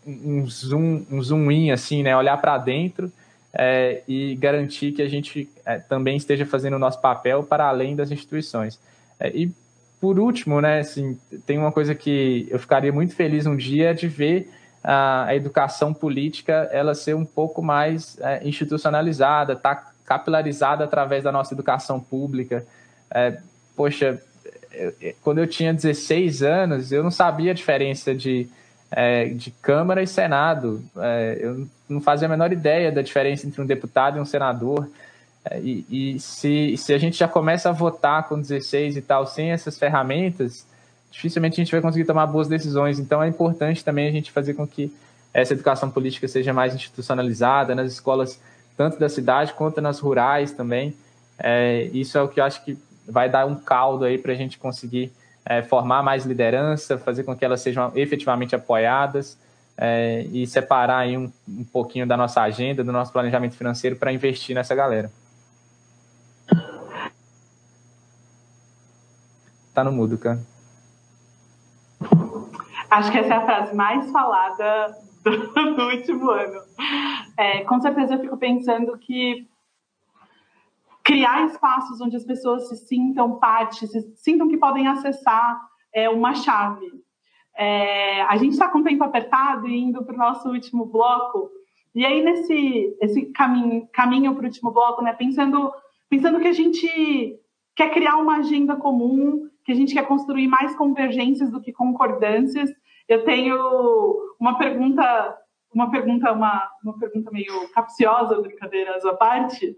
um 0.05 0.47
zoom, 0.47 1.05
um 1.11 1.21
zoom 1.21 1.51
in, 1.51 1.71
assim, 1.71 2.03
né? 2.03 2.15
Olhar 2.15 2.38
para 2.38 2.57
dentro 2.57 3.11
é, 3.53 4.01
e 4.07 4.35
garantir 4.35 4.93
que 4.93 5.01
a 5.01 5.07
gente 5.07 5.49
é, 5.65 5.77
também 5.77 6.17
esteja 6.17 6.45
fazendo 6.45 6.75
o 6.75 6.79
nosso 6.79 6.99
papel 6.99 7.43
para 7.43 7.67
além 7.67 7.95
das 7.95 8.11
instituições. 8.11 8.79
É, 9.19 9.29
e 9.29 9.51
por 10.01 10.19
último, 10.19 10.59
né, 10.59 10.79
assim, 10.79 11.17
tem 11.45 11.57
uma 11.57 11.71
coisa 11.71 11.95
que 11.95 12.47
eu 12.49 12.59
ficaria 12.59 12.91
muito 12.91 13.15
feliz 13.15 13.45
um 13.45 13.55
dia 13.55 13.93
de 13.93 14.07
ver 14.07 14.49
a, 14.83 15.25
a 15.25 15.35
educação 15.35 15.93
política 15.93 16.67
ela 16.71 16.93
ser 16.93 17.15
um 17.15 17.23
pouco 17.23 17.61
mais 17.61 18.19
é, 18.19 18.45
institucionalizada, 18.45 19.55
tá 19.55 19.91
capilarizada 20.03 20.83
através 20.83 21.23
da 21.23 21.31
nossa 21.31 21.53
educação 21.53 21.99
pública. 21.99 22.65
É, 23.09 23.37
poxa, 23.75 24.21
eu, 24.73 24.93
quando 25.21 25.37
eu 25.37 25.47
tinha 25.47 25.73
16 25.73 26.43
anos, 26.43 26.91
eu 26.91 27.03
não 27.03 27.11
sabia 27.11 27.51
a 27.51 27.53
diferença 27.55 28.13
de, 28.13 28.49
é, 28.95 29.25
de 29.25 29.49
Câmara 29.49 30.03
e 30.03 30.07
Senado. 30.07 30.83
É, 30.97 31.39
eu 31.41 31.67
não 31.89 31.99
fazia 31.99 32.27
a 32.27 32.29
menor 32.29 32.51
ideia 32.51 32.91
da 32.91 33.01
diferença 33.01 33.47
entre 33.47 33.59
um 33.61 33.65
deputado 33.65 34.17
e 34.17 34.21
um 34.21 34.25
senador. 34.25 34.87
É, 35.43 35.59
e, 35.59 35.85
e 35.89 36.19
se, 36.19 36.77
se 36.77 36.93
a 36.93 36.97
gente 36.97 37.17
já 37.17 37.27
começa 37.27 37.69
a 37.69 37.71
votar 37.71 38.27
com 38.27 38.39
16 38.39 38.97
e 38.97 39.01
tal, 39.01 39.25
sem 39.25 39.51
essas 39.51 39.79
ferramentas, 39.79 40.65
dificilmente 41.11 41.59
a 41.59 41.63
gente 41.63 41.71
vai 41.71 41.81
conseguir 41.81 42.05
tomar 42.05 42.27
boas 42.27 42.47
decisões. 42.47 42.99
Então 42.99 43.21
é 43.21 43.27
importante 43.27 43.83
também 43.83 44.07
a 44.07 44.11
gente 44.11 44.31
fazer 44.31 44.53
com 44.53 44.67
que 44.67 44.93
essa 45.33 45.53
educação 45.53 45.89
política 45.89 46.27
seja 46.27 46.53
mais 46.53 46.75
institucionalizada 46.75 47.73
nas 47.73 47.91
escolas, 47.91 48.39
tanto 48.77 48.99
da 48.99 49.09
cidade 49.09 49.53
quanto 49.53 49.81
nas 49.81 49.99
rurais 49.99 50.51
também. 50.51 50.95
É, 51.39 51.89
isso 51.91 52.15
é 52.15 52.21
o 52.21 52.27
que 52.27 52.39
eu 52.39 52.43
acho 52.43 52.63
que 52.63 52.77
vai 53.09 53.27
dar 53.27 53.47
um 53.47 53.55
caldo 53.55 54.05
aí 54.05 54.19
para 54.19 54.33
a 54.33 54.35
gente 54.35 54.59
conseguir 54.59 55.11
é, 55.45 55.61
formar 55.63 56.01
mais 56.01 56.25
liderança, 56.25 56.97
fazer 56.97 57.23
com 57.23 57.35
que 57.35 57.43
elas 57.43 57.61
sejam 57.61 57.91
efetivamente 57.95 58.55
apoiadas 58.55 59.37
é, 59.77 60.25
e 60.31 60.45
separar 60.47 60.99
aí 60.99 61.17
um, 61.17 61.31
um 61.47 61.63
pouquinho 61.63 62.07
da 62.07 62.15
nossa 62.15 62.41
agenda, 62.41 62.83
do 62.83 62.91
nosso 62.91 63.11
planejamento 63.11 63.55
financeiro 63.55 63.95
para 63.95 64.11
investir 64.11 64.55
nessa 64.55 64.75
galera. 64.75 65.11
Tá 69.73 69.83
no 69.83 69.91
mudo, 69.91 70.17
cara. 70.17 70.39
Acho 72.91 73.11
que 73.11 73.17
essa 73.17 73.33
é 73.33 73.37
a 73.37 73.45
frase 73.45 73.75
mais 73.75 74.11
falada 74.11 74.95
do, 75.23 75.31
do 75.75 75.83
último 75.87 76.29
ano. 76.29 76.61
É, 77.35 77.63
com 77.63 77.81
certeza 77.81 78.13
eu 78.13 78.19
fico 78.19 78.37
pensando 78.37 78.95
que 78.99 79.47
criar 81.03 81.45
espaços 81.45 81.99
onde 81.99 82.15
as 82.15 82.23
pessoas 82.23 82.69
se 82.69 82.77
sintam 82.77 83.37
parte, 83.37 83.85
se 83.87 84.15
sintam 84.15 84.47
que 84.47 84.57
podem 84.57 84.87
acessar 84.87 85.59
é 85.93 86.09
uma 86.09 86.33
chave. 86.33 86.87
É, 87.55 88.21
a 88.23 88.35
gente 88.37 88.53
está 88.53 88.67
com 88.69 88.79
o 88.79 88.83
tempo 88.83 89.03
apertado 89.03 89.67
e 89.67 89.77
indo 89.77 90.03
para 90.03 90.15
o 90.15 90.17
nosso 90.17 90.49
último 90.49 90.85
bloco. 90.85 91.51
E 91.93 92.03
aí, 92.03 92.23
nesse 92.23 92.97
esse 92.99 93.25
caminho, 93.27 93.87
caminho 93.93 94.33
para 94.33 94.43
o 94.43 94.45
último 94.45 94.71
bloco, 94.71 95.03
né, 95.03 95.13
pensando, 95.13 95.71
pensando 96.09 96.39
que 96.39 96.47
a 96.47 96.53
gente 96.53 97.39
quer 97.75 97.91
criar 97.91 98.15
uma 98.17 98.37
agenda 98.37 98.75
comum, 98.75 99.47
que 99.63 99.71
a 99.71 99.75
gente 99.75 99.93
quer 99.93 100.07
construir 100.07 100.47
mais 100.47 100.75
convergências 100.75 101.51
do 101.51 101.61
que 101.61 101.71
concordâncias. 101.71 102.71
Eu 103.07 103.23
tenho 103.23 103.55
uma 104.39 104.57
pergunta, 104.57 105.37
uma 105.73 105.91
pergunta, 105.91 106.31
uma, 106.31 106.69
uma 106.83 106.97
pergunta 106.97 107.29
meio 107.31 107.69
capciosa, 107.73 108.41
brincadeiras 108.41 109.05
à 109.05 109.13
parte, 109.13 109.75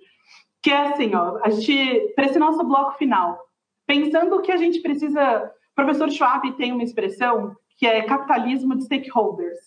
que 0.65 0.71
é 0.71 0.87
assim, 0.87 1.13
ó, 1.13 1.39
a 1.43 1.49
gente, 1.51 2.11
para 2.15 2.25
esse 2.25 2.39
nosso 2.39 2.63
bloco 2.63 2.97
final, 2.97 3.39
pensando 3.85 4.41
que 4.41 4.51
a 4.51 4.57
gente 4.57 4.81
precisa, 4.81 5.43
o 5.43 5.75
professor 5.75 6.09
Schwab 6.09 6.51
tem 6.53 6.71
uma 6.71 6.81
expressão 6.81 7.55
que 7.77 7.85
é 7.85 8.01
capitalismo 8.01 8.75
de 8.75 8.85
stakeholders, 8.85 9.59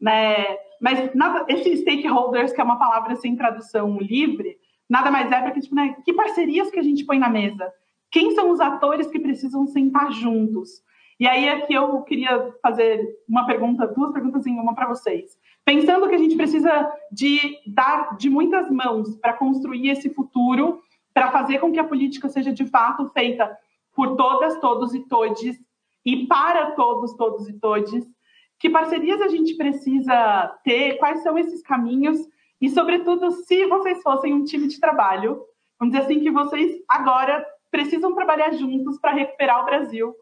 né? 0.00 0.36
Mas 0.80 1.12
nada, 1.16 1.44
esse 1.48 1.78
stakeholders, 1.78 2.52
que 2.52 2.60
é 2.60 2.64
uma 2.64 2.78
palavra 2.78 3.16
sem 3.16 3.34
tradução 3.34 3.98
livre, 3.98 4.56
nada 4.88 5.10
mais 5.10 5.32
é 5.32 5.40
para 5.40 5.50
que, 5.50 5.62
tipo, 5.62 5.74
né, 5.74 5.96
que 6.04 6.12
parcerias 6.12 6.70
que 6.70 6.78
a 6.78 6.82
gente 6.84 7.04
põe 7.04 7.18
na 7.18 7.28
mesa? 7.28 7.68
Quem 8.12 8.30
são 8.30 8.52
os 8.52 8.60
atores 8.60 9.08
que 9.08 9.18
precisam 9.18 9.66
sentar 9.66 10.12
juntos? 10.12 10.80
E 11.18 11.26
aí 11.26 11.48
aqui 11.48 11.74
eu 11.74 12.02
queria 12.02 12.54
fazer 12.62 13.04
uma 13.28 13.46
pergunta, 13.46 13.88
duas 13.88 14.12
perguntas 14.12 14.46
em 14.46 14.60
uma 14.60 14.76
para 14.76 14.86
vocês. 14.86 15.36
Pensando 15.66 16.08
que 16.08 16.14
a 16.14 16.18
gente 16.18 16.36
precisa 16.36 16.92
de 17.10 17.58
dar 17.66 18.16
de 18.16 18.30
muitas 18.30 18.70
mãos 18.70 19.16
para 19.16 19.32
construir 19.32 19.90
esse 19.90 20.08
futuro, 20.08 20.80
para 21.12 21.32
fazer 21.32 21.58
com 21.58 21.72
que 21.72 21.80
a 21.80 21.84
política 21.84 22.28
seja 22.28 22.52
de 22.52 22.64
fato 22.66 23.08
feita 23.08 23.52
por 23.92 24.14
todas, 24.14 24.60
todos 24.60 24.94
e 24.94 25.00
todes 25.08 25.58
e 26.04 26.24
para 26.28 26.70
todos, 26.70 27.16
todos 27.16 27.48
e 27.48 27.58
todes, 27.58 28.06
que 28.60 28.70
parcerias 28.70 29.20
a 29.20 29.26
gente 29.26 29.56
precisa 29.56 30.56
ter, 30.62 30.98
quais 30.98 31.24
são 31.24 31.36
esses 31.36 31.62
caminhos 31.62 32.18
e, 32.60 32.70
sobretudo, 32.70 33.32
se 33.32 33.66
vocês 33.66 34.00
fossem 34.02 34.32
um 34.32 34.44
time 34.44 34.68
de 34.68 34.78
trabalho, 34.78 35.42
vamos 35.80 35.94
dizer 35.94 36.04
assim, 36.04 36.20
que 36.20 36.30
vocês 36.30 36.80
agora 36.88 37.44
precisam 37.72 38.14
trabalhar 38.14 38.52
juntos 38.52 39.00
para 39.00 39.12
recuperar 39.12 39.62
o 39.62 39.66
Brasil. 39.66 40.14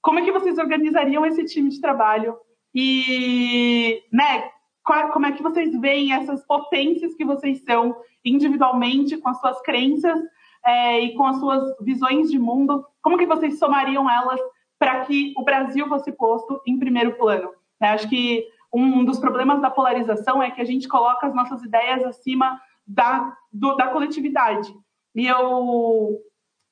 Como 0.00 0.20
é 0.20 0.22
que 0.22 0.30
vocês 0.30 0.56
organizariam 0.56 1.26
esse 1.26 1.44
time 1.46 1.68
de 1.68 1.80
trabalho? 1.80 2.36
E, 2.72 4.02
né, 4.12 4.50
qual, 4.84 5.10
como 5.10 5.26
é 5.26 5.32
que 5.32 5.42
vocês 5.42 5.74
veem 5.80 6.12
essas 6.12 6.44
potências 6.44 7.14
que 7.14 7.24
vocês 7.24 7.64
são 7.64 7.96
individualmente, 8.24 9.16
com 9.16 9.30
as 9.30 9.40
suas 9.40 9.60
crenças 9.62 10.20
é, 10.64 11.00
e 11.00 11.14
com 11.14 11.26
as 11.26 11.38
suas 11.38 11.76
visões 11.80 12.30
de 12.30 12.38
mundo? 12.38 12.84
Como 13.02 13.16
que 13.16 13.26
vocês 13.26 13.58
somariam 13.58 14.08
elas 14.08 14.40
para 14.78 15.04
que 15.06 15.32
o 15.36 15.42
Brasil 15.42 15.88
fosse 15.88 16.12
posto 16.12 16.60
em 16.66 16.78
primeiro 16.78 17.16
plano? 17.16 17.50
Né? 17.80 17.88
Acho 17.88 18.08
que 18.08 18.46
um 18.72 19.04
dos 19.04 19.18
problemas 19.18 19.62
da 19.62 19.70
polarização 19.70 20.42
é 20.42 20.50
que 20.50 20.60
a 20.60 20.64
gente 20.64 20.86
coloca 20.86 21.26
as 21.26 21.34
nossas 21.34 21.62
ideias 21.62 22.04
acima 22.04 22.60
da, 22.86 23.34
do, 23.52 23.74
da 23.76 23.88
coletividade. 23.88 24.74
E 25.14 25.26
eu 25.26 26.18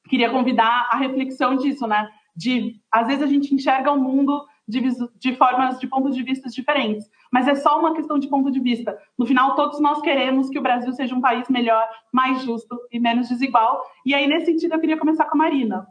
queria 0.09 0.31
convidar 0.31 0.89
a 0.93 0.97
reflexão 0.97 1.57
disso, 1.57 1.87
né? 1.87 2.11
De 2.35 2.75
às 2.91 3.07
vezes 3.07 3.23
a 3.23 3.27
gente 3.27 3.55
enxerga 3.55 3.93
o 3.93 4.01
mundo 4.01 4.45
de, 4.67 4.81
de 5.19 5.37
formas, 5.37 5.79
de 5.79 5.87
pontos 5.87 6.15
de 6.15 6.23
vista 6.23 6.49
diferentes, 6.49 7.09
mas 7.31 7.49
é 7.49 7.55
só 7.55 7.79
uma 7.79 7.95
questão 7.95 8.19
de 8.19 8.29
ponto 8.29 8.51
de 8.51 8.61
vista. 8.61 8.99
No 9.19 9.27
final, 9.27 9.55
todos 9.55 9.81
nós 9.81 10.01
queremos 10.01 10.49
que 10.49 10.59
o 10.59 10.63
Brasil 10.63 10.93
seja 10.93 11.15
um 11.15 11.21
país 11.21 11.49
melhor, 11.49 11.89
mais 12.13 12.43
justo 12.43 12.81
e 12.91 12.99
menos 13.01 13.29
desigual. 13.29 13.85
E 14.05 14.15
aí, 14.15 14.27
nesse 14.27 14.47
sentido, 14.47 14.75
eu 14.75 14.81
queria 14.81 14.99
começar 14.99 15.25
com 15.27 15.35
a 15.35 15.39
Marina. 15.39 15.87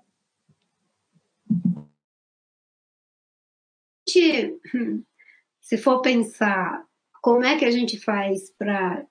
Se 5.62 5.78
for 5.78 6.02
pensar 6.02 6.84
como 7.22 7.46
é 7.46 7.58
que 7.58 7.66
a 7.66 7.72
gente 7.72 8.00
faz 8.00 8.50
para 8.52 9.06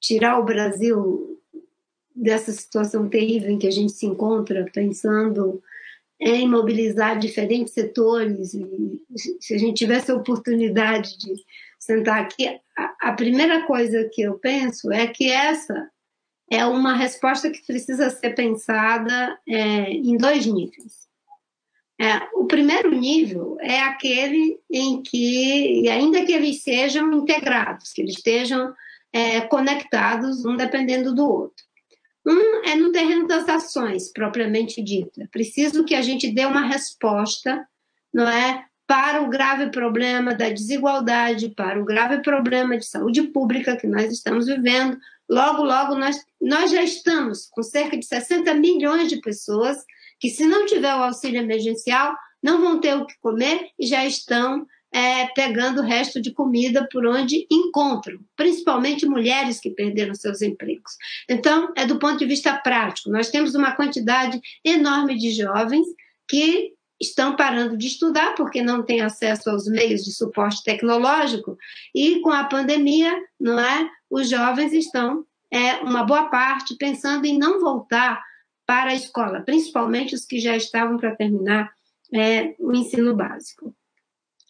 tirar 0.00 0.38
o 0.38 0.44
Brasil 0.44 1.40
dessa 2.14 2.52
situação 2.52 3.08
terrível 3.08 3.50
em 3.50 3.58
que 3.58 3.66
a 3.66 3.70
gente 3.70 3.92
se 3.92 4.04
encontra, 4.04 4.66
pensando 4.72 5.62
em 6.22 6.48
mobilizar 6.48 7.18
diferentes 7.18 7.74
setores. 7.74 8.54
E 8.54 8.64
se 9.40 9.54
a 9.54 9.58
gente 9.58 9.78
tivesse 9.78 10.10
a 10.10 10.14
oportunidade 10.14 11.18
de 11.18 11.34
sentar 11.78 12.22
aqui, 12.22 12.46
a, 12.78 13.08
a 13.08 13.12
primeira 13.12 13.66
coisa 13.66 14.08
que 14.12 14.22
eu 14.22 14.38
penso 14.38 14.92
é 14.92 15.08
que 15.08 15.28
essa 15.28 15.90
é 16.48 16.64
uma 16.64 16.94
resposta 16.94 17.50
que 17.50 17.66
precisa 17.66 18.08
ser 18.08 18.34
pensada 18.34 19.36
é, 19.48 19.90
em 19.90 20.16
dois 20.16 20.46
níveis. 20.46 21.02
É, 22.00 22.20
o 22.34 22.46
primeiro 22.46 22.90
nível 22.90 23.56
é 23.60 23.80
aquele 23.80 24.60
em 24.70 25.02
que, 25.02 25.88
ainda 25.88 26.24
que 26.24 26.32
eles 26.32 26.62
sejam 26.62 27.12
integrados, 27.12 27.92
que 27.92 28.00
eles 28.00 28.16
estejam 28.16 28.72
é, 29.12 29.40
conectados, 29.42 30.44
um 30.44 30.56
dependendo 30.56 31.14
do 31.14 31.28
outro. 31.28 31.64
Um 32.26 32.64
é 32.64 32.74
no 32.76 32.92
terreno 32.92 33.26
das 33.26 33.48
ações, 33.48 34.12
propriamente 34.12 34.82
dita. 34.82 35.28
Preciso 35.30 35.84
que 35.84 35.94
a 35.94 36.02
gente 36.02 36.30
dê 36.30 36.44
uma 36.46 36.66
resposta, 36.66 37.66
não 38.12 38.28
é? 38.28 38.64
Para 38.86 39.22
o 39.22 39.28
grave 39.28 39.70
problema 39.70 40.34
da 40.34 40.48
desigualdade, 40.48 41.50
para 41.50 41.80
o 41.80 41.84
grave 41.84 42.22
problema 42.22 42.76
de 42.76 42.84
saúde 42.84 43.22
pública 43.22 43.76
que 43.76 43.86
nós 43.86 44.12
estamos 44.12 44.46
vivendo. 44.46 44.98
Logo, 45.28 45.62
logo, 45.62 45.94
nós, 45.94 46.16
nós 46.40 46.70
já 46.70 46.82
estamos 46.82 47.48
com 47.50 47.62
cerca 47.62 47.96
de 47.96 48.04
60 48.04 48.54
milhões 48.54 49.08
de 49.08 49.20
pessoas 49.20 49.78
que, 50.20 50.28
se 50.28 50.46
não 50.46 50.66
tiver 50.66 50.94
o 50.94 51.02
auxílio 51.02 51.40
emergencial, 51.40 52.14
não 52.42 52.60
vão 52.60 52.80
ter 52.80 52.94
o 52.94 53.06
que 53.06 53.18
comer 53.20 53.70
e 53.78 53.86
já 53.86 54.04
estão 54.04 54.66
é, 54.92 55.26
pegando 55.28 55.80
o 55.80 55.84
resto 55.84 56.20
de 56.20 56.32
comida 56.32 56.86
por 56.92 57.06
onde 57.06 57.46
encontram, 57.50 58.20
principalmente 58.36 59.06
mulheres 59.06 59.58
que 59.58 59.70
perderam 59.70 60.14
seus 60.14 60.42
empregos. 60.42 60.92
Então, 61.28 61.72
é 61.76 61.86
do 61.86 61.98
ponto 61.98 62.18
de 62.18 62.26
vista 62.26 62.52
prático. 62.54 63.10
Nós 63.10 63.30
temos 63.30 63.54
uma 63.54 63.72
quantidade 63.72 64.40
enorme 64.64 65.16
de 65.16 65.30
jovens 65.30 65.86
que 66.28 66.72
estão 67.00 67.34
parando 67.34 67.76
de 67.76 67.86
estudar 67.86 68.34
porque 68.34 68.62
não 68.62 68.82
têm 68.82 69.00
acesso 69.00 69.50
aos 69.50 69.66
meios 69.66 70.04
de 70.04 70.12
suporte 70.12 70.62
tecnológico 70.62 71.58
e 71.94 72.20
com 72.20 72.30
a 72.30 72.44
pandemia, 72.44 73.12
não 73.40 73.58
é? 73.58 73.90
Os 74.10 74.28
jovens 74.28 74.72
estão 74.72 75.24
é 75.50 75.74
uma 75.82 76.02
boa 76.02 76.30
parte 76.30 76.74
pensando 76.76 77.26
em 77.26 77.36
não 77.38 77.60
voltar 77.60 78.24
para 78.64 78.90
a 78.90 78.94
escola, 78.94 79.42
principalmente 79.42 80.14
os 80.14 80.24
que 80.24 80.40
já 80.40 80.56
estavam 80.56 80.96
para 80.96 81.14
terminar 81.14 81.70
é, 82.14 82.54
o 82.58 82.72
ensino 82.72 83.14
básico. 83.14 83.74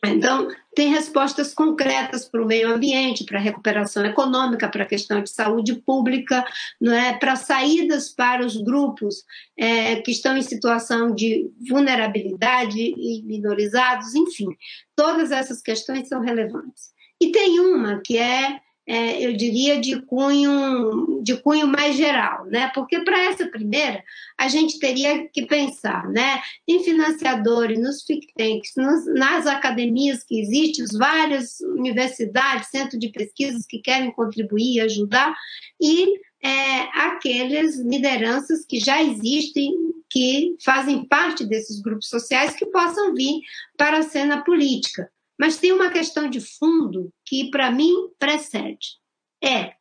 Então, 0.05 0.49
tem 0.75 0.89
respostas 0.89 1.55
concretas 1.55 2.29
para 2.29 2.43
o 2.43 2.47
meio 2.47 2.75
ambiente, 2.75 3.25
para 3.25 3.39
a 3.39 3.43
recuperação 3.43 4.05
econômica, 4.05 4.69
para 4.69 4.83
a 4.83 4.87
questão 4.87 5.23
de 5.23 5.31
saúde 5.31 5.77
pública, 5.77 6.45
não 6.81 6.93
é? 6.93 7.17
para 7.17 7.37
saídas 7.37 8.09
para 8.09 8.45
os 8.45 8.57
grupos 8.57 9.25
é, 9.57 9.97
que 9.97 10.11
estão 10.11 10.37
em 10.37 10.43
situação 10.43 11.15
de 11.15 11.49
vulnerabilidade 11.69 12.81
e 12.81 13.23
minorizados, 13.23 14.15
enfim, 14.15 14.49
todas 14.97 15.31
essas 15.31 15.63
questões 15.63 16.09
são 16.09 16.21
relevantes. 16.21 16.93
E 17.21 17.31
tem 17.31 17.61
uma 17.61 18.01
que 18.05 18.19
é 18.19 18.61
é, 18.87 19.25
eu 19.25 19.33
diria, 19.33 19.81
de 19.81 20.01
cunho, 20.03 21.23
de 21.23 21.37
cunho 21.37 21.69
mais 21.69 21.97
geral, 21.97 22.45
né? 22.47 22.71
Porque 22.75 23.01
para 23.01 23.27
essa 23.27 23.47
primeira, 23.47 24.03
a 24.37 24.49
gente 24.49 24.79
teria 24.79 25.29
que 25.29 25.47
pensar 25.47 26.09
né, 26.09 26.43
em 26.67 26.83
financiadores, 26.83 27.79
nos 27.79 28.03
think 28.03 28.27
tanks, 28.37 28.73
nos, 28.77 29.07
nas 29.15 29.47
academias 29.47 30.25
que 30.25 30.41
existem, 30.41 30.85
várias 30.99 31.61
universidades, 31.61 32.71
centros 32.71 32.99
de 32.99 33.09
pesquisas 33.11 33.65
que 33.67 33.79
querem 33.79 34.11
contribuir 34.11 34.77
e 34.77 34.81
ajudar, 34.81 35.33
e 35.81 36.19
é, 36.45 36.81
aquelas 37.07 37.79
lideranças 37.79 38.65
que 38.67 38.81
já 38.81 39.01
existem, 39.01 39.73
que 40.11 40.57
fazem 40.63 41.05
parte 41.07 41.45
desses 41.45 41.81
grupos 41.81 42.09
sociais, 42.09 42.55
que 42.55 42.67
possam 42.67 43.15
vir 43.15 43.41
para 43.77 43.99
a 43.99 44.03
cena 44.03 44.43
política. 44.43 45.09
Mas 45.39 45.57
tem 45.57 45.73
uma 45.73 45.91
questão 45.91 46.29
de 46.29 46.41
fundo 46.41 47.13
que, 47.27 47.51
para 47.51 47.71
mim, 47.71 47.93
precede. 48.19 48.99
É 49.43 49.75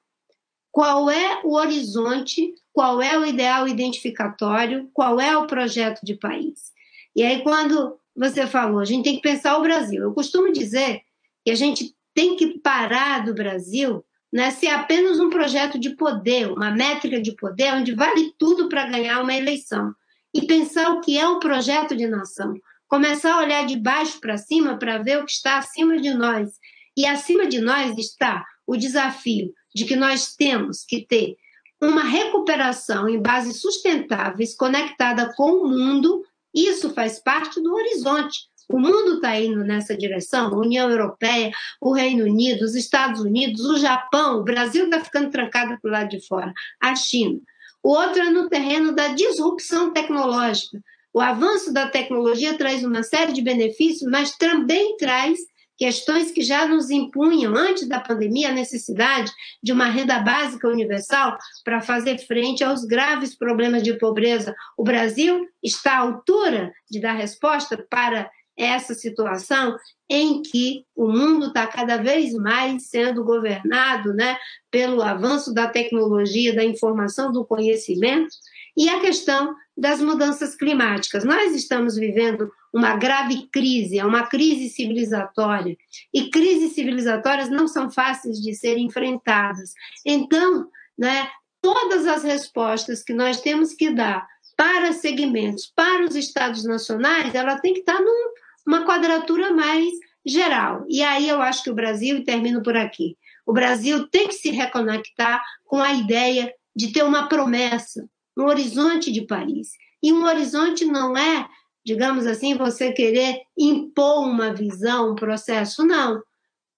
qual 0.72 1.10
é 1.10 1.42
o 1.44 1.54
horizonte, 1.56 2.54
qual 2.72 3.02
é 3.02 3.18
o 3.18 3.26
ideal 3.26 3.68
identificatório, 3.68 4.90
qual 4.94 5.20
é 5.20 5.36
o 5.38 5.46
projeto 5.46 6.00
de 6.04 6.16
país. 6.16 6.72
E 7.16 7.24
aí, 7.24 7.44
quando 7.44 8.00
você 8.16 8.48
falou, 8.48 8.80
a 8.80 8.86
gente 8.86 9.04
tem 9.04 9.16
que 9.18 9.22
pensar 9.22 9.58
o 9.58 9.62
Brasil. 9.62 10.02
Eu 10.02 10.14
costumo 10.14 10.52
dizer 10.52 11.02
que 11.44 11.52
a 11.52 11.56
gente 11.56 11.94
tem 12.14 12.36
que 12.36 12.60
parar 12.60 13.26
do 13.26 13.34
Brasil 13.34 14.04
né, 14.32 14.50
ser 14.50 14.70
apenas 14.70 15.20
um 15.20 15.30
projeto 15.30 15.78
de 15.78 15.90
poder, 15.92 16.50
uma 16.52 16.72
métrica 16.72 17.22
de 17.22 17.36
poder, 17.36 17.74
onde 17.74 17.94
vale 17.94 18.34
tudo 18.38 18.70
para 18.70 18.88
ganhar 18.88 19.22
uma 19.22 19.34
eleição. 19.34 19.94
E 20.34 20.44
pensar 20.44 20.92
o 20.92 21.02
que 21.02 21.18
é 21.18 21.28
um 21.28 21.40
projeto 21.40 21.96
de 21.96 22.08
nação 22.08 22.54
começar 22.92 23.36
a 23.36 23.40
olhar 23.40 23.66
de 23.66 23.78
baixo 23.78 24.20
para 24.20 24.38
cima 24.38 24.78
para 24.78 24.98
ver 24.98 25.20
o 25.20 25.26
que 25.26 25.32
está 25.32 25.58
acima 25.58 25.98
de 25.98 26.14
nós. 26.14 26.52
E 26.96 27.06
acima 27.06 27.48
de 27.48 27.62
nós 27.62 27.98
está 27.98 28.46
o 28.68 28.76
desafio 28.76 29.54
de 29.74 29.86
que 29.86 29.96
nós 29.96 30.36
temos 30.36 30.84
que 30.84 31.06
ter 31.06 31.38
uma 31.82 32.04
recuperação 32.04 33.08
em 33.08 33.18
bases 33.18 33.62
sustentáveis, 33.62 34.54
conectada 34.54 35.34
com 35.38 35.52
o 35.52 35.70
mundo. 35.70 36.22
Isso 36.54 36.94
faz 36.94 37.18
parte 37.18 37.62
do 37.62 37.74
horizonte. 37.74 38.40
O 38.68 38.78
mundo 38.78 39.16
está 39.16 39.40
indo 39.40 39.64
nessa 39.64 39.96
direção, 39.96 40.48
a 40.48 40.58
União 40.58 40.90
Europeia, 40.90 41.50
o 41.80 41.94
Reino 41.94 42.26
Unido, 42.26 42.66
os 42.66 42.76
Estados 42.76 43.22
Unidos, 43.22 43.62
o 43.62 43.80
Japão, 43.80 44.40
o 44.40 44.44
Brasil 44.44 44.86
está 44.86 45.00
ficando 45.00 45.32
trancado 45.32 45.80
para 45.80 45.90
o 45.90 45.92
lado 45.92 46.10
de 46.10 46.28
fora, 46.28 46.54
a 46.82 46.94
China. 46.94 47.40
O 47.82 47.92
outro 47.92 48.22
é 48.22 48.30
no 48.30 48.50
terreno 48.50 48.94
da 48.94 49.08
disrupção 49.10 49.94
tecnológica. 49.94 50.78
O 51.14 51.20
avanço 51.20 51.74
da 51.74 51.88
tecnologia 51.88 52.58
traz 52.58 52.84
uma 52.84 53.04
série 53.04 53.34
de 53.34 53.42
benefícios, 53.42 54.10
mas 54.10 54.36
também 54.38 54.96
traz 54.98 55.38
questões 55.78 56.32
que 56.32 56.44
já 56.44 56.68
nos 56.68 56.92
impunham 56.92 57.56
antes 57.56 57.88
da 57.88 58.00
pandemia 58.00 58.50
a 58.50 58.54
necessidade 58.54 59.32
de 59.64 59.72
uma 59.72 59.86
renda 59.86 60.20
básica 60.20 60.68
universal 60.68 61.36
para 61.66 61.82
fazer 61.82 62.20
frente 62.20 62.64
aos 62.64 62.86
graves 62.86 63.36
problemas 63.36 63.82
de 63.82 63.98
pobreza. 63.98 64.56
O 64.78 64.84
Brasil 64.84 65.44
está 65.64 65.94
à 65.94 66.02
altura 66.02 66.72
de 66.90 67.02
dar 67.02 67.14
resposta 67.14 67.84
para 67.90 68.30
essa 68.56 68.94
situação 68.94 69.76
em 70.08 70.42
que 70.44 70.86
o 70.96 71.08
mundo 71.08 71.48
está 71.48 71.66
cada 71.66 71.98
vez 71.98 72.32
mais 72.34 72.90
sendo 72.90 73.24
governado 73.24 74.14
né, 74.14 74.38
pelo 74.70 75.02
avanço 75.02 75.52
da 75.52 75.68
tecnologia, 75.68 76.54
da 76.54 76.64
informação, 76.64 77.32
do 77.32 77.44
conhecimento, 77.44 78.30
e 78.76 78.90
a 78.90 79.00
questão 79.00 79.56
das 79.76 80.02
mudanças 80.02 80.56
climáticas. 80.56 81.24
Nós 81.24 81.56
estamos 81.56 81.96
vivendo 81.96 82.52
uma 82.74 82.96
grave 82.96 83.48
crise, 83.52 84.00
é 84.00 84.06
uma 84.06 84.28
crise 84.28 84.70
civilizatória, 84.70 85.78
e 86.14 86.30
crises 86.30 86.74
civilizatórias 86.74 87.50
não 87.50 87.68
são 87.68 87.92
fáceis 87.92 88.40
de 88.40 88.54
serem 88.54 88.86
enfrentadas. 88.86 89.74
Então, 90.06 90.68
né, 90.98 91.30
todas 91.62 92.08
as 92.08 92.24
respostas 92.24 93.04
que 93.04 93.14
nós 93.14 93.42
temos 93.42 93.74
que 93.74 93.90
dar 93.90 94.28
para 94.56 94.94
segmentos, 94.94 95.72
para 95.76 96.06
os 96.06 96.16
estados 96.16 96.64
nacionais, 96.64 97.34
ela 97.34 97.60
tem 97.60 97.74
que 97.74 97.80
estar 97.80 98.00
numa 98.00 98.86
quadratura 98.86 99.52
mais 99.52 99.92
geral. 100.26 100.86
E 100.88 101.04
aí 101.04 101.28
eu 101.28 101.42
acho 101.42 101.64
que 101.64 101.72
o 101.72 101.76
Brasil, 101.76 102.18
e 102.18 102.24
termino 102.24 102.62
por 102.62 102.78
aqui, 102.78 103.18
o 103.46 103.54
Brasil 103.54 104.08
tem 104.08 104.28
que 104.28 104.36
se 104.36 104.52
reconectar 104.52 105.44
com 105.66 105.82
a 105.82 105.94
ideia 105.94 106.54
de 106.76 106.94
ter 106.94 107.04
uma 107.04 107.28
promessa, 107.28 108.08
um 108.38 108.46
horizonte 108.46 109.12
de 109.12 109.26
Paris. 109.26 109.70
E 110.02 110.12
um 110.12 110.26
horizonte 110.26 110.86
não 110.86 111.18
é, 111.18 111.48
digamos 111.86 112.26
assim, 112.26 112.56
você 112.56 112.92
querer 112.92 113.42
impor 113.58 114.26
uma 114.26 114.54
visão, 114.54 115.12
um 115.12 115.16
processo, 115.16 115.86
não. 115.86 116.22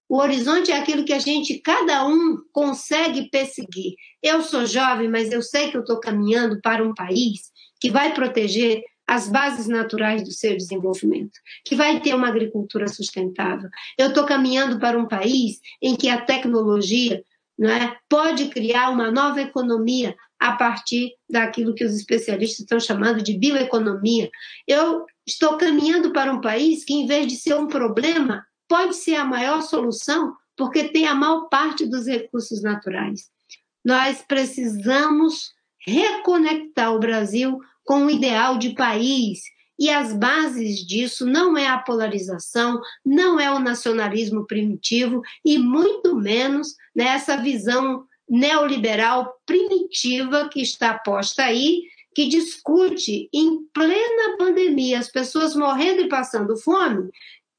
O 0.08 0.18
horizonte 0.18 0.70
é 0.70 0.78
aquilo 0.78 1.04
que 1.04 1.12
a 1.12 1.18
gente, 1.18 1.58
cada 1.60 2.06
um, 2.06 2.36
consegue 2.52 3.30
perseguir. 3.30 3.94
Eu 4.22 4.42
sou 4.42 4.66
jovem, 4.66 5.08
mas 5.08 5.32
eu 5.32 5.42
sei 5.42 5.70
que 5.70 5.76
eu 5.76 5.80
estou 5.80 5.98
caminhando 5.98 6.60
para 6.60 6.84
um 6.84 6.94
país 6.94 7.50
que 7.80 7.90
vai 7.90 8.12
proteger 8.14 8.82
as 9.06 9.28
bases 9.28 9.66
naturais 9.66 10.22
do 10.22 10.32
seu 10.32 10.56
desenvolvimento, 10.56 11.38
que 11.64 11.74
vai 11.74 12.00
ter 12.00 12.14
uma 12.14 12.28
agricultura 12.28 12.88
sustentável. 12.88 13.68
Eu 13.98 14.08
estou 14.08 14.24
caminhando 14.24 14.78
para 14.78 14.98
um 14.98 15.06
país 15.06 15.60
em 15.80 15.94
que 15.94 16.08
a 16.08 16.20
tecnologia 16.20 17.22
não 17.58 17.70
é, 17.70 17.96
pode 18.08 18.46
criar 18.48 18.90
uma 18.90 19.10
nova 19.10 19.40
economia 19.40 20.14
a 20.38 20.52
partir 20.52 21.12
daquilo 21.30 21.74
que 21.74 21.84
os 21.84 21.94
especialistas 21.94 22.60
estão 22.60 22.80
chamando 22.80 23.22
de 23.22 23.38
bioeconomia. 23.38 24.30
Eu 24.66 25.06
estou 25.26 25.56
caminhando 25.56 26.12
para 26.12 26.32
um 26.32 26.40
país 26.40 26.84
que, 26.84 26.92
em 26.92 27.06
vez 27.06 27.26
de 27.26 27.36
ser 27.36 27.54
um 27.54 27.66
problema, 27.66 28.44
pode 28.68 28.96
ser 28.96 29.14
a 29.14 29.24
maior 29.24 29.62
solução, 29.62 30.34
porque 30.56 30.84
tem 30.84 31.06
a 31.06 31.14
maior 31.14 31.48
parte 31.48 31.86
dos 31.86 32.06
recursos 32.06 32.62
naturais. 32.62 33.30
Nós 33.84 34.22
precisamos 34.26 35.52
reconectar 35.86 36.92
o 36.92 36.98
Brasil 36.98 37.58
com 37.84 38.06
o 38.06 38.10
ideal 38.10 38.58
de 38.58 38.74
país. 38.74 39.40
E 39.78 39.90
as 39.90 40.12
bases 40.12 40.86
disso 40.86 41.26
não 41.26 41.56
é 41.58 41.66
a 41.66 41.78
polarização, 41.78 42.80
não 43.04 43.40
é 43.40 43.50
o 43.50 43.58
nacionalismo 43.58 44.46
primitivo 44.46 45.20
e 45.44 45.58
muito 45.58 46.14
menos 46.14 46.76
nessa 46.94 47.36
visão 47.36 48.04
neoliberal 48.28 49.40
primitiva 49.44 50.48
que 50.48 50.62
está 50.62 50.94
posta 50.94 51.44
aí, 51.44 51.82
que 52.14 52.28
discute 52.28 53.28
em 53.32 53.64
plena 53.74 54.36
pandemia, 54.38 55.00
as 55.00 55.10
pessoas 55.10 55.54
morrendo 55.56 56.02
e 56.02 56.08
passando 56.08 56.56
fome, 56.56 57.10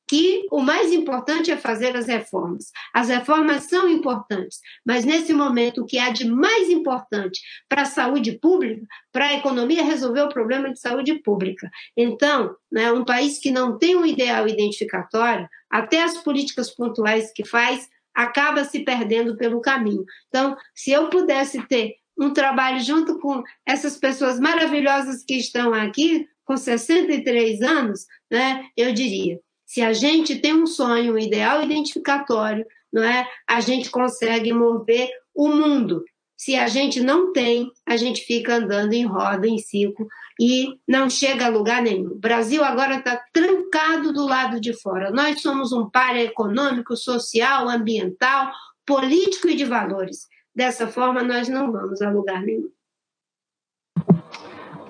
que 0.08 0.46
o 0.52 0.62
mais 0.62 0.94
importante 0.94 1.52
é 1.52 1.58
fazer 1.58 1.96
as 1.96 2.08
reformas. 2.08 2.72
As 2.94 3.10
reformas 3.10 3.64
são 3.64 3.90
importantes, 3.90 4.60
mas 4.86 5.04
nesse 5.04 5.34
momento 5.34 5.82
o 5.82 5.86
que 5.86 5.98
há 5.98 6.10
de 6.10 6.26
mais 6.26 6.70
importante 6.70 7.42
para 7.68 7.84
a 7.84 7.86
saúde 7.86 8.34
pública, 8.34 8.86
para 9.12 9.28
a 9.28 9.34
economia, 9.34 9.82
é 9.82 9.84
resolver 9.84 10.22
o 10.22 10.30
problema 10.30 10.72
de 10.72 10.80
saúde 10.80 11.16
pública. 11.16 11.70
Então, 11.98 12.56
né, 12.72 12.92
um 12.92 13.04
país 13.04 13.40
que 13.40 13.52
não 13.52 13.78
tem 13.78 13.96
um 13.96 14.06
ideal 14.06 14.48
identificatório, 14.48 15.48
até 15.70 16.04
as 16.04 16.18
políticas 16.18 16.70
pontuais 16.70 17.32
que 17.34 17.44
faz, 17.44 17.90
acaba 18.14 18.64
se 18.64 18.80
perdendo 18.80 19.36
pelo 19.36 19.60
caminho. 19.60 20.06
Então, 20.30 20.56
se 20.74 20.92
eu 20.92 21.10
pudesse 21.10 21.62
ter 21.68 21.96
um 22.18 22.32
trabalho 22.32 22.80
junto 22.80 23.20
com 23.20 23.44
essas 23.66 23.98
pessoas 23.98 24.40
maravilhosas 24.40 25.24
que 25.24 25.36
estão 25.36 25.74
aqui, 25.74 26.28
com 26.46 26.56
63 26.56 27.62
anos, 27.62 28.06
né, 28.32 28.68
eu 28.78 28.94
diria: 28.94 29.40
se 29.76 29.82
a 29.82 29.92
gente 29.92 30.38
tem 30.38 30.54
um 30.54 30.66
sonho, 30.66 31.16
um 31.16 31.20
ideal 31.20 31.62
identificatório, 31.62 32.66
não 32.94 33.04
é, 33.04 33.28
a 33.46 33.60
gente 33.60 33.92
consegue 33.92 34.54
mover 34.54 35.10
o 35.36 35.50
mundo. 35.50 36.02
Se 36.38 36.56
a 36.56 36.66
gente 36.70 37.02
não 37.02 37.34
tem, 37.34 37.70
a 37.86 37.98
gente 37.98 38.22
fica 38.22 38.56
andando 38.56 38.94
em 38.94 39.06
roda, 39.06 39.46
em 39.46 39.58
ciclo, 39.58 40.08
e 40.40 40.80
não 40.88 41.10
chega 41.10 41.48
a 41.48 41.50
lugar 41.50 41.82
nenhum. 41.82 42.12
O 42.12 42.18
Brasil 42.18 42.64
agora 42.64 43.00
está 43.00 43.22
trancado 43.34 44.14
do 44.14 44.26
lado 44.26 44.62
de 44.62 44.72
fora. 44.72 45.12
Nós 45.12 45.42
somos 45.42 45.74
um 45.74 45.90
par 45.90 46.16
econômico, 46.16 46.96
social, 46.96 47.68
ambiental, 47.68 48.54
político 48.86 49.50
e 49.50 49.58
de 49.58 49.66
valores. 49.66 50.30
Dessa 50.56 50.88
forma, 50.88 51.22
nós 51.22 51.50
não 51.50 51.70
vamos 51.70 52.02
a 52.02 52.10
lugar 52.10 52.42
nenhum. 52.44 52.70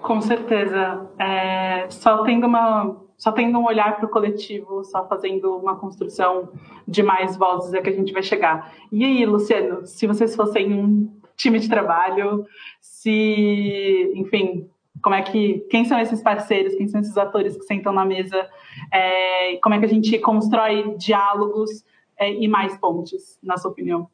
Com 0.03 0.21
certeza. 0.21 1.09
É, 1.17 1.89
só 1.89 2.21
tendo 2.21 2.45
uma 2.45 3.03
só 3.17 3.31
tendo 3.31 3.57
um 3.57 3.65
olhar 3.65 3.95
para 3.97 4.05
o 4.05 4.09
coletivo, 4.09 4.83
só 4.83 5.07
fazendo 5.07 5.55
uma 5.55 5.75
construção 5.75 6.51
de 6.87 7.01
mais 7.01 7.37
vozes 7.37 7.73
é 7.73 7.81
que 7.81 7.89
a 7.89 7.93
gente 7.93 8.11
vai 8.13 8.21
chegar. 8.21 8.73
E 8.91 9.03
aí, 9.03 9.25
Luciano, 9.25 9.85
se 9.85 10.05
vocês 10.05 10.35
fossem 10.35 10.73
um 10.73 11.11
time 11.35 11.59
de 11.59 11.69
trabalho, 11.69 12.45
se, 12.81 14.11
enfim, 14.15 14.69
Como 15.01 15.13
é 15.15 15.21
que, 15.21 15.59
quem 15.69 15.85
são 15.85 15.99
esses 15.99 16.21
parceiros, 16.21 16.73
quem 16.75 16.87
são 16.87 16.99
esses 17.01 17.17
atores 17.17 17.55
que 17.57 17.63
sentam 17.63 17.93
na 17.93 18.05
mesa, 18.05 18.49
é, 18.91 19.57
como 19.57 19.75
é 19.75 19.79
que 19.79 19.85
a 19.85 19.89
gente 19.89 20.17
constrói 20.19 20.95
diálogos 20.97 21.83
é, 22.17 22.31
e 22.33 22.47
mais 22.47 22.77
pontes, 22.77 23.37
na 23.43 23.57
sua 23.57 23.71
opinião? 23.71 24.09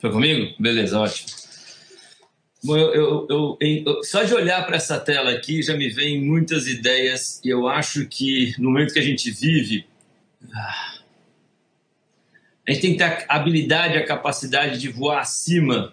Foi 0.00 0.10
comigo? 0.10 0.54
Beleza, 0.60 1.00
ótimo. 1.00 1.43
Bom, 2.64 2.78
eu, 2.78 3.26
eu, 3.28 3.58
eu, 3.60 4.02
só 4.02 4.22
de 4.22 4.32
olhar 4.32 4.64
para 4.64 4.76
essa 4.76 4.98
tela 4.98 5.30
aqui 5.30 5.62
já 5.62 5.76
me 5.76 5.90
vem 5.90 6.24
muitas 6.24 6.66
ideias 6.66 7.38
e 7.44 7.50
eu 7.50 7.68
acho 7.68 8.06
que 8.06 8.54
no 8.58 8.70
momento 8.70 8.94
que 8.94 8.98
a 8.98 9.02
gente 9.02 9.30
vive, 9.30 9.84
ah, 10.50 10.94
a 12.66 12.72
gente 12.72 12.80
tem 12.80 12.92
que 12.92 12.98
ter 12.98 13.04
a 13.04 13.36
habilidade, 13.36 13.98
a 13.98 14.06
capacidade 14.06 14.78
de 14.78 14.88
voar 14.88 15.20
acima 15.20 15.92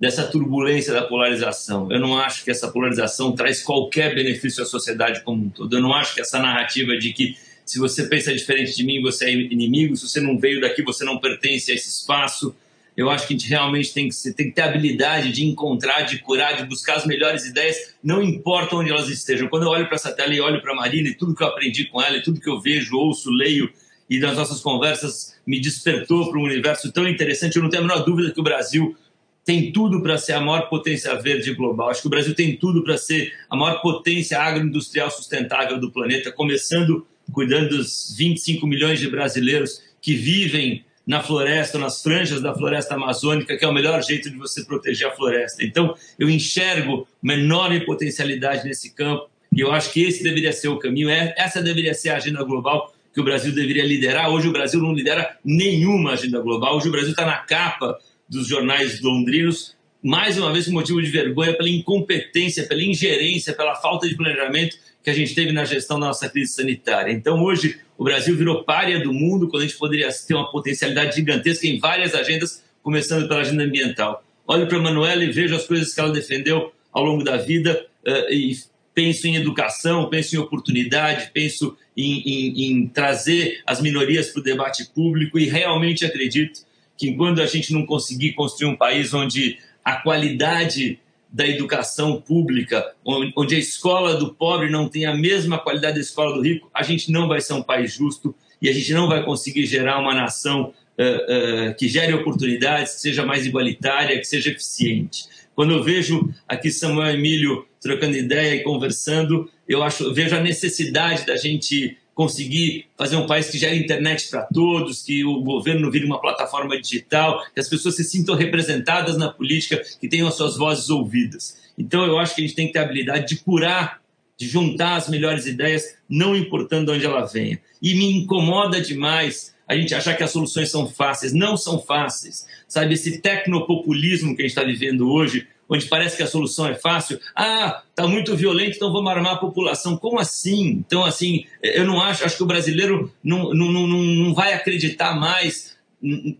dessa 0.00 0.26
turbulência 0.26 0.92
da 0.92 1.02
polarização. 1.02 1.92
Eu 1.92 2.00
não 2.00 2.18
acho 2.18 2.42
que 2.42 2.50
essa 2.50 2.72
polarização 2.72 3.32
traz 3.32 3.62
qualquer 3.62 4.12
benefício 4.12 4.64
à 4.64 4.66
sociedade 4.66 5.22
como 5.22 5.44
um 5.44 5.48
todo. 5.48 5.76
Eu 5.76 5.80
não 5.80 5.94
acho 5.94 6.14
que 6.14 6.20
essa 6.20 6.40
narrativa 6.40 6.96
de 6.96 7.12
que 7.12 7.36
se 7.64 7.78
você 7.78 8.08
pensa 8.08 8.34
diferente 8.34 8.74
de 8.74 8.82
mim, 8.82 9.00
você 9.00 9.26
é 9.26 9.32
inimigo, 9.32 9.94
se 9.94 10.08
você 10.08 10.20
não 10.20 10.36
veio 10.36 10.60
daqui, 10.60 10.82
você 10.82 11.04
não 11.04 11.18
pertence 11.18 11.70
a 11.70 11.74
esse 11.76 11.88
espaço. 11.88 12.56
Eu 12.96 13.08
acho 13.08 13.26
que 13.26 13.34
a 13.34 13.36
gente 13.36 13.48
realmente 13.48 13.92
tem 13.92 14.08
que, 14.08 14.32
tem 14.32 14.46
que 14.48 14.52
ter 14.52 14.62
habilidade 14.62 15.32
de 15.32 15.44
encontrar, 15.44 16.02
de 16.02 16.18
curar, 16.18 16.56
de 16.56 16.64
buscar 16.64 16.96
as 16.96 17.06
melhores 17.06 17.46
ideias, 17.46 17.94
não 18.02 18.22
importa 18.22 18.76
onde 18.76 18.90
elas 18.90 19.08
estejam. 19.08 19.48
Quando 19.48 19.64
eu 19.64 19.68
olho 19.68 19.86
para 19.86 19.94
essa 19.94 20.12
tela 20.12 20.34
e 20.34 20.40
olho 20.40 20.60
para 20.60 20.72
a 20.72 20.76
Marina 20.76 21.08
e 21.08 21.14
tudo 21.14 21.34
que 21.34 21.42
eu 21.42 21.46
aprendi 21.46 21.86
com 21.86 22.00
ela, 22.00 22.16
e 22.16 22.22
tudo 22.22 22.40
que 22.40 22.48
eu 22.48 22.60
vejo, 22.60 22.96
ouço, 22.96 23.30
leio, 23.30 23.70
e 24.08 24.18
nas 24.18 24.36
nossas 24.36 24.60
conversas 24.60 25.36
me 25.46 25.60
despertou 25.60 26.30
para 26.30 26.38
um 26.38 26.44
universo 26.44 26.92
tão 26.92 27.08
interessante, 27.08 27.56
eu 27.56 27.62
não 27.62 27.70
tenho 27.70 27.84
a 27.84 27.86
menor 27.86 28.04
dúvida 28.04 28.32
que 28.32 28.40
o 28.40 28.44
Brasil 28.44 28.96
tem 29.44 29.72
tudo 29.72 30.02
para 30.02 30.18
ser 30.18 30.34
a 30.34 30.40
maior 30.40 30.68
potência 30.68 31.14
verde 31.14 31.54
global. 31.54 31.90
Acho 31.90 32.02
que 32.02 32.08
o 32.08 32.10
Brasil 32.10 32.34
tem 32.34 32.56
tudo 32.56 32.84
para 32.84 32.98
ser 32.98 33.32
a 33.48 33.56
maior 33.56 33.80
potência 33.80 34.38
agroindustrial 34.38 35.10
sustentável 35.10 35.78
do 35.78 35.90
planeta, 35.90 36.30
começando 36.30 37.06
cuidando 37.30 37.76
dos 37.76 38.14
25 38.16 38.66
milhões 38.66 38.98
de 38.98 39.08
brasileiros 39.08 39.80
que 40.00 40.14
vivem 40.14 40.84
na 41.06 41.22
floresta, 41.22 41.78
nas 41.78 42.02
franjas 42.02 42.40
da 42.40 42.54
floresta 42.54 42.94
amazônica, 42.94 43.56
que 43.56 43.64
é 43.64 43.68
o 43.68 43.72
melhor 43.72 44.02
jeito 44.02 44.30
de 44.30 44.36
você 44.36 44.64
proteger 44.64 45.08
a 45.08 45.10
floresta. 45.10 45.64
Então, 45.64 45.94
eu 46.18 46.28
enxergo 46.28 47.06
uma 47.22 47.34
enorme 47.34 47.84
potencialidade 47.84 48.64
nesse 48.64 48.94
campo 48.94 49.28
e 49.52 49.60
eu 49.60 49.72
acho 49.72 49.92
que 49.92 50.02
esse 50.02 50.22
deveria 50.22 50.52
ser 50.52 50.68
o 50.68 50.78
caminho, 50.78 51.08
é, 51.08 51.34
essa 51.36 51.60
deveria 51.60 51.94
ser 51.94 52.10
a 52.10 52.16
agenda 52.16 52.42
global 52.44 52.94
que 53.12 53.20
o 53.20 53.24
Brasil 53.24 53.52
deveria 53.52 53.84
liderar. 53.84 54.30
Hoje 54.30 54.48
o 54.48 54.52
Brasil 54.52 54.80
não 54.80 54.92
lidera 54.92 55.36
nenhuma 55.44 56.12
agenda 56.12 56.40
global. 56.40 56.76
Hoje 56.76 56.88
o 56.88 56.92
Brasil 56.92 57.10
está 57.10 57.26
na 57.26 57.38
capa 57.38 57.98
dos 58.28 58.46
jornais 58.46 59.00
londrinos, 59.00 59.76
mais 60.00 60.38
uma 60.38 60.52
vez 60.52 60.66
com 60.66 60.72
motivo 60.72 61.02
de 61.02 61.10
vergonha 61.10 61.52
pela 61.54 61.68
incompetência, 61.68 62.66
pela 62.66 62.82
ingerência, 62.82 63.52
pela 63.52 63.74
falta 63.74 64.08
de 64.08 64.14
planejamento 64.14 64.76
que 65.02 65.10
a 65.10 65.14
gente 65.14 65.34
teve 65.34 65.52
na 65.52 65.64
gestão 65.64 65.98
da 65.98 66.06
nossa 66.06 66.28
crise 66.28 66.52
sanitária. 66.52 67.12
Então 67.12 67.42
hoje 67.42 67.80
o 67.96 68.04
Brasil 68.04 68.36
virou 68.36 68.64
párea 68.64 69.00
do 69.00 69.12
mundo 69.12 69.48
quando 69.48 69.62
a 69.62 69.66
gente 69.66 69.78
poderia 69.78 70.08
ter 70.12 70.34
uma 70.34 70.50
potencialidade 70.50 71.16
gigantesca 71.16 71.66
em 71.66 71.78
várias 71.78 72.14
agendas, 72.14 72.62
começando 72.82 73.28
pela 73.28 73.40
agenda 73.40 73.62
ambiental. 73.62 74.24
Olho 74.46 74.66
para 74.66 74.78
a 74.78 74.82
Manuela 74.82 75.24
e 75.24 75.30
vejo 75.30 75.54
as 75.54 75.66
coisas 75.66 75.94
que 75.94 76.00
ela 76.00 76.12
defendeu 76.12 76.72
ao 76.92 77.04
longo 77.04 77.22
da 77.22 77.36
vida 77.36 77.86
uh, 78.06 78.32
e 78.32 78.56
penso 78.94 79.26
em 79.26 79.36
educação, 79.36 80.08
penso 80.08 80.34
em 80.34 80.38
oportunidade, 80.38 81.30
penso 81.32 81.76
em, 81.96 82.20
em, 82.20 82.64
em 82.64 82.86
trazer 82.88 83.60
as 83.66 83.80
minorias 83.80 84.28
para 84.30 84.40
o 84.40 84.42
debate 84.42 84.86
público 84.92 85.38
e 85.38 85.46
realmente 85.46 86.04
acredito 86.04 86.60
que 86.96 87.14
quando 87.14 87.40
a 87.40 87.46
gente 87.46 87.72
não 87.72 87.86
conseguir 87.86 88.32
construir 88.32 88.68
um 88.68 88.76
país 88.76 89.14
onde 89.14 89.58
a 89.84 89.96
qualidade 89.96 90.98
da 91.32 91.46
educação 91.46 92.20
pública, 92.20 92.92
onde 93.04 93.54
a 93.54 93.58
escola 93.58 94.16
do 94.16 94.34
pobre 94.34 94.68
não 94.68 94.88
tem 94.88 95.06
a 95.06 95.14
mesma 95.14 95.58
qualidade 95.58 95.94
da 95.94 96.00
escola 96.00 96.34
do 96.34 96.42
rico, 96.42 96.68
a 96.74 96.82
gente 96.82 97.12
não 97.12 97.28
vai 97.28 97.40
ser 97.40 97.52
um 97.52 97.62
país 97.62 97.92
justo 97.92 98.34
e 98.60 98.68
a 98.68 98.72
gente 98.72 98.92
não 98.92 99.08
vai 99.08 99.24
conseguir 99.24 99.64
gerar 99.66 100.00
uma 100.00 100.14
nação 100.14 100.72
uh, 100.98 101.70
uh, 101.70 101.74
que 101.76 101.88
gere 101.88 102.12
oportunidades, 102.12 102.94
que 102.94 103.00
seja 103.00 103.24
mais 103.24 103.46
igualitária, 103.46 104.18
que 104.18 104.24
seja 104.24 104.50
eficiente. 104.50 105.24
Quando 105.54 105.72
eu 105.72 105.82
vejo 105.82 106.28
aqui 106.48 106.70
Samuel 106.70 107.14
Emílio 107.14 107.66
trocando 107.80 108.16
ideia 108.16 108.54
e 108.56 108.62
conversando, 108.62 109.48
eu 109.68 109.82
acho, 109.82 110.12
vejo 110.12 110.34
a 110.34 110.40
necessidade 110.40 111.24
da 111.24 111.36
gente 111.36 111.96
conseguir 112.20 112.84
fazer 112.98 113.16
um 113.16 113.26
país 113.26 113.48
que 113.48 113.56
gere 113.56 113.78
internet 113.78 114.28
para 114.28 114.42
todos, 114.42 115.02
que 115.02 115.24
o 115.24 115.40
governo 115.40 115.90
vire 115.90 116.04
uma 116.04 116.20
plataforma 116.20 116.78
digital, 116.78 117.42
que 117.54 117.58
as 117.58 117.66
pessoas 117.66 117.96
se 117.96 118.04
sintam 118.04 118.34
representadas 118.34 119.16
na 119.16 119.30
política, 119.32 119.82
que 119.98 120.06
tenham 120.06 120.28
as 120.28 120.34
suas 120.34 120.54
vozes 120.58 120.90
ouvidas. 120.90 121.56
Então, 121.78 122.04
eu 122.04 122.18
acho 122.18 122.34
que 122.34 122.42
a 122.42 122.44
gente 122.46 122.54
tem 122.54 122.66
que 122.66 122.74
ter 122.74 122.80
a 122.80 122.82
habilidade 122.82 123.26
de 123.26 123.36
curar, 123.36 124.02
de 124.36 124.46
juntar 124.46 124.96
as 124.96 125.08
melhores 125.08 125.46
ideias, 125.46 125.96
não 126.06 126.36
importando 126.36 126.92
de 126.92 126.98
onde 126.98 127.06
ela 127.06 127.24
venha. 127.24 127.58
E 127.80 127.94
me 127.94 128.12
incomoda 128.18 128.82
demais 128.82 129.54
a 129.66 129.74
gente 129.74 129.94
achar 129.94 130.14
que 130.14 130.22
as 130.22 130.30
soluções 130.30 130.70
são 130.70 130.86
fáceis. 130.86 131.32
Não 131.32 131.56
são 131.56 131.80
fáceis. 131.80 132.46
Sabe, 132.68 132.92
esse 132.92 133.22
tecnopopulismo 133.22 134.36
que 134.36 134.42
a 134.42 134.44
gente 134.46 134.58
está 134.58 134.62
vivendo 134.62 135.10
hoje, 135.10 135.48
onde 135.70 135.86
parece 135.86 136.16
que 136.16 136.22
a 136.22 136.26
solução 136.26 136.66
é 136.66 136.74
fácil. 136.74 137.20
Ah, 137.34 137.82
está 137.88 138.06
muito 138.08 138.36
violento, 138.36 138.76
então 138.76 138.92
vamos 138.92 139.10
armar 139.10 139.34
a 139.34 139.38
população. 139.38 139.96
Como 139.96 140.18
assim? 140.18 140.82
Então, 140.84 141.04
assim, 141.04 141.44
eu 141.62 141.86
não 141.86 142.00
acho, 142.02 142.24
acho 142.24 142.36
que 142.36 142.42
o 142.42 142.46
brasileiro 142.46 143.12
não, 143.22 143.54
não, 143.54 143.70
não, 143.70 143.86
não 143.86 144.34
vai 144.34 144.52
acreditar 144.52 145.14
mais 145.14 145.78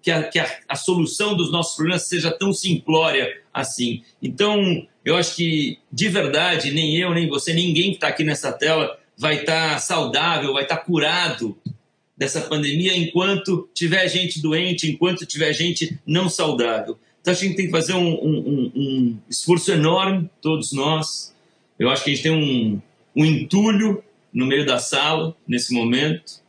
que, 0.02 0.11
a, 0.11 0.24
que 0.24 0.39
a, 0.39 0.51
a 0.69 0.74
solução 0.74 1.36
dos 1.36 1.52
nossos 1.52 1.77
problemas 1.77 2.02
seja 2.02 2.32
tão 2.32 2.52
simplória 2.52 3.40
assim. 3.55 4.02
Então, 4.20 4.86
eu 5.05 5.16
acho 5.16 5.36
que, 5.36 5.78
de 5.93 6.09
verdade, 6.09 6.73
nem 6.73 6.97
eu, 6.97 7.15
nem 7.15 7.28
você, 7.28 7.52
ninguém 7.52 7.90
que 7.90 7.97
está 7.97 8.09
aqui 8.09 8.24
nessa 8.24 8.52
tela 8.52 8.98
vai 9.16 9.36
estar 9.36 9.74
tá 9.74 9.78
saudável, 9.78 10.55
vai 10.55 10.65
estar 10.65 10.78
tá 10.78 10.85
curado 10.85 11.57
dessa 12.16 12.40
pandemia 12.40 12.97
enquanto 12.97 13.69
tiver 13.73 14.09
gente 14.09 14.43
doente, 14.43 14.90
enquanto 14.90 15.24
tiver 15.24 15.52
gente 15.52 15.98
não 16.05 16.28
saudável. 16.28 16.98
Então, 17.21 17.33
a 17.33 17.37
gente 17.37 17.57
tem 17.57 17.67
que 17.67 17.73
fazer 17.73 17.95
um, 17.95 18.13
um, 18.13 18.73
um 18.75 19.19
esforço 19.29 19.71
enorme, 19.73 20.31
todos 20.41 20.73
nós. 20.73 21.35
Eu 21.79 21.91
acho 21.91 22.05
que 22.05 22.11
a 22.11 22.15
gente 22.15 22.23
tem 22.23 22.33
um, 22.33 22.81
um 23.15 23.25
entulho 23.25 24.03
no 24.33 24.47
meio 24.47 24.65
da 24.65 24.79
sala, 24.79 25.37
nesse 25.47 25.75
momento, 25.75 26.41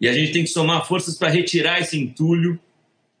e 0.00 0.08
a 0.08 0.12
gente 0.12 0.32
tem 0.32 0.44
que 0.44 0.50
somar 0.50 0.86
forças 0.86 1.16
para 1.16 1.28
retirar 1.28 1.80
esse 1.80 1.98
entulho 1.98 2.58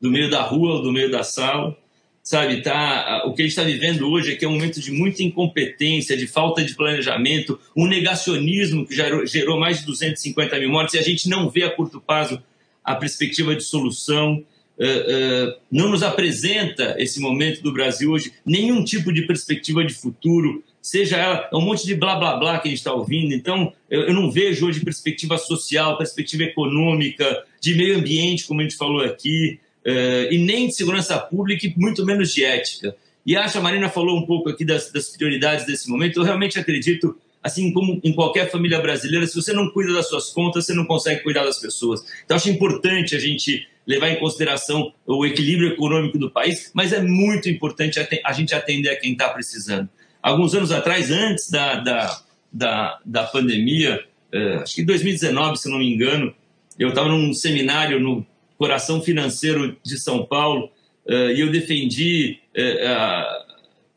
do 0.00 0.10
meio 0.10 0.30
da 0.30 0.42
rua 0.42 0.74
ou 0.74 0.82
do 0.82 0.92
meio 0.92 1.10
da 1.10 1.22
sala. 1.22 1.76
Sabe, 2.22 2.60
tá, 2.60 3.22
o 3.24 3.32
que 3.32 3.40
a 3.40 3.44
gente 3.44 3.52
está 3.52 3.62
vivendo 3.62 4.06
hoje 4.06 4.32
é 4.32 4.36
que 4.36 4.44
é 4.44 4.48
um 4.48 4.52
momento 4.52 4.80
de 4.80 4.92
muita 4.92 5.22
incompetência, 5.22 6.14
de 6.14 6.26
falta 6.26 6.62
de 6.62 6.74
planejamento, 6.74 7.58
um 7.74 7.86
negacionismo 7.86 8.86
que 8.86 8.94
gerou, 8.94 9.24
gerou 9.24 9.58
mais 9.58 9.80
de 9.80 9.86
250 9.86 10.58
mil 10.58 10.68
mortes 10.68 10.94
e 10.94 10.98
a 10.98 11.02
gente 11.02 11.26
não 11.26 11.48
vê 11.48 11.62
a 11.62 11.70
curto 11.70 12.00
prazo 12.00 12.42
a 12.84 12.94
perspectiva 12.94 13.56
de 13.56 13.64
solução. 13.64 14.44
Uh, 14.78 15.48
uh, 15.50 15.54
não 15.72 15.88
nos 15.88 16.04
apresenta 16.04 16.94
esse 16.98 17.18
momento 17.18 17.60
do 17.62 17.72
Brasil 17.72 18.12
hoje 18.12 18.32
nenhum 18.46 18.84
tipo 18.84 19.12
de 19.12 19.22
perspectiva 19.22 19.84
de 19.84 19.92
futuro, 19.92 20.62
seja 20.80 21.16
ela 21.16 21.48
é 21.52 21.56
um 21.56 21.60
monte 21.60 21.84
de 21.84 21.96
blá 21.96 22.14
blá 22.14 22.36
blá 22.36 22.58
que 22.60 22.68
a 22.68 22.70
gente 22.70 22.78
está 22.78 22.92
ouvindo. 22.92 23.34
Então, 23.34 23.72
eu, 23.90 24.02
eu, 24.02 24.14
não 24.14 24.30
vejo 24.30 24.66
hoje 24.66 24.80
perspectiva 24.80 25.36
social, 25.36 25.98
perspectiva 25.98 26.44
econômica, 26.44 27.44
de 27.60 27.74
meio 27.74 27.98
ambiente, 27.98 28.46
como 28.46 28.60
a 28.60 28.62
gente 28.62 28.76
falou 28.76 29.02
aqui, 29.02 29.58
uh, 29.84 30.32
e 30.32 30.38
nem 30.38 30.68
de 30.68 30.74
segurança 30.74 31.18
pública, 31.18 31.66
e 31.66 31.74
muito 31.76 32.06
menos 32.06 32.32
de 32.32 32.44
ética. 32.44 32.94
E 33.26 33.36
acho 33.36 33.58
a 33.58 33.60
Marina 33.60 33.88
falou 33.88 34.16
um 34.16 34.26
pouco 34.26 34.48
aqui 34.48 34.64
das, 34.64 34.90
das 34.92 35.08
prioridades 35.10 35.66
desse 35.66 35.90
momento. 35.90 36.18
Eu 36.20 36.24
realmente 36.24 36.58
acredito 36.58 37.16
assim 37.42 37.72
como 37.72 38.00
em 38.02 38.12
qualquer 38.12 38.50
família 38.50 38.80
brasileira, 38.80 39.26
se 39.26 39.34
você 39.34 39.52
não 39.52 39.70
cuida 39.70 39.92
das 39.92 40.08
suas 40.08 40.30
contas, 40.30 40.66
você 40.66 40.74
não 40.74 40.84
consegue 40.84 41.22
cuidar 41.22 41.44
das 41.44 41.58
pessoas. 41.58 42.04
Então, 42.24 42.36
acho 42.36 42.50
importante 42.50 43.14
a 43.14 43.18
gente 43.18 43.66
levar 43.88 44.10
em 44.10 44.20
consideração 44.20 44.92
o 45.06 45.24
equilíbrio 45.24 45.72
econômico 45.72 46.18
do 46.18 46.30
país, 46.30 46.70
mas 46.74 46.92
é 46.92 47.00
muito 47.00 47.48
importante 47.48 47.98
a 48.22 48.32
gente 48.34 48.54
atender 48.54 48.90
a 48.90 48.96
quem 48.96 49.12
está 49.12 49.30
precisando. 49.30 49.88
Alguns 50.22 50.54
anos 50.54 50.70
atrás, 50.70 51.10
antes 51.10 51.50
da, 51.50 51.76
da, 51.76 52.20
da, 52.52 53.00
da 53.02 53.24
pandemia, 53.24 54.04
eh, 54.30 54.58
acho 54.62 54.74
que 54.74 54.82
em 54.82 54.84
2019, 54.84 55.56
se 55.56 55.70
não 55.70 55.78
me 55.78 55.90
engano, 55.90 56.34
eu 56.78 56.90
estava 56.90 57.08
num 57.08 57.32
seminário 57.32 57.98
no 57.98 58.26
Coração 58.58 59.00
Financeiro 59.00 59.74
de 59.82 59.98
São 59.98 60.26
Paulo 60.26 60.70
eh, 61.08 61.32
e 61.32 61.40
eu 61.40 61.50
defendi, 61.50 62.40
eh, 62.54 63.24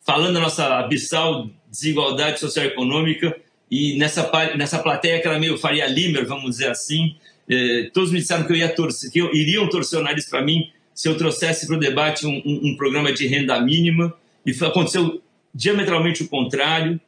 falando 0.06 0.36
da 0.36 0.40
nossa 0.40 0.80
abissal 0.80 1.50
desigualdade 1.70 2.40
social 2.40 2.66
e 2.66 2.70
econômica, 2.70 3.36
e 3.70 3.98
nessa, 3.98 4.30
nessa 4.56 4.80
plateia 4.80 5.20
que 5.22 5.28
era 5.28 5.40
meio 5.40 5.58
Faria 5.58 5.88
Limer, 5.88 6.26
vamos 6.26 6.52
dizer 6.52 6.70
assim, 6.70 7.16
eh, 7.52 7.90
todos 7.94 8.12
me 8.12 8.20
disseram 8.20 8.46
que 8.46 8.54
eu 8.54 8.56
ia 8.56 8.70
torcer, 8.70 9.12
que 9.12 9.20
eu, 9.20 9.34
iriam 9.34 9.68
torcer 9.68 10.00
o 10.00 10.04
nariz 10.04 10.30
para 10.30 10.42
mim 10.42 10.72
se 10.94 11.10
eu 11.10 11.18
trouxesse 11.18 11.68
para 11.68 11.76
o 11.76 11.80
debate 11.80 12.26
um, 12.26 12.42
um, 12.46 12.70
um, 12.70 12.78
programa 12.78 13.12
de 13.12 13.28
renda 13.28 13.60
mínima, 13.60 14.14
e 14.46 14.54
foi, 14.54 14.68
aconteceu 14.68 15.22
diametralmente 15.54 16.24
o 16.24 16.28
contrário. 16.28 17.00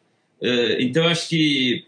Eh, 0.41 0.77
então, 0.81 1.07
acho 1.07 1.29
que 1.29 1.85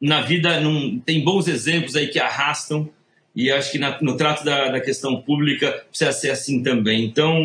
na 0.00 0.20
vida 0.20 0.60
não, 0.60 0.98
tem 0.98 1.24
bons 1.24 1.48
exemplos 1.48 1.96
aí 1.96 2.08
que 2.08 2.18
arrastam, 2.18 2.90
e 3.34 3.50
acho 3.50 3.72
que 3.72 3.78
na, 3.78 4.00
no 4.02 4.16
trato 4.16 4.44
da, 4.44 4.68
da, 4.68 4.80
questão 4.80 5.22
pública 5.22 5.84
precisa 5.88 6.12
ser 6.12 6.30
assim 6.30 6.62
também. 6.62 7.04
Então, 7.04 7.42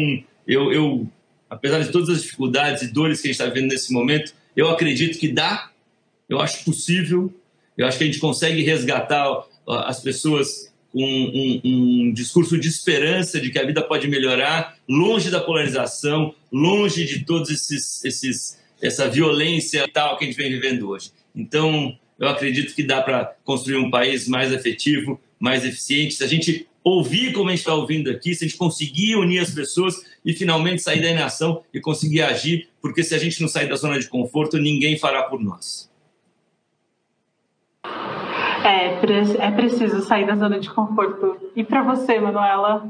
eu, 0.47 0.71
eu 0.73 1.07
apesar 1.49 1.79
de 1.79 1.91
todas 1.91 2.09
as 2.09 2.23
dificuldades 2.23 2.83
e 2.83 2.91
dores 2.91 3.21
que 3.21 3.27
a 3.27 3.31
gente 3.31 3.39
está 3.39 3.53
vivendo 3.53 3.71
nesse 3.71 3.93
momento, 3.93 4.33
eu 4.55 4.69
acredito 4.69 5.19
que 5.19 5.27
dá, 5.27 5.69
eu 6.27 6.39
acho 6.39 6.63
possível, 6.65 7.33
eu 7.77 7.85
acho 7.85 7.97
que 7.97 8.03
a 8.03 8.07
gente 8.07 8.19
consegue 8.19 8.61
resgatar 8.61 9.45
as 9.67 10.01
pessoas 10.01 10.71
com 10.91 11.03
um, 11.03 11.31
um, 11.33 11.61
um, 12.05 12.13
discurso 12.13 12.57
de 12.57 12.67
esperança 12.67 13.41
de 13.41 13.49
que 13.49 13.57
a 13.57 13.65
vida 13.65 13.81
pode 13.81 14.07
melhorar, 14.07 14.77
longe 14.87 15.31
da 15.31 15.39
polarização, 15.39 16.35
longe 16.51 17.05
de 17.05 17.25
todos 17.25 17.49
esses, 17.49 18.05
esses 18.05 18.59
essa 18.81 19.09
violência 19.09 19.87
tal 19.91 20.17
que 20.17 20.25
a 20.25 20.27
gente 20.27 20.37
vem 20.37 20.51
vivendo 20.51 20.89
hoje. 20.89 21.11
Então, 21.35 21.97
eu 22.19 22.27
acredito 22.27 22.75
que 22.75 22.83
dá 22.83 23.01
para 23.01 23.33
construir 23.43 23.77
um 23.77 23.89
país 23.89 24.27
mais 24.27 24.51
efetivo, 24.51 25.19
mais 25.39 25.65
eficiente. 25.65 26.13
Se 26.13 26.23
a 26.23 26.27
gente 26.27 26.67
ouvir 26.83 27.31
como 27.31 27.47
a 27.47 27.51
gente 27.51 27.59
está 27.59 27.73
ouvindo 27.73 28.11
aqui, 28.11 28.35
se 28.35 28.43
a 28.43 28.47
gente 28.47 28.57
conseguir 28.57 29.15
unir 29.15 29.39
as 29.39 29.51
pessoas 29.51 29.95
e 30.23 30.33
finalmente 30.33 30.81
sair 30.81 31.01
da 31.01 31.09
inação 31.09 31.63
e 31.73 31.79
conseguir 31.79 32.21
agir, 32.21 32.67
porque 32.81 33.03
se 33.03 33.15
a 33.15 33.17
gente 33.17 33.41
não 33.41 33.47
sair 33.47 33.67
da 33.67 33.75
zona 33.75 33.97
de 33.97 34.07
conforto, 34.07 34.57
ninguém 34.57 34.97
fará 34.99 35.23
por 35.23 35.41
nós. 35.41 35.89
É, 38.63 39.45
é 39.45 39.51
preciso 39.51 40.01
sair 40.01 40.25
da 40.25 40.35
zona 40.35 40.59
de 40.59 40.69
conforto. 40.69 41.51
E 41.55 41.63
para 41.63 41.83
você, 41.83 42.19
Manuela, 42.19 42.89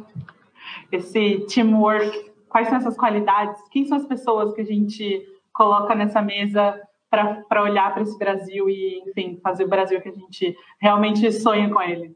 esse 0.91 1.45
teamwork, 1.47 2.31
quais 2.47 2.67
são 2.67 2.77
essas 2.77 2.95
qualidades? 2.95 3.59
Quem 3.71 3.85
são 3.85 3.97
as 3.97 4.05
pessoas 4.05 4.53
que 4.53 4.61
a 4.61 4.65
gente 4.65 5.25
coloca 5.51 5.95
nessa 5.95 6.21
mesa 6.21 6.79
para 7.09 7.63
olhar 7.63 7.93
para 7.93 8.03
esse 8.03 8.17
Brasil 8.17 8.69
e, 8.69 9.03
enfim, 9.07 9.39
fazer 9.41 9.65
o 9.65 9.69
Brasil 9.69 9.99
que 10.01 10.09
a 10.09 10.13
gente 10.13 10.55
realmente 10.79 11.31
sonha 11.31 11.69
com 11.69 11.81
ele? 11.81 12.15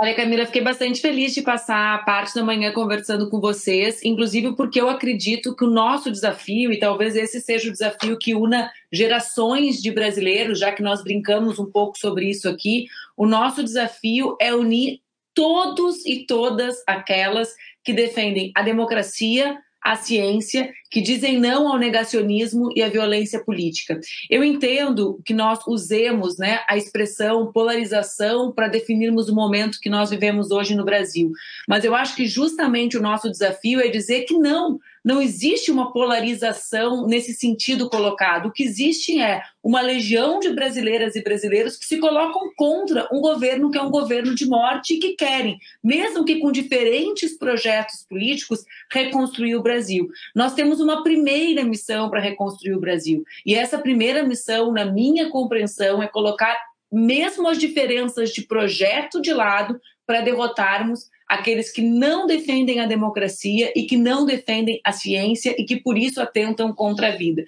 Olha, 0.00 0.14
Camila, 0.14 0.46
fiquei 0.46 0.62
bastante 0.62 1.00
feliz 1.00 1.34
de 1.34 1.42
passar 1.42 1.96
a 1.96 1.98
parte 1.98 2.32
da 2.32 2.44
manhã 2.44 2.72
conversando 2.72 3.28
com 3.28 3.40
vocês, 3.40 4.00
inclusive 4.04 4.54
porque 4.54 4.80
eu 4.80 4.88
acredito 4.88 5.56
que 5.56 5.64
o 5.64 5.70
nosso 5.70 6.08
desafio, 6.08 6.72
e 6.72 6.78
talvez 6.78 7.16
esse 7.16 7.40
seja 7.40 7.68
o 7.68 7.72
desafio 7.72 8.16
que 8.16 8.32
una 8.32 8.70
gerações 8.92 9.82
de 9.82 9.90
brasileiros, 9.90 10.60
já 10.60 10.70
que 10.70 10.84
nós 10.84 11.02
brincamos 11.02 11.58
um 11.58 11.68
pouco 11.68 11.98
sobre 11.98 12.30
isso 12.30 12.48
aqui, 12.48 12.86
o 13.16 13.26
nosso 13.26 13.64
desafio 13.64 14.36
é 14.40 14.54
unir 14.54 15.00
todos 15.34 16.06
e 16.06 16.24
todas 16.26 16.76
aquelas 16.86 17.52
que 17.82 17.92
defendem 17.92 18.52
a 18.54 18.62
democracia, 18.62 19.58
a 19.82 19.96
ciência, 19.96 20.72
que 20.90 21.00
dizem 21.00 21.38
não 21.38 21.68
ao 21.68 21.78
negacionismo 21.78 22.70
e 22.74 22.82
à 22.82 22.88
violência 22.88 23.42
política. 23.44 23.98
Eu 24.28 24.42
entendo 24.42 25.20
que 25.24 25.32
nós 25.32 25.60
usemos 25.66 26.36
né, 26.38 26.60
a 26.68 26.76
expressão 26.76 27.52
polarização 27.52 28.52
para 28.52 28.68
definirmos 28.68 29.28
o 29.28 29.34
momento 29.34 29.78
que 29.80 29.90
nós 29.90 30.10
vivemos 30.10 30.50
hoje 30.50 30.74
no 30.74 30.84
Brasil, 30.84 31.30
mas 31.68 31.84
eu 31.84 31.94
acho 31.94 32.16
que 32.16 32.26
justamente 32.26 32.96
o 32.96 33.02
nosso 33.02 33.30
desafio 33.30 33.80
é 33.80 33.88
dizer 33.88 34.22
que 34.22 34.34
não, 34.34 34.78
não 35.08 35.22
existe 35.22 35.70
uma 35.70 35.90
polarização 35.90 37.06
nesse 37.06 37.32
sentido 37.32 37.88
colocado. 37.88 38.48
O 38.48 38.52
que 38.52 38.62
existe 38.62 39.18
é 39.18 39.40
uma 39.64 39.80
legião 39.80 40.38
de 40.38 40.50
brasileiras 40.50 41.16
e 41.16 41.22
brasileiros 41.22 41.78
que 41.78 41.86
se 41.86 41.96
colocam 41.96 42.52
contra 42.54 43.08
um 43.10 43.18
governo 43.18 43.70
que 43.70 43.78
é 43.78 43.82
um 43.82 43.90
governo 43.90 44.34
de 44.34 44.44
morte 44.44 44.92
e 44.92 44.98
que 44.98 45.14
querem, 45.14 45.58
mesmo 45.82 46.26
que 46.26 46.38
com 46.38 46.52
diferentes 46.52 47.38
projetos 47.38 48.04
políticos, 48.06 48.66
reconstruir 48.92 49.56
o 49.56 49.62
Brasil. 49.62 50.10
Nós 50.34 50.52
temos 50.52 50.78
uma 50.78 51.02
primeira 51.02 51.64
missão 51.64 52.10
para 52.10 52.20
reconstruir 52.20 52.74
o 52.74 52.80
Brasil. 52.80 53.24
E 53.46 53.54
essa 53.54 53.78
primeira 53.78 54.22
missão, 54.22 54.70
na 54.70 54.84
minha 54.84 55.30
compreensão, 55.30 56.02
é 56.02 56.06
colocar 56.06 56.54
mesmo 56.92 57.48
as 57.48 57.56
diferenças 57.56 58.28
de 58.28 58.42
projeto 58.42 59.22
de 59.22 59.32
lado 59.32 59.80
para 60.06 60.20
derrotarmos 60.20 61.08
aqueles 61.28 61.70
que 61.70 61.82
não 61.82 62.26
defendem 62.26 62.80
a 62.80 62.86
democracia 62.86 63.70
e 63.76 63.84
que 63.84 63.96
não 63.96 64.24
defendem 64.24 64.80
a 64.82 64.92
ciência 64.92 65.54
e 65.58 65.64
que 65.64 65.76
por 65.76 65.98
isso 65.98 66.20
atentam 66.20 66.72
contra 66.72 67.08
a 67.08 67.16
vida. 67.16 67.44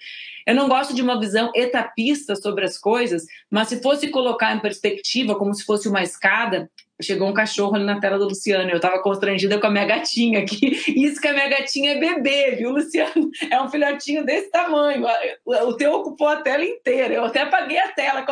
Eu 0.47 0.55
não 0.55 0.69
gosto 0.69 0.95
de 0.95 1.01
uma 1.01 1.19
visão 1.19 1.51
etapista 1.55 2.37
sobre 2.37 2.65
as 2.65 2.77
coisas, 2.77 3.25
mas 3.51 3.69
se 3.69 3.81
fosse 3.81 4.09
colocar 4.09 4.55
em 4.55 4.61
perspectiva 4.61 5.35
como 5.35 5.55
se 5.55 5.65
fosse 5.65 5.89
uma 5.89 6.03
escada, 6.03 6.71
chegou 7.01 7.29
um 7.29 7.35
cachorro 7.35 7.77
ali 7.77 7.85
na 7.85 8.01
tela 8.01 8.19
do 8.19 8.25
Luciano. 8.25 8.71
Eu 8.71 8.77
estava 8.77 9.03
constrangida 9.03 9.59
com 9.59 9.67
a 9.67 9.71
minha 9.71 9.85
gatinha 9.85 10.41
aqui. 10.41 10.71
Isso 10.97 11.21
que 11.21 11.29
a 11.29 11.33
minha 11.33 11.49
gatinha 11.49 11.93
é 11.93 11.99
bebê, 11.99 12.57
viu, 12.57 12.71
Luciano? 12.71 13.31
É 13.51 13.61
um 13.61 13.69
filhotinho 13.69 14.25
desse 14.25 14.51
tamanho. 14.51 15.05
O 15.45 15.75
teu 15.75 15.93
ocupou 15.93 16.29
a 16.29 16.37
tela 16.37 16.65
inteira. 16.65 17.15
Eu 17.15 17.25
até 17.25 17.43
apaguei 17.43 17.79
a 17.79 17.89
tela 17.89 18.25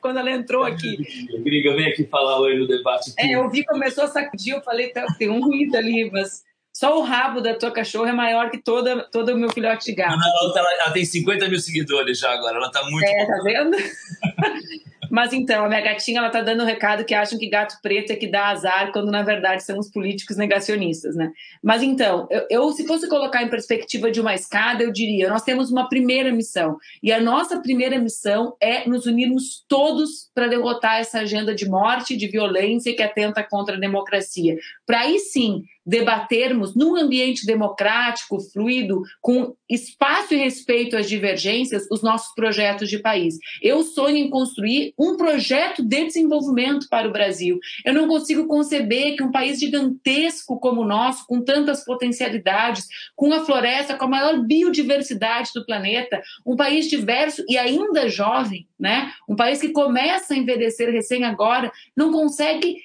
quando, 0.00 0.18
ela 0.18 0.30
entrou 0.30 0.64
aqui. 0.64 0.96
Gringa, 1.42 1.74
vem 1.74 1.88
aqui 1.88 2.04
falar 2.04 2.40
oi 2.40 2.56
no 2.56 2.66
debate. 2.66 3.12
É, 3.18 3.34
eu 3.34 3.48
vi, 3.50 3.64
começou 3.64 4.04
a 4.04 4.08
sacudir. 4.08 4.54
Eu 4.54 4.62
falei, 4.62 4.88
tá, 4.88 5.06
tem 5.18 5.28
um 5.28 5.40
ruído 5.40 5.76
ali, 5.76 6.10
mas 6.10 6.42
só 6.72 6.98
o 6.98 7.02
rabo 7.02 7.40
da 7.40 7.54
tua 7.54 7.70
cachorra 7.70 8.10
é 8.10 8.14
maior 8.14 8.50
que 8.50 8.58
toda, 8.58 9.02
todo 9.10 9.32
o 9.32 9.36
meu 9.36 9.50
filhote 9.50 9.84
de 9.84 9.94
gato. 9.94 10.14
Ela, 10.14 10.58
ela, 10.58 10.82
ela, 10.84 10.92
tem 10.92 11.04
50 11.04 11.48
mil 11.48 11.58
seguidores 11.58 12.18
já 12.18 12.32
agora. 12.32 12.56
Ela 12.56 12.70
tá 12.70 12.82
muito. 12.84 13.06
É, 13.06 13.26
tá 13.26 13.40
vendo? 13.44 13.76
Mas 15.12 15.34
então, 15.34 15.66
a 15.66 15.68
minha 15.68 15.82
gatinha 15.82 16.20
ela 16.20 16.30
tá 16.30 16.40
dando 16.40 16.62
um 16.62 16.66
recado 16.66 17.04
que 17.04 17.12
acham 17.12 17.38
que 17.38 17.46
gato 17.46 17.76
preto 17.82 18.12
é 18.12 18.16
que 18.16 18.26
dá 18.26 18.46
azar, 18.46 18.90
quando 18.92 19.10
na 19.10 19.22
verdade 19.22 19.62
são 19.62 19.78
os 19.78 19.90
políticos 19.90 20.38
negacionistas, 20.38 21.14
né? 21.14 21.30
Mas 21.62 21.82
então, 21.82 22.26
eu, 22.30 22.46
eu 22.48 22.72
se 22.72 22.86
fosse 22.86 23.06
colocar 23.06 23.42
em 23.42 23.50
perspectiva 23.50 24.10
de 24.10 24.22
uma 24.22 24.34
escada, 24.34 24.82
eu 24.82 24.90
diria: 24.90 25.28
nós 25.28 25.42
temos 25.42 25.70
uma 25.70 25.86
primeira 25.86 26.32
missão. 26.32 26.78
E 27.02 27.12
a 27.12 27.20
nossa 27.20 27.60
primeira 27.60 27.98
missão 27.98 28.56
é 28.58 28.88
nos 28.88 29.04
unirmos 29.04 29.62
todos 29.68 30.30
para 30.34 30.46
derrotar 30.46 30.98
essa 30.98 31.20
agenda 31.20 31.54
de 31.54 31.68
morte, 31.68 32.16
de 32.16 32.26
violência 32.28 32.96
que 32.96 33.02
atenta 33.02 33.42
contra 33.42 33.76
a 33.76 33.80
democracia. 33.80 34.56
Para 34.86 35.00
aí 35.00 35.18
sim 35.18 35.62
debatermos 35.84 36.74
num 36.74 36.96
ambiente 36.96 37.44
democrático, 37.44 38.40
fluido, 38.40 39.02
com 39.20 39.54
espaço 39.68 40.34
e 40.34 40.36
respeito 40.36 40.96
às 40.96 41.08
divergências, 41.08 41.86
os 41.90 42.02
nossos 42.02 42.34
projetos 42.34 42.88
de 42.88 42.98
país. 42.98 43.36
Eu 43.60 43.82
sonho 43.82 44.16
em 44.16 44.30
construir 44.30 44.94
um 44.98 45.16
projeto 45.16 45.82
de 45.82 46.04
desenvolvimento 46.04 46.86
para 46.88 47.08
o 47.08 47.12
Brasil. 47.12 47.58
Eu 47.84 47.94
não 47.94 48.06
consigo 48.06 48.46
conceber 48.46 49.16
que 49.16 49.22
um 49.22 49.30
país 49.30 49.58
gigantesco 49.58 50.58
como 50.60 50.82
o 50.82 50.86
nosso, 50.86 51.26
com 51.26 51.42
tantas 51.42 51.84
potencialidades, 51.84 52.86
com 53.16 53.32
a 53.32 53.44
floresta, 53.44 53.96
com 53.96 54.04
a 54.04 54.08
maior 54.08 54.40
biodiversidade 54.40 55.50
do 55.54 55.64
planeta, 55.64 56.22
um 56.46 56.56
país 56.56 56.88
diverso 56.88 57.42
e 57.48 57.56
ainda 57.56 58.08
jovem, 58.08 58.68
né? 58.78 59.12
Um 59.28 59.34
país 59.34 59.60
que 59.60 59.70
começa 59.70 60.34
a 60.34 60.36
envelhecer 60.36 60.90
recém 60.90 61.24
agora, 61.24 61.72
não 61.96 62.12
consegue 62.12 62.76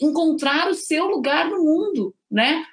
encontrar 0.00 0.68
o 0.68 0.74
seu 0.74 1.06
lugar 1.06 1.50
no 1.50 1.58
mundo, 1.64 2.14
né? 2.30 2.64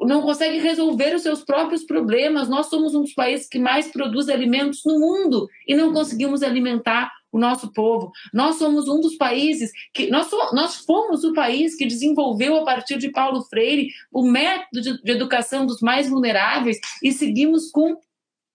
Não 0.00 0.22
consegue 0.22 0.58
resolver 0.58 1.14
os 1.14 1.22
seus 1.22 1.44
próprios 1.44 1.84
problemas. 1.84 2.48
Nós 2.48 2.66
somos 2.66 2.94
um 2.94 3.02
dos 3.02 3.14
países 3.14 3.48
que 3.48 3.58
mais 3.58 3.92
produz 3.92 4.28
alimentos 4.28 4.82
no 4.84 4.98
mundo 4.98 5.48
e 5.66 5.74
não 5.74 5.92
conseguimos 5.92 6.42
alimentar 6.42 7.12
o 7.30 7.38
nosso 7.38 7.72
povo. 7.72 8.12
Nós 8.32 8.56
somos 8.56 8.88
um 8.88 9.00
dos 9.00 9.16
países 9.16 9.70
que 9.92 10.08
nós, 10.08 10.30
nós 10.52 10.76
fomos 10.76 11.24
o 11.24 11.32
país 11.32 11.74
que 11.74 11.86
desenvolveu 11.86 12.56
a 12.56 12.64
partir 12.64 12.96
de 12.96 13.10
Paulo 13.10 13.42
Freire 13.42 13.88
o 14.12 14.22
método 14.22 14.80
de, 14.80 15.02
de 15.02 15.12
educação 15.12 15.66
dos 15.66 15.80
mais 15.80 16.08
vulneráveis 16.08 16.78
e 17.02 17.12
seguimos 17.12 17.70
com 17.70 17.96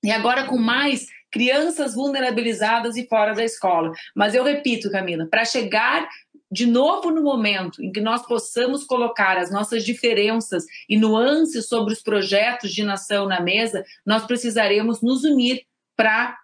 e 0.02 0.12
agora 0.12 0.46
com 0.46 0.58
mais 0.58 1.08
crianças 1.32 1.94
vulnerabilizadas 1.94 2.96
e 2.96 3.06
fora 3.08 3.34
da 3.34 3.44
escola. 3.44 3.92
Mas 4.16 4.34
eu 4.34 4.44
repito, 4.44 4.90
Camila, 4.90 5.28
para 5.30 5.46
chegar 5.46 6.08
de 6.52 6.66
novo 6.66 7.12
no 7.12 7.22
momento 7.22 7.84
em 7.84 7.92
que 7.92 8.02
nós 8.02 8.26
possamos 8.26 8.84
colocar 8.84 9.38
as 9.38 9.52
nossas 9.52 9.84
diferenças 9.84 10.66
e 10.90 10.98
nuances 10.98 11.68
sobre 11.68 11.94
os 11.94 12.02
projetos 12.02 12.72
de 12.72 12.84
nação 12.84 13.28
na 13.28 13.42
mesa, 13.42 13.84
nós 14.06 14.26
precisaremos 14.26 15.02
nos 15.02 15.24
unir 15.24 15.62
para 15.96 16.38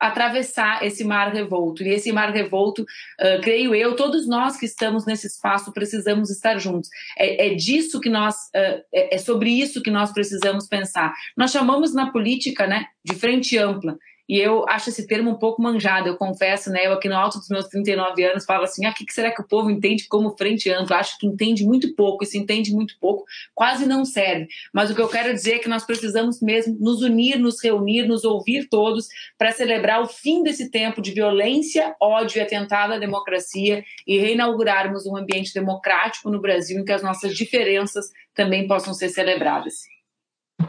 atravessar 0.00 0.84
esse 0.84 1.02
mar 1.02 1.32
revolto. 1.32 1.82
E 1.82 1.88
esse 1.88 2.12
mar 2.12 2.30
revolto, 2.30 2.82
uh, 2.82 3.40
creio 3.42 3.74
eu, 3.74 3.96
todos 3.96 4.28
nós 4.28 4.56
que 4.56 4.66
estamos 4.66 5.04
nesse 5.04 5.26
espaço 5.26 5.72
precisamos 5.72 6.30
estar 6.30 6.58
juntos. 6.58 6.88
É, 7.18 7.48
é 7.48 7.54
disso 7.54 8.00
que 8.00 8.08
nós, 8.08 8.36
uh, 8.54 8.80
é, 8.94 9.16
é 9.16 9.18
sobre 9.18 9.50
isso 9.50 9.82
que 9.82 9.90
nós 9.90 10.12
precisamos 10.12 10.68
pensar. 10.68 11.12
Nós 11.36 11.50
chamamos 11.50 11.92
na 11.92 12.12
política, 12.12 12.66
né, 12.66 12.86
de 13.04 13.14
frente 13.14 13.58
ampla. 13.58 13.98
E 14.28 14.38
eu 14.38 14.64
acho 14.68 14.90
esse 14.90 15.06
termo 15.06 15.30
um 15.30 15.38
pouco 15.38 15.62
manjado, 15.62 16.06
eu 16.06 16.16
confesso, 16.16 16.70
né? 16.70 16.86
Eu 16.86 16.92
aqui 16.92 17.08
no 17.08 17.16
alto 17.16 17.38
dos 17.38 17.48
meus 17.48 17.66
39 17.68 18.22
anos 18.24 18.44
falo 18.44 18.64
assim: 18.64 18.84
ah, 18.84 18.90
o 18.90 18.94
que 18.94 19.10
será 19.10 19.30
que 19.30 19.40
o 19.40 19.46
povo 19.46 19.70
entende 19.70 20.06
como 20.06 20.36
frente 20.36 20.70
ampla? 20.70 20.98
Acho 20.98 21.16
que 21.18 21.26
entende 21.26 21.64
muito 21.64 21.94
pouco, 21.94 22.26
se 22.26 22.36
entende 22.36 22.70
muito 22.72 22.94
pouco, 23.00 23.24
quase 23.54 23.86
não 23.86 24.04
serve. 24.04 24.46
Mas 24.72 24.90
o 24.90 24.94
que 24.94 25.00
eu 25.00 25.08
quero 25.08 25.32
dizer 25.32 25.54
é 25.54 25.58
que 25.58 25.68
nós 25.68 25.84
precisamos 25.84 26.42
mesmo 26.42 26.76
nos 26.78 27.00
unir, 27.00 27.38
nos 27.38 27.62
reunir, 27.62 28.06
nos 28.06 28.24
ouvir 28.24 28.68
todos 28.68 29.08
para 29.38 29.50
celebrar 29.50 30.02
o 30.02 30.06
fim 30.06 30.42
desse 30.42 30.70
tempo 30.70 31.00
de 31.00 31.12
violência, 31.12 31.96
ódio 32.00 32.38
e 32.38 32.42
atentado 32.42 32.92
à 32.92 32.98
democracia 32.98 33.82
e 34.06 34.18
reinaugurarmos 34.18 35.06
um 35.06 35.16
ambiente 35.16 35.54
democrático 35.54 36.30
no 36.30 36.40
Brasil 36.40 36.78
em 36.78 36.84
que 36.84 36.92
as 36.92 37.02
nossas 37.02 37.34
diferenças 37.34 38.06
também 38.34 38.66
possam 38.66 38.92
ser 38.92 39.08
celebradas. 39.08 39.97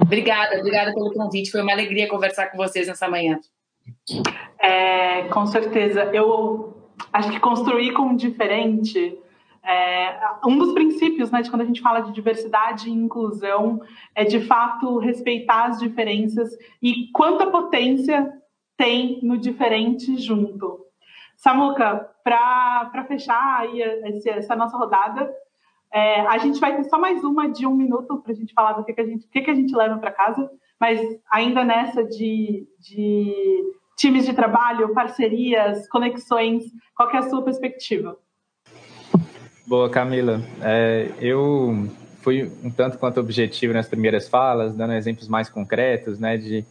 Obrigada, 0.02 0.60
obrigada 0.60 0.94
pelo 0.94 1.14
convite. 1.14 1.52
Foi 1.52 1.61
uma 1.61 1.72
alegria 1.72 2.07
conversar 2.07 2.48
com 2.52 2.57
vocês 2.57 2.88
nessa 2.88 3.07
manhã. 3.07 3.40
É, 4.60 5.24
com 5.30 5.45
certeza. 5.45 6.03
Eu 6.14 6.78
acho 7.11 7.32
que 7.32 7.40
construir 7.40 7.94
com 7.94 8.16
diferente 8.16 9.18
É, 9.61 10.18
um 10.45 10.57
dos 10.57 10.74
princípios 10.74 11.30
né, 11.32 11.41
de 11.41 11.49
quando 11.49 11.64
a 11.64 11.66
gente 11.66 11.82
fala 11.82 11.99
de 11.99 12.14
diversidade 12.14 12.88
e 12.90 12.94
inclusão 12.94 13.82
é, 14.16 14.24
de 14.24 14.40
fato, 14.40 14.98
respeitar 14.99 15.66
as 15.66 15.80
diferenças 15.80 16.49
e 16.82 17.11
quanta 17.11 17.45
potência 17.45 18.32
tem 18.78 19.20
no 19.22 19.38
diferente 19.38 20.18
junto. 20.18 20.80
Samuca, 21.36 22.10
para 22.24 23.06
fechar 23.06 23.60
aí 23.60 23.82
essa, 23.82 24.30
essa 24.30 24.56
nossa 24.56 24.78
rodada, 24.78 25.30
é, 25.94 26.22
a 26.22 26.38
gente 26.38 26.60
vai 26.60 26.76
ter 26.76 26.84
só 26.86 26.99
mais 26.99 27.24
uma 27.24 27.49
de 27.49 27.66
um 27.66 27.76
minuto 27.76 28.18
para 28.18 28.32
a 28.32 28.36
gente 28.36 28.53
falar 28.53 28.74
do 28.74 28.84
que, 28.84 28.94
que, 28.94 29.02
a, 29.02 29.06
gente, 29.06 29.28
que, 29.28 29.41
que 29.41 29.52
a 29.52 29.56
gente 29.56 29.76
leva 29.76 29.98
para 29.98 30.11
casa, 30.11 30.49
mas 30.80 30.99
ainda 31.32 31.64
nessa 31.64 32.03
de, 32.03 32.68
de 32.80 33.64
times 33.98 34.26
de 34.26 34.34
trabalho, 34.34 34.94
parcerias, 34.94 35.88
conexões, 35.90 36.64
qual 36.95 37.10
é 37.11 37.18
a 37.18 37.30
sua 37.30 37.41
perspectiva? 37.41 38.18
Boa, 39.68 39.90
Camila. 39.90 40.41
É, 40.61 41.11
eu 41.20 41.88
fui 42.22 42.52
um 42.64 42.70
tanto 42.70 42.98
quanto 42.98 43.20
objetivo 43.20 43.74
nas 43.74 43.88
primeiras 43.88 44.28
falas, 44.28 44.76
dando 44.76 44.94
exemplos 44.94 45.28
mais 45.28 45.49
concretos, 45.49 46.20
né, 46.20 46.38
de 46.38 46.66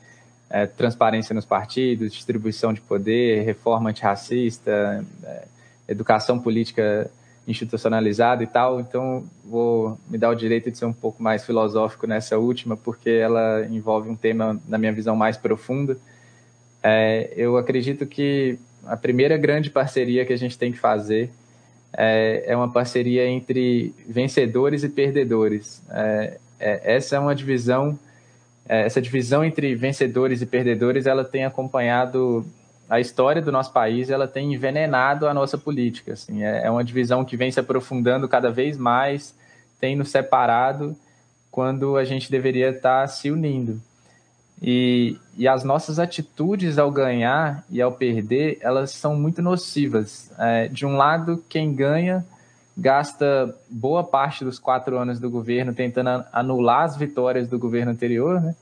é, 0.50 0.66
transparência 0.66 1.34
nos 1.34 1.44
partidos, 1.44 2.12
distribuição 2.12 2.72
de 2.72 2.80
poder, 2.80 3.42
reforma 3.42 3.90
antirracista, 3.90 5.04
é, 5.24 5.48
educação 5.88 6.38
política 6.38 7.10
institucionalizada 7.48 8.44
e 8.44 8.46
tal. 8.46 8.78
Então, 8.78 9.24
vou 9.42 9.98
me 10.08 10.18
dar 10.18 10.28
o 10.28 10.34
direito 10.34 10.70
de 10.70 10.76
ser 10.76 10.84
um 10.84 10.92
pouco 10.92 11.22
mais 11.22 11.44
filosófico 11.44 12.06
nessa 12.06 12.36
última, 12.38 12.76
porque 12.76 13.08
ela 13.08 13.66
envolve 13.70 14.10
um 14.10 14.14
tema, 14.14 14.60
na 14.68 14.76
minha 14.76 14.92
visão, 14.92 15.16
mais 15.16 15.36
profunda. 15.38 15.96
É, 16.82 17.32
eu 17.34 17.56
acredito 17.56 18.06
que 18.06 18.58
a 18.86 18.96
primeira 18.96 19.36
grande 19.38 19.70
parceria 19.70 20.26
que 20.26 20.32
a 20.32 20.36
gente 20.36 20.58
tem 20.58 20.70
que 20.70 20.78
fazer 20.78 21.30
é, 21.96 22.44
é 22.46 22.56
uma 22.56 22.70
parceria 22.70 23.26
entre 23.26 23.94
vencedores 24.06 24.84
e 24.84 24.88
perdedores. 24.90 25.82
É, 25.90 26.38
é 26.60 26.96
essa 26.96 27.16
é 27.16 27.18
uma 27.18 27.34
divisão, 27.34 27.98
é, 28.68 28.84
essa 28.84 29.00
divisão 29.00 29.42
entre 29.42 29.74
vencedores 29.74 30.42
e 30.42 30.46
perdedores, 30.46 31.06
ela 31.06 31.24
tem 31.24 31.46
acompanhado 31.46 32.44
a 32.88 32.98
história 32.98 33.42
do 33.42 33.52
nosso 33.52 33.72
país 33.72 34.10
ela 34.10 34.26
tem 34.26 34.54
envenenado 34.54 35.28
a 35.28 35.34
nossa 35.34 35.58
política. 35.58 36.14
Assim, 36.14 36.42
é, 36.42 36.66
é 36.66 36.70
uma 36.70 36.82
divisão 36.82 37.24
que 37.24 37.36
vem 37.36 37.50
se 37.50 37.60
aprofundando 37.60 38.28
cada 38.28 38.50
vez 38.50 38.78
mais, 38.78 39.34
tem 39.80 39.94
nos 39.94 40.10
separado 40.10 40.96
quando 41.50 41.96
a 41.96 42.04
gente 42.04 42.30
deveria 42.30 42.70
estar 42.70 43.06
se 43.08 43.30
unindo. 43.30 43.80
E, 44.60 45.16
e 45.36 45.46
as 45.46 45.62
nossas 45.62 45.98
atitudes 45.98 46.78
ao 46.78 46.90
ganhar 46.90 47.64
e 47.70 47.80
ao 47.80 47.92
perder, 47.92 48.58
elas 48.60 48.90
são 48.90 49.14
muito 49.14 49.40
nocivas. 49.40 50.30
É, 50.38 50.68
de 50.68 50.84
um 50.84 50.96
lado, 50.96 51.44
quem 51.48 51.74
ganha 51.74 52.24
gasta 52.76 53.54
boa 53.68 54.04
parte 54.04 54.44
dos 54.44 54.58
quatro 54.58 54.96
anos 54.96 55.18
do 55.18 55.28
governo 55.28 55.74
tentando 55.74 56.24
anular 56.32 56.84
as 56.84 56.96
vitórias 56.96 57.48
do 57.48 57.58
governo 57.58 57.90
anterior, 57.90 58.40
né? 58.40 58.54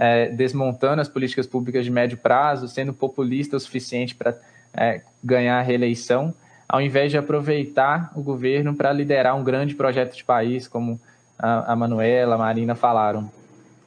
É, 0.00 0.28
desmontando 0.28 1.02
as 1.02 1.08
políticas 1.08 1.44
públicas 1.44 1.84
de 1.84 1.90
médio 1.90 2.16
prazo, 2.16 2.68
sendo 2.68 2.92
populista 2.92 3.56
o 3.56 3.60
suficiente 3.60 4.14
para 4.14 4.32
é, 4.72 5.00
ganhar 5.22 5.58
a 5.58 5.62
reeleição, 5.62 6.32
ao 6.68 6.80
invés 6.80 7.10
de 7.10 7.18
aproveitar 7.18 8.12
o 8.14 8.22
governo 8.22 8.76
para 8.76 8.92
liderar 8.92 9.34
um 9.36 9.42
grande 9.42 9.74
projeto 9.74 10.16
de 10.16 10.22
país, 10.22 10.68
como 10.68 11.00
a, 11.36 11.72
a 11.72 11.76
Manuela, 11.76 12.36
a 12.36 12.38
Marina 12.38 12.76
falaram. 12.76 13.28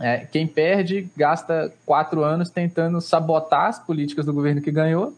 É, 0.01 0.25
quem 0.29 0.45
perde 0.45 1.09
gasta 1.15 1.71
quatro 1.85 2.25
anos 2.25 2.49
tentando 2.49 2.99
sabotar 2.99 3.67
as 3.67 3.79
políticas 3.79 4.25
do 4.25 4.33
governo 4.33 4.61
que 4.61 4.71
ganhou, 4.71 5.13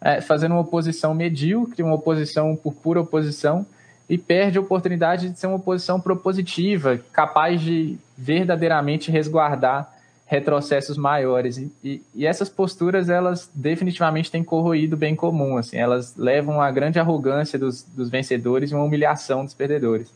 é, 0.00 0.20
fazendo 0.20 0.52
uma 0.52 0.60
oposição 0.60 1.14
medíocre, 1.14 1.82
uma 1.82 1.94
oposição 1.94 2.54
por 2.54 2.74
pura 2.74 3.00
oposição, 3.00 3.66
e 4.08 4.16
perde 4.16 4.56
a 4.56 4.60
oportunidade 4.60 5.30
de 5.30 5.38
ser 5.38 5.48
uma 5.48 5.56
oposição 5.56 6.00
propositiva, 6.00 6.98
capaz 7.12 7.60
de 7.60 7.98
verdadeiramente 8.16 9.10
resguardar 9.10 9.97
retrocessos 10.28 10.98
maiores. 10.98 11.56
E, 11.56 12.02
e, 12.14 12.26
essas 12.26 12.50
posturas, 12.50 13.08
elas 13.08 13.50
definitivamente 13.54 14.30
têm 14.30 14.44
corroído 14.44 14.94
o 14.94 14.98
bem 14.98 15.16
comum. 15.16 15.56
Assim, 15.56 15.78
elas 15.78 16.14
levam 16.16 16.60
a 16.60 16.70
grande 16.70 16.98
arrogância 17.00 17.58
dos, 17.58 17.82
dos 17.82 18.10
vencedores 18.10 18.70
e 18.70 18.74
uma 18.74 18.84
humilhação 18.84 19.42
dos 19.42 19.54
perdedores. 19.54 20.12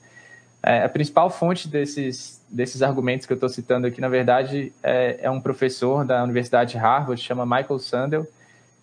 É, 0.63 0.85
a 0.85 0.89
principal 0.89 1.31
fonte 1.31 1.67
desses, 1.67 2.41
desses 2.49 2.83
argumentos 2.83 3.27
que 3.27 3.33
eu 3.33 3.37
estou 3.37 3.49
citando 3.49 3.87
aqui, 3.87 4.03
na 4.03 4.09
verdade, 4.09 4.71
é, 4.83 5.19
é, 5.23 5.31
um 5.31 5.41
professor 5.41 6.05
da 6.05 6.23
Universidade 6.23 6.73
de 6.73 6.77
Harvard, 6.77 7.21
chama 7.21 7.47
Michael 7.47 7.79
Sandel, 7.79 8.27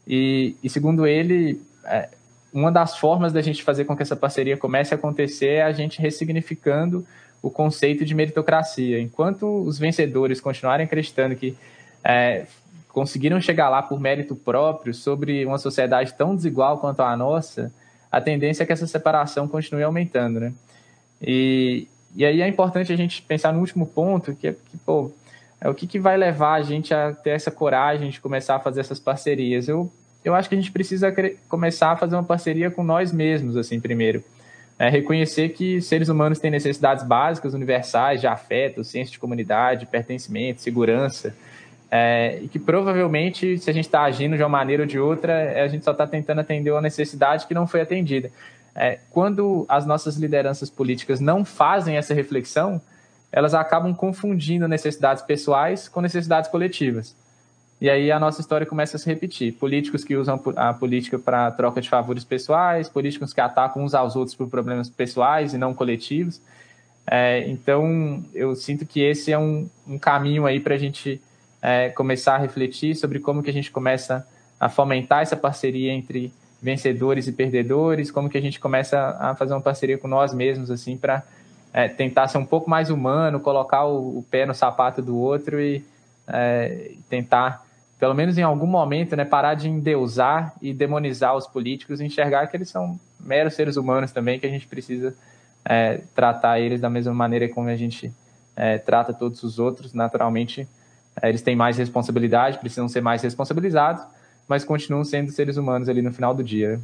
e, 0.08 0.56
e 0.64 0.70
segundo 0.70 1.06
ele, 1.06 1.62
é, 1.86 2.10
uma 2.52 2.72
das 2.72 2.98
formas 2.98 3.32
da 3.32 3.42
gente 3.42 3.64
fazer 3.64 3.86
com 3.86 3.96
que 3.96 4.02
essa 4.02 4.16
parceria 4.16 4.58
comece 4.58 4.96
a 4.96 4.98
acontecer 4.98 5.48
é 5.48 5.62
a 5.62 5.72
gente 5.72 6.02
ressignificando 6.02 7.06
o 7.42 7.50
conceito 7.50 8.04
de 8.06 8.14
meritocracia. 8.14 9.00
Enquanto 9.00 9.62
os 9.62 9.80
vencedores 9.80 10.42
continuarem 10.42 10.86
acreditando 10.86 11.36
que 11.36 11.56
é, 12.04 12.46
conseguiram 12.90 13.40
chegar 13.40 13.70
lá 13.70 13.82
por 13.82 14.00
mérito 14.00 14.36
próprio 14.36 14.94
sobre 14.94 15.46
uma 15.46 15.58
sociedade 15.58 16.14
tão 16.14 16.36
desigual 16.36 16.80
quanto 16.80 17.02
a 17.02 17.16
nossa, 17.16 17.72
a 18.12 18.20
tendência 18.20 18.64
é 18.64 18.66
que 18.66 18.74
essa 18.74 18.88
separação 18.88 19.48
continue 19.48 19.84
aumentando, 19.84 20.40
né? 20.40 20.54
E, 21.22 21.88
e 22.16 22.26
aí 22.26 22.42
é 22.42 22.48
importante 22.48 22.92
a 22.92 22.96
gente 22.96 23.22
pensar 23.22 23.54
no 23.54 23.60
último 23.60 23.86
ponto, 23.86 24.36
que 24.36 24.48
é 24.48 24.54
que, 24.54 24.78
pô, 24.86 25.12
é 25.62 25.70
o 25.70 25.76
que, 25.76 25.86
que 25.86 26.00
vai 26.00 26.18
levar 26.18 26.54
a 26.54 26.62
gente 26.62 26.94
a 26.94 27.14
ter 27.14 27.32
essa 27.32 27.52
coragem 27.52 28.10
de 28.10 28.20
começar 28.20 28.56
a 28.56 28.60
fazer 28.60 28.80
essas 28.80 29.00
parcerias. 29.00 29.68
Eu, 29.68 29.92
eu 30.24 30.34
acho 30.34 30.50
que 30.50 30.56
a 30.56 30.58
gente 30.58 30.72
precisa 30.72 31.14
começar 31.48 31.92
a 31.92 31.98
fazer 31.98 32.16
uma 32.16 32.24
parceria 32.24 32.72
com 32.72 32.84
nós 32.84 33.12
mesmos, 33.12 33.58
assim, 33.58 33.80
primeiro 33.80 34.24
é 34.80 34.90
reconhecer 34.90 35.50
que 35.50 35.82
seres 35.82 36.08
humanos 36.08 36.40
têm 36.40 36.50
necessidades 36.50 37.04
básicas, 37.04 37.54
universais, 37.54 38.22
de 38.22 38.28
afeto, 38.28 38.82
senso 38.82 39.12
de 39.12 39.20
comunidade, 39.20 39.86
pertencimento, 39.86 40.62
segurança, 40.62 41.36
é, 41.92 42.40
e 42.42 42.48
que 42.48 42.58
provavelmente, 42.58 43.58
se 43.58 43.70
a 43.70 43.74
gente 43.74 43.86
está 43.86 44.04
agindo 44.04 44.38
de 44.38 44.42
uma 44.42 44.48
maneira 44.48 44.84
ou 44.84 44.88
de 44.88 44.98
outra, 44.98 45.34
é, 45.34 45.62
a 45.64 45.68
gente 45.68 45.84
só 45.84 45.92
está 45.92 46.08
tentando 46.08 46.40
atender 46.40 46.72
uma 46.72 46.82
necessidade 46.82 47.46
que 47.46 47.54
não 47.54 47.68
foi 47.68 47.82
atendida. 47.82 48.32
É, 48.74 49.00
quando 49.10 49.66
as 49.68 49.86
nossas 49.86 50.16
lideranças 50.16 50.70
políticas 50.70 51.20
não 51.20 51.44
fazem 51.44 51.98
essa 51.98 52.14
reflexão, 52.14 52.82
elas 53.32 53.54
acabam 53.54 53.94
confundindo 53.94 54.66
necessidades 54.66 55.22
pessoais 55.24 55.90
com 55.90 56.00
necessidades 56.00 56.50
coletivas. 56.50 57.14
E 57.82 57.90
aí 57.90 58.12
a 58.12 58.20
nossa 58.20 58.42
história 58.42 58.68
começa 58.68 58.98
a 58.98 59.00
se 59.00 59.06
repetir. 59.06 59.54
Políticos 59.54 60.04
que 60.04 60.16
usam 60.16 60.42
a 60.58 60.74
política 60.74 61.18
para 61.18 61.50
troca 61.52 61.80
de 61.80 61.90
favores 61.90 62.26
pessoais, 62.26 62.90
políticos 62.90 63.34
que 63.34 63.40
atacam 63.40 63.84
uns 63.84 63.94
aos 63.94 64.16
outros 64.18 64.36
por 64.36 64.50
problemas 64.50 64.90
pessoais 64.90 65.54
e 65.54 65.58
não 65.58 65.74
coletivos. 65.74 66.42
É, 67.10 67.48
então, 67.48 68.24
eu 68.34 68.54
sinto 68.56 68.86
que 68.86 69.00
esse 69.02 69.32
é 69.32 69.40
um, 69.40 69.70
um 69.88 69.98
caminho 69.98 70.46
aí 70.46 70.60
para 70.60 70.76
a 70.76 70.78
gente 70.78 71.22
é, 71.62 71.90
começar 71.90 72.36
a 72.36 72.38
refletir 72.38 72.96
sobre 72.96 73.20
como 73.20 73.42
que 73.42 73.50
a 73.50 73.54
gente 73.54 73.72
começa 73.72 74.28
a 74.60 74.68
fomentar 74.68 75.22
essa 75.22 75.38
parceria 75.38 75.94
entre 75.94 76.34
vencedores 76.62 77.28
e 77.28 77.32
perdedores, 77.32 78.12
como 78.12 78.30
que 78.30 78.38
a 78.38 78.42
gente 78.42 78.60
começa 78.60 79.18
a 79.20 79.34
fazer 79.34 79.54
uma 79.54 79.62
parceria 79.62 79.98
com 79.98 80.08
nós 80.08 80.34
mesmos, 80.34 80.70
assim, 80.70 80.98
para 80.98 81.24
é, 81.72 81.88
tentar 81.88 82.28
ser 82.28 82.38
um 82.38 82.46
pouco 82.46 82.70
mais 82.70 82.90
humano, 82.90 83.40
colocar 83.40 83.86
o, 83.86 84.20
o 84.20 84.26
pé 84.30 84.46
no 84.46 84.54
sapato 84.54 85.02
do 85.02 85.18
outro 85.18 85.62
e 85.62 85.84
é, 86.28 86.92
tentar 87.10 87.66
pelo 88.00 88.14
menos 88.14 88.38
em 88.38 88.42
algum 88.42 88.66
momento, 88.66 89.16
né, 89.16 89.26
parar 89.26 89.56
de 89.56 89.68
endeusar 89.68 90.54
e 90.62 90.74
demonizar 90.74 91.36
os 91.36 91.46
políticos 91.46 92.00
e 92.00 92.06
enxergar 92.06 92.48
que 92.48 92.56
eles 92.56 92.70
são 92.70 92.98
meros 93.20 93.54
seres 93.54 93.76
humanos 93.76 94.14
também, 94.14 94.40
que 94.40 94.48
a 94.48 94.50
gente 94.50 94.66
precisa 94.66 95.14
é, 95.66 96.02
tratar 96.16 96.62
eles 96.62 96.80
da 96.80 96.90
mesma 96.90 97.14
maneira 97.14 97.50
como 97.50 97.68
a 97.68 97.76
gente 97.76 98.12
é, 98.56 98.78
trata 98.78 99.14
todos 99.14 99.44
os 99.44 99.60
outros. 99.60 99.94
Naturalmente, 99.94 100.66
é, 101.22 101.28
eles 101.28 101.42
têm 101.42 101.58
mais 101.58 101.78
responsabilidade, 101.78 102.58
precisam 102.58 102.88
ser 102.88 103.02
mais 103.02 103.22
responsabilizados, 103.22 104.02
mas 104.48 104.64
continuam 104.64 105.04
sendo 105.04 105.30
seres 105.32 105.58
humanos 105.58 105.90
ali 105.90 106.02
no 106.02 106.14
final 106.14 106.34
do 106.34 106.42
dia. 106.42 106.80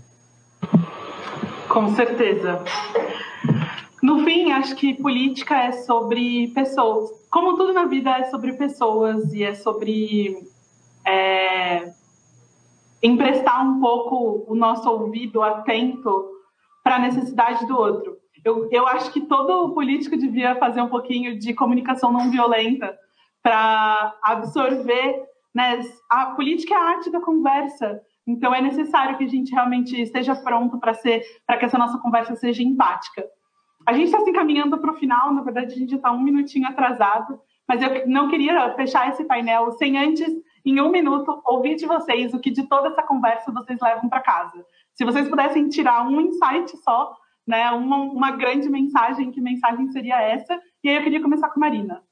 Com 1.70 1.96
certeza. 1.96 2.62
No 4.04 4.24
fim, 4.26 4.52
acho 4.52 4.76
que 4.76 4.94
política 4.94 5.56
é 5.56 5.72
sobre 5.72 6.50
pessoas. 6.50 7.10
Como 7.30 7.56
tudo 7.56 7.74
na 7.74 7.86
vida 7.86 8.12
é 8.12 8.26
sobre 8.26 8.54
pessoas 8.54 9.34
e 9.34 9.44
é 9.44 9.56
sobre 9.56 10.54
é, 11.06 11.94
emprestar 13.02 13.66
um 13.66 13.80
pouco 13.80 14.46
o 14.48 14.56
nosso 14.56 14.90
ouvido 14.90 15.42
atento 15.42 16.32
para 16.84 16.96
a 16.96 17.00
necessidade 17.00 17.66
do 17.68 17.78
outro. 17.78 18.18
Eu, 18.44 18.70
eu 18.72 18.88
acho 18.88 19.12
que 19.12 19.22
todo 19.22 19.74
político 19.74 20.18
devia 20.18 20.56
fazer 20.56 20.82
um 20.82 20.90
pouquinho 20.90 21.38
de 21.40 21.54
comunicação 21.54 22.12
não 22.12 22.30
violenta 22.30 22.96
para 23.42 24.16
absorver. 24.24 25.24
Né? 25.54 25.80
A 26.10 26.28
política 26.28 26.74
é 26.74 26.78
a 26.78 26.84
arte 26.84 27.12
da 27.12 27.20
conversa. 27.20 28.02
Então 28.28 28.54
é 28.54 28.62
necessário 28.62 29.18
que 29.18 29.24
a 29.24 29.28
gente 29.28 29.52
realmente 29.52 30.00
esteja 30.02 30.36
pronto 30.36 30.80
para 30.80 30.94
ser, 30.94 31.24
para 31.46 31.58
que 31.58 31.66
essa 31.66 31.78
nossa 31.78 31.98
conversa 32.00 32.36
seja 32.36 32.64
empática. 32.64 33.24
A 33.86 33.94
gente 33.94 34.06
está 34.06 34.20
se 34.22 34.30
encaminhando 34.30 34.80
para 34.80 34.92
o 34.92 34.96
final, 34.96 35.32
na 35.32 35.44
verdade 35.44 35.74
a 35.74 35.78
gente 35.78 35.96
está 35.96 36.12
um 36.12 36.22
minutinho 36.22 36.68
atrasado, 36.68 37.40
mas 37.68 37.82
eu 37.84 38.08
não 38.08 38.30
queria 38.30 38.74
fechar 38.76 39.10
esse 39.10 39.24
painel 39.26 39.72
sem 39.74 39.96
antes 39.98 40.28
em 40.66 40.82
um 40.82 40.90
minuto, 40.90 41.42
ouvir 41.46 41.76
de 41.76 41.86
vocês 41.86 42.34
o 42.34 42.40
que 42.40 42.52
de 42.52 42.68
toda 42.68 42.90
essa 42.90 43.04
conversa 43.04 43.52
vocês 43.52 43.80
levam 43.82 44.10
para 44.10 44.22
casa. 44.22 44.66
Se 44.94 45.06
vocês 45.06 45.30
pudessem 45.30 45.70
tirar 45.70 46.08
um 46.08 46.20
insight 46.22 46.76
só 46.78 47.16
né? 47.46 47.70
Uma, 47.72 47.98
uma 47.98 48.32
grande 48.32 48.68
mensagem, 48.70 49.32
que 49.32 49.40
mensagem 49.40 49.92
seria 49.92 50.22
essa? 50.22 50.60
E 50.84 50.90
aí 50.90 50.96
eu 50.96 51.04
queria 51.04 51.22
começar 51.22 51.50
com 51.50 51.60
a 51.60 51.70
Marina. 51.70 52.04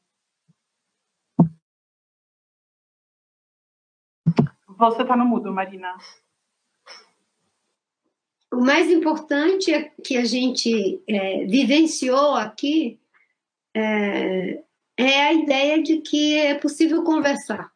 Você 4.68 5.02
está 5.02 5.16
no 5.16 5.26
mudo, 5.26 5.52
Marina. 5.52 5.96
O 8.52 8.64
mais 8.64 8.90
importante 8.92 9.74
é 9.74 9.90
que 10.04 10.18
a 10.18 10.26
gente 10.26 11.02
é, 11.08 11.46
vivenciou 11.46 12.36
aqui 12.36 13.00
é, 13.76 14.64
é, 14.98 15.24
a 15.24 15.34
ideia 15.34 15.82
de 15.82 16.02
que 16.02 16.38
é 16.38 16.54
possível 16.54 17.04
conversar 17.04 17.73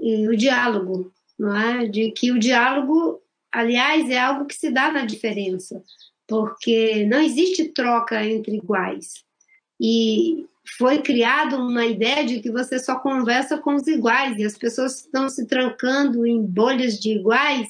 e 0.00 0.28
o 0.28 0.36
diálogo, 0.36 1.12
não 1.38 1.54
é? 1.56 1.86
De 1.86 2.10
que 2.12 2.32
o 2.32 2.38
diálogo, 2.38 3.20
aliás, 3.52 4.08
é 4.10 4.18
algo 4.18 4.46
que 4.46 4.54
se 4.54 4.70
dá 4.70 4.90
na 4.90 5.04
diferença, 5.04 5.82
porque 6.26 7.04
não 7.06 7.20
existe 7.20 7.68
troca 7.68 8.24
entre 8.24 8.56
iguais. 8.56 9.24
E 9.80 10.46
foi 10.78 11.02
criada 11.02 11.56
uma 11.56 11.86
ideia 11.86 12.24
de 12.24 12.40
que 12.40 12.50
você 12.50 12.78
só 12.78 12.96
conversa 12.96 13.58
com 13.58 13.74
os 13.74 13.86
iguais 13.86 14.38
e 14.38 14.44
as 14.44 14.56
pessoas 14.56 15.00
estão 15.00 15.28
se 15.28 15.46
trancando 15.46 16.26
em 16.26 16.42
bolhas 16.42 16.98
de 16.98 17.12
iguais 17.12 17.68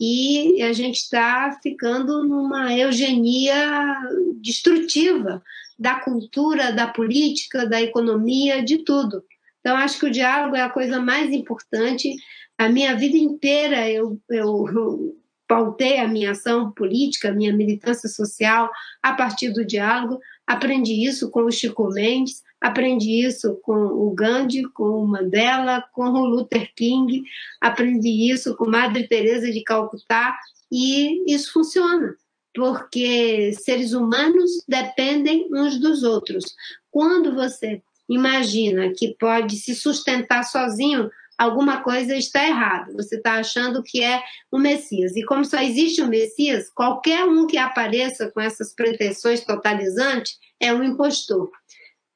e 0.00 0.62
a 0.62 0.72
gente 0.72 0.96
está 0.96 1.58
ficando 1.62 2.24
numa 2.24 2.76
eugenia 2.76 3.96
destrutiva 4.40 5.42
da 5.78 5.96
cultura, 5.96 6.72
da 6.72 6.88
política, 6.88 7.66
da 7.66 7.80
economia, 7.80 8.64
de 8.64 8.78
tudo. 8.78 9.22
Então, 9.62 9.76
acho 9.76 9.98
que 9.98 10.06
o 10.06 10.10
diálogo 10.10 10.56
é 10.56 10.60
a 10.60 10.68
coisa 10.68 11.00
mais 11.00 11.32
importante. 11.32 12.14
A 12.58 12.68
minha 12.68 12.94
vida 12.94 13.16
inteira 13.16 13.88
eu, 13.88 14.20
eu, 14.28 15.16
pautei 15.52 15.98
a 15.98 16.08
minha 16.08 16.30
ação 16.30 16.72
política, 16.72 17.28
a 17.28 17.34
minha 17.34 17.52
militância 17.52 18.08
social 18.08 18.70
a 19.02 19.12
partir 19.12 19.50
do 19.50 19.64
diálogo. 19.64 20.18
Aprendi 20.46 21.04
isso 21.04 21.30
com 21.30 21.42
o 21.42 21.50
Chico 21.50 21.88
Mendes, 21.90 22.42
aprendi 22.58 23.24
isso 23.24 23.58
com 23.62 23.74
o 23.74 24.10
Gandhi, 24.14 24.62
com 24.72 24.84
o 24.84 25.06
Mandela, 25.06 25.84
com 25.92 26.04
o 26.04 26.24
Luther 26.24 26.72
King, 26.74 27.22
aprendi 27.60 28.30
isso 28.30 28.56
com 28.56 28.68
Madre 28.68 29.06
Teresa 29.06 29.52
de 29.52 29.62
Calcutá 29.62 30.38
e 30.70 31.22
isso 31.30 31.52
funciona, 31.52 32.16
porque 32.54 33.52
seres 33.52 33.92
humanos 33.92 34.50
dependem 34.66 35.48
uns 35.52 35.78
dos 35.78 36.02
outros. 36.02 36.44
Quando 36.90 37.34
você 37.34 37.82
imagina 38.08 38.92
que 38.96 39.16
pode 39.18 39.56
se 39.56 39.74
sustentar 39.74 40.44
sozinho, 40.44 41.10
alguma 41.38 41.82
coisa 41.82 42.14
está 42.16 42.46
errada. 42.46 42.92
Você 42.94 43.16
está 43.16 43.34
achando 43.34 43.82
que 43.82 44.02
é 44.02 44.22
o 44.50 44.58
Messias. 44.58 45.16
E 45.16 45.24
como 45.24 45.44
só 45.44 45.58
existe 45.60 46.02
o 46.02 46.08
Messias, 46.08 46.70
qualquer 46.70 47.24
um 47.24 47.46
que 47.46 47.58
apareça 47.58 48.30
com 48.30 48.40
essas 48.40 48.74
pretensões 48.74 49.44
totalizantes 49.44 50.38
é 50.60 50.72
um 50.72 50.82
impostor. 50.82 51.50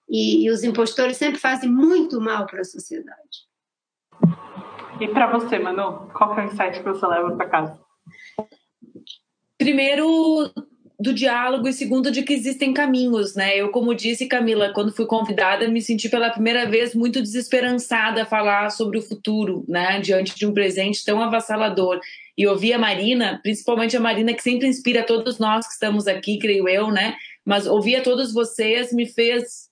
E, 0.08 0.44
e 0.44 0.50
os 0.50 0.62
impostores 0.62 1.16
sempre 1.16 1.40
fazem 1.40 1.70
muito 1.70 2.20
mal 2.20 2.46
para 2.46 2.60
a 2.60 2.64
sociedade. 2.64 3.46
E 5.00 5.08
para 5.08 5.26
você, 5.26 5.58
Manu, 5.58 6.08
qual 6.14 6.38
é 6.38 6.44
o 6.44 6.46
insight 6.46 6.78
que 6.78 6.84
você 6.84 7.06
leva 7.06 7.36
para 7.36 7.48
casa? 7.48 7.80
Primeiro, 9.58 10.52
do 10.98 11.12
diálogo 11.12 11.68
e 11.68 11.72
segundo 11.72 12.10
de 12.10 12.22
que 12.22 12.32
existem 12.32 12.72
caminhos, 12.72 13.34
né? 13.34 13.56
Eu, 13.56 13.70
como 13.70 13.94
disse 13.94 14.26
Camila, 14.26 14.72
quando 14.72 14.92
fui 14.92 15.04
convidada, 15.04 15.68
me 15.68 15.82
senti 15.82 16.08
pela 16.08 16.30
primeira 16.30 16.64
vez 16.66 16.94
muito 16.94 17.20
desesperançada 17.20 18.22
a 18.22 18.26
falar 18.26 18.70
sobre 18.70 18.98
o 18.98 19.02
futuro, 19.02 19.64
né? 19.68 20.00
Diante 20.00 20.34
de 20.34 20.46
um 20.46 20.54
presente 20.54 21.04
tão 21.04 21.22
avassalador. 21.22 22.00
E 22.36 22.46
ouvir 22.46 22.72
a 22.72 22.78
Marina, 22.78 23.38
principalmente 23.42 23.96
a 23.96 24.00
Marina 24.00 24.32
que 24.32 24.42
sempre 24.42 24.66
inspira 24.66 25.02
todos 25.02 25.38
nós 25.38 25.66
que 25.66 25.74
estamos 25.74 26.06
aqui, 26.06 26.38
creio 26.38 26.68
eu, 26.68 26.90
né? 26.90 27.16
Mas 27.44 27.66
ouvir 27.66 27.96
a 27.96 28.02
todos 28.02 28.32
vocês 28.32 28.92
me 28.92 29.06
fez 29.06 29.66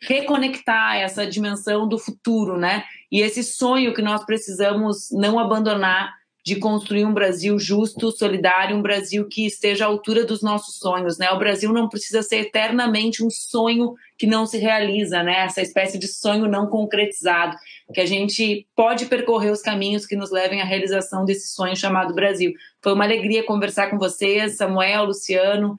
reconectar 0.00 0.96
essa 0.96 1.26
dimensão 1.26 1.88
do 1.88 1.98
futuro, 1.98 2.58
né? 2.58 2.84
E 3.10 3.20
esse 3.20 3.42
sonho 3.42 3.94
que 3.94 4.02
nós 4.02 4.24
precisamos 4.24 5.08
não 5.12 5.38
abandonar 5.38 6.12
de 6.46 6.54
construir 6.54 7.04
um 7.04 7.12
Brasil 7.12 7.58
justo, 7.58 8.12
solidário, 8.12 8.76
um 8.76 8.80
Brasil 8.80 9.26
que 9.26 9.44
esteja 9.44 9.84
à 9.84 9.88
altura 9.88 10.24
dos 10.24 10.42
nossos 10.42 10.76
sonhos, 10.76 11.18
né? 11.18 11.28
O 11.32 11.38
Brasil 11.40 11.72
não 11.72 11.88
precisa 11.88 12.22
ser 12.22 12.36
eternamente 12.36 13.24
um 13.24 13.28
sonho 13.28 13.94
que 14.16 14.28
não 14.28 14.46
se 14.46 14.56
realiza, 14.56 15.24
né? 15.24 15.40
Essa 15.40 15.60
espécie 15.60 15.98
de 15.98 16.06
sonho 16.06 16.46
não 16.46 16.68
concretizado, 16.68 17.56
que 17.92 18.00
a 18.00 18.06
gente 18.06 18.64
pode 18.76 19.06
percorrer 19.06 19.50
os 19.50 19.60
caminhos 19.60 20.06
que 20.06 20.14
nos 20.14 20.30
levem 20.30 20.62
à 20.62 20.64
realização 20.64 21.24
desse 21.24 21.52
sonho 21.52 21.74
chamado 21.74 22.14
Brasil. 22.14 22.52
Foi 22.80 22.92
uma 22.92 23.04
alegria 23.04 23.42
conversar 23.42 23.90
com 23.90 23.98
vocês, 23.98 24.56
Samuel, 24.56 25.06
Luciano, 25.06 25.76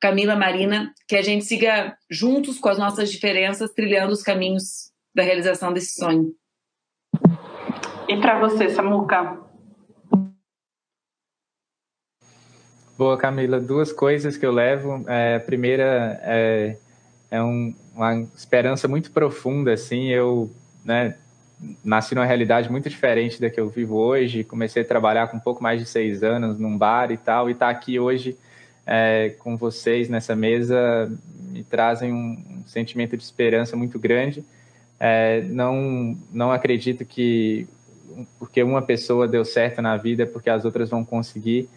Camila, 0.00 0.34
Marina, 0.34 0.90
que 1.06 1.16
a 1.16 1.22
gente 1.22 1.44
siga 1.44 1.98
juntos 2.08 2.58
com 2.58 2.70
as 2.70 2.78
nossas 2.78 3.12
diferenças, 3.12 3.72
trilhando 3.72 4.14
os 4.14 4.22
caminhos 4.22 4.90
da 5.14 5.22
realização 5.22 5.70
desse 5.70 6.00
sonho. 6.00 6.32
E 8.08 8.16
para 8.16 8.40
você, 8.40 8.70
Samuca, 8.70 9.47
Boa, 12.98 13.16
Camila. 13.16 13.60
Duas 13.60 13.92
coisas 13.92 14.36
que 14.36 14.44
eu 14.44 14.50
levo. 14.50 15.04
É, 15.06 15.36
a 15.36 15.40
primeira 15.40 16.20
é, 16.20 16.76
é 17.30 17.40
um, 17.40 17.72
uma 17.94 18.26
esperança 18.36 18.88
muito 18.88 19.12
profunda. 19.12 19.72
Assim, 19.72 20.08
eu 20.08 20.50
né, 20.84 21.14
nasci 21.84 22.16
numa 22.16 22.26
realidade 22.26 22.68
muito 22.68 22.90
diferente 22.90 23.40
da 23.40 23.48
que 23.48 23.60
eu 23.60 23.68
vivo 23.68 23.94
hoje. 23.94 24.42
Comecei 24.42 24.82
a 24.82 24.84
trabalhar 24.84 25.28
com 25.28 25.36
um 25.36 25.40
pouco 25.40 25.62
mais 25.62 25.78
de 25.80 25.86
seis 25.86 26.24
anos 26.24 26.58
num 26.58 26.76
bar 26.76 27.12
e 27.12 27.16
tal, 27.16 27.48
e 27.48 27.52
estar 27.52 27.66
tá 27.66 27.70
aqui 27.70 28.00
hoje 28.00 28.36
é, 28.84 29.32
com 29.38 29.56
vocês 29.56 30.08
nessa 30.08 30.34
mesa 30.34 31.08
me 31.52 31.62
trazem 31.62 32.12
um, 32.12 32.36
um 32.50 32.66
sentimento 32.66 33.16
de 33.16 33.22
esperança 33.22 33.76
muito 33.76 33.96
grande. 33.96 34.44
É, 34.98 35.42
não, 35.42 36.18
não 36.32 36.50
acredito 36.50 37.04
que 37.04 37.68
porque 38.40 38.60
uma 38.60 38.82
pessoa 38.82 39.28
deu 39.28 39.44
certo 39.44 39.80
na 39.80 39.96
vida, 39.96 40.26
porque 40.26 40.50
as 40.50 40.64
outras 40.64 40.90
vão 40.90 41.04
conseguir. 41.04 41.68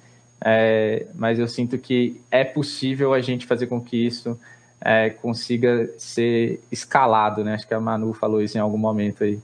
É, 0.43 1.05
mas 1.13 1.37
eu 1.37 1.47
sinto 1.47 1.77
que 1.77 2.19
é 2.31 2.43
possível 2.43 3.13
a 3.13 3.21
gente 3.21 3.45
fazer 3.45 3.67
com 3.67 3.79
que 3.79 4.07
isso 4.07 4.39
é, 4.83 5.11
consiga 5.11 5.89
ser 5.97 6.59
escalado, 6.71 7.43
né? 7.43 7.53
Acho 7.53 7.67
que 7.67 7.73
a 7.73 7.79
Manu 7.79 8.13
falou 8.13 8.41
isso 8.41 8.57
em 8.57 8.61
algum 8.61 8.77
momento 8.77 9.23
aí. 9.23 9.39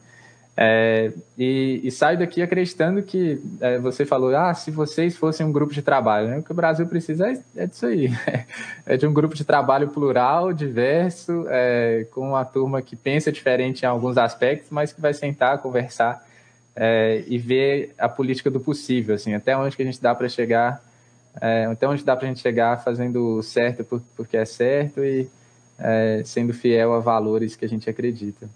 É, 0.59 1.11
e, 1.37 1.81
e, 1.83 1.91
saio 1.91 2.17
daqui 2.17 2.41
acreditando 2.41 3.03
que 3.03 3.39
é, 3.61 3.77
você 3.77 4.07
falou, 4.07 4.35
ah, 4.35 4.51
se 4.55 4.71
vocês 4.71 5.15
fossem 5.15 5.45
um 5.45 5.51
grupo 5.51 5.71
de 5.71 5.83
trabalho, 5.83 6.29
né? 6.29 6.39
o 6.39 6.43
que 6.43 6.51
o 6.51 6.55
Brasil 6.55 6.87
precisa 6.87 7.31
é, 7.31 7.39
é 7.55 7.67
disso 7.67 7.85
aí, 7.85 8.09
é 8.83 8.97
de 8.97 9.05
um 9.05 9.13
grupo 9.13 9.35
de 9.35 9.45
trabalho 9.45 9.89
plural, 9.89 10.51
diverso, 10.51 11.45
é, 11.47 12.07
com 12.11 12.29
uma 12.29 12.43
turma 12.43 12.81
que 12.81 12.95
pensa 12.95 13.31
diferente 13.31 13.83
em 13.83 13.85
alguns 13.85 14.17
aspectos, 14.17 14.71
mas 14.71 14.91
que 14.91 14.99
vai 14.99 15.13
sentar, 15.13 15.59
conversar 15.59 16.25
é, 16.75 17.23
e 17.27 17.37
ver 17.37 17.93
a 17.95 18.09
política 18.09 18.49
do 18.49 18.59
possível, 18.59 19.13
assim, 19.13 19.35
até 19.35 19.55
onde 19.55 19.75
que 19.75 19.83
a 19.83 19.85
gente 19.85 20.01
dá 20.01 20.15
para 20.15 20.27
chegar 20.27 20.81
é, 21.41 21.67
então, 21.71 21.91
onde 21.91 22.03
dá 22.03 22.15
para 22.15 22.25
a 22.25 22.29
gente 22.29 22.41
chegar 22.41 22.83
fazendo 22.83 23.41
certo 23.41 23.83
porque 24.15 24.37
é 24.37 24.45
certo 24.45 25.03
e 25.03 25.29
é, 25.79 26.21
sendo 26.25 26.53
fiel 26.53 26.93
a 26.93 26.99
valores 26.99 27.55
que 27.55 27.65
a 27.65 27.69
gente 27.69 27.89
acredita. 27.89 28.49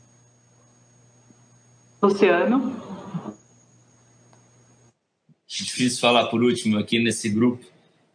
Luciano? 2.02 2.76
Difícil 5.48 6.00
falar 6.00 6.28
por 6.28 6.42
último 6.42 6.78
aqui 6.78 6.98
nesse 6.98 7.30
grupo. 7.30 7.64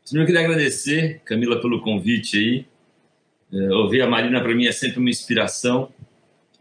Primeiro, 0.05 0.23
eu 0.23 0.35
queria 0.35 0.49
agradecer, 0.49 1.21
Camila, 1.25 1.61
pelo 1.61 1.83
convite 1.83 2.37
aí. 2.37 2.67
É, 3.53 3.73
ouvir 3.75 4.03
a 4.03 4.09
Marina, 4.09 4.41
para 4.41 4.55
mim, 4.55 4.67
é 4.67 4.73
sempre 4.73 4.99
uma 4.99 5.11
inspiração. 5.11 5.93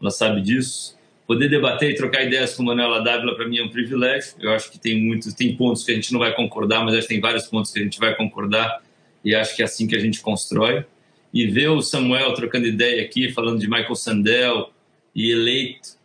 Ela 0.00 0.10
sabe 0.10 0.40
disso 0.42 0.95
poder 1.26 1.48
debater 1.48 1.90
e 1.90 1.94
trocar 1.94 2.22
ideias 2.22 2.54
com 2.54 2.62
Manuela 2.62 3.02
Dávila 3.02 3.34
para 3.34 3.48
mim 3.48 3.58
é 3.58 3.64
um 3.64 3.68
privilégio. 3.68 4.34
Eu 4.38 4.52
acho 4.52 4.70
que 4.70 4.78
tem 4.78 5.02
muitos, 5.02 5.34
tem 5.34 5.56
pontos 5.56 5.82
que 5.82 5.92
a 5.92 5.94
gente 5.94 6.12
não 6.12 6.20
vai 6.20 6.34
concordar, 6.34 6.84
mas 6.84 6.94
acho 6.94 7.08
que 7.08 7.14
tem 7.14 7.20
vários 7.20 7.46
pontos 7.46 7.72
que 7.72 7.80
a 7.80 7.82
gente 7.82 7.98
vai 7.98 8.14
concordar 8.14 8.80
e 9.24 9.34
acho 9.34 9.56
que 9.56 9.62
é 9.62 9.64
assim 9.64 9.86
que 9.86 9.96
a 9.96 9.98
gente 9.98 10.20
constrói. 10.20 10.84
E 11.34 11.46
ver 11.46 11.68
o 11.68 11.82
Samuel 11.82 12.32
trocando 12.34 12.66
ideia 12.66 13.02
aqui, 13.02 13.32
falando 13.32 13.58
de 13.58 13.68
Michael 13.68 13.94
Sandel 13.96 14.70
e 15.14 15.30
eleito, 15.30 15.96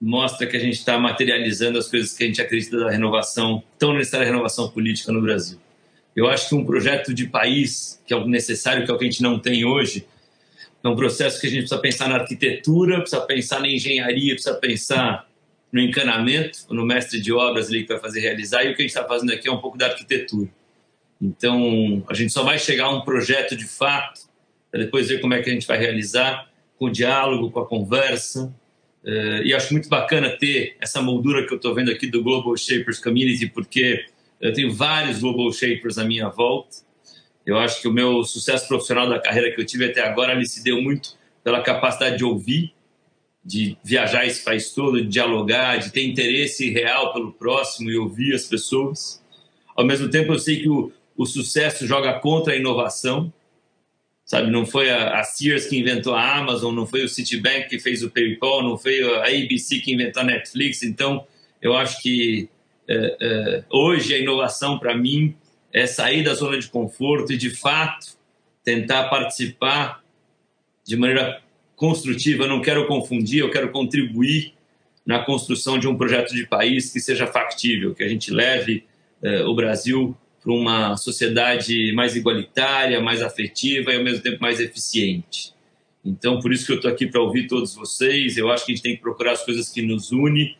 mostra 0.00 0.46
que 0.46 0.56
a 0.56 0.60
gente 0.60 0.74
está 0.74 0.98
materializando 0.98 1.78
as 1.78 1.88
coisas 1.88 2.16
que 2.16 2.24
a 2.24 2.26
gente 2.26 2.40
acredita 2.40 2.78
da 2.78 2.90
renovação, 2.90 3.62
tão 3.78 3.92
necessária 3.92 4.26
renovação 4.26 4.68
política 4.70 5.12
no 5.12 5.20
Brasil. 5.20 5.58
Eu 6.16 6.28
acho 6.28 6.48
que 6.48 6.54
um 6.54 6.64
projeto 6.64 7.12
de 7.12 7.26
país, 7.26 8.00
que 8.06 8.14
é 8.14 8.16
o 8.16 8.26
necessário, 8.26 8.84
que 8.84 8.90
é 8.90 8.94
o 8.94 8.98
que 8.98 9.04
a 9.04 9.10
gente 9.10 9.22
não 9.22 9.38
tem 9.38 9.64
hoje, 9.64 10.06
é 10.84 10.88
um 10.88 10.96
processo 10.96 11.40
que 11.40 11.46
a 11.46 11.50
gente 11.50 11.60
precisa 11.60 11.80
pensar 11.80 12.08
na 12.08 12.16
arquitetura, 12.16 13.00
precisa 13.00 13.22
pensar 13.22 13.60
na 13.60 13.68
engenharia, 13.68 14.34
precisa 14.34 14.54
pensar 14.54 15.26
no 15.72 15.80
encanamento, 15.80 16.58
no 16.70 16.84
mestre 16.84 17.20
de 17.20 17.32
obras 17.32 17.68
ali 17.68 17.82
que 17.82 17.88
vai 17.88 17.98
fazer 17.98 18.20
realizar, 18.20 18.62
e 18.64 18.70
o 18.70 18.76
que 18.76 18.82
a 18.82 18.84
gente 18.84 18.90
está 18.90 19.04
fazendo 19.04 19.32
aqui 19.32 19.48
é 19.48 19.52
um 19.52 19.60
pouco 19.60 19.78
da 19.78 19.86
arquitetura. 19.86 20.48
Então, 21.20 22.04
a 22.08 22.14
gente 22.14 22.32
só 22.32 22.42
vai 22.42 22.58
chegar 22.58 22.84
a 22.84 22.90
um 22.90 23.00
projeto 23.00 23.56
de 23.56 23.66
fato, 23.66 24.20
para 24.70 24.80
depois 24.80 25.08
ver 25.08 25.20
como 25.20 25.32
é 25.32 25.42
que 25.42 25.48
a 25.48 25.52
gente 25.52 25.66
vai 25.66 25.78
realizar, 25.78 26.48
com 26.78 26.86
o 26.86 26.90
diálogo, 26.90 27.50
com 27.50 27.60
a 27.60 27.66
conversa. 27.66 28.54
Eh, 29.04 29.42
e 29.46 29.54
acho 29.54 29.72
muito 29.72 29.88
bacana 29.88 30.30
ter 30.30 30.76
essa 30.80 31.00
moldura 31.00 31.46
que 31.46 31.52
eu 31.52 31.56
estou 31.56 31.74
vendo 31.74 31.90
aqui 31.90 32.06
do 32.06 32.22
Global 32.22 32.56
Shapers 32.56 32.98
Community, 32.98 33.46
porque 33.46 34.04
eu 34.40 34.52
tenho 34.52 34.72
vários 34.72 35.20
Global 35.20 35.50
Shapers 35.52 35.96
à 35.98 36.04
minha 36.04 36.28
volta, 36.28 36.76
Eu 37.46 37.58
acho 37.58 37.80
que 37.80 37.88
o 37.88 37.92
meu 37.92 38.24
sucesso 38.24 38.66
profissional 38.66 39.08
da 39.08 39.20
carreira 39.20 39.54
que 39.54 39.60
eu 39.60 39.66
tive 39.66 39.86
até 39.86 40.00
agora 40.00 40.32
ele 40.32 40.46
se 40.46 40.62
deu 40.62 40.80
muito 40.80 41.16
pela 41.42 41.62
capacidade 41.62 42.16
de 42.16 42.24
ouvir, 42.24 42.72
de 43.44 43.76
viajar 43.84 44.24
esse 44.26 44.42
país 44.42 44.72
todo, 44.72 45.02
de 45.02 45.08
dialogar, 45.08 45.76
de 45.76 45.92
ter 45.92 46.04
interesse 46.04 46.70
real 46.70 47.12
pelo 47.12 47.32
próximo 47.32 47.90
e 47.90 47.98
ouvir 47.98 48.34
as 48.34 48.44
pessoas. 48.44 49.22
Ao 49.76 49.84
mesmo 49.84 50.08
tempo, 50.08 50.32
eu 50.32 50.38
sei 50.38 50.60
que 50.62 50.68
o, 50.68 50.90
o 51.14 51.26
sucesso 51.26 51.86
joga 51.86 52.14
contra 52.20 52.54
a 52.54 52.56
inovação, 52.56 53.30
sabe? 54.24 54.50
Não 54.50 54.64
foi 54.64 54.90
a, 54.90 55.20
a, 55.20 55.22
Sears 55.22 55.66
que 55.66 55.78
inventou 55.78 56.14
a 56.14 56.38
Amazon, 56.38 56.74
não 56.74 56.86
foi 56.86 57.04
o 57.04 57.08
Citibank 57.08 57.68
que 57.68 57.78
fez 57.78 58.02
o 58.02 58.10
PayPal, 58.10 58.62
não 58.62 58.78
foi 58.78 59.02
a 59.02 59.24
ABC 59.24 59.80
que 59.80 59.92
inventou 59.92 60.22
a 60.22 60.26
Netflix. 60.26 60.82
Então, 60.82 61.26
eu 61.60 61.76
acho 61.76 62.00
que 62.00 62.48
é, 62.88 63.16
é, 63.20 63.64
hoje 63.70 64.14
a 64.14 64.18
inovação 64.18 64.78
para 64.78 64.96
mim 64.96 65.34
é 65.74 65.88
sair 65.88 66.22
da 66.22 66.32
zona 66.32 66.56
de 66.56 66.68
conforto 66.68 67.32
e 67.32 67.36
de 67.36 67.50
fato 67.50 68.16
tentar 68.62 69.08
participar 69.08 70.04
de 70.84 70.96
maneira 70.96 71.42
construtiva. 71.74 72.44
Eu 72.44 72.48
não 72.48 72.62
quero 72.62 72.86
confundir, 72.86 73.40
eu 73.40 73.50
quero 73.50 73.70
contribuir 73.72 74.54
na 75.04 75.18
construção 75.18 75.76
de 75.76 75.88
um 75.88 75.96
projeto 75.96 76.32
de 76.32 76.46
país 76.46 76.92
que 76.92 77.00
seja 77.00 77.26
factível, 77.26 77.92
que 77.92 78.04
a 78.04 78.08
gente 78.08 78.30
leve 78.30 78.84
é, 79.20 79.42
o 79.42 79.52
Brasil 79.54 80.16
para 80.40 80.52
uma 80.52 80.96
sociedade 80.96 81.92
mais 81.92 82.14
igualitária, 82.14 83.00
mais 83.00 83.20
afetiva 83.20 83.92
e 83.92 83.96
ao 83.96 84.04
mesmo 84.04 84.22
tempo 84.22 84.38
mais 84.40 84.60
eficiente. 84.60 85.52
Então, 86.04 86.38
por 86.38 86.52
isso 86.52 86.66
que 86.66 86.72
eu 86.72 86.76
estou 86.76 86.90
aqui 86.90 87.06
para 87.06 87.20
ouvir 87.20 87.48
todos 87.48 87.74
vocês. 87.74 88.36
Eu 88.36 88.50
acho 88.50 88.64
que 88.64 88.72
a 88.72 88.74
gente 88.74 88.84
tem 88.84 88.94
que 88.94 89.02
procurar 89.02 89.32
as 89.32 89.44
coisas 89.44 89.70
que 89.70 89.82
nos 89.82 90.12
unem 90.12 90.56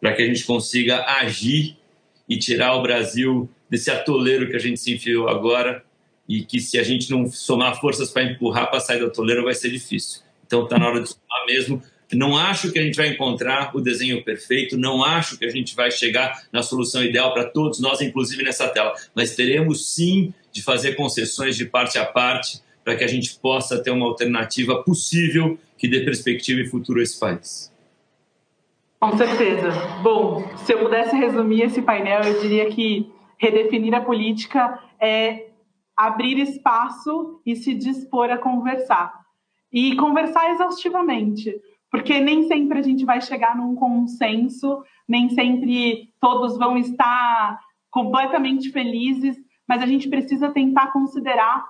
para 0.00 0.12
que 0.12 0.22
a 0.22 0.26
gente 0.26 0.44
consiga 0.44 1.04
agir 1.06 1.76
e 2.28 2.36
tirar 2.36 2.74
o 2.74 2.82
Brasil 2.82 3.48
desse 3.70 3.90
atoleiro 3.90 4.48
que 4.48 4.56
a 4.56 4.60
gente 4.60 4.80
se 4.80 4.94
enfiou 4.94 5.28
agora 5.28 5.84
e 6.28 6.42
que 6.42 6.60
se 6.60 6.78
a 6.78 6.82
gente 6.82 7.10
não 7.10 7.30
somar 7.30 7.80
forças 7.80 8.10
para 8.10 8.22
empurrar 8.22 8.70
para 8.70 8.80
sair 8.80 8.98
do 8.98 9.06
atoleiro 9.06 9.44
vai 9.44 9.54
ser 9.54 9.70
difícil. 9.70 10.22
Então 10.46 10.64
está 10.64 10.78
na 10.78 10.88
hora 10.88 11.00
de 11.00 11.08
somar 11.08 11.46
mesmo 11.46 11.82
não 12.16 12.36
acho 12.36 12.72
que 12.72 12.78
a 12.78 12.82
gente 12.82 12.96
vai 12.96 13.08
encontrar 13.08 13.76
o 13.76 13.80
desenho 13.80 14.24
perfeito, 14.24 14.78
não 14.78 15.04
acho 15.04 15.38
que 15.38 15.44
a 15.44 15.50
gente 15.50 15.74
vai 15.76 15.90
chegar 15.90 16.44
na 16.52 16.62
solução 16.62 17.04
ideal 17.04 17.34
para 17.34 17.44
todos 17.44 17.80
nós, 17.80 18.00
inclusive 18.00 18.42
nessa 18.42 18.68
tela, 18.68 18.94
mas 19.14 19.34
teremos 19.34 19.94
sim 19.94 20.32
de 20.50 20.62
fazer 20.62 20.94
concessões 20.94 21.56
de 21.56 21.66
parte 21.66 21.98
a 21.98 22.06
parte 22.06 22.62
para 22.82 22.96
que 22.96 23.04
a 23.04 23.06
gente 23.08 23.38
possa 23.38 23.82
ter 23.82 23.90
uma 23.90 24.06
alternativa 24.06 24.82
possível 24.82 25.58
que 25.76 25.86
dê 25.86 26.00
perspectiva 26.00 26.60
e 26.60 26.66
futuro 26.66 27.00
a 27.00 27.02
esse 27.02 27.18
país. 27.18 27.70
Com 28.98 29.16
certeza. 29.16 29.70
Bom, 30.02 30.50
se 30.64 30.72
eu 30.72 30.78
pudesse 30.78 31.14
resumir 31.14 31.62
esse 31.62 31.82
painel, 31.82 32.22
eu 32.22 32.40
diria 32.40 32.70
que 32.70 33.06
redefinir 33.40 33.94
a 33.94 34.00
política 34.00 34.82
é 35.00 35.48
abrir 35.96 36.38
espaço 36.38 37.40
e 37.44 37.56
se 37.56 37.74
dispor 37.74 38.30
a 38.30 38.38
conversar. 38.38 39.12
E 39.72 39.96
conversar 39.96 40.50
exaustivamente 40.50 41.54
porque 41.90 42.20
nem 42.20 42.46
sempre 42.46 42.78
a 42.78 42.82
gente 42.82 43.04
vai 43.04 43.20
chegar 43.20 43.56
num 43.56 43.74
consenso, 43.74 44.82
nem 45.08 45.28
sempre 45.30 46.12
todos 46.20 46.58
vão 46.58 46.76
estar 46.76 47.58
completamente 47.90 48.70
felizes, 48.70 49.36
mas 49.66 49.82
a 49.82 49.86
gente 49.86 50.08
precisa 50.08 50.50
tentar 50.50 50.92
considerar 50.92 51.64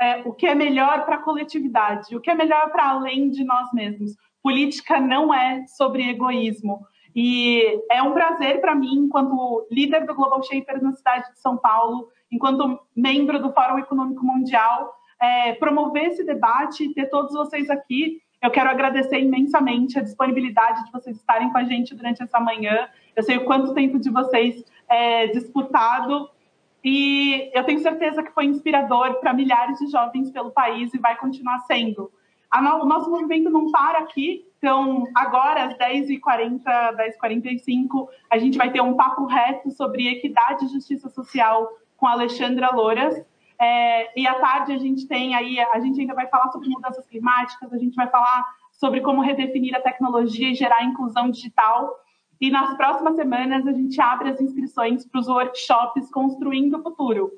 é, 0.00 0.22
o 0.26 0.32
que 0.32 0.46
é 0.46 0.54
melhor 0.54 1.04
para 1.04 1.16
a 1.16 1.22
coletividade, 1.22 2.16
o 2.16 2.20
que 2.20 2.30
é 2.30 2.34
melhor 2.34 2.70
para 2.70 2.88
além 2.88 3.30
de 3.30 3.44
nós 3.44 3.72
mesmos. 3.72 4.12
Política 4.42 5.00
não 5.00 5.34
é 5.34 5.66
sobre 5.66 6.08
egoísmo. 6.08 6.86
E 7.14 7.80
é 7.90 8.02
um 8.02 8.12
prazer 8.12 8.60
para 8.60 8.74
mim, 8.74 8.94
enquanto 8.94 9.66
líder 9.70 10.06
do 10.06 10.14
Global 10.14 10.42
Shapers 10.42 10.82
na 10.82 10.92
cidade 10.92 11.32
de 11.32 11.38
São 11.40 11.56
Paulo, 11.56 12.08
enquanto 12.30 12.80
membro 12.94 13.40
do 13.40 13.52
Fórum 13.52 13.78
Econômico 13.78 14.24
Mundial, 14.24 14.92
é, 15.20 15.52
promover 15.54 16.06
esse 16.06 16.24
debate 16.24 16.84
e 16.84 16.92
ter 16.92 17.08
todos 17.08 17.32
vocês 17.32 17.70
aqui 17.70 18.20
eu 18.44 18.50
quero 18.50 18.68
agradecer 18.68 19.18
imensamente 19.20 19.98
a 19.98 20.02
disponibilidade 20.02 20.84
de 20.84 20.92
vocês 20.92 21.16
estarem 21.16 21.50
com 21.50 21.56
a 21.56 21.64
gente 21.64 21.94
durante 21.94 22.22
essa 22.22 22.38
manhã. 22.38 22.90
Eu 23.16 23.22
sei 23.22 23.38
o 23.38 23.46
quanto 23.46 23.72
tempo 23.72 23.98
de 23.98 24.10
vocês 24.10 24.62
é 24.86 25.28
disputado 25.28 26.28
e 26.84 27.50
eu 27.54 27.64
tenho 27.64 27.78
certeza 27.78 28.22
que 28.22 28.30
foi 28.32 28.44
inspirador 28.44 29.14
para 29.14 29.32
milhares 29.32 29.78
de 29.78 29.86
jovens 29.86 30.30
pelo 30.30 30.50
país 30.50 30.92
e 30.92 30.98
vai 30.98 31.16
continuar 31.16 31.60
sendo. 31.60 32.12
O 32.54 32.84
nosso 32.84 33.10
movimento 33.10 33.48
não 33.48 33.70
para 33.70 34.00
aqui, 34.00 34.44
então 34.64 35.06
agora 35.14 35.66
às 35.66 35.76
10h40, 35.76 36.62
10h45, 36.64 38.08
a 38.30 38.38
gente 38.38 38.56
vai 38.56 38.72
ter 38.72 38.80
um 38.80 38.94
papo 38.94 39.26
reto 39.26 39.70
sobre 39.70 40.08
equidade 40.08 40.64
e 40.64 40.68
justiça 40.68 41.10
social 41.10 41.68
com 41.98 42.06
a 42.06 42.12
Alexandra 42.12 42.70
Louras. 42.74 43.22
É, 43.60 44.18
e 44.18 44.26
à 44.26 44.36
tarde 44.36 44.72
a 44.72 44.78
gente 44.78 45.06
tem 45.06 45.34
aí, 45.34 45.60
a 45.60 45.78
gente 45.80 46.00
ainda 46.00 46.14
vai 46.14 46.26
falar 46.28 46.50
sobre 46.50 46.70
mudanças 46.70 47.06
climáticas, 47.06 47.74
a 47.74 47.76
gente 47.76 47.94
vai 47.94 48.08
falar 48.08 48.42
sobre 48.72 49.02
como 49.02 49.20
redefinir 49.20 49.76
a 49.76 49.82
tecnologia 49.82 50.48
e 50.48 50.54
gerar 50.54 50.82
inclusão 50.82 51.30
digital. 51.30 51.94
E 52.40 52.50
nas 52.50 52.74
próximas 52.74 53.16
semanas 53.16 53.66
a 53.66 53.72
gente 53.72 54.00
abre 54.00 54.30
as 54.30 54.40
inscrições 54.40 55.06
para 55.06 55.20
os 55.20 55.28
workshops 55.28 56.10
Construindo 56.10 56.78
o 56.78 56.82
Futuro. 56.82 57.30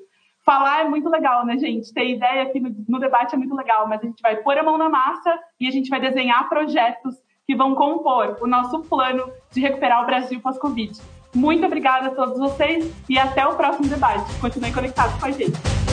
Falar 0.47 0.85
é 0.85 0.87
muito 0.87 1.09
legal, 1.09 1.45
né, 1.45 1.57
gente? 1.57 1.93
Ter 1.93 2.09
ideia 2.09 2.43
aqui 2.43 2.57
no, 2.57 2.73
no 2.87 2.99
debate 2.99 3.35
é 3.35 3.37
muito 3.37 3.53
legal, 3.53 3.85
mas 3.85 4.01
a 4.01 4.05
gente 4.05 4.21
vai 4.21 4.37
pôr 4.37 4.57
a 4.57 4.63
mão 4.63 4.77
na 4.77 4.87
massa 4.87 5.37
e 5.59 5.67
a 5.67 5.71
gente 5.71 5.89
vai 5.89 5.99
desenhar 5.99 6.47
projetos 6.47 7.15
que 7.45 7.53
vão 7.53 7.75
compor 7.75 8.37
o 8.39 8.47
nosso 8.47 8.79
plano 8.83 9.29
de 9.51 9.59
recuperar 9.59 10.03
o 10.03 10.05
Brasil 10.05 10.39
pós-Covid. 10.39 11.01
Muito 11.35 11.65
obrigada 11.65 12.07
a 12.07 12.11
todos 12.11 12.39
vocês 12.39 12.89
e 13.09 13.19
até 13.19 13.45
o 13.45 13.57
próximo 13.57 13.89
debate. 13.89 14.39
Continuem 14.39 14.71
conectados 14.71 15.19
com 15.19 15.25
a 15.25 15.31
gente. 15.31 15.86